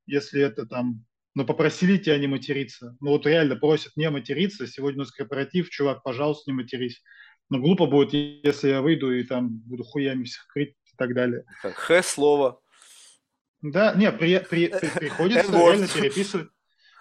Если 0.07 0.43
это 0.43 0.67
там, 0.67 1.07
ну, 1.35 1.47
попросили 1.47 1.97
тебя 1.97 2.19
не 2.19 2.27
материться. 2.27 2.97
Ну, 3.01 3.11
вот 3.11 3.27
реально 3.27 3.57
просят 3.57 3.97
не 3.97 4.11
материться. 4.11 4.67
Сегодня 4.67 4.99
у 4.99 5.01
нас 5.01 5.11
корпоратив, 5.11 5.71
чувак, 5.71 6.03
пожалуйста, 6.03 6.51
не 6.51 6.57
матерись. 6.57 7.03
Но 7.49 7.59
глупо 7.59 7.87
будет, 7.87 8.13
если 8.13 8.69
я 8.69 8.83
выйду 8.83 9.13
и 9.13 9.23
там 9.23 9.59
буду 9.67 9.85
хуями 9.85 10.25
всех 10.25 10.47
крыть 10.49 10.71
и 10.71 10.97
так 10.97 11.15
далее. 11.15 11.45
Х 11.63 12.03
слово. 12.03 12.61
Да, 13.63 13.95
не, 13.95 14.11
при, 14.13 14.39
при, 14.39 14.69
при, 14.69 14.89
приходится 14.99 15.53
реально 15.53 15.89
переписывать. 15.89 16.49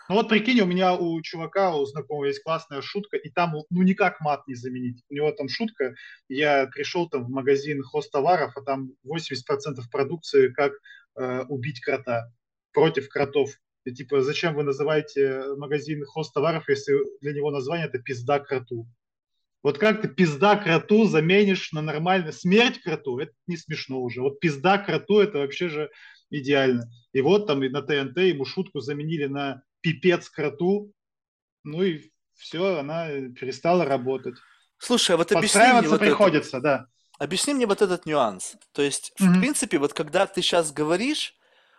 Ну 0.07 0.15
вот 0.15 0.29
прикинь, 0.29 0.61
у 0.61 0.65
меня 0.65 0.93
у 0.93 1.19
чувака, 1.21 1.75
у 1.75 1.85
знакомого 1.85 2.25
есть 2.25 2.43
классная 2.43 2.81
шутка, 2.81 3.17
и 3.17 3.29
там 3.29 3.53
ну 3.71 3.81
никак 3.81 4.21
мат 4.21 4.47
не 4.47 4.53
заменить. 4.53 5.03
У 5.09 5.15
него 5.15 5.31
там 5.31 5.49
шутка, 5.49 5.95
я 6.29 6.67
пришел 6.67 7.09
там 7.09 7.25
в 7.25 7.29
магазин 7.29 7.81
хостоваров, 7.81 8.55
а 8.55 8.61
там 8.61 8.91
80% 9.05 9.81
продукции 9.91 10.49
как 10.49 10.73
э, 11.15 11.41
убить 11.49 11.81
крота 11.81 12.31
против 12.71 13.09
кротов. 13.09 13.49
И 13.85 13.91
типа, 13.93 14.21
зачем 14.21 14.53
вы 14.53 14.63
называете 14.63 15.55
магазин 15.57 16.05
хостоваров, 16.05 16.69
если 16.69 16.95
для 17.21 17.33
него 17.33 17.49
название 17.49 17.87
это 17.87 17.97
пизда 17.97 18.39
кроту? 18.39 18.87
Вот 19.65 19.79
как 19.79 20.03
ты 20.03 20.07
пизда 20.07 20.57
кроту 20.57 21.05
заменишь 21.05 21.71
на 21.71 21.81
нормально 21.81 22.31
смерть 22.31 22.79
кроту, 22.83 23.17
это 23.17 23.33
не 23.47 23.57
смешно 23.57 23.99
уже. 23.99 24.21
Вот 24.21 24.39
пизда 24.39 24.77
кроту 24.77 25.21
это 25.21 25.39
вообще 25.39 25.69
же 25.69 25.89
идеально. 26.29 26.83
И 27.13 27.21
вот 27.21 27.47
там 27.47 27.63
и 27.63 27.69
на 27.69 27.81
ТНТ 27.81 28.15
ему 28.17 28.45
шутку 28.45 28.79
заменили 28.79 29.25
на 29.25 29.63
пипец 29.81 30.29
кроту, 30.29 30.93
ну 31.63 31.81
и 31.81 32.11
все, 32.35 32.77
она 32.77 33.07
перестала 33.07 33.85
работать. 33.85 34.35
Слушай, 34.77 35.15
а 35.15 35.17
вот 35.17 35.31
объясни 35.31 35.61
мне 35.63 35.87
вот 35.87 35.99
приходится, 35.99 36.57
это. 36.57 36.61
да. 36.61 36.87
Объясни 37.17 37.55
мне 37.55 37.65
вот 37.65 37.81
этот 37.81 38.05
нюанс. 38.05 38.57
То 38.71 38.83
есть, 38.83 39.13
mm-hmm. 39.19 39.25
в 39.25 39.39
принципе, 39.39 39.79
вот 39.79 39.93
когда 39.93 40.27
ты 40.27 40.43
сейчас 40.43 40.71
говоришь, 40.71 41.33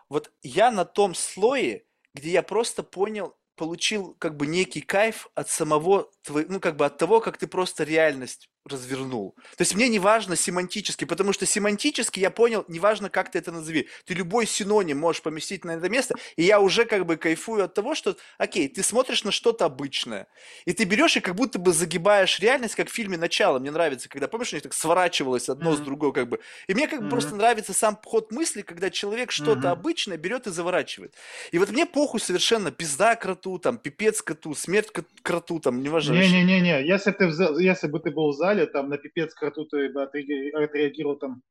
вот 0.09 0.33
я 0.43 0.73
на 0.73 0.87
том 0.87 1.15
слое, 1.15 1.85
где 2.15 2.31
я 2.31 2.43
просто 2.43 2.83
понял, 2.83 3.37
получил 3.57 4.15
как 4.19 4.37
бы 4.37 4.47
некий 4.47 4.81
кайф 4.83 5.29
от 5.35 5.49
самого 5.49 6.11
твоего, 6.23 6.53
ну 6.53 6.61
как 6.61 6.77
бы 6.77 6.87
от 6.87 6.99
того, 6.99 7.21
как 7.21 7.39
ты 7.39 7.47
просто 7.49 7.85
реальность 7.85 8.51
развернул. 8.67 9.35
То 9.57 9.63
есть 9.63 9.75
мне 9.75 9.89
не 9.89 9.99
важно 9.99 10.37
семантически, 10.37 11.05
потому 11.05 11.33
что 11.33 11.47
семантически 11.47 12.21
я 12.21 12.31
понял, 12.31 12.65
неважно, 12.69 13.11
как 13.11 13.31
ты 13.31 13.39
это 13.39 13.53
назови. 13.53 13.89
Ты 14.05 14.15
любой 14.15 14.47
синоним 14.47 14.99
можешь 14.99 15.23
поместить 15.23 15.65
на 15.65 15.73
это 15.73 15.89
место, 15.89 16.15
и 16.37 16.43
я 16.43 16.61
уже 16.61 16.85
как 16.85 17.07
бы 17.07 17.17
кайфую 17.17 17.65
от 17.65 17.75
того, 17.75 17.95
что, 17.95 18.17
окей, 18.39 18.69
ты 18.69 18.83
смотришь 18.83 19.25
на 19.25 19.33
что-то 19.33 19.65
обычное, 19.65 20.27
и 20.65 20.73
ты 20.73 20.85
берешь 20.85 21.17
и 21.17 21.21
как 21.21 21.35
будто 21.35 21.59
бы 21.59 21.73
загибаешь 21.73 22.39
реальность, 22.41 22.75
как 22.75 22.89
в 22.89 22.93
фильме 22.93 23.17
«Начало». 23.17 23.59
Мне 23.59 23.71
нравится, 23.71 24.09
когда, 24.09 24.29
помнишь, 24.29 24.53
у 24.53 24.57
них 24.57 24.63
так 24.63 24.75
сворачивалось 24.75 25.49
одно 25.49 25.73
mm-hmm. 25.73 25.77
с 25.77 25.81
другой, 25.81 26.13
как 26.13 26.29
бы. 26.29 26.41
И 26.67 26.75
мне 26.75 26.89
как 26.89 27.01
бы 27.01 27.07
mm-hmm. 27.07 27.11
просто 27.11 27.35
нравится 27.35 27.73
сам 27.73 27.99
ход 28.05 28.33
мысли, 28.33 28.63
когда 28.63 28.91
человек 28.91 29.31
что-то 29.31 29.69
mm-hmm. 29.69 29.73
обычное 29.73 30.17
берет 30.17 30.47
и 30.47 30.51
заворачивает. 30.51 31.15
И 31.53 31.59
вот 31.59 31.71
мне 31.71 31.87
похуй 31.87 32.21
совершенно, 32.21 32.71
пизда 32.71 33.17
кроту, 33.17 33.59
там, 33.59 33.79
пипец 33.79 34.23
коту, 34.23 34.55
смерть 34.55 34.89
кроту, 35.23 35.61
там, 35.61 35.83
неважно. 35.83 36.15
Не-не-не, 36.15 36.87
если, 36.87 37.11
ты 37.13 37.25
если 37.25 37.89
бы 37.89 38.01
ты 38.01 38.11
был 38.11 38.33
в 38.33 38.37
зале, 38.37 38.56
далее, 38.57 38.73
там 38.73 38.89
на 38.89 38.99
пипец 38.99 39.35
кроту 39.35 39.65
ты 39.67 39.89
бы 39.91 40.03
отреагировал 40.03 41.17
там 41.17 41.43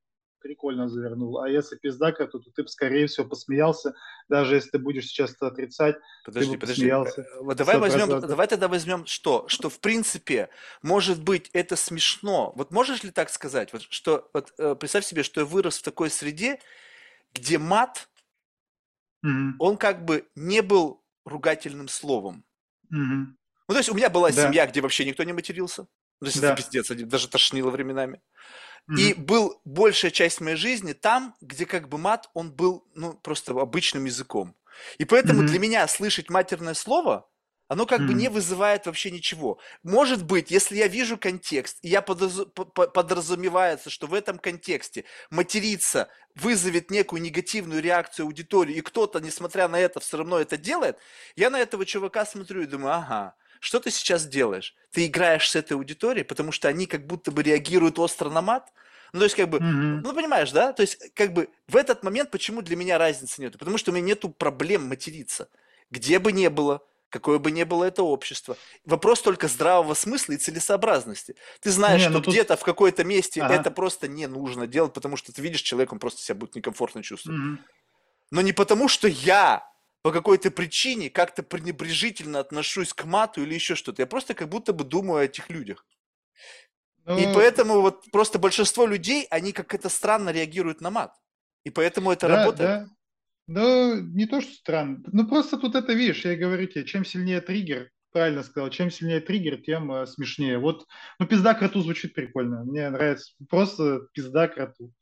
прикольно 0.46 0.88
завернул. 0.88 1.40
А 1.40 1.50
если 1.50 1.76
пизда 1.76 2.12
кроту, 2.12 2.40
то 2.40 2.52
ты 2.52 2.62
бы, 2.62 2.68
скорее 2.68 3.08
всего, 3.08 3.28
посмеялся, 3.28 3.96
даже 4.30 4.54
если 4.54 4.70
ты 4.70 4.78
будешь 4.78 5.08
сейчас 5.08 5.32
это 5.34 5.48
отрицать. 5.48 5.96
Подожди, 6.24 6.52
ты 6.52 6.54
бы 6.54 6.60
подожди. 6.60 6.82
Посмеялся. 6.84 7.26
Вот 7.42 7.58
давай 7.58 7.80
возьмем, 7.80 8.22
давай 8.22 8.48
тогда 8.48 8.68
возьмем 8.68 9.08
что? 9.08 9.48
Что, 9.48 9.72
в 9.72 9.80
принципе, 9.80 10.50
может 10.84 11.24
быть, 11.24 11.50
это 11.54 11.76
смешно. 11.76 12.54
Вот 12.56 12.70
можешь 12.70 13.04
ли 13.04 13.10
так 13.10 13.32
сказать? 13.32 13.74
Вот, 13.74 13.82
что, 13.90 14.30
вот, 14.34 14.54
э, 14.60 14.76
представь 14.76 15.06
себе, 15.06 15.24
что 15.24 15.42
я 15.42 15.46
вырос 15.48 15.80
в 15.80 15.84
такой 15.84 16.12
среде, 16.12 16.60
где 17.34 17.58
мат, 17.58 18.08
mm-hmm. 19.26 19.54
он 19.58 19.78
как 19.78 20.06
бы 20.06 20.28
не 20.36 20.62
был 20.62 21.04
ругательным 21.26 21.88
словом. 21.88 22.46
Mm-hmm. 22.94 23.26
Ну, 23.68 23.74
то 23.74 23.78
есть 23.78 23.90
у 23.90 23.96
меня 23.96 24.12
была 24.12 24.30
да. 24.30 24.46
семья, 24.46 24.68
где 24.68 24.82
вообще 24.82 25.06
никто 25.06 25.24
не 25.24 25.34
матерился. 25.34 25.88
То 26.20 26.26
есть 26.28 26.42
да. 26.42 26.54
это 26.54 26.58
пиздец, 26.58 26.88
даже 27.08 27.28
тошнило 27.28 27.70
временами. 27.70 28.22
Mm-hmm. 28.90 29.00
И 29.00 29.14
был 29.14 29.60
большая 29.66 30.12
часть 30.12 30.42
моей 30.42 30.58
жизни 30.58 30.94
там, 30.94 31.36
где 31.42 31.66
как 31.66 31.90
бы 31.90 31.98
мат, 31.98 32.30
он 32.34 32.52
был 32.52 32.88
ну, 32.94 33.14
просто 33.14 33.54
обычным 33.60 34.06
языком. 34.06 34.56
И 34.98 35.06
поэтому 35.06 35.42
mm-hmm. 35.42 35.48
для 35.48 35.60
меня 35.60 35.88
слышать 35.88 36.30
матерное 36.30 36.74
слово, 36.74 37.28
оно 37.68 37.88
как 37.88 38.06
бы 38.06 38.14
не 38.14 38.30
вызывает 38.30 38.86
вообще 38.86 39.10
ничего. 39.10 39.58
Может 39.82 40.24
быть, 40.24 40.52
если 40.52 40.78
я 40.78 40.88
вижу 40.88 41.18
контекст, 41.18 41.80
и 41.82 41.90
я 41.90 42.02
подразу- 42.02 42.46
по- 42.46 42.66
по- 42.66 42.88
подразумевается, 42.88 43.90
что 43.90 44.06
в 44.06 44.14
этом 44.14 44.38
контексте 44.38 45.06
материться 45.32 46.10
вызовет 46.36 46.92
некую 46.92 47.24
негативную 47.24 47.82
реакцию 47.82 48.28
аудитории, 48.28 48.76
и 48.76 48.82
кто-то, 48.82 49.20
несмотря 49.20 49.68
на 49.68 49.80
это, 49.80 50.00
все 50.00 50.18
равно 50.18 50.38
это 50.38 50.58
делает, 50.58 51.00
я 51.36 51.50
на 51.50 51.60
этого 51.60 51.86
чувака 51.86 52.26
смотрю 52.26 52.62
и 52.62 52.68
думаю, 52.68 52.94
ага, 52.94 53.36
что 53.60 53.80
ты 53.80 53.92
сейчас 53.92 54.26
делаешь? 54.26 54.76
Ты 54.92 55.06
играешь 55.08 55.50
с 55.50 55.56
этой 55.56 55.74
аудиторией, 55.74 56.26
потому 56.26 56.52
что 56.52 56.68
они 56.68 56.86
как 56.86 57.06
будто 57.08 57.32
бы 57.32 57.44
реагируют 57.44 58.00
остро 58.00 58.30
на 58.30 58.42
мат? 58.42 58.72
Ну, 59.14 59.20
то 59.20 59.26
есть, 59.26 59.36
как 59.36 59.50
бы, 59.50 59.60
Мгм. 59.60 60.02
ну, 60.02 60.14
понимаешь, 60.14 60.52
да? 60.52 60.74
То 60.74 60.82
есть, 60.82 60.98
как 61.14 61.34
бы, 61.34 61.48
в 61.68 61.76
этот 61.78 62.04
момент 62.04 62.32
почему 62.32 62.62
для 62.62 62.76
меня 62.76 62.98
разницы 62.98 63.42
нет? 63.42 63.58
Потому 63.58 63.78
что 63.78 63.92
у 63.92 63.94
меня 63.94 64.06
нету 64.08 64.30
проблем 64.30 64.88
материться. 64.88 65.48
Где 65.90 66.20
бы 66.20 66.32
ни 66.34 66.48
было, 66.50 66.82
какое 67.10 67.38
бы 67.40 67.52
ни 67.52 67.64
было 67.64 67.86
это 67.86 68.04
общество. 68.04 68.58
Вопрос 68.84 69.22
только 69.22 69.48
здравого 69.48 69.94
смысла 69.94 70.34
и 70.34 70.38
целесообразности. 70.38 71.36
Ты 71.62 71.70
знаешь, 71.72 72.02
Не, 72.02 72.08
что 72.10 72.18
ну 72.18 72.22
тут- 72.22 72.34
где-то 72.34 72.58
в 72.58 72.64
какой-то 72.64 73.04
месте 73.06 73.42
Ага. 73.42 73.54
это 73.56 73.72
просто 73.72 74.08
не 74.10 74.28
нужно 74.28 74.68
делать, 74.68 74.92
потому 74.94 75.16
что 75.16 75.32
ты 75.32 75.42
видишь, 75.42 75.62
человек, 75.62 75.94
он 75.94 76.00
просто 76.00 76.22
себя 76.22 76.36
будет 76.36 76.56
некомфортно 76.56 77.02
чувствовать. 77.04 77.40
Мгм. 77.40 77.60
Но 78.32 78.42
не 78.42 78.52
потому, 78.54 78.88
что 78.90 79.08
я 79.08 79.66
по 80.06 80.12
какой-то 80.12 80.52
причине 80.52 81.10
как-то 81.10 81.42
пренебрежительно 81.42 82.38
отношусь 82.38 82.94
к 82.94 83.06
мату 83.06 83.42
или 83.42 83.56
еще 83.56 83.74
что-то. 83.74 84.04
Я 84.04 84.06
просто 84.06 84.36
как 84.36 84.50
будто 84.50 84.72
бы 84.72 84.84
думаю 84.84 85.18
о 85.18 85.24
этих 85.24 85.50
людях. 85.50 85.84
И 87.08 87.26
Ну, 87.26 87.34
поэтому 87.34 87.82
вот 87.82 88.04
просто 88.12 88.38
большинство 88.38 88.86
людей, 88.86 89.26
они 89.32 89.52
как 89.52 89.74
это 89.74 89.90
странно 89.90 90.30
реагируют 90.30 90.80
на 90.80 90.92
мат. 90.92 91.16
И 91.64 91.72
поэтому 91.72 92.12
это 92.12 92.28
да, 92.28 92.36
работает. 92.38 92.70
да. 92.70 92.88
Ну, 93.48 94.00
не 94.00 94.28
то, 94.28 94.42
что 94.42 94.54
странно. 94.54 95.00
Ну, 95.12 95.28
просто 95.28 95.58
тут 95.58 95.74
это, 95.74 95.94
видишь, 95.94 96.24
я 96.24 96.34
и 96.34 96.38
говорю 96.38 96.68
тебе, 96.68 96.86
чем 96.86 97.04
сильнее 97.04 97.42
триггер, 97.42 97.90
правильно 98.12 98.44
сказал, 98.44 98.70
чем 98.70 98.92
сильнее 98.92 99.22
триггер, 99.22 99.58
тем 99.64 99.92
э, 99.92 100.06
смешнее. 100.06 100.60
Вот, 100.60 100.86
ну, 101.18 101.26
пизда 101.26 101.56
кроту 101.56 101.82
звучит 101.82 102.14
прикольно. 102.14 102.64
Мне 102.64 102.92
нравится. 102.92 103.34
Просто 103.50 104.02
пизда 104.14 104.50
кроту. 104.50 104.94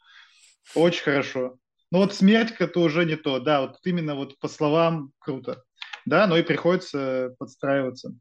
Очень 0.75 1.03
хорошо. 1.03 1.57
Ну, 1.93 1.99
вот 1.99 2.15
смерть 2.15 2.55
кроту 2.55 2.81
уже 2.81 3.05
не 3.05 3.15
то. 3.15 3.39
Да, 3.39 3.61
вот 3.61 3.77
именно 3.83 4.15
вот 4.15 4.39
по 4.39 4.47
словам 4.47 5.11
круто. 5.19 5.63
Да, 6.07 6.25
но 6.25 6.35
и 6.35 6.41
приходится 6.41 7.35
подстраиваться. 7.37 8.15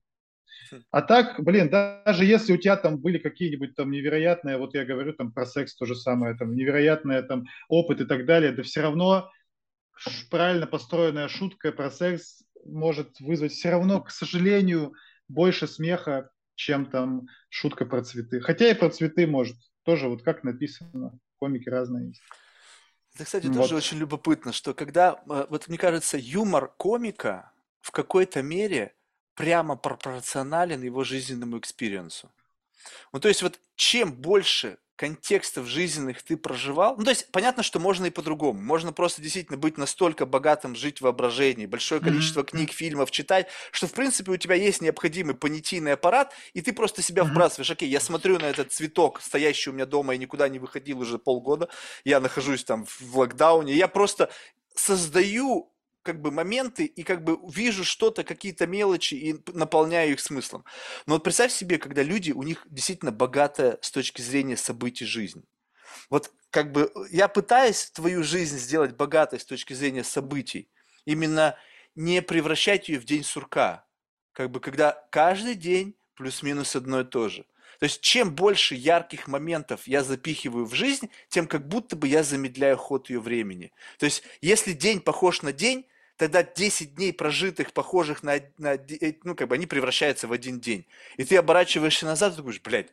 А 0.90 1.00
так, 1.00 1.42
блин, 1.42 1.70
даже 1.70 2.26
если 2.26 2.52
у 2.52 2.58
тебя 2.58 2.76
там 2.76 2.98
были 2.98 3.16
какие-нибудь 3.16 3.74
там 3.74 3.90
невероятные, 3.90 4.58
вот 4.58 4.74
я 4.74 4.84
говорю 4.84 5.14
там 5.14 5.32
про 5.32 5.46
секс 5.46 5.74
то 5.74 5.86
же 5.86 5.94
самое, 5.94 6.36
там 6.36 6.54
невероятные 6.54 7.22
там 7.22 7.46
опыт 7.70 8.02
и 8.02 8.04
так 8.04 8.26
далее, 8.26 8.52
да 8.52 8.62
все 8.62 8.82
равно 8.82 9.30
правильно 10.28 10.66
построенная 10.66 11.28
шутка 11.28 11.72
про 11.72 11.90
секс 11.90 12.42
может 12.66 13.20
вызвать 13.20 13.52
все 13.52 13.70
равно, 13.70 14.02
к 14.02 14.10
сожалению, 14.10 14.92
больше 15.28 15.66
смеха, 15.66 16.28
чем 16.56 16.84
там 16.84 17.22
шутка 17.48 17.86
про 17.86 18.02
цветы. 18.02 18.40
Хотя 18.40 18.68
и 18.68 18.74
про 18.74 18.90
цветы 18.90 19.26
может. 19.26 19.56
Тоже 19.84 20.08
вот 20.08 20.22
как 20.22 20.44
написано, 20.44 21.18
комики 21.38 21.70
разные 21.70 22.08
есть. 22.08 22.22
Это, 23.14 23.24
кстати, 23.24 23.46
Вот. 23.46 23.56
тоже 23.56 23.76
очень 23.76 23.98
любопытно, 23.98 24.52
что 24.52 24.74
когда, 24.74 25.22
э, 25.28 25.46
вот 25.50 25.68
мне 25.68 25.78
кажется, 25.78 26.16
юмор 26.16 26.68
комика 26.76 27.52
в 27.80 27.90
какой-то 27.90 28.42
мере 28.42 28.94
прямо 29.34 29.76
пропорционален 29.76 30.82
его 30.82 31.04
жизненному 31.04 31.58
experience 31.58 32.18
у. 32.18 32.30
Ну, 33.12 33.20
то 33.20 33.28
есть 33.28 33.42
вот 33.42 33.60
чем 33.76 34.12
больше 34.12 34.78
контекстов 35.02 35.66
жизненных 35.66 36.22
ты 36.22 36.36
проживал, 36.36 36.96
ну, 36.96 37.02
то 37.02 37.10
есть 37.10 37.32
понятно, 37.32 37.64
что 37.64 37.80
можно 37.80 38.06
и 38.06 38.10
по-другому. 38.10 38.62
Можно 38.62 38.92
просто 38.92 39.20
действительно 39.20 39.58
быть 39.58 39.76
настолько 39.76 40.26
богатым, 40.26 40.76
жить 40.76 40.98
в 40.98 41.02
воображении, 41.02 41.66
большое 41.66 42.00
количество 42.00 42.44
книг, 42.44 42.70
фильмов 42.70 43.10
читать, 43.10 43.48
что, 43.72 43.88
в 43.88 43.92
принципе, 43.94 44.30
у 44.30 44.36
тебя 44.36 44.54
есть 44.54 44.80
необходимый 44.80 45.34
понятийный 45.34 45.94
аппарат, 45.94 46.32
и 46.54 46.62
ты 46.62 46.72
просто 46.72 47.02
себя 47.02 47.24
Мгм. 47.24 47.32
вбрасываешь. 47.32 47.72
Окей, 47.72 47.88
я 47.88 47.98
смотрю 47.98 48.38
на 48.38 48.44
этот 48.44 48.72
цветок, 48.72 49.20
стоящий 49.20 49.70
у 49.70 49.72
меня 49.72 49.86
дома, 49.86 50.14
и 50.14 50.18
никуда 50.18 50.48
не 50.48 50.60
выходил 50.60 51.00
уже 51.00 51.18
полгода, 51.18 51.68
я 52.04 52.20
нахожусь 52.20 52.62
там 52.62 52.86
в 52.86 53.18
локдауне, 53.18 53.74
я 53.74 53.88
просто 53.88 54.30
создаю 54.76 55.71
как 56.02 56.20
бы 56.20 56.30
моменты 56.30 56.84
и 56.84 57.02
как 57.02 57.24
бы 57.24 57.38
вижу 57.50 57.84
что-то, 57.84 58.24
какие-то 58.24 58.66
мелочи 58.66 59.14
и 59.14 59.36
наполняю 59.52 60.12
их 60.12 60.20
смыслом. 60.20 60.64
Но 61.06 61.14
вот 61.14 61.24
представь 61.24 61.52
себе, 61.52 61.78
когда 61.78 62.02
люди, 62.02 62.32
у 62.32 62.42
них 62.42 62.66
действительно 62.68 63.12
богатая 63.12 63.78
с 63.80 63.90
точки 63.90 64.20
зрения 64.22 64.56
событий 64.56 65.04
жизнь. 65.04 65.44
Вот 66.10 66.32
как 66.50 66.72
бы 66.72 66.92
э, 66.94 67.00
я 67.10 67.28
пытаюсь 67.28 67.90
твою 67.90 68.22
жизнь 68.22 68.58
сделать 68.58 68.96
богатой 68.96 69.40
с 69.40 69.44
точки 69.44 69.72
зрения 69.72 70.04
событий, 70.04 70.68
именно 71.04 71.56
не 71.94 72.22
превращать 72.22 72.88
ее 72.88 72.98
в 72.98 73.04
день 73.04 73.24
сурка, 73.24 73.86
как 74.32 74.50
бы 74.50 74.60
когда 74.60 75.06
каждый 75.10 75.54
день 75.54 75.96
плюс-минус 76.14 76.76
одно 76.76 77.00
и 77.00 77.04
то 77.04 77.28
же. 77.28 77.46
То 77.78 77.84
есть 77.84 78.00
чем 78.00 78.34
больше 78.34 78.74
ярких 78.74 79.26
моментов 79.26 79.88
я 79.88 80.04
запихиваю 80.04 80.66
в 80.66 80.74
жизнь, 80.74 81.10
тем 81.28 81.46
как 81.46 81.66
будто 81.66 81.96
бы 81.96 82.06
я 82.06 82.22
замедляю 82.22 82.76
ход 82.76 83.10
ее 83.10 83.18
времени. 83.18 83.72
То 83.98 84.06
есть 84.06 84.22
если 84.40 84.72
день 84.72 85.00
похож 85.00 85.42
на 85.42 85.52
день, 85.52 85.86
тогда 86.22 86.44
10 86.44 86.94
дней 86.94 87.12
прожитых, 87.12 87.72
похожих 87.72 88.22
на, 88.22 88.40
на 88.56 88.74
э, 88.74 89.14
ну, 89.24 89.34
как 89.34 89.48
бы 89.48 89.56
они 89.56 89.66
превращаются 89.66 90.28
в 90.28 90.32
один 90.32 90.60
день. 90.60 90.86
И 91.16 91.24
ты 91.24 91.36
оборачиваешься 91.36 92.06
назад 92.06 92.34
и 92.34 92.36
думаешь, 92.36 92.60
блядь, 92.60 92.92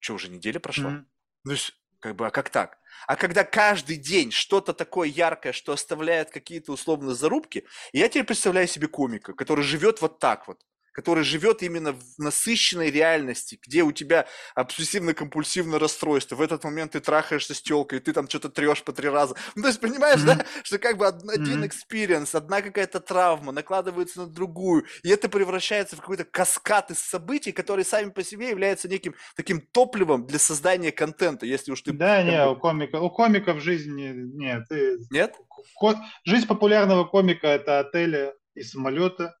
что, 0.00 0.14
уже 0.14 0.28
неделя 0.28 0.58
прошла? 0.58 0.90
Ну, 0.90 1.04
то 1.44 1.52
есть, 1.52 1.76
как 2.00 2.16
бы, 2.16 2.26
а 2.26 2.30
как 2.30 2.50
так? 2.50 2.78
А 3.06 3.14
когда 3.14 3.44
каждый 3.44 3.98
день 3.98 4.32
что-то 4.32 4.72
такое 4.72 5.06
яркое, 5.06 5.52
что 5.52 5.72
оставляет 5.72 6.30
какие-то 6.30 6.72
условно 6.72 7.14
зарубки, 7.14 7.64
я 7.92 8.08
теперь 8.08 8.24
представляю 8.24 8.66
себе 8.66 8.88
комика, 8.88 9.32
который 9.32 9.62
живет 9.62 10.00
вот 10.00 10.18
так 10.18 10.48
вот, 10.48 10.60
который 10.96 11.24
живет 11.24 11.62
именно 11.62 11.92
в 11.92 12.02
насыщенной 12.18 12.90
реальности, 12.90 13.60
где 13.62 13.82
у 13.82 13.92
тебя 13.92 14.26
обсессивно-компульсивное 14.54 15.78
расстройство, 15.78 16.36
в 16.36 16.40
этот 16.40 16.64
момент 16.64 16.92
ты 16.92 17.00
трахаешься 17.00 17.52
с 17.54 17.60
телкой, 17.60 18.00
ты 18.00 18.14
там 18.14 18.26
что-то 18.30 18.48
трешь 18.48 18.82
по 18.82 18.92
три 18.94 19.10
раза. 19.10 19.34
Ну, 19.54 19.62
то 19.62 19.68
есть, 19.68 19.78
понимаешь, 19.78 20.20
Мгм. 20.20 20.38
да, 20.38 20.46
что 20.62 20.78
как 20.78 20.96
бы 20.96 21.06
од- 21.06 21.28
один 21.28 21.58
Мгм. 21.58 21.66
experience, 21.66 22.34
одна 22.34 22.62
какая-то 22.62 23.00
травма 23.00 23.52
накладывается 23.52 24.20
на 24.22 24.26
другую, 24.26 24.86
и 25.02 25.10
это 25.10 25.28
превращается 25.28 25.96
в 25.96 26.00
какой-то 26.00 26.24
каскад 26.24 26.90
из 26.90 26.98
событий, 26.98 27.52
которые 27.52 27.84
сами 27.84 28.08
по 28.08 28.24
себе 28.24 28.48
являются 28.48 28.88
неким 28.88 29.14
таким 29.36 29.60
топливом 29.60 30.26
для 30.26 30.38
создания 30.38 30.92
контента, 30.92 31.44
если 31.44 31.72
уж 31.72 31.82
ты... 31.82 31.92
Да, 31.92 32.22
не, 32.22 32.42
бы- 32.42 32.52
у 32.52 32.56
комика, 32.56 32.96
у 32.96 33.10
комика 33.10 33.52
в 33.52 33.60
жизни 33.60 34.12
нет. 34.14 34.62
ты- 34.70 34.96
Нет? 35.10 35.34
ко- 35.78 36.00
жизнь 36.24 36.46
популярного 36.46 37.04
комика 37.04 37.48
это 37.48 37.80
отели 37.80 38.32
и 38.54 38.62
самолеты. 38.62 39.34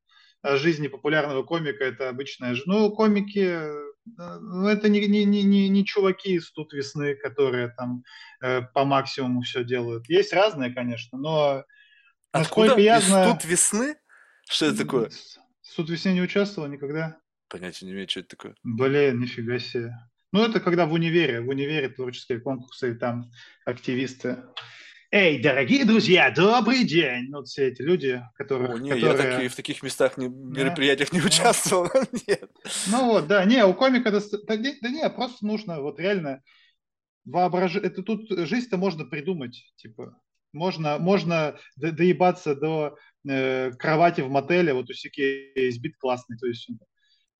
Жизнь 0.54 0.82
непопулярного 0.82 1.42
комика 1.42 1.84
это 1.84 2.08
обычная 2.08 2.54
жизнь. 2.54 2.64
Ну, 2.66 2.90
комики, 2.90 3.38
э, 3.38 4.38
ну, 4.40 4.68
это 4.68 4.88
не, 4.88 5.06
не, 5.06 5.24
не, 5.24 5.42
не, 5.42 5.68
не 5.68 5.84
чуваки 5.84 6.34
из 6.34 6.52
тут 6.52 6.72
весны, 6.72 7.14
которые 7.14 7.68
там 7.68 8.04
э, 8.40 8.62
по 8.62 8.84
максимуму 8.84 9.42
все 9.42 9.64
делают. 9.64 10.08
Есть 10.08 10.32
разные, 10.32 10.72
конечно, 10.72 11.18
но 11.18 11.64
насколько 12.32 12.72
Откуда? 12.72 12.82
я 12.82 13.00
знаю... 13.00 13.32
тут 13.32 13.44
весны? 13.44 13.96
Что 14.48 14.66
это 14.66 14.78
такое? 14.78 15.10
Суд 15.62 15.90
весне 15.90 16.14
не 16.14 16.22
участвовал 16.22 16.68
никогда? 16.68 17.18
Понятия 17.48 17.86
не 17.86 17.92
имею, 17.92 18.08
что 18.08 18.20
это 18.20 18.30
такое. 18.30 18.54
Блин, 18.62 19.20
нифига 19.20 19.58
себе. 19.58 19.92
Ну, 20.32 20.44
это 20.44 20.60
когда 20.60 20.86
в 20.86 20.92
универе, 20.92 21.40
в 21.40 21.48
универе 21.48 21.88
творческие 21.88 22.40
конкурсы, 22.40 22.92
и 22.92 22.94
там 22.94 23.30
активисты. 23.64 24.44
Эй, 25.12 25.40
дорогие 25.40 25.84
друзья, 25.84 26.32
добрый 26.32 26.84
день! 26.84 27.26
Ну, 27.28 27.38
Вот 27.38 27.46
все 27.46 27.68
эти 27.68 27.80
люди, 27.80 28.20
которые... 28.34 28.74
О, 28.74 28.78
не, 28.78 28.88
я 28.88 28.94
которые... 28.96 29.16
так 29.16 29.42
и 29.42 29.48
в 29.48 29.54
таких 29.54 29.82
местах, 29.84 30.16
не, 30.16 30.26
мероприятиях 30.28 31.12
не 31.12 31.20
участвовал. 31.20 31.88
Нет. 32.26 32.50
Ну 32.88 33.06
вот, 33.06 33.28
да, 33.28 33.44
не, 33.44 33.64
у 33.64 33.72
комика... 33.72 34.10
Да, 34.10 34.56
не, 34.56 34.76
да 34.80 34.88
не, 34.88 35.08
просто 35.08 35.46
нужно 35.46 35.80
вот 35.80 36.00
реально 36.00 36.42
воображать. 37.24 37.84
Это 37.84 38.02
тут 38.02 38.28
жизнь-то 38.30 38.78
можно 38.78 39.04
придумать, 39.04 39.72
типа. 39.76 40.20
Можно, 40.52 40.98
можно 40.98 41.56
до- 41.76 41.92
доебаться 41.92 42.56
до 42.56 42.96
э, 43.28 43.70
кровати 43.72 44.22
в 44.22 44.28
мотеле, 44.28 44.74
вот 44.74 44.90
у 44.90 44.92
Сики 44.92 45.52
есть 45.54 45.80
бит 45.80 45.96
классный, 45.98 46.36
то 46.36 46.46
есть 46.46 46.68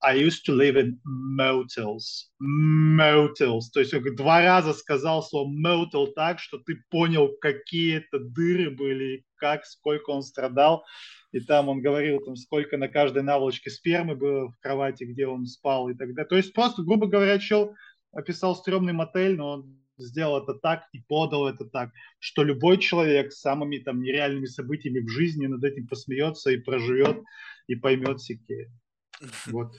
I 0.02 0.14
used 0.14 0.44
to 0.47 0.52
live 0.52 0.77
in 0.77 0.98
motels. 1.05 2.31
Motels. 2.40 3.70
То 3.73 3.81
есть 3.81 3.94
он 3.94 4.02
два 4.14 4.43
раза 4.43 4.74
сказал 4.74 5.23
слово 5.23 5.48
motel 5.48 6.09
так, 6.14 6.39
что 6.39 6.59
ты 6.59 6.77
понял, 6.90 7.31
какие 7.40 7.97
это 7.98 8.18
дыры 8.18 8.70
были, 8.70 9.24
как, 9.36 9.64
сколько 9.64 10.10
он 10.10 10.23
страдал. 10.23 10.85
И 11.32 11.40
там 11.40 11.68
он 11.68 11.81
говорил, 11.81 12.20
там, 12.20 12.36
сколько 12.36 12.77
на 12.77 12.89
каждой 12.89 13.23
наволочке 13.23 13.70
спермы 13.70 14.16
было 14.16 14.51
в 14.51 14.59
кровати, 14.60 15.05
где 15.05 15.27
он 15.27 15.47
спал 15.47 15.89
и 15.89 15.94
так 15.94 16.14
далее. 16.14 16.28
То 16.28 16.36
есть 16.36 16.52
просто, 16.52 16.82
грубо 16.82 17.06
говоря, 17.06 17.39
чел 17.39 17.74
описал 18.12 18.55
стрёмный 18.55 18.93
мотель, 18.93 19.36
но 19.36 19.51
он 19.51 19.81
сделал 19.98 20.43
это 20.43 20.55
так 20.55 20.85
и 20.93 21.01
подал 21.01 21.48
это 21.48 21.64
так, 21.64 21.90
что 22.18 22.43
любой 22.43 22.78
человек 22.78 23.32
с 23.32 23.40
самыми 23.40 23.78
там 23.78 24.02
нереальными 24.02 24.47
событиями 24.47 25.01
в 25.01 25.09
жизни 25.09 25.47
над 25.47 25.64
этим 25.64 25.86
посмеется 25.89 26.51
и 26.51 26.59
проживет, 26.59 27.23
и 27.66 27.74
поймет 27.74 28.20
всякие. 28.20 28.70
Вот. 29.47 29.72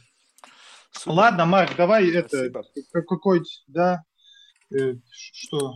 Супер. 0.91 1.11
Ладно, 1.13 1.45
Марк, 1.45 1.75
давай 1.75 2.09
Спасибо. 2.09 2.63
это 2.75 3.01
какой 3.03 3.43
да 3.67 4.03
э, 4.75 4.95
что 5.11 5.73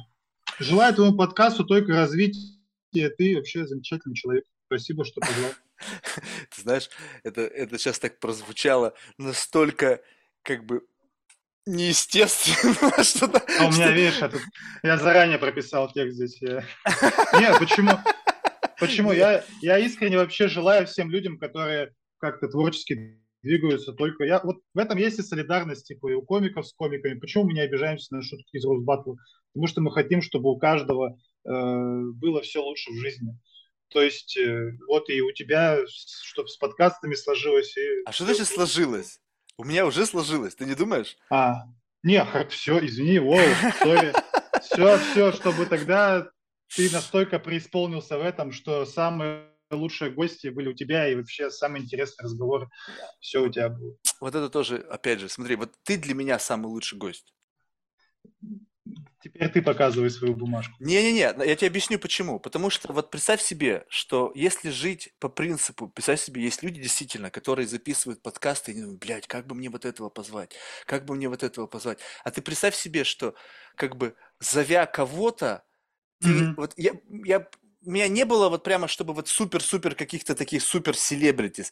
желаю 0.60 0.94
твоему 0.96 1.16
подкасту 1.16 1.64
только 1.66 1.94
развития. 1.94 2.50
Ты 2.92 3.36
вообще 3.36 3.66
замечательный 3.68 4.16
человек. 4.16 4.46
Спасибо, 4.66 5.06
что 5.06 5.22
позвал. 5.22 5.52
Ты 6.56 6.62
знаешь, 6.62 6.90
это, 7.24 7.42
это 7.42 7.78
сейчас 7.78 8.00
так 8.00 8.20
прозвучало 8.20 8.94
настолько 9.18 10.02
как 10.44 10.66
бы 10.66 10.86
неестественно, 11.66 13.04
что-то... 13.04 13.44
А 13.60 13.66
у 13.66 13.72
меня, 13.72 13.86
что- 13.88 13.92
видишь, 13.94 14.18
я, 14.20 14.30
тут- 14.30 14.42
я 14.84 14.98
заранее 14.98 15.38
прописал 15.38 15.92
текст 15.92 16.16
здесь. 16.16 16.42
я- 16.42 16.66
Нет, 17.40 17.60
почему? 17.60 17.92
Почему? 18.80 19.12
Я, 19.12 19.44
я 19.62 19.78
искренне 19.78 20.18
вообще 20.18 20.48
желаю 20.48 20.88
всем 20.88 21.12
людям, 21.12 21.38
которые 21.38 21.94
как-то 22.18 22.48
творчески 22.48 23.20
двигаются 23.44 23.94
только... 23.94 24.24
Я, 24.24 24.42
вот 24.44 24.58
в 24.74 24.78
этом 24.78 24.98
есть 24.98 25.20
и 25.20 25.24
солидарность, 25.24 25.88
типа, 25.88 26.12
и 26.12 26.14
у 26.14 26.22
комиков 26.22 26.68
с 26.68 26.74
комиками. 26.74 27.20
Почему 27.20 27.46
мы 27.46 27.54
не 27.54 27.62
обижаемся 27.62 28.14
на 28.14 28.22
шутки 28.22 28.58
из 28.58 28.66
Росбатла? 28.66 29.16
Потому 29.54 29.68
что 29.68 29.82
мы 29.82 29.92
хотим, 29.92 30.22
чтобы 30.22 30.52
у 30.52 30.58
каждого 30.58 31.10
э, 31.10 31.50
было 31.50 32.42
все 32.42 32.64
лучше 32.64 32.92
в 32.92 32.96
жизни. 32.96 33.38
То 33.90 34.02
есть, 34.02 34.38
э, 34.38 34.72
вот 34.88 35.10
и 35.10 35.22
у 35.22 35.32
тебя, 35.32 35.80
чтобы 35.88 36.48
с 36.48 36.58
подкастами 36.58 37.14
сложилось. 37.14 37.76
И 37.78 38.04
А 38.06 38.12
что 38.12 38.26
значит 38.26 38.48
сложилось? 38.48 39.20
У 39.58 39.64
меня 39.64 39.86
уже 39.86 40.06
сложилось, 40.06 40.56
ты 40.56 40.66
не 40.66 40.76
думаешь? 40.76 41.18
а, 41.30 41.66
не, 42.04 42.24
все, 42.50 42.84
извини, 42.86 43.20
воу, 43.20 43.40
сори. 43.80 44.14
Все, 44.62 44.98
все, 45.00 45.32
чтобы 45.32 45.66
тогда 45.66 46.30
ты 46.76 46.90
настолько 46.92 47.40
преисполнился 47.40 48.18
в 48.18 48.22
этом, 48.22 48.52
что 48.52 48.86
самые 48.86 49.51
лучшие 49.76 50.12
гости 50.12 50.48
были 50.48 50.70
у 50.70 50.74
тебя, 50.74 51.08
и 51.10 51.16
вообще 51.16 51.50
самый 51.50 51.82
интересный 51.82 52.24
разговор 52.24 52.70
все 53.20 53.44
у 53.44 53.50
тебя 53.50 53.70
был. 53.70 53.98
Вот 54.20 54.36
это 54.36 54.50
тоже, 54.50 54.78
опять 54.78 55.20
же, 55.20 55.30
смотри, 55.30 55.56
вот 55.56 55.72
ты 55.84 55.98
для 55.98 56.14
меня 56.14 56.40
самый 56.40 56.68
лучший 56.68 56.98
гость. 56.98 57.34
Теперь 59.24 59.50
ты 59.50 59.62
показывай 59.62 60.10
свою 60.10 60.36
бумажку. 60.36 60.76
Не-не-не, 60.80 61.20
я 61.46 61.56
тебе 61.56 61.68
объясню 61.68 62.00
почему. 62.00 62.40
Потому 62.40 62.72
что 62.72 62.92
вот 62.92 63.12
представь 63.12 63.42
себе, 63.42 63.86
что 63.88 64.32
если 64.34 64.70
жить 64.70 65.14
по 65.20 65.30
принципу, 65.30 65.88
представь 65.88 66.20
себе, 66.22 66.42
есть 66.42 66.64
люди 66.64 66.82
действительно, 66.82 67.30
которые 67.30 67.68
записывают 67.68 68.24
подкасты 68.24 68.72
и 68.72 68.82
думают, 68.82 69.00
блядь, 69.00 69.28
как 69.28 69.46
бы 69.46 69.54
мне 69.54 69.70
вот 69.70 69.86
этого 69.86 70.10
позвать, 70.10 70.56
как 70.88 71.06
бы 71.06 71.16
мне 71.16 71.30
вот 71.30 71.44
этого 71.44 71.68
позвать. 71.68 72.00
А 72.24 72.32
ты 72.32 72.42
представь 72.42 72.76
себе, 72.76 73.04
что 73.04 73.36
как 73.76 73.96
бы 73.96 74.16
зовя 74.40 74.88
кого-то, 74.88 75.64
ты 76.20 76.30
Мгм. 76.30 76.56
вот 76.58 76.74
я, 76.78 76.94
я, 77.26 77.48
у 77.84 77.92
меня 77.92 78.08
не 78.08 78.26
было 78.26 78.50
вот 78.50 78.64
прямо, 78.64 78.88
чтобы 78.88 79.14
вот 79.14 79.28
супер-супер 79.28 79.96
каких-то 79.96 80.36
таких 80.36 80.62
супер-селебритис, 80.64 81.72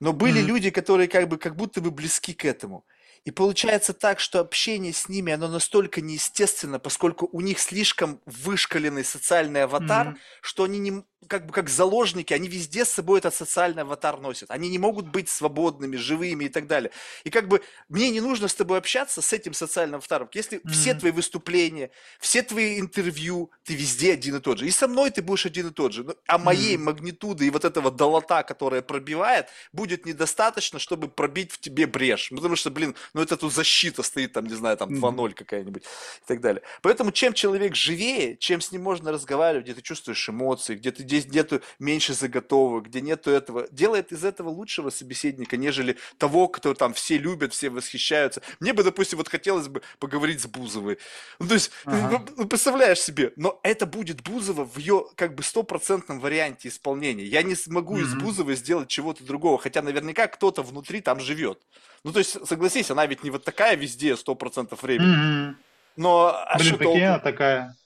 но 0.00 0.12
были 0.12 0.40
Мгм. 0.40 0.42
люди, 0.42 0.70
которые 0.70 1.08
как 1.08 1.28
бы 1.28 1.38
как 1.38 1.56
будто 1.56 1.80
бы 1.80 1.90
близки 1.90 2.34
к 2.34 2.44
этому. 2.44 2.86
И 3.24 3.30
получается 3.32 3.92
так, 3.92 4.20
что 4.20 4.38
общение 4.40 4.92
с 4.92 5.08
ними, 5.08 5.32
оно 5.32 5.48
настолько 5.48 6.00
неестественно, 6.00 6.78
поскольку 6.78 7.28
у 7.32 7.40
них 7.40 7.58
слишком 7.58 8.20
вышкаленный 8.26 9.04
социальный 9.04 9.64
аватар, 9.64 10.12
Мгм. 10.12 10.20
что 10.42 10.64
они 10.64 10.78
не, 10.78 11.02
как 11.28 11.46
бы 11.46 11.52
как 11.52 11.68
заложники, 11.68 12.32
они 12.34 12.46
везде 12.48 12.84
с 12.84 12.90
собой 12.90 13.18
этот 13.18 13.34
социальный 13.34 13.82
аватар 13.82 14.20
носят. 14.20 14.50
Они 14.50 14.68
не 14.68 14.78
могут 14.78 15.08
быть 15.08 15.28
свободными, 15.28 15.96
живыми 15.96 16.44
и 16.44 16.48
так 16.48 16.66
далее. 16.68 16.92
И 17.24 17.30
как 17.30 17.48
бы 17.48 17.62
мне 17.88 18.10
не 18.10 18.20
нужно 18.20 18.48
с 18.48 18.54
тобой 18.54 18.78
общаться 18.78 19.22
с 19.22 19.32
этим 19.32 19.52
социальным 19.54 19.96
аватаром. 19.98 20.28
Если 20.34 20.62
все 20.68 20.94
Мгм. 20.94 20.94
твои 20.94 21.10
выступления, 21.10 21.90
все 22.20 22.42
твои 22.42 22.78
интервью, 22.78 23.50
ты 23.64 23.74
везде 23.74 24.12
один 24.12 24.36
и 24.36 24.40
тот 24.40 24.58
же. 24.58 24.66
И 24.68 24.70
со 24.70 24.86
мной 24.88 25.10
ты 25.10 25.22
будешь 25.22 25.46
один 25.46 25.68
и 25.68 25.70
тот 25.72 25.92
же. 25.92 26.06
А 26.28 26.38
моей 26.38 26.76
Мгм. 26.76 26.78
магнитуды 26.78 27.46
и 27.46 27.50
вот 27.50 27.64
этого 27.64 27.90
долота, 27.90 28.42
которая 28.42 28.82
пробивает, 28.82 29.48
будет 29.72 30.06
недостаточно, 30.06 30.78
чтобы 30.78 31.08
пробить 31.08 31.50
в 31.52 31.58
тебе 31.58 31.86
брешь. 31.86 32.30
Ну, 32.30 32.36
Потому 32.36 32.56
что, 32.56 32.70
блин, 32.70 32.94
ну 33.14 33.22
это 33.22 33.36
тут 33.36 33.52
защита 33.52 34.02
стоит, 34.02 34.32
там, 34.34 34.46
не 34.46 34.54
знаю, 34.54 34.76
там 34.76 34.92
Мгм. 34.92 35.16
2-0 35.16 35.32
какая-нибудь 35.32 35.82
и 35.82 36.26
так 36.26 36.40
далее. 36.40 36.62
Поэтому 36.82 37.10
чем 37.12 37.32
человек 37.32 37.74
живее, 37.74 38.36
чем 38.36 38.60
с 38.60 38.70
ним 38.72 38.82
можно 38.82 39.12
разговаривать, 39.12 39.64
где 39.64 39.74
ты 39.74 39.82
чувствуешь 39.82 40.28
эмоции, 40.28 40.74
где 40.76 40.90
ты 40.92 41.02
здесь 41.06 41.26
нету 41.28 41.60
меньше 41.78 42.14
заготовок, 42.14 42.86
где 42.86 43.00
нету 43.00 43.30
этого, 43.30 43.66
делает 43.70 44.12
из 44.12 44.24
этого 44.24 44.48
лучшего 44.48 44.90
собеседника, 44.90 45.56
нежели 45.56 45.96
того, 46.18 46.48
кто 46.48 46.74
там 46.74 46.92
все 46.94 47.16
любят, 47.18 47.52
все 47.52 47.70
восхищаются. 47.70 48.42
Мне 48.60 48.72
бы, 48.72 48.82
допустим, 48.82 49.18
вот 49.18 49.28
хотелось 49.28 49.68
бы 49.68 49.82
поговорить 49.98 50.40
с 50.40 50.46
Бузовой. 50.46 50.98
Ну, 51.38 51.48
то 51.48 51.54
есть, 51.54 51.70
Ага. 51.84 52.24
ну, 52.36 52.46
представляешь 52.46 53.00
себе, 53.00 53.32
но 53.36 53.60
это 53.62 53.86
будет 53.86 54.22
Бузова 54.22 54.64
в 54.64 54.76
ее 54.78 55.06
как 55.14 55.34
бы 55.34 55.42
стопроцентном 55.42 56.20
варианте 56.20 56.68
исполнения. 56.68 57.24
Я 57.24 57.42
не 57.42 57.54
смогу 57.54 57.98
из 57.98 58.14
Мгм. 58.14 58.24
Бузовой 58.24 58.56
сделать 58.56 58.88
чего-то 58.88 59.24
другого, 59.24 59.58
хотя 59.58 59.82
наверняка 59.82 60.26
кто-то 60.26 60.62
внутри 60.62 61.00
там 61.00 61.20
живет. 61.20 61.60
Ну, 62.04 62.12
то 62.12 62.18
есть, 62.18 62.46
согласись, 62.46 62.90
она 62.90 63.06
ведь 63.06 63.24
не 63.24 63.30
вот 63.30 63.44
такая 63.44 63.76
везде 63.76 64.16
сто 64.16 64.34
процентов 64.34 64.82
времени. 64.82 65.16
Мгм. 65.16 65.56
Но 65.96 66.26
а 66.28 66.58
Блин, 66.58 66.74
что 66.74 66.82
толку? 66.84 66.98
она 66.98 67.18
такая. 67.18 67.76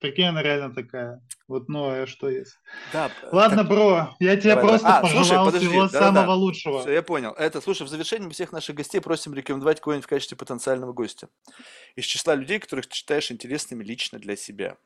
Прикинь, 0.00 0.24
она 0.24 0.42
реально 0.42 0.74
такая. 0.74 1.22
Вот, 1.46 1.68
ну, 1.68 1.84
а 1.90 2.06
что 2.06 2.30
есть? 2.30 2.58
Да, 2.92 3.10
Ладно, 3.32 3.58
так, 3.58 3.68
бро, 3.68 4.16
я 4.18 4.34
тебе 4.36 4.54
давай, 4.54 4.64
давай. 4.64 4.68
просто 4.68 4.88
А, 4.88 5.00
слушай, 5.02 5.18
пожелал 5.18 5.46
подожди, 5.46 5.66
всего 5.68 5.82
да-да-да. 5.86 6.06
самого 6.06 6.32
лучшего. 6.32 6.80
Все, 6.80 6.92
я 6.92 7.02
понял. 7.02 7.32
Это, 7.32 7.60
слушай, 7.60 7.82
в 7.86 7.88
завершении 7.90 8.24
мы 8.26 8.32
всех 8.32 8.50
наших 8.52 8.76
гостей 8.76 9.00
просим 9.00 9.34
рекомендовать 9.34 9.80
кого-нибудь 9.80 10.06
в 10.06 10.08
качестве 10.08 10.38
потенциального 10.38 10.94
гостя. 10.94 11.28
Из 11.96 12.04
числа 12.06 12.34
людей, 12.34 12.58
которых 12.58 12.86
ты 12.86 12.94
считаешь 12.94 13.30
интересными 13.30 13.84
лично 13.84 14.18
для 14.18 14.36
себя. 14.36 14.78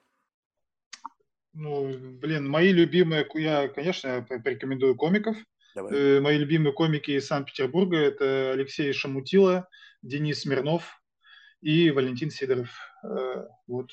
Ну, 1.53 1.93
блин, 2.21 2.49
мои 2.49 2.73
любимые, 2.73 3.25
я, 3.35 3.69
конечно, 3.69 4.27
порекомендую 4.29 4.97
комиков. 4.97 5.37
Давай. 5.77 5.93
Э, 5.93 6.21
Мои 6.21 6.39
любимые 6.39 6.73
комики 6.73 7.13
из 7.13 7.27
Санкт-Петербурга 7.29 7.97
это 7.99 8.53
Алексей 8.53 8.93
Шамутила, 8.93 9.69
Денис 10.03 10.41
Смирнов 10.41 11.01
и 11.61 11.91
Валентин 11.93 12.31
Сидоров. 12.31 12.71
Э, 13.05 13.45
Вот. 13.69 13.91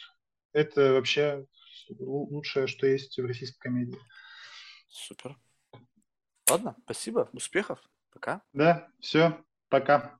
Это 0.53 0.93
вообще 0.93 1.45
лу- 1.89 2.27
лучшее, 2.29 2.67
что 2.67 2.87
есть 2.87 3.17
в 3.17 3.25
российской 3.25 3.59
комедии. 3.59 3.99
Супер. 4.87 5.37
Ладно, 6.49 6.75
спасибо. 6.83 7.29
Успехов. 7.33 7.79
Пока. 8.11 8.41
Да, 8.53 8.89
все, 8.99 9.43
пока. 9.69 10.19